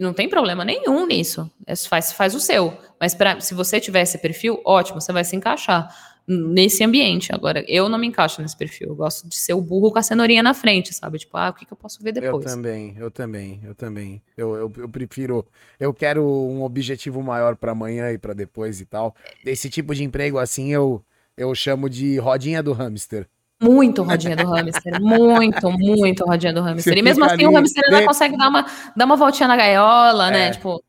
Não 0.00 0.14
tem 0.14 0.28
problema 0.28 0.64
nenhum 0.64 1.06
nisso. 1.06 1.50
É, 1.66 1.74
faz, 1.74 2.12
faz 2.12 2.34
o 2.34 2.40
seu. 2.40 2.78
Mas 3.00 3.14
pra, 3.14 3.40
se 3.40 3.52
você 3.52 3.80
tiver 3.80 4.02
esse 4.02 4.16
perfil, 4.16 4.62
ótimo, 4.64 5.00
você 5.00 5.12
vai 5.12 5.24
se 5.24 5.34
encaixar 5.34 5.92
nesse 6.28 6.84
ambiente. 6.84 7.34
Agora, 7.34 7.64
eu 7.66 7.88
não 7.88 7.98
me 7.98 8.06
encaixo 8.06 8.42
nesse 8.42 8.56
perfil. 8.56 8.88
Eu 8.88 8.94
gosto 8.94 9.26
de 9.26 9.34
ser 9.34 9.54
o 9.54 9.60
burro 9.60 9.90
com 9.90 9.98
a 9.98 10.02
cenourinha 10.02 10.42
na 10.42 10.52
frente, 10.52 10.94
sabe? 10.94 11.18
Tipo, 11.18 11.36
ah, 11.38 11.48
o 11.48 11.54
que, 11.54 11.64
que 11.64 11.72
eu 11.72 11.76
posso 11.76 12.02
ver 12.02 12.12
depois? 12.12 12.44
Eu 12.44 12.52
também, 12.52 12.96
eu 12.98 13.10
também, 13.10 13.60
eu 13.64 13.74
também. 13.74 14.22
Eu, 14.36 14.54
eu, 14.54 14.72
eu 14.76 14.88
prefiro. 14.88 15.44
Eu 15.80 15.94
quero 15.94 16.22
um 16.22 16.62
objetivo 16.62 17.22
maior 17.22 17.56
para 17.56 17.72
amanhã 17.72 18.12
e 18.12 18.18
para 18.18 18.34
depois 18.34 18.80
e 18.80 18.84
tal. 18.84 19.14
Esse 19.44 19.70
tipo 19.70 19.94
de 19.94 20.04
emprego 20.04 20.38
assim 20.38 20.72
eu, 20.72 21.02
eu 21.36 21.54
chamo 21.54 21.88
de 21.88 22.18
rodinha 22.18 22.62
do 22.62 22.72
hamster. 22.72 23.26
Muito 23.60 24.04
rodinha 24.04 24.36
do 24.36 24.46
hamster, 24.46 24.98
muito, 25.02 25.70
muito 25.72 26.24
rodinha 26.24 26.52
do 26.52 26.60
hamster. 26.60 26.94
Você 26.94 27.00
e 27.00 27.02
mesmo 27.02 27.24
assim 27.24 27.34
ali, 27.34 27.46
o 27.46 27.52
hamster 27.52 27.82
ainda 27.86 28.00
de... 28.00 28.06
consegue 28.06 28.36
dar 28.36 28.48
uma, 28.48 28.66
dar 28.94 29.04
uma 29.04 29.16
voltinha 29.16 29.48
na 29.48 29.56
gaiola, 29.56 30.30
né? 30.30 30.36
é. 30.36 30.44
né? 30.46 30.50
Tipo, 30.52 30.80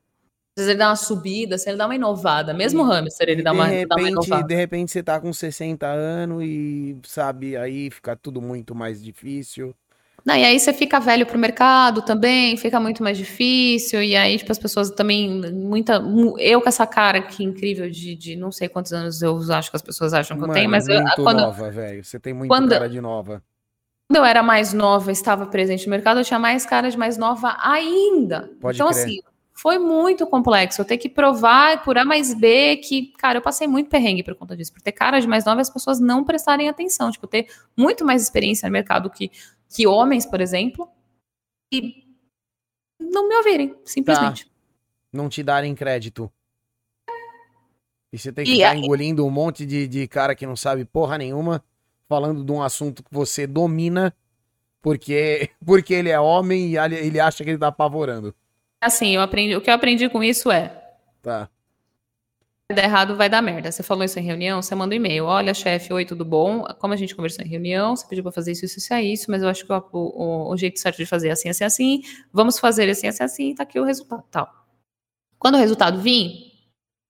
às 0.62 0.68
vezes 0.68 0.70
ele 0.70 0.80
dá 0.80 0.90
uma 0.90 0.96
subida, 0.96 1.56
assim, 1.56 1.70
ele 1.70 1.78
dá 1.78 1.86
uma 1.86 1.96
inovada. 1.96 2.54
Mesmo 2.54 2.84
o 2.84 2.86
hamster, 2.86 3.30
ele 3.30 3.42
dá 3.42 3.52
uma, 3.52 3.66
repente, 3.68 3.88
dá 3.88 3.96
uma 3.96 4.10
inovada. 4.10 4.48
De 4.48 4.56
repente 4.56 4.92
você 4.92 5.04
tá 5.04 5.20
com 5.20 5.32
60 5.32 5.88
anos 5.88 6.44
e, 6.44 6.98
sabe, 7.04 7.56
aí 7.58 7.90
fica 7.90 8.16
tudo 8.16 8.42
muito 8.42 8.76
mais 8.76 9.04
difícil. 9.04 9.76
Não, 10.26 10.36
e 10.36 10.44
aí 10.44 10.60
você 10.60 10.74
fica 10.74 11.00
velho 11.00 11.26
pro 11.26 11.40
mercado 11.40 12.02
também, 12.02 12.58
fica 12.58 12.80
muito 12.80 13.02
mais 13.02 13.18
difícil, 13.18 14.04
e 14.04 14.16
aí, 14.16 14.38
tipo, 14.38 14.52
as 14.52 14.60
pessoas 14.60 14.90
também, 14.92 15.42
muita, 15.54 16.04
eu 16.38 16.62
com 16.62 16.70
essa 16.70 16.86
cara 16.86 17.22
que 17.22 17.44
incrível 17.44 17.90
de, 17.90 18.16
de 18.16 18.36
não 18.36 18.52
sei 18.52 18.68
quantos 18.68 18.92
anos 18.92 19.22
eu 19.22 19.40
acho 19.52 19.70
que 19.70 19.76
as 19.76 19.82
pessoas 19.82 20.14
acham 20.14 20.36
que 20.36 20.42
Mano, 20.42 20.54
eu 20.54 20.58
tenho, 20.58 20.70
mas 20.70 20.88
muito 20.88 21.02
eu, 21.02 21.24
quando, 21.24 21.40
nova, 21.40 21.72
velho, 21.72 22.04
você 22.04 22.20
tem 22.20 22.34
muito 22.34 22.50
quando, 22.50 22.70
cara 22.70 22.90
de 22.90 23.00
nova. 23.00 23.42
Quando 24.10 24.18
eu 24.18 24.26
era 24.26 24.42
mais 24.42 24.74
nova, 24.74 25.12
estava 25.12 25.46
presente 25.46 25.86
no 25.86 25.92
mercado, 25.92 26.20
eu 26.20 26.26
tinha 26.26 26.40
mais 26.40 26.66
cara 26.66 26.90
de 26.90 26.98
mais 26.98 27.18
nova 27.18 27.56
ainda. 27.62 28.50
Pode 28.60 28.78
então, 28.78 28.90
crer. 28.90 29.04
assim, 29.04 29.20
foi 29.62 29.78
muito 29.78 30.26
complexo. 30.26 30.80
Eu 30.80 30.86
ter 30.86 30.98
que 30.98 31.10
provar 31.10 31.84
por 31.84 31.98
A 31.98 32.06
mais 32.06 32.34
B 32.34 32.78
que, 32.78 33.08
cara, 33.18 33.40
eu 33.40 33.42
passei 33.42 33.68
muito 33.68 33.90
perrengue 33.90 34.24
por 34.24 34.34
conta 34.34 34.56
disso. 34.56 34.72
Por 34.72 34.82
ter 34.82 34.94
cara 34.94 35.20
de 35.20 35.28
mais 35.28 35.44
nova, 35.44 35.60
as 35.60 35.70
pessoas 35.70 36.00
não 36.00 36.24
prestarem 36.24 36.70
atenção. 36.70 37.12
Tipo, 37.12 37.28
ter 37.28 37.48
muito 37.76 38.06
mais 38.06 38.22
experiência 38.22 38.70
no 38.70 38.72
mercado 38.72 39.10
que, 39.10 39.30
que 39.70 39.86
homens, 39.86 40.26
por 40.26 40.40
exemplo, 40.40 40.90
e 41.74 42.06
não 42.98 43.28
me 43.28 43.36
ouvirem, 43.36 43.76
simplesmente. 43.84 44.46
Tá. 44.46 44.52
Não 45.12 45.28
te 45.28 45.44
darem 45.44 45.76
crédito. 45.76 46.32
E 48.14 48.18
você 48.18 48.32
tem 48.32 48.46
que 48.46 48.52
e 48.52 48.56
ficar 48.56 48.72
aí... 48.72 48.80
engolindo 48.80 49.26
um 49.26 49.30
monte 49.30 49.66
de, 49.66 49.90
de 49.90 50.08
cara 50.08 50.36
que 50.36 50.46
não 50.46 50.56
sabe 50.56 50.86
porra 50.86 51.18
nenhuma, 51.18 51.62
falando 52.08 52.46
de 52.46 52.52
um 52.54 52.64
assunto 52.64 53.04
que 53.04 53.14
você 53.14 53.46
domina, 53.46 54.16
porque, 54.82 55.50
porque 55.66 55.94
ele 55.94 56.10
é 56.10 56.20
homem 56.20 56.70
e 56.70 56.78
ele 56.78 57.20
acha 57.20 57.44
que 57.44 57.50
ele 57.50 57.60
tá 57.60 57.68
apavorando. 57.68 58.34
Assim, 58.82 59.16
eu 59.16 59.22
aprendi, 59.22 59.56
o 59.56 59.62
que 59.62 59.70
eu 59.70 59.74
aprendi 59.74 60.08
com 60.10 60.24
isso 60.24 60.52
é. 60.52 60.70
Tá. 61.22 61.50
Se 62.72 62.76
der 62.76 62.86
errado, 62.86 63.16
vai 63.16 63.28
dar 63.28 63.42
merda. 63.42 63.72
Você 63.72 63.82
falou 63.82 64.04
isso 64.04 64.20
em 64.20 64.24
reunião, 64.24 64.62
você 64.62 64.76
manda 64.76 64.94
um 64.94 64.96
e-mail. 64.96 65.26
Olha, 65.26 65.54
chefe, 65.54 65.92
oi, 65.92 66.06
tudo 66.06 66.24
bom? 66.24 66.64
Como 66.78 66.94
a 66.94 66.98
gente 66.98 67.16
conversou 67.16 67.44
em 67.44 67.48
reunião, 67.48 67.96
você 67.96 68.06
pediu 68.08 68.24
para 68.24 68.32
fazer 68.32 68.52
isso, 68.52 68.64
isso, 68.64 68.78
isso, 68.78 68.94
é 68.94 69.02
isso, 69.02 69.32
mas 69.32 69.42
eu 69.42 69.50
acho 69.50 69.66
que 69.66 69.74
o, 69.74 69.84
o, 69.92 70.52
o, 70.52 70.58
jeito 70.58 70.80
certo 70.80 70.98
de 70.98 71.06
fazer 71.06 71.30
é 71.30 71.32
assim, 71.32 71.50
assim, 71.50 71.64
assim. 71.64 72.02
Vamos 72.32 72.60
fazer 72.60 72.88
assim, 72.88 73.08
assim, 73.08 73.24
assim, 73.24 73.56
tá 73.56 73.64
aqui 73.64 73.80
o 73.80 73.84
resultado, 73.84 74.24
tal. 74.30 74.68
Quando 75.40 75.56
o 75.56 75.58
resultado 75.58 76.00
vir, 76.00 76.54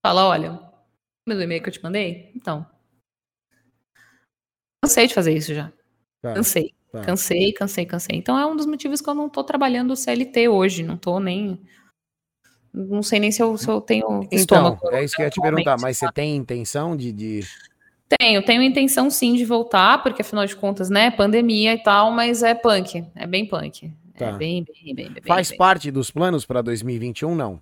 fala, 0.01 0.27
olha, 0.27 0.59
meu 1.27 1.41
e-mail 1.41 1.61
que 1.61 1.69
eu 1.69 1.73
te 1.73 1.83
mandei? 1.83 2.31
Então. 2.33 2.65
Cansei 4.81 5.07
de 5.07 5.13
fazer 5.13 5.33
isso 5.33 5.53
já. 5.53 5.71
Tá. 6.21 6.35
Cansei. 6.35 6.73
Tá. 6.91 7.01
Cansei, 7.01 7.53
cansei, 7.53 7.85
cansei. 7.85 8.17
Então 8.17 8.37
é 8.37 8.45
um 8.45 8.55
dos 8.55 8.65
motivos 8.65 8.99
que 8.99 9.09
eu 9.09 9.13
não 9.13 9.29
tô 9.29 9.43
trabalhando 9.43 9.95
CLT 9.95 10.49
hoje. 10.49 10.83
Não 10.83 10.97
tô 10.97 11.19
nem. 11.19 11.59
Não 12.73 13.03
sei 13.03 13.19
nem 13.19 13.31
se 13.31 13.41
eu, 13.41 13.57
se 13.57 13.67
eu 13.67 13.79
tenho 13.81 14.23
então, 14.31 14.39
estômago. 14.39 14.89
É 14.91 15.03
isso 15.03 15.15
que 15.15 15.21
eu 15.21 15.25
ia 15.25 15.31
te 15.31 15.41
perguntar, 15.41 15.77
mas 15.79 15.97
você 15.97 16.11
tem 16.11 16.35
intenção 16.35 16.95
de, 16.95 17.11
de. 17.11 17.43
Tenho, 18.19 18.43
tenho 18.43 18.63
intenção 18.63 19.09
sim 19.09 19.35
de 19.35 19.45
voltar, 19.45 20.01
porque 20.01 20.23
afinal 20.23 20.45
de 20.45 20.55
contas, 20.55 20.89
né, 20.89 21.11
pandemia 21.11 21.73
e 21.73 21.83
tal, 21.83 22.11
mas 22.11 22.41
é 22.41 22.55
punk, 22.55 23.05
é 23.15 23.27
bem 23.27 23.45
punk. 23.45 23.91
É 24.15 24.19
tá. 24.19 24.25
É 24.27 24.31
bem, 24.33 24.63
bem, 24.63 24.95
bem, 24.95 25.09
bem 25.11 25.23
Faz 25.25 25.49
bem. 25.49 25.57
parte 25.57 25.91
dos 25.91 26.09
planos 26.09 26.43
para 26.45 26.61
2021, 26.61 27.35
não? 27.35 27.61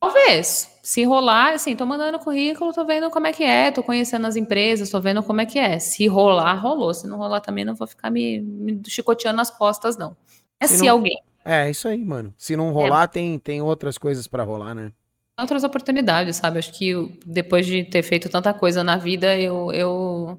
Talvez. 0.00 0.70
Se 0.82 1.04
rolar, 1.04 1.52
assim, 1.52 1.76
tô 1.76 1.84
mandando 1.84 2.18
currículo, 2.18 2.72
tô 2.72 2.86
vendo 2.86 3.10
como 3.10 3.26
é 3.26 3.32
que 3.32 3.44
é, 3.44 3.70
tô 3.70 3.82
conhecendo 3.82 4.26
as 4.26 4.34
empresas, 4.34 4.88
tô 4.88 4.98
vendo 4.98 5.22
como 5.22 5.42
é 5.42 5.46
que 5.46 5.58
é. 5.58 5.78
Se 5.78 6.06
rolar, 6.06 6.54
rolou. 6.54 6.94
Se 6.94 7.06
não 7.06 7.18
rolar 7.18 7.40
também, 7.40 7.66
não 7.66 7.74
vou 7.74 7.86
ficar 7.86 8.10
me, 8.10 8.40
me 8.40 8.80
chicoteando 8.88 9.36
nas 9.36 9.50
costas, 9.50 9.98
não. 9.98 10.16
É 10.58 10.66
se, 10.66 10.78
se 10.78 10.86
não... 10.86 10.92
alguém. 10.92 11.22
É, 11.44 11.70
isso 11.70 11.86
aí, 11.86 12.02
mano. 12.02 12.34
Se 12.38 12.56
não 12.56 12.72
rolar, 12.72 13.04
é. 13.04 13.06
tem, 13.08 13.38
tem 13.38 13.60
outras 13.60 13.98
coisas 13.98 14.26
para 14.26 14.42
rolar, 14.42 14.74
né? 14.74 14.90
Outras 15.38 15.64
oportunidades, 15.64 16.36
sabe? 16.36 16.58
Acho 16.58 16.72
que 16.72 16.92
depois 17.26 17.66
de 17.66 17.84
ter 17.84 18.02
feito 18.02 18.28
tanta 18.28 18.52
coisa 18.54 18.82
na 18.82 18.96
vida, 18.96 19.38
eu, 19.38 19.70
eu, 19.72 20.38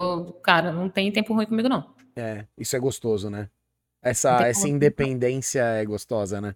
eu 0.00 0.32
cara, 0.42 0.72
não 0.72 0.88
tem 0.88 1.10
tempo 1.10 1.34
ruim 1.34 1.46
comigo, 1.46 1.68
não. 1.68 1.94
É, 2.16 2.46
isso 2.56 2.76
é 2.76 2.78
gostoso, 2.78 3.28
né? 3.28 3.48
Essa, 4.02 4.46
essa 4.46 4.68
independência 4.68 5.62
é 5.62 5.84
gostosa, 5.84 6.40
né? 6.40 6.54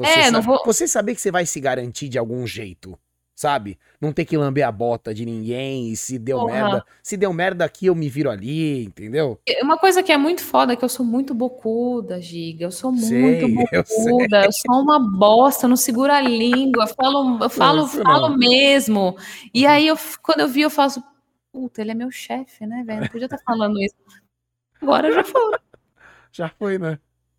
Você 0.00 0.10
é, 0.10 0.22
sabe, 0.24 0.30
não 0.32 0.42
vou... 0.42 0.62
Você 0.64 0.88
saber 0.88 1.14
que 1.14 1.20
você 1.20 1.30
vai 1.30 1.46
se 1.46 1.60
garantir 1.60 2.08
de 2.08 2.18
algum 2.18 2.46
jeito, 2.46 2.98
sabe? 3.34 3.78
Não 4.00 4.12
ter 4.12 4.24
que 4.24 4.36
lamber 4.36 4.66
a 4.66 4.72
bota 4.72 5.14
de 5.14 5.24
ninguém 5.24 5.90
e 5.90 5.96
se 5.96 6.18
deu 6.18 6.40
Porra. 6.40 6.52
merda. 6.52 6.84
Se 7.02 7.16
deu 7.16 7.32
merda 7.32 7.64
aqui, 7.64 7.86
eu 7.86 7.94
me 7.94 8.08
viro 8.08 8.30
ali, 8.30 8.84
entendeu? 8.84 9.40
Uma 9.62 9.78
coisa 9.78 10.02
que 10.02 10.12
é 10.12 10.16
muito 10.16 10.42
foda 10.42 10.72
é 10.72 10.76
que 10.76 10.84
eu 10.84 10.88
sou 10.88 11.04
muito 11.04 11.34
bocuda, 11.34 12.20
Giga. 12.20 12.66
Eu 12.66 12.70
sou 12.70 12.94
sei, 12.96 13.20
muito 13.20 13.48
bocuda. 13.48 14.40
Eu, 14.40 14.44
eu, 14.44 14.52
sou 14.52 14.82
uma 14.82 14.98
bosta, 14.98 15.66
não 15.66 15.76
seguro 15.76 16.12
a 16.12 16.20
língua. 16.20 16.84
Eu 16.84 16.94
falo, 16.94 17.38
eu 17.42 17.50
falo, 17.50 17.86
falo 17.86 18.36
mesmo. 18.36 19.16
E 19.54 19.64
uhum. 19.64 19.70
aí, 19.70 19.86
eu, 19.86 19.96
quando 20.22 20.40
eu 20.40 20.48
vi, 20.48 20.60
eu 20.60 20.70
faço, 20.70 21.02
puta, 21.52 21.80
ele 21.80 21.92
é 21.92 21.94
meu 21.94 22.10
chefe, 22.10 22.66
né, 22.66 22.82
velho? 22.84 23.00
Não 23.02 23.08
podia 23.08 23.26
estar 23.26 23.38
falando 23.38 23.80
isso. 23.80 23.94
Agora 24.80 25.12
já 25.12 25.24
foi. 25.24 25.58
Já 26.32 26.48
foi, 26.48 26.78
né? 26.78 26.96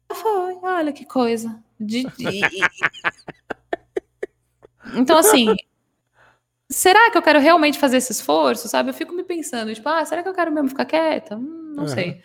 Já 0.10 0.18
foi. 0.18 0.58
Olha 0.62 0.92
que 0.92 1.06
coisa. 1.06 1.64
De, 1.82 2.04
de... 2.04 2.42
então, 4.96 5.18
assim, 5.18 5.56
será 6.70 7.10
que 7.10 7.18
eu 7.18 7.22
quero 7.24 7.40
realmente 7.40 7.80
fazer 7.80 7.98
esse 7.98 8.12
esforço, 8.12 8.68
sabe? 8.68 8.92
Eu 8.92 8.94
fico 8.94 9.14
me 9.14 9.24
pensando, 9.24 9.74
tipo, 9.74 9.90
ah, 9.90 10.06
será 10.06 10.22
que 10.22 10.30
eu 10.30 10.34
quero 10.34 10.52
mesmo 10.52 10.70
ficar 10.70 10.86
quieta? 10.86 11.36
Hum, 11.38 11.74
não 11.76 11.84
uhum. 11.84 11.90
sei. 11.90 12.22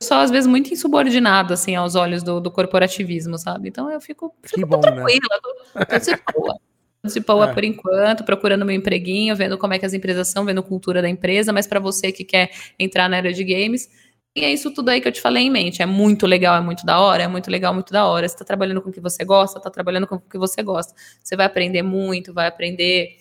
Eu 0.00 0.06
sou, 0.06 0.16
às 0.16 0.30
vezes, 0.30 0.46
muito 0.46 0.72
insubordinado, 0.72 1.52
assim, 1.52 1.74
aos 1.74 1.94
olhos 1.94 2.22
do, 2.22 2.40
do 2.40 2.50
corporativismo, 2.50 3.36
sabe? 3.36 3.68
Então, 3.68 3.90
eu 3.90 4.00
fico, 4.00 4.34
fico 4.42 4.66
bom, 4.66 4.76
né? 4.76 4.82
tranquila, 4.82 5.28
né? 5.30 5.40
tô, 5.42 5.86
tô 5.86 5.98
de 5.98 6.22
boa. 6.32 6.60
de 7.04 7.20
boa 7.20 7.50
é. 7.50 7.52
por 7.52 7.64
enquanto, 7.64 8.24
procurando 8.24 8.64
meu 8.64 8.74
empreguinho, 8.74 9.36
vendo 9.36 9.58
como 9.58 9.74
é 9.74 9.78
que 9.78 9.84
as 9.84 9.92
empresas 9.92 10.28
são, 10.28 10.46
vendo 10.46 10.60
a 10.60 10.62
cultura 10.62 11.02
da 11.02 11.08
empresa, 11.08 11.52
mas 11.52 11.66
para 11.66 11.80
você 11.80 12.10
que 12.12 12.24
quer 12.24 12.50
entrar 12.78 13.10
na 13.10 13.18
área 13.18 13.32
de 13.32 13.44
games, 13.44 13.90
e 14.36 14.44
é 14.44 14.52
isso 14.52 14.70
tudo 14.70 14.90
aí 14.90 15.00
que 15.00 15.08
eu 15.08 15.12
te 15.12 15.20
falei 15.22 15.44
em 15.44 15.50
mente. 15.50 15.80
É 15.80 15.86
muito 15.86 16.26
legal, 16.26 16.54
é 16.56 16.60
muito 16.60 16.84
da 16.84 17.00
hora, 17.00 17.22
é 17.22 17.28
muito 17.28 17.50
legal, 17.50 17.72
muito 17.72 17.90
da 17.90 18.04
hora. 18.04 18.28
Você 18.28 18.34
está 18.34 18.44
trabalhando 18.44 18.82
com 18.82 18.90
o 18.90 18.92
que 18.92 19.00
você 19.00 19.24
gosta, 19.24 19.58
está 19.58 19.70
trabalhando 19.70 20.06
com 20.06 20.16
o 20.16 20.20
que 20.20 20.36
você 20.36 20.62
gosta. 20.62 20.94
Você 21.24 21.34
vai 21.34 21.46
aprender 21.46 21.82
muito, 21.82 22.34
vai 22.34 22.46
aprender 22.46 23.16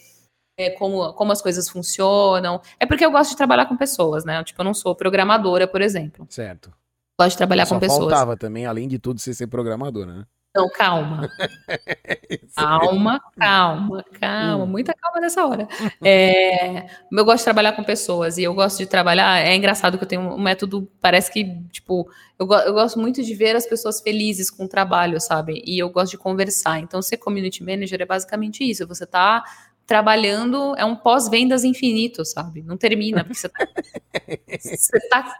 é, 0.58 0.72
como, 0.72 1.14
como 1.14 1.32
as 1.32 1.42
coisas 1.42 1.70
funcionam. 1.70 2.62
É 2.78 2.86
porque 2.86 3.06
eu 3.06 3.12
gosto 3.12 3.32
de 3.32 3.38
trabalhar 3.38 3.66
com 3.66 3.78
pessoas, 3.78 4.26
né? 4.26 4.44
Tipo, 4.44 4.60
eu 4.60 4.66
não 4.66 4.74
sou 4.74 4.94
programadora, 4.94 5.66
por 5.66 5.82
exemplo. 5.82 6.28
Certo. 6.30 6.70
Gosto 7.18 7.32
de 7.32 7.38
trabalhar 7.38 7.66
Só 7.66 7.76
com 7.76 7.80
pessoas. 7.80 8.00
faltava 8.12 8.36
também, 8.36 8.66
além 8.66 8.90
de 8.90 9.00
tudo, 9.00 9.22
você 9.22 9.34
ser 9.34 9.48
programadora, 9.48 10.14
né? 10.14 10.26
Não, 10.56 10.69
calma. 10.69 11.30
calma, 12.56 13.22
calma, 13.38 14.06
calma. 14.19 14.64
Hum. 14.64 14.68
Muita 14.68 14.94
calma 14.94 15.19
nessa 15.19 15.45
hora. 15.45 15.68
É, 16.03 16.86
eu 17.11 17.26
gosto 17.26 17.40
de 17.40 17.44
trabalhar 17.44 17.73
com 17.73 17.84
pessoas 17.84 18.38
e 18.38 18.44
eu 18.44 18.53
gosto 18.53 18.77
de 18.77 18.86
trabalhar. 18.86 19.40
É 19.40 19.56
engraçado 19.56 19.98
que 19.98 20.03
eu 20.03 20.07
tenho 20.07 20.22
um 20.22 20.40
método, 20.40 20.90
parece 21.02 21.32
que, 21.32 21.44
tipo, 21.72 22.07
eu, 22.40 22.48
eu 22.48 22.73
gosto 22.73 22.99
muito 22.99 23.22
de 23.23 23.34
ver 23.36 23.56
as 23.56 23.65
pessoas 23.65 23.99
felizes 24.02 24.49
com 24.49 24.65
o 24.65 24.69
trabalho, 24.69 25.19
sabe? 25.19 25.61
E 25.65 25.77
eu 25.80 25.90
gosto 25.90 26.11
de 26.11 26.18
conversar. 26.18 26.80
Então, 26.80 27.02
ser 27.02 27.18
community 27.18 27.64
manager 27.64 28.02
é 28.02 28.06
basicamente 28.06 28.64
isso. 28.64 28.88
Você 28.88 29.06
tá 29.06 29.44
trabalhando, 29.86 30.76
é 30.77 30.86
um 30.86 30.95
pós-vendas 30.95 31.64
infinito, 31.64 32.23
sabe? 32.23 32.61
Não 32.61 32.77
termina, 32.77 33.23
porque 33.23 33.40
você 33.40 33.49
tá, 33.49 33.68
você 34.60 35.10
tá 35.10 35.36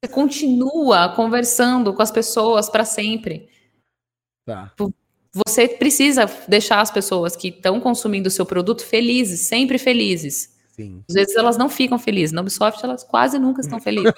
você 0.00 0.12
continua 0.12 1.08
conversando 1.08 1.92
com 1.92 2.00
as 2.00 2.12
pessoas 2.12 2.68
para 2.70 2.84
sempre. 2.84 3.48
Tá. 4.48 4.72
Você 5.34 5.68
precisa 5.68 6.24
deixar 6.48 6.80
as 6.80 6.90
pessoas 6.90 7.36
que 7.36 7.48
estão 7.48 7.78
consumindo 7.78 8.28
o 8.28 8.30
seu 8.30 8.46
produto 8.46 8.82
felizes, 8.82 9.40
sempre 9.42 9.76
felizes. 9.76 10.56
Sim. 10.70 11.04
Às 11.06 11.14
vezes 11.14 11.36
elas 11.36 11.58
não 11.58 11.68
ficam 11.68 11.98
felizes. 11.98 12.32
Na 12.32 12.40
Ubisoft, 12.40 12.82
elas 12.82 13.04
quase 13.04 13.38
nunca 13.38 13.60
estão 13.60 13.78
felizes. 13.78 14.14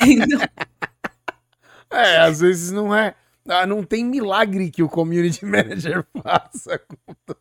é, 1.88 2.16
às 2.18 2.40
vezes 2.40 2.72
não 2.72 2.92
é. 2.92 3.14
Ah, 3.48 3.64
não 3.64 3.84
tem 3.84 4.04
milagre 4.04 4.72
que 4.72 4.82
o 4.82 4.88
community 4.88 5.44
manager 5.46 6.04
faça. 6.20 6.80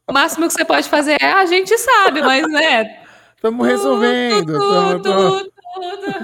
O 0.08 0.14
máximo 0.14 0.48
que 0.48 0.54
você 0.54 0.64
pode 0.64 0.88
fazer 0.88 1.18
é 1.20 1.32
a 1.32 1.48
gente 1.48 1.76
sabe, 1.80 2.22
mas 2.22 2.48
né. 2.48 3.06
Estamos 3.36 3.66
resolvendo. 3.66 4.54
Tudo, 4.54 5.02
tudo, 5.02 5.52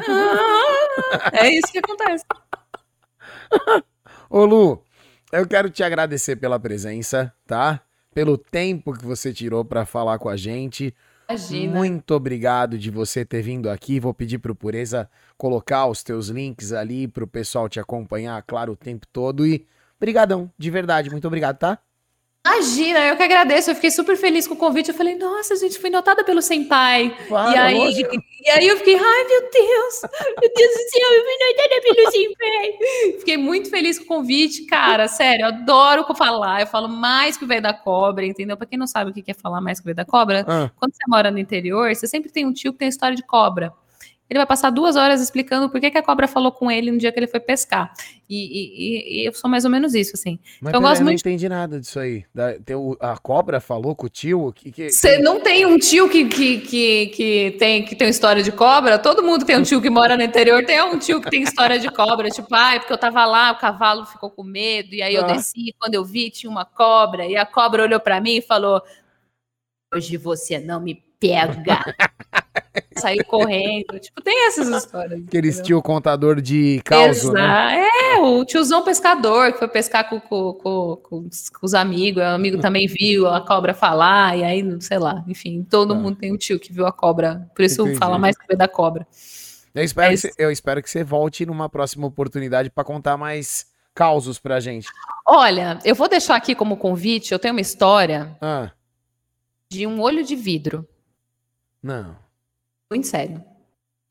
tudo. 0.06 0.36
É 1.34 1.50
isso 1.50 1.72
que 1.72 1.80
acontece. 1.80 2.24
Ô 4.30 4.46
Lu, 4.46 4.86
eu 5.32 5.48
quero 5.48 5.70
te 5.70 5.84
agradecer 5.84 6.36
pela 6.36 6.60
presença, 6.60 7.34
tá? 7.46 7.82
Pelo 8.14 8.38
tempo 8.38 8.94
que 8.94 9.06
você 9.06 9.34
tirou 9.34 9.66
para 9.66 9.86
falar 9.86 10.18
com 10.20 10.30
a 10.30 10.38
gente. 10.38 10.96
Imagina. 11.30 11.76
Muito 11.76 12.12
obrigado 12.14 12.78
de 12.78 12.92
você 12.92 13.26
ter 13.26 13.42
vindo 13.42 13.70
aqui. 13.70 14.00
Vou 14.00 14.14
pedir 14.14 14.38
pro 14.38 14.56
Pureza 14.56 15.10
colocar 15.38 15.88
os 15.88 16.04
teus 16.04 16.28
links 16.28 16.72
ali 16.72 17.08
pro 17.08 17.28
pessoal 17.28 17.68
te 17.68 17.80
acompanhar, 17.80 18.42
claro, 18.44 18.74
o 18.74 18.76
tempo 18.76 19.06
todo. 19.12 19.46
E 19.46 19.68
brigadão, 20.00 20.52
de 20.58 20.70
verdade. 20.70 21.10
Muito 21.10 21.28
obrigado, 21.28 21.58
tá? 21.58 21.80
Imagina, 22.46 23.00
eu 23.08 23.18
que 23.18 23.24
agradeço. 23.24 23.72
Eu 23.72 23.76
fiquei 23.76 23.90
super 23.90 24.16
feliz 24.16 24.48
com 24.48 24.54
o 24.54 24.58
convite. 24.58 24.90
Eu 24.90 24.96
falei, 24.96 25.16
nossa, 25.16 25.56
gente, 25.56 25.80
fui 25.80 25.90
notada 25.90 26.24
pelo 26.24 26.44
Senpai. 26.44 27.16
Claro, 27.28 27.52
e, 27.52 27.58
aí, 27.58 28.02
e 28.46 28.50
aí 28.52 28.68
eu 28.68 28.78
fiquei, 28.78 28.96
ai 28.96 29.24
meu 29.28 29.42
Deus, 29.42 30.02
meu 30.40 30.54
Deus 30.56 30.72
do 30.72 30.90
céu, 30.90 31.14
eu 31.14 31.24
fui 31.24 31.34
notada 31.42 31.82
pelo 31.82 32.12
Senpai. 32.12 33.18
Fiquei 33.20 33.38
muito 33.38 33.70
feliz 33.72 33.98
com 33.98 34.06
o 34.06 34.08
convite, 34.08 34.66
cara. 34.68 35.08
Sério, 35.08 35.44
eu 35.44 35.48
adoro 35.48 36.06
falar. 36.16 36.62
Eu 36.62 36.68
falo 36.68 36.88
mais 36.88 37.36
que 37.36 37.44
o 37.44 37.48
velho 37.48 37.64
da 37.64 37.74
cobra, 37.74 38.24
entendeu? 38.24 38.56
Pra 38.56 38.68
quem 38.68 38.78
não 38.78 38.88
sabe 38.88 39.10
o 39.10 39.14
que 39.14 39.32
é 39.32 39.34
falar 39.34 39.60
mais 39.60 39.80
que 39.80 39.84
o 39.84 39.88
velho 39.88 39.96
da 39.96 40.06
cobra, 40.06 40.46
ah. 40.48 40.70
quando 40.78 40.94
você 40.94 41.04
mora 41.08 41.32
no 41.32 41.40
interior, 41.40 41.94
você 41.94 42.06
sempre 42.06 42.32
tem 42.32 42.46
um 42.46 42.54
tio 42.54 42.72
que 42.72 42.80
tem 42.80 42.88
história 42.88 43.16
de 43.16 43.24
cobra. 43.24 43.74
Ele 44.28 44.40
vai 44.40 44.46
passar 44.48 44.72
duas 44.72 44.96
horas 44.96 45.22
explicando 45.22 45.70
por 45.70 45.80
que, 45.80 45.92
que 45.92 45.98
a 46.00 46.04
cobra 46.04 46.28
falou 46.28 46.52
com 46.52 46.72
ele 46.72 46.92
no 46.92 46.98
dia 46.98 47.12
que 47.12 47.20
ele 47.20 47.28
foi 47.28 47.40
pescar. 47.40 47.94
E, 48.28 48.36
e, 48.36 49.22
e 49.22 49.28
eu 49.28 49.34
sou 49.34 49.48
mais 49.48 49.66
ou 49.66 49.70
menos 49.70 49.94
isso, 49.94 50.14
assim. 50.16 50.40
Mas 50.60 50.72
então, 50.72 50.82
eu 50.82 50.88
gosto 50.88 51.02
eu 51.02 51.06
muito... 51.06 51.24
não 51.24 51.32
entendi 51.32 51.48
nada 51.48 51.80
disso 51.80 52.00
aí. 52.00 52.26
Da, 52.34 52.54
tem, 52.54 52.76
a 53.00 53.18
cobra 53.18 53.60
falou 53.60 53.96
com 53.96 54.08
o 54.08 54.10
tio? 54.10 54.52
Que, 54.52 54.72
que, 54.72 54.90
Você 54.90 55.20
não 55.20 55.40
tem 55.40 55.68
um 55.68 55.78
tio 55.78 56.10
que, 56.10 56.26
que, 56.26 56.58
que, 56.60 57.08
que, 57.08 57.56
tem, 57.60 57.86
que 57.86 57.96
tem 57.96 58.10
história 58.10 58.42
de 58.42 58.52
cobra? 58.52 58.98
Todo 58.98 59.22
mundo 59.22 59.46
tem 59.46 59.58
um 59.58 59.64
tio 59.64 59.80
que 59.80 59.92
mora 59.92 60.18
no 60.18 60.24
interior, 60.24 60.66
tem 60.66 60.82
um 60.82 60.98
tio 60.98 61.22
que 61.22 61.30
tem 61.30 61.44
história 61.44 61.78
de 61.78 61.90
cobra. 61.92 62.28
Tipo, 62.32 62.48
ah, 62.56 62.74
é 62.74 62.80
porque 62.80 62.94
eu 62.94 62.98
tava 62.98 63.26
lá, 63.26 63.52
o 63.52 63.60
cavalo 63.60 64.08
ficou 64.08 64.32
com 64.32 64.44
medo, 64.44 64.96
e 64.96 65.04
aí 65.04 65.14
eu 65.14 65.24
ah. 65.24 65.34
desci, 65.34 65.76
quando 65.80 65.94
eu 65.94 66.04
vi, 66.04 66.32
tinha 66.32 66.50
uma 66.50 66.66
cobra, 66.66 67.28
e 67.28 67.38
a 67.38 67.46
cobra 67.46 67.84
olhou 67.84 68.00
para 68.00 68.20
mim 68.20 68.38
e 68.38 68.42
falou: 68.42 68.82
Hoje 69.94 70.18
você 70.18 70.58
não 70.58 70.82
me 70.82 70.96
pega. 71.20 71.96
Sair 72.98 73.24
correndo. 73.24 74.00
Tipo, 74.00 74.22
tem 74.22 74.48
essas 74.48 74.68
histórias. 74.70 75.24
Aqueles 75.28 75.62
tio 75.62 75.82
contador 75.82 76.42
de 76.42 76.82
causa, 76.84 77.32
né? 77.32 77.86
É, 78.14 78.20
o 78.20 78.44
tiozão 78.46 78.84
pescador 78.84 79.52
que 79.54 79.60
foi 79.60 79.68
pescar 79.68 80.10
com, 80.10 80.20
com, 80.20 80.54
com, 80.54 80.96
com 81.04 81.18
os, 81.20 81.52
os, 81.62 81.74
amigos. 81.74 82.24
O 82.24 82.26
amigo 82.26 82.60
também 82.60 82.88
viu 82.88 83.28
a 83.28 83.42
cobra 83.42 83.74
falar, 83.74 84.38
e 84.38 84.44
aí, 84.44 84.82
sei 84.82 84.98
lá, 84.98 85.24
enfim, 85.28 85.66
todo 85.70 85.94
ah. 85.94 85.96
mundo 85.96 86.18
tem 86.18 86.34
um 86.34 86.38
tio 86.38 86.60
que 86.60 86.72
viu 86.72 86.86
a 86.86 86.92
cobra. 86.92 87.50
Por 87.56 87.64
isso 87.64 87.82
Entendi. 87.82 87.98
fala 87.98 88.18
mais 88.18 88.38
que 88.38 88.56
da 88.56 88.68
cobra. 88.68 89.06
Eu 89.74 89.84
espero, 89.84 90.08
é 90.08 90.12
que 90.12 90.18
você, 90.18 90.32
eu 90.38 90.52
espero 90.52 90.82
que 90.82 90.90
você 90.90 91.04
volte 91.04 91.46
numa 91.46 91.68
próxima 91.68 92.08
oportunidade 92.08 92.70
para 92.70 92.84
contar 92.84 93.18
mais 93.18 93.66
causos 93.94 94.40
pra 94.40 94.60
gente. 94.60 94.88
Olha, 95.26 95.80
eu 95.84 95.94
vou 95.94 96.08
deixar 96.08 96.36
aqui 96.36 96.56
como 96.56 96.78
convite, 96.78 97.32
eu 97.32 97.40
tenho 97.40 97.54
uma 97.54 97.62
história 97.62 98.38
ah. 98.42 98.72
de 99.70 99.86
um 99.86 100.02
olho 100.02 100.24
de 100.24 100.36
vidro. 100.36 100.88
Não. 101.84 102.25
Muito 102.92 103.08
sério. 103.08 103.44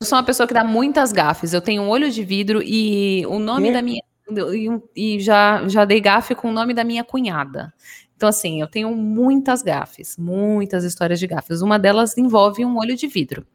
Eu 0.01 0.07
sou 0.07 0.17
uma 0.17 0.23
pessoa 0.23 0.45
que 0.47 0.53
dá 0.53 0.63
muitas 0.63 1.11
gafes. 1.11 1.53
Eu 1.53 1.61
tenho 1.61 1.83
um 1.83 1.89
olho 1.89 2.11
de 2.11 2.23
vidro 2.23 2.61
e 2.63 3.25
o 3.27 3.39
nome 3.39 3.71
da 3.71 3.81
minha. 3.81 4.01
E, 4.95 5.19
já, 5.19 5.67
já 5.67 5.85
dei 5.85 6.01
gafe 6.01 6.33
com 6.35 6.49
o 6.49 6.53
nome 6.53 6.73
da 6.73 6.83
minha 6.83 7.03
cunhada. 7.03 7.73
Então, 8.15 8.27
assim, 8.27 8.59
eu 8.59 8.67
tenho 8.67 8.95
muitas 8.95 9.61
gafes, 9.61 10.17
muitas 10.17 10.83
histórias 10.83 11.19
de 11.19 11.27
gafes. 11.27 11.61
Uma 11.61 11.77
delas 11.77 12.17
envolve 12.17 12.65
um 12.65 12.77
olho 12.77 12.95
de 12.95 13.07
vidro. 13.07 13.45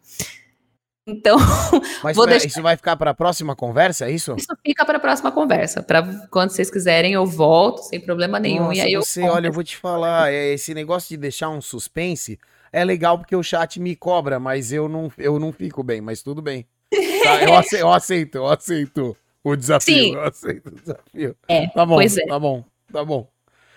Então, 1.07 1.39
Mas 2.05 2.17
vou 2.17 2.27
deixar... 2.27 2.47
isso 2.47 2.63
vai 2.63 2.77
ficar 2.77 2.95
para 2.97 3.11
a 3.11 3.15
próxima 3.15 3.57
conversa, 3.57 4.07
é 4.07 4.13
isso? 4.13 4.35
Isso 4.37 4.55
fica 4.65 4.85
para 4.85 4.99
a 4.99 5.01
próxima 5.01 5.33
conversa. 5.33 5.83
Para 5.83 6.03
quando 6.31 6.51
vocês 6.51 6.71
quiserem, 6.71 7.15
eu 7.15 7.27
volto 7.27 7.83
sem 7.83 8.01
problema 8.01 8.39
nenhum. 8.39 8.65
Nossa, 8.65 8.77
e 8.77 8.81
aí 8.81 8.95
você, 8.95 9.23
eu 9.23 9.33
olha, 9.33 9.49
eu 9.49 9.53
vou 9.53 9.65
te 9.65 9.77
falar, 9.77 10.33
é, 10.33 10.53
esse 10.53 10.73
negócio 10.73 11.09
de 11.09 11.17
deixar 11.17 11.49
um 11.49 11.61
suspense 11.61 12.39
é 12.73 12.85
legal 12.85 13.19
porque 13.19 13.35
o 13.35 13.43
chat 13.43 13.81
me 13.81 13.97
cobra, 13.97 14.39
mas 14.39 14.73
eu 14.73 14.89
não, 14.89 15.11
eu 15.19 15.39
não 15.39 15.53
fico 15.53 15.83
bem, 15.83 16.01
mas 16.01 16.23
tudo 16.23 16.43
bem. 16.43 16.67
Tá, 17.23 17.43
eu, 17.43 17.55
aceito, 17.55 17.81
eu 17.83 17.93
aceito, 17.93 18.35
eu 18.37 18.47
aceito 18.47 19.17
o 19.45 19.55
desafio. 19.55 19.95
Sim. 19.95 20.15
Eu 20.15 20.23
aceito 20.23 20.69
o 20.69 20.75
desafio. 20.75 21.37
É, 21.47 21.69
tá 21.69 21.85
bom, 21.85 22.01
é. 22.01 22.09
tá 22.09 22.39
bom, 22.39 22.65
tá 22.91 23.05
bom. 23.05 23.31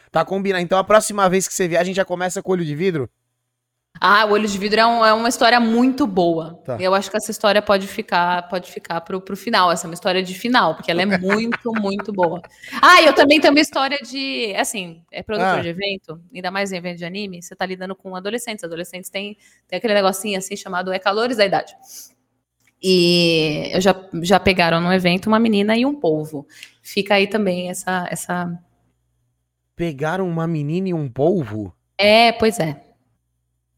Tá 0.09 0.23
combinado. 0.23 0.63
Então 0.63 0.77
a 0.77 0.83
próxima 0.83 1.29
vez 1.29 1.45
que 1.45 1.53
você 1.53 1.67
vier, 1.67 1.81
a 1.81 1.83
gente 1.83 1.97
já 1.97 2.05
começa 2.05 2.41
com 2.41 2.53
olho 2.53 2.63
de 2.63 2.73
vidro? 2.73 3.09
Ah, 3.99 4.25
o 4.25 4.31
Olho 4.31 4.47
de 4.47 4.57
Vidro 4.57 4.79
é, 4.79 4.85
um, 4.85 5.05
é 5.05 5.13
uma 5.13 5.29
história 5.29 5.59
muito 5.59 6.05
boa. 6.05 6.59
Tá. 6.65 6.77
Eu 6.79 6.93
acho 6.93 7.09
que 7.09 7.15
essa 7.15 7.31
história 7.31 7.61
pode 7.61 7.87
ficar, 7.87 8.47
pode 8.49 8.71
ficar 8.71 8.99
pro, 9.01 9.21
pro 9.21 9.37
final. 9.37 9.71
Essa 9.71 9.85
é 9.85 9.87
uma 9.87 9.93
história 9.93 10.21
de 10.21 10.33
final, 10.33 10.75
porque 10.75 10.91
ela 10.91 11.01
é 11.01 11.05
muito, 11.17 11.71
muito 11.79 12.11
boa. 12.11 12.41
Ah, 12.81 13.01
eu 13.01 13.13
também 13.13 13.39
tenho 13.39 13.53
uma 13.53 13.59
história 13.61 13.99
de. 13.99 14.53
Assim, 14.55 15.03
é 15.11 15.21
produtor 15.23 15.59
ah. 15.59 15.61
de 15.61 15.69
evento, 15.69 16.19
ainda 16.33 16.51
mais 16.51 16.71
em 16.71 16.77
evento 16.77 16.97
de 16.97 17.05
anime, 17.05 17.41
você 17.41 17.55
tá 17.55 17.65
lidando 17.65 17.95
com 17.95 18.15
adolescentes. 18.15 18.63
Adolescentes 18.63 19.09
têm, 19.09 19.37
têm 19.67 19.77
aquele 19.77 19.93
negocinho 19.93 20.37
assim 20.37 20.55
chamado 20.55 20.91
É 20.91 20.99
Calores 20.99 21.37
da 21.37 21.45
Idade. 21.45 21.73
E 22.81 23.69
eu 23.71 23.79
já, 23.79 23.95
já 24.21 24.39
pegaram 24.39 24.81
no 24.81 24.91
evento 24.91 25.27
uma 25.27 25.39
menina 25.39 25.77
e 25.77 25.85
um 25.85 25.95
polvo. 25.95 26.45
Fica 26.81 27.15
aí 27.15 27.27
também 27.27 27.69
essa. 27.69 28.05
essa... 28.11 28.59
Pegaram 29.75 30.27
uma 30.27 30.45
menina 30.45 30.89
e 30.89 30.93
um 30.93 31.09
polvo? 31.09 31.73
É, 31.97 32.33
pois 32.33 32.59
é. 32.59 32.92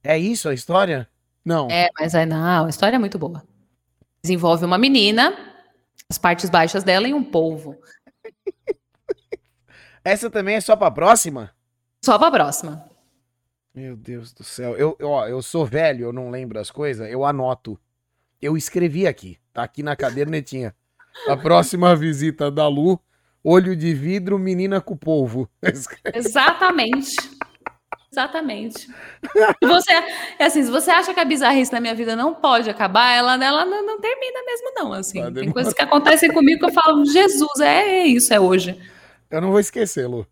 É 0.06 0.20
isso 0.20 0.48
a 0.48 0.54
história? 0.54 1.10
Não. 1.44 1.68
É, 1.70 1.90
mas 2.00 2.14
é, 2.14 2.28
não, 2.28 2.66
a 2.66 2.70
história 2.70 2.96
é 2.96 3.00
muito 3.00 3.18
boa. 3.18 3.44
Desenvolve 4.22 4.64
uma 4.64 4.78
menina, 4.78 5.36
as 6.08 6.20
partes 6.20 6.48
baixas 6.48 6.84
dela 6.84 7.08
e 7.08 7.14
um 7.14 7.24
polvo. 7.24 7.76
Essa 10.06 10.30
também 10.30 10.56
é 10.56 10.62
só 10.62 10.76
pra 10.76 10.92
próxima? 10.92 11.52
Só 12.04 12.20
pra 12.20 12.30
próxima. 12.30 12.88
Meu 13.74 13.96
Deus 13.96 14.32
do 14.32 14.44
céu. 14.44 14.78
Eu, 14.78 14.96
eu, 15.00 15.10
ó, 15.10 15.28
eu 15.28 15.42
sou 15.42 15.66
velho, 15.66 16.06
eu 16.06 16.14
não 16.14 16.30
lembro 16.30 16.60
as 16.60 16.70
coisas, 16.70 17.10
eu 17.10 17.26
anoto. 17.26 17.80
Eu 18.40 18.56
escrevi 18.56 19.08
aqui, 19.08 19.40
tá 19.52 19.64
aqui 19.64 19.82
na 19.82 19.96
cadernetinha. 19.96 20.76
A 21.28 21.36
próxima 21.36 21.96
visita 21.96 22.52
da 22.52 22.68
Lu, 22.68 23.00
olho 23.44 23.76
de 23.76 23.92
vidro, 23.96 24.38
menina 24.38 24.80
com 24.80 24.96
polvo. 24.96 25.50
Exatamente. 26.14 27.35
Exatamente. 28.16 28.88
você, 29.62 29.92
é 30.40 30.46
assim, 30.46 30.64
se 30.64 30.72
você 30.72 30.90
acha 30.90 31.14
que 31.14 31.20
a 31.20 31.26
bizarrice 31.26 31.74
na 31.74 31.82
minha 31.82 31.94
vida 31.94 32.16
não 32.16 32.34
pode 32.34 32.70
acabar, 32.70 33.12
ela, 33.12 33.34
ela 33.44 33.66
não, 33.66 33.86
não 33.86 34.00
termina 34.00 34.42
mesmo, 34.46 34.74
não. 34.74 34.94
Assim, 34.94 35.22
tá 35.22 35.32
tem 35.32 35.52
coisas 35.52 35.74
que 35.74 35.82
acontecem 35.82 36.32
comigo 36.32 36.60
que 36.60 36.66
eu 36.66 36.74
falo, 36.74 37.06
Jesus, 37.06 37.60
é, 37.60 38.04
é 38.04 38.08
isso, 38.08 38.34
é 38.34 38.40
hoje. 38.40 38.80
Eu 39.30 39.42
não 39.42 39.52
vou 39.52 39.60
esquecer, 39.60 40.08
Lu. 40.08 40.26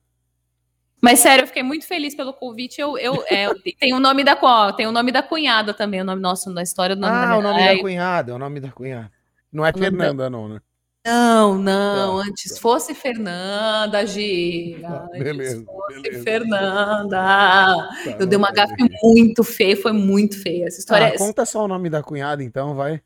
Mas 1.02 1.20
sério, 1.20 1.44
eu 1.44 1.48
fiquei 1.48 1.64
muito 1.64 1.86
feliz 1.86 2.16
pelo 2.16 2.32
convite. 2.32 2.80
Eu, 2.80 2.98
eu, 2.98 3.22
é, 3.30 3.54
tem 3.78 3.94
o 3.94 4.00
nome 4.00 4.24
da 4.24 4.38
tem 4.72 4.88
o 4.88 4.92
nome 4.94 5.12
da 5.12 5.22
cunhada 5.22 5.74
também, 5.74 6.00
o 6.00 6.06
nome 6.06 6.22
nosso 6.22 6.54
da 6.54 6.64
história 6.64 6.96
do 6.96 7.02
nome 7.02 7.14
ah, 7.14 7.26
da 7.26 7.38
o 7.38 7.42
nome 7.42 7.76
da 7.76 7.82
cunhada, 7.82 8.32
é 8.32 8.36
o 8.36 8.40
nome 8.40 8.60
da 8.62 8.72
cunhada. 8.72 9.12
Não 9.52 9.66
é 9.66 9.74
Fernanda, 9.74 10.30
não, 10.30 10.48
né? 10.48 10.62
Não, 11.06 11.58
não, 11.58 12.22
tá, 12.22 12.30
antes 12.30 12.58
fosse 12.58 12.94
Fernanda, 12.96 14.06
Gira. 14.06 14.88
Tá, 14.88 15.08
beleza, 15.12 15.66
fosse 15.66 16.02
beleza. 16.02 16.24
Fernanda. 16.24 17.18
Tá, 17.18 17.90
eu 18.18 18.26
dei 18.26 18.38
uma 18.38 18.52
gafe 18.52 18.74
muito 19.04 19.44
feia, 19.44 19.76
foi 19.76 19.92
muito 19.92 20.42
feia. 20.42 20.66
Essa 20.68 20.80
história. 20.80 21.08
Ah, 21.08 21.10
é... 21.10 21.18
Conta 21.18 21.46
só 21.46 21.66
o 21.66 21.68
nome 21.68 21.90
da 21.90 22.02
cunhada, 22.02 22.42
então, 22.42 22.74
vai. 22.74 23.02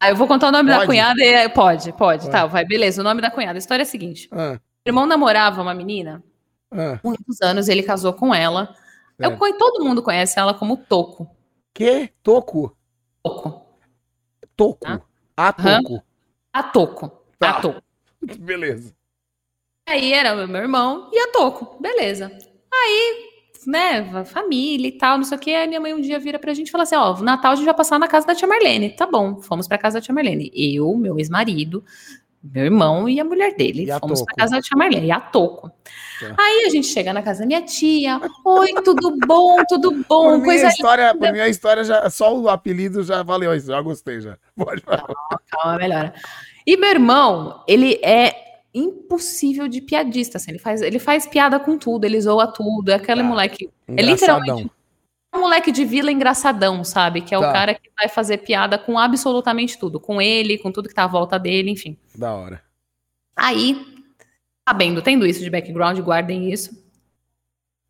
Ah, 0.00 0.08
eu 0.08 0.16
vou 0.16 0.26
contar 0.26 0.48
o 0.48 0.52
nome 0.52 0.70
pode? 0.70 0.80
da 0.80 0.86
cunhada 0.86 1.22
e 1.22 1.48
pode, 1.50 1.92
pode, 1.92 1.92
pode, 1.92 2.30
tá, 2.30 2.46
vai, 2.46 2.64
beleza. 2.64 3.02
O 3.02 3.04
nome 3.04 3.20
da 3.20 3.30
cunhada. 3.30 3.58
A 3.58 3.60
história 3.60 3.82
é 3.82 3.84
a 3.84 3.86
seguinte: 3.86 4.26
ah. 4.32 4.58
o 4.86 4.88
irmão 4.88 5.06
namorava 5.06 5.60
uma 5.60 5.74
menina 5.74 6.22
Ah, 6.70 6.98
muitos 7.04 7.42
anos, 7.42 7.68
ele 7.68 7.82
casou 7.82 8.14
com 8.14 8.34
ela. 8.34 8.74
Eu, 9.18 9.32
É. 9.32 9.36
conhe- 9.36 9.58
todo 9.58 9.84
mundo 9.84 10.02
conhece 10.02 10.38
ela 10.38 10.54
como 10.54 10.78
Toco. 10.78 11.30
que? 11.74 12.10
Toco? 12.22 12.74
Toco. 13.22 13.66
Toco. 14.56 14.86
Ah. 15.36 15.52
Toco. 15.52 16.02
A 16.52 16.62
Toco. 16.62 17.23
Tá. 17.38 17.50
A 17.50 17.60
Toco. 17.60 17.82
Beleza. 18.38 18.94
Aí 19.86 20.12
era 20.12 20.34
meu 20.46 20.62
irmão 20.62 21.10
e 21.12 21.18
a 21.18 21.32
Toco. 21.32 21.76
Beleza. 21.80 22.30
Aí, 22.72 23.30
né, 23.66 24.24
família 24.24 24.88
e 24.88 24.92
tal, 24.92 25.18
não 25.18 25.24
sei 25.24 25.36
o 25.36 25.40
que. 25.40 25.54
Aí 25.54 25.68
minha 25.68 25.80
mãe 25.80 25.94
um 25.94 26.00
dia 26.00 26.18
vira 26.18 26.38
pra 26.38 26.54
gente 26.54 26.68
e 26.68 26.70
fala 26.70 26.84
assim: 26.84 26.96
ó, 26.96 27.20
Natal 27.20 27.52
a 27.52 27.54
gente 27.54 27.64
vai 27.66 27.74
passar 27.74 27.98
na 27.98 28.08
casa 28.08 28.26
da 28.26 28.34
tia 28.34 28.48
Marlene. 28.48 28.90
Tá 28.90 29.06
bom, 29.06 29.40
fomos 29.40 29.68
pra 29.68 29.78
casa 29.78 29.98
da 29.98 30.00
tia 30.00 30.14
Marlene. 30.14 30.50
Eu, 30.54 30.94
meu 30.96 31.18
ex-marido, 31.18 31.84
meu 32.42 32.64
irmão 32.64 33.08
e 33.08 33.20
a 33.20 33.24
mulher 33.24 33.54
dele. 33.56 33.90
A 33.90 33.98
fomos 33.98 34.22
pra 34.22 34.34
casa 34.34 34.56
da 34.56 34.62
tia 34.62 34.76
Marlene. 34.76 35.08
E 35.08 35.12
a 35.12 35.20
Toco. 35.20 35.70
Tá. 36.20 36.34
Aí 36.38 36.64
a 36.66 36.70
gente 36.70 36.86
chega 36.86 37.12
na 37.12 37.22
casa 37.22 37.40
da 37.40 37.46
minha 37.46 37.62
tia. 37.62 38.20
Oi, 38.44 38.72
tudo 38.82 39.16
bom, 39.26 39.56
tudo 39.68 39.92
Por 39.92 40.04
bom, 40.08 40.30
minha 40.32 40.44
coisa 40.44 40.68
história, 40.68 41.14
por 41.14 41.30
minha 41.30 41.48
história 41.48 41.84
já, 41.84 42.08
só 42.08 42.34
o 42.34 42.48
apelido 42.48 43.02
já 43.02 43.22
valeu 43.22 43.54
isso, 43.54 43.66
já 43.66 43.80
gostei 43.82 44.20
já. 44.20 44.38
Pode 44.56 44.80
falar. 44.80 45.06
calma, 45.50 45.76
melhora. 45.76 46.14
E 46.66 46.76
meu 46.76 46.90
irmão, 46.90 47.62
ele 47.68 48.00
é 48.02 48.42
impossível 48.72 49.68
de 49.68 49.80
piadista, 49.80 50.38
assim, 50.38 50.50
ele 50.52 50.58
faz, 50.58 50.82
ele 50.82 50.98
faz 50.98 51.26
piada 51.26 51.60
com 51.60 51.78
tudo, 51.78 52.04
ele 52.04 52.20
zoa 52.20 52.46
tudo, 52.46 52.90
é 52.90 52.94
aquele 52.94 53.22
Tá. 53.22 53.28
moleque, 53.28 53.70
é 53.86 54.02
literalmente 54.02 54.70
um 55.36 55.40
moleque 55.40 55.72
de 55.72 55.84
vila 55.84 56.12
engraçadão, 56.12 56.84
sabe? 56.84 57.20
Que 57.20 57.34
é 57.34 57.38
Tá. 57.40 57.48
o 57.48 57.52
cara 57.52 57.74
que 57.74 57.90
vai 57.96 58.08
fazer 58.08 58.38
piada 58.38 58.78
com 58.78 58.96
absolutamente 58.98 59.76
tudo, 59.78 59.98
com 59.98 60.22
ele, 60.22 60.58
com 60.58 60.70
tudo 60.70 60.88
que 60.88 60.94
tá 60.94 61.04
à 61.04 61.08
volta 61.08 61.38
dele, 61.38 61.70
enfim. 61.70 61.96
Da 62.16 62.32
hora. 62.32 62.62
Aí, 63.36 63.84
sabendo, 64.68 65.02
tendo 65.02 65.26
isso 65.26 65.40
de 65.42 65.50
background, 65.50 65.98
guardem 66.00 66.52
isso. 66.52 66.70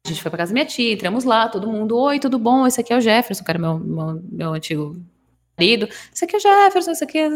A 0.06 0.10
gente 0.10 0.22
foi 0.22 0.30
pra 0.30 0.38
casa 0.38 0.52
da 0.52 0.54
minha 0.54 0.66
tia, 0.66 0.92
entramos 0.92 1.24
lá, 1.24 1.48
todo 1.48 1.66
mundo, 1.70 1.96
oi, 1.98 2.18
tudo 2.18 2.38
bom? 2.38 2.66
Esse 2.66 2.80
aqui 2.80 2.92
é 2.92 2.96
o 2.96 3.00
Jefferson, 3.00 3.44
era 3.46 3.58
meu, 3.58 3.78
meu, 3.78 4.22
meu 4.30 4.52
antigo 4.54 4.96
marido. 5.58 5.88
Esse 6.12 6.24
aqui 6.24 6.36
é 6.36 6.38
o 6.38 6.40
Jefferson, 6.42 6.90
esse 6.92 7.04
aqui 7.04 7.18
é. 7.18 7.28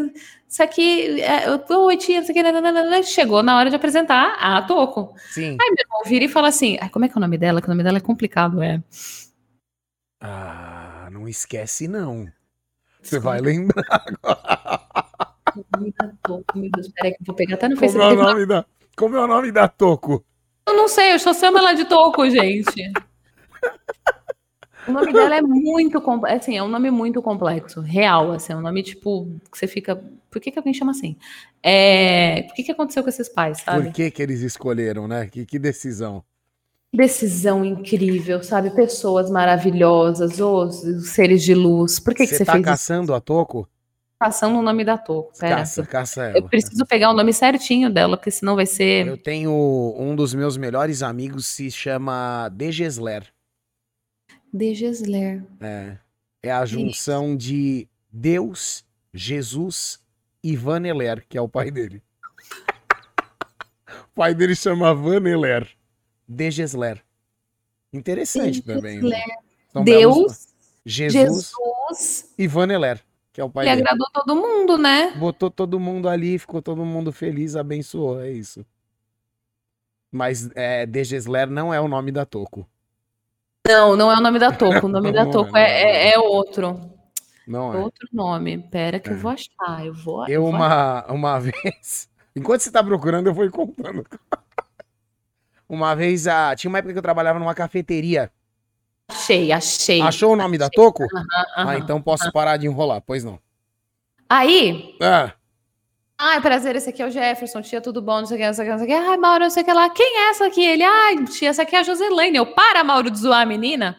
Esse 0.48 0.62
aqui 0.62 1.20
é. 1.20 1.74
Oi, 1.74 1.96
tia, 1.96 2.18
esse 2.20 2.30
aqui. 2.30 2.42
nananana. 2.42 3.02
Chegou 3.02 3.42
na 3.42 3.56
hora 3.56 3.70
de 3.70 3.76
apresentar 3.76 4.36
a 4.40 4.62
Toco. 4.62 5.14
Sim. 5.30 5.56
Aí 5.60 5.70
meu 5.70 5.84
irmão 5.84 6.02
vira 6.06 6.24
e 6.24 6.28
fala 6.28 6.48
assim: 6.48 6.78
Ai, 6.80 6.88
como 6.88 7.04
é 7.04 7.08
que 7.08 7.14
é 7.14 7.18
o 7.18 7.20
nome 7.20 7.38
dela? 7.38 7.60
Que 7.60 7.66
o 7.68 7.70
nome 7.70 7.82
dela 7.82 7.98
é 7.98 8.00
complicado, 8.00 8.62
é. 8.62 8.82
Ah, 10.20 11.08
não 11.12 11.28
esquece 11.28 11.86
não. 11.86 12.26
Você 13.02 13.18
vai 13.18 13.40
lembrar 13.40 13.84
agora. 13.90 14.86
Meu 16.54 16.70
Deus, 16.70 16.88
peraí 16.88 17.12
que 17.12 17.22
eu 17.22 17.26
vou 17.26 17.34
pegar 17.34 17.54
até 17.54 17.68
no 17.68 17.76
Como 17.76 17.86
é 17.86 17.88
o 17.88 17.92
Facebook. 17.92 18.22
nome 18.22 18.46
da, 18.46 18.66
como 18.96 19.16
é 19.16 19.20
o 19.20 19.26
nome 19.26 19.52
da 19.52 19.68
Toco? 19.68 20.24
Eu 20.66 20.74
não 20.76 20.88
sei, 20.88 21.14
eu 21.14 21.18
só 21.18 21.32
chamo 21.32 21.58
ela 21.58 21.72
de 21.72 21.84
Toco, 21.84 22.28
gente. 22.28 22.92
O 24.88 24.92
nome 24.92 25.12
dela 25.12 25.36
é 25.36 25.42
muito 25.42 26.00
complexo, 26.00 26.36
assim, 26.36 26.56
é 26.56 26.62
um 26.62 26.68
nome 26.68 26.90
muito 26.90 27.20
complexo, 27.20 27.80
real, 27.80 28.32
assim, 28.32 28.52
é 28.52 28.56
um 28.56 28.62
nome 28.62 28.82
tipo 28.82 29.26
que 29.52 29.58
você 29.58 29.66
fica, 29.66 30.02
por 30.30 30.40
que 30.40 30.50
que 30.50 30.58
alguém 30.58 30.72
chama 30.72 30.92
assim? 30.92 31.16
É, 31.62 32.42
por 32.42 32.54
que 32.54 32.62
que 32.62 32.72
aconteceu 32.72 33.02
com 33.02 33.08
esses 33.08 33.28
pais, 33.28 33.60
sabe? 33.60 33.84
Por 33.84 33.92
que 33.92 34.10
que 34.10 34.22
eles 34.22 34.40
escolheram, 34.40 35.06
né? 35.06 35.26
Que, 35.26 35.44
que 35.44 35.58
decisão. 35.58 36.24
Decisão 36.92 37.64
incrível, 37.64 38.42
sabe? 38.42 38.70
Pessoas 38.70 39.30
maravilhosas, 39.30 40.40
os, 40.40 40.82
os 40.82 41.10
seres 41.10 41.42
de 41.42 41.54
luz. 41.54 42.00
Por 42.00 42.14
que 42.14 42.26
que 42.26 42.34
Você 42.34 42.38
você 42.38 42.44
tá 42.46 42.52
fez 42.52 42.62
isso? 42.62 42.70
caçando 42.70 43.14
a 43.14 43.20
Toco? 43.20 43.68
Passando 44.18 44.58
o 44.58 44.62
nome 44.62 44.84
da 44.84 44.96
Toco, 44.98 45.32
pera. 45.38 45.56
Caça, 45.56 45.86
caça 45.86 46.24
ela. 46.24 46.38
Eu 46.38 46.48
preciso 46.48 46.84
pegar 46.86 47.10
o 47.10 47.12
nome 47.12 47.32
certinho 47.32 47.90
dela, 47.90 48.16
porque 48.16 48.30
senão 48.30 48.56
vai 48.56 48.66
ser 48.66 49.06
Eu 49.06 49.18
tenho 49.18 49.52
um 49.98 50.16
dos 50.16 50.34
meus 50.34 50.56
melhores 50.56 51.02
amigos 51.02 51.46
se 51.46 51.70
chama 51.70 52.48
Degesler. 52.48 53.24
Degesler. 54.52 55.44
É, 55.60 55.98
é 56.42 56.50
a 56.50 56.64
junção 56.64 57.36
de 57.36 57.88
Deus, 58.10 58.84
Jesus 59.12 60.00
e 60.42 60.56
Vaneler, 60.56 61.24
que 61.28 61.36
é 61.36 61.40
o 61.40 61.48
pai 61.48 61.70
dele. 61.70 62.02
o 64.04 64.14
pai 64.14 64.34
dele 64.34 64.54
chama 64.54 64.94
Vaneler. 64.94 65.68
Degesler. 66.26 67.02
Interessante 67.92 68.62
também. 68.62 69.00
né? 69.02 69.22
São 69.72 69.82
belos- 69.84 70.16
Deus, 70.16 70.48
Jesus, 70.84 71.52
Jesus, 71.88 72.34
e 72.38 72.46
Vaneler, 72.46 73.02
que 73.32 73.40
é 73.40 73.44
o 73.44 73.50
pai 73.50 73.66
ele 73.66 73.76
dele. 73.76 73.88
agradou 73.88 74.06
todo 74.12 74.36
mundo, 74.36 74.76
né? 74.78 75.12
Botou 75.12 75.50
todo 75.50 75.78
mundo 75.80 76.08
ali, 76.08 76.38
ficou 76.38 76.60
todo 76.62 76.84
mundo 76.84 77.12
feliz, 77.12 77.56
abençoou, 77.56 78.20
é 78.20 78.30
isso. 78.30 78.64
Mas 80.10 80.50
é, 80.54 80.86
Degesler 80.86 81.48
não 81.50 81.72
é 81.72 81.80
o 81.80 81.88
nome 81.88 82.10
da 82.12 82.24
Toco. 82.24 82.66
Não, 83.68 83.94
não 83.96 84.10
é 84.10 84.16
o 84.16 84.20
nome 84.20 84.38
da 84.38 84.50
Toco. 84.50 84.86
O 84.86 84.88
nome 84.88 85.12
da 85.12 85.22
Não 85.24 85.30
é, 85.30 85.32
Toco 85.32 85.56
é, 85.56 85.62
é. 85.62 86.08
é- 86.08 86.14
é 86.14 86.18
outro. 86.18 86.80
Não 87.46 87.72
é. 87.72 87.76
Outro 87.78 88.08
nome. 88.12 88.58
Pera 88.58 88.98
que 88.98 89.10
É. 89.10 89.12
eu 89.12 89.18
vou 89.18 89.30
achar. 89.30 89.84
Eu 89.84 89.94
vou. 89.94 90.26
Eu, 90.28 90.42
vou 90.42 90.50
uma, 90.50 91.04
uma 91.12 91.38
vez. 91.40 92.08
Enquanto 92.34 92.60
você 92.62 92.70
tá 92.70 92.82
procurando, 92.82 93.26
eu 93.26 93.34
vou 93.34 93.48
contando. 93.50 94.04
Uma 95.68 95.94
vez, 95.94 96.26
a... 96.26 96.56
tinha 96.56 96.70
uma 96.70 96.78
época 96.78 96.94
que 96.94 96.98
eu 96.98 97.02
trabalhava 97.02 97.38
numa 97.38 97.54
cafeteria. 97.54 98.30
Achei, 99.06 99.52
achei. 99.52 100.00
Achou 100.00 100.32
o 100.32 100.36
nome 100.36 100.56
da 100.56 100.70
Toco? 100.70 101.04
Ah, 101.54 101.76
então 101.76 102.00
posso 102.00 102.32
parar 102.32 102.56
de 102.56 102.66
enrolar, 102.66 103.02
pois 103.02 103.22
não. 103.22 103.38
Aí, 104.30 104.96
Ah, 104.98 105.32
ai, 106.18 106.40
prazer, 106.40 106.76
esse 106.76 106.90
aqui 106.90 107.02
é 107.02 107.06
o 107.06 107.10
Jefferson, 107.10 107.62
tia, 107.62 107.80
tudo 107.80 108.02
bom, 108.02 108.18
não 108.18 108.26
sei 108.26 108.36
o 108.36 108.40
que, 108.40 108.46
não 108.46 108.54
sei 108.54 108.64
o 108.64 108.66
que, 108.66 108.70
não 108.72 108.78
sei 108.78 108.86
o 108.86 108.90
que. 108.90 109.08
Ai, 109.08 109.16
Mauro, 109.16 109.44
não 109.44 109.50
sei 109.50 109.62
o 109.62 109.66
que 109.66 109.72
lá. 109.72 109.88
Quem 109.90 110.18
é 110.18 110.30
essa 110.30 110.46
aqui? 110.46 110.64
Ele, 110.64 110.82
ai, 110.82 111.24
tia, 111.24 111.50
essa 111.50 111.62
aqui 111.62 111.76
é 111.76 111.80
a 111.80 111.82
Joselaine. 111.82 112.36
Eu, 112.36 112.46
para, 112.46 112.82
Mauro, 112.82 113.10
de 113.10 113.18
zoar 113.18 113.42
a 113.42 113.46
menina. 113.46 113.96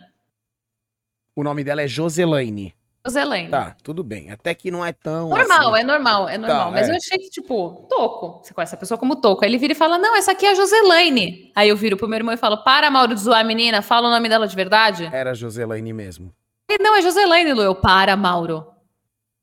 o 1.35 1.43
nome 1.43 1.63
dela 1.63 1.81
é 1.81 1.87
Joselaine. 1.87 2.75
Joselaine. 3.05 3.49
Tá, 3.49 3.75
tudo 3.81 4.03
bem. 4.03 4.29
Até 4.29 4.53
que 4.53 4.69
não 4.69 4.85
é 4.85 4.91
tão. 4.91 5.29
Normal, 5.29 5.73
assim. 5.73 5.81
é 5.81 5.85
normal, 5.85 6.29
é 6.29 6.37
normal. 6.37 6.65
Tá, 6.65 6.71
Mas 6.71 6.89
é. 6.89 6.91
eu 6.91 6.97
achei 6.97 7.17
que, 7.17 7.29
tipo, 7.29 7.87
Toco. 7.89 8.41
Você 8.43 8.53
conhece 8.53 8.75
a 8.75 8.77
pessoa 8.77 8.97
como 8.97 9.15
Toco. 9.15 9.43
Aí 9.43 9.49
ele 9.49 9.57
vira 9.57 9.71
e 9.73 9.75
fala: 9.75 9.97
Não, 9.97 10.15
essa 10.15 10.33
aqui 10.33 10.45
é 10.45 10.51
a 10.51 10.55
Joselaine. 10.55 11.51
Aí 11.55 11.69
eu 11.69 11.77
viro 11.77 11.95
pro 11.95 12.07
meu 12.07 12.17
irmão 12.17 12.33
e 12.33 12.37
falo: 12.37 12.57
Para, 12.63 12.91
Mauro, 12.91 13.15
de 13.15 13.21
zoar 13.21 13.39
a 13.39 13.43
menina, 13.43 13.81
fala 13.81 14.09
o 14.09 14.11
nome 14.11 14.27
dela 14.27 14.47
de 14.47 14.55
verdade. 14.55 15.09
Era 15.11 15.33
Joselaine 15.33 15.93
mesmo. 15.93 16.33
Ele, 16.69 16.83
não, 16.83 16.95
é 16.95 17.01
Joselaine, 17.01 17.53
Lu. 17.53 17.61
Eu, 17.61 17.75
para, 17.75 18.15
Mauro. 18.15 18.67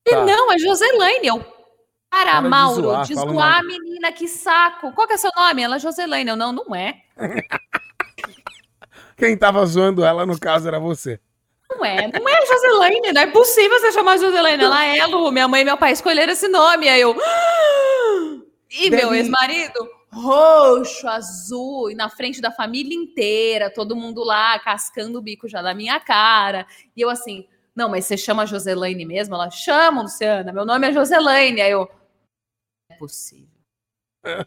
Tá. 0.05 0.24
não, 0.24 0.53
é 0.53 0.59
Joselaine. 0.59 1.27
Eu, 1.27 1.55
para, 2.16 2.32
Para 2.32 2.40
de 2.40 2.48
Mauro, 2.48 2.82
zoar, 2.82 3.05
de 3.05 3.14
fala 3.14 3.30
o 3.30 3.34
zoar 3.34 3.59
a 3.59 3.62
menina, 3.62 4.12
que 4.12 4.26
saco. 4.26 4.93
Qual 4.93 5.06
que 5.06 5.12
é 5.12 5.16
seu 5.18 5.30
nome? 5.36 5.62
Ela 5.62 5.76
é 5.76 5.78
Joselaine. 5.78 6.30
Eu, 6.30 6.36
não, 6.36 6.52
não 6.52 6.74
é. 6.74 7.02
Quem 9.16 9.36
tava 9.36 9.64
zoando 9.66 10.05
ela, 10.05 10.24
no 10.24 10.38
caso, 10.38 10.66
era 10.66 10.78
você. 10.78 11.20
Não 11.70 11.84
é, 11.84 12.09
não 12.09 12.28
é 12.28 12.47
Joselaine, 12.47 13.12
não 13.12 13.20
é 13.20 13.26
possível 13.26 13.78
você 13.78 13.93
chamar 13.93 14.18
Joselaine. 14.18 14.62
Ela 14.62 14.84
é, 14.84 15.06
Lu. 15.06 15.30
Minha 15.30 15.48
mãe 15.48 15.62
e 15.62 15.64
meu 15.64 15.76
pai 15.76 15.93
escolheram 15.93 16.32
esse 16.32 16.48
nome. 16.48 16.88
Aí 16.88 17.01
eu. 17.01 17.16
E 18.68 18.90
meu 18.90 19.14
ex-marido, 19.14 19.88
roxo, 20.12 21.09
azul, 21.09 21.88
e 21.88 21.94
na 21.94 22.10
frente 22.10 22.40
da 22.40 22.51
família 22.51 22.94
inteira, 22.94 23.70
todo 23.70 23.94
mundo 23.94 24.24
lá, 24.24 24.59
cascando 24.59 25.18
o 25.18 25.22
bico 25.22 25.48
já 25.48 25.62
da 25.62 25.72
minha 25.72 26.01
cara. 26.01 26.66
E 26.94 27.01
eu 27.01 27.09
assim, 27.09 27.47
não, 27.76 27.90
mas 27.90 28.06
você 28.06 28.16
chama 28.16 28.47
Joselaine 28.47 29.05
mesmo? 29.05 29.34
Ela 29.34 29.51
chama, 29.51 30.02
Luciana, 30.02 30.51
meu 30.51 30.64
nome 30.64 30.88
é 30.88 30.93
Joselaine. 30.93 31.60
Aí 31.60 31.70
eu. 31.70 31.86
Não 32.97 34.32
é 34.32 34.44
possível. 34.44 34.47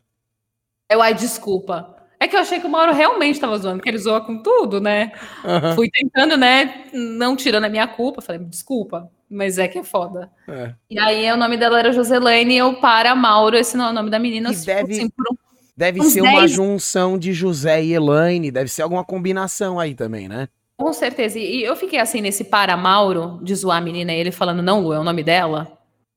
Eu, 0.91 1.01
ai, 1.01 1.13
desculpa. 1.13 1.95
É 2.19 2.27
que 2.27 2.35
eu 2.35 2.39
achei 2.41 2.59
que 2.59 2.65
o 2.65 2.69
Mauro 2.69 2.91
realmente 2.93 3.39
tava 3.39 3.57
zoando, 3.57 3.77
porque 3.77 3.89
ele 3.89 3.97
zoa 3.97 4.19
com 4.19 4.41
tudo, 4.43 4.81
né? 4.81 5.13
Aham, 5.45 5.75
Fui 5.75 5.89
tentando, 5.89 6.35
né? 6.35 6.85
Não 6.93 7.35
tirando 7.35 7.63
a 7.63 7.69
minha 7.69 7.87
culpa. 7.87 8.21
Falei, 8.21 8.41
desculpa, 8.43 9.09
mas 9.29 9.57
é 9.57 9.67
que 9.69 9.77
é 9.77 9.83
foda. 9.83 10.29
é. 10.47 10.73
E 10.89 10.99
aí 10.99 11.31
o 11.31 11.37
nome 11.37 11.55
dela 11.55 11.79
era 11.79 11.93
Joselaine 11.93 12.53
e 12.55 12.57
eu 12.57 12.73
para 12.81 13.15
Mauro, 13.15 13.55
esse 13.55 13.77
não 13.77 13.85
é 13.87 13.89
o 13.91 13.93
nome 13.93 14.09
da 14.09 14.19
menina. 14.19 14.49
Tipo, 14.51 14.65
deve- 14.65 14.93
assim, 14.93 15.09
por 15.09 15.25
um- 15.31 15.37
Deve 15.77 16.03
ser 16.03 16.19
uma 16.21 16.41
10. 16.41 16.51
junção 16.51 17.17
de 17.17 17.31
José 17.31 17.81
e 17.81 17.93
Elaine. 17.93 18.51
Deve 18.51 18.69
ser 18.69 18.81
alguma 18.81 19.05
combinação 19.05 19.79
aí 19.79 19.95
também, 19.95 20.27
né? 20.27 20.49
Com 20.77 20.91
certeza. 20.91 21.39
E 21.39 21.63
eu 21.63 21.73
fiquei 21.77 21.99
assim 21.99 22.19
nesse 22.19 22.43
para 22.43 22.75
Mauro, 22.75 23.39
de 23.41 23.55
zoar 23.55 23.77
a 23.77 23.81
menina, 23.81 24.11
e 24.11 24.17
ele 24.19 24.31
falando, 24.31 24.61
não, 24.61 24.81
Lu, 24.81 24.91
é 24.91 24.99
o 24.99 25.05
nome 25.05 25.23
dela, 25.23 25.71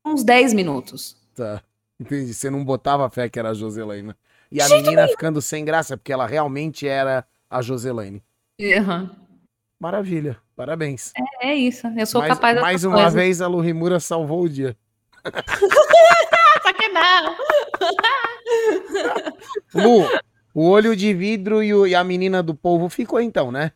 uns 0.05 0.21
10 0.21 0.53
minutos. 0.53 1.15
Tá. 1.33 1.61
Entendi. 2.05 2.33
Você 2.33 2.49
não 2.49 2.63
botava 2.63 3.09
fé 3.09 3.27
que 3.29 3.39
era 3.39 3.49
a 3.49 3.53
Joselaine. 3.53 4.13
E 4.51 4.61
a 4.61 4.69
menina 4.69 5.07
ficando 5.07 5.41
sem 5.41 5.65
graça, 5.65 5.97
porque 5.97 6.13
ela 6.13 6.27
realmente 6.27 6.87
era 6.87 7.25
a 7.49 7.61
Joselaine. 7.61 8.23
Aham. 8.61 9.09
Maravilha. 9.79 10.37
Parabéns. 10.55 11.11
É 11.41 11.53
isso, 11.55 11.87
eu 11.97 12.05
sou 12.05 12.21
mais 12.21 12.33
capaz 12.35 12.61
mais 12.61 12.83
uma 12.83 12.95
coisas. 12.95 13.13
vez 13.15 13.41
a 13.41 13.47
Lu 13.47 13.59
Rimura 13.59 13.99
salvou 13.99 14.43
o 14.43 14.49
dia. 14.49 14.77
Só 16.61 16.73
que 16.73 16.87
não. 16.89 17.35
Lu, 19.73 20.07
o 20.53 20.69
olho 20.69 20.95
de 20.95 21.13
vidro 21.13 21.63
e, 21.63 21.73
o- 21.73 21.87
e 21.87 21.95
a 21.95 22.03
menina 22.03 22.43
do 22.43 22.53
povo 22.53 22.87
ficou 22.89 23.19
então, 23.19 23.51
né? 23.51 23.71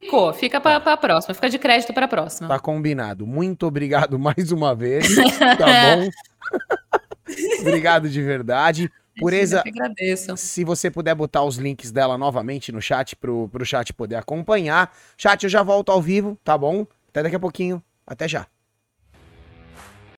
Ficou, 0.00 0.32
fica 0.32 0.60
pra, 0.60 0.78
pra 0.80 0.96
próxima, 0.96 1.34
fica 1.34 1.48
de 1.50 1.58
crédito 1.58 1.92
pra 1.92 2.06
próxima. 2.06 2.48
Tá 2.48 2.58
combinado. 2.58 3.26
Muito 3.26 3.66
obrigado 3.66 4.18
mais 4.20 4.52
uma 4.52 4.74
vez. 4.74 5.06
Tá 5.58 5.66
bom? 5.96 6.08
obrigado 7.60 8.08
de 8.08 8.22
verdade. 8.22 8.90
Pureza, 9.18 9.62
se 10.36 10.64
você 10.64 10.90
puder 10.90 11.14
botar 11.14 11.44
os 11.44 11.56
links 11.56 11.92
dela 11.92 12.18
novamente 12.18 12.72
no 12.72 12.82
chat 12.82 13.14
pro, 13.14 13.48
pro 13.48 13.64
chat 13.64 13.92
poder 13.92 14.16
acompanhar. 14.16 14.92
Chat, 15.16 15.44
eu 15.44 15.48
já 15.48 15.62
volto 15.62 15.92
ao 15.92 16.02
vivo, 16.02 16.36
tá 16.42 16.58
bom? 16.58 16.84
Até 17.10 17.22
daqui 17.22 17.36
a 17.36 17.40
pouquinho. 17.40 17.80
Até 18.04 18.26
já. 18.26 18.46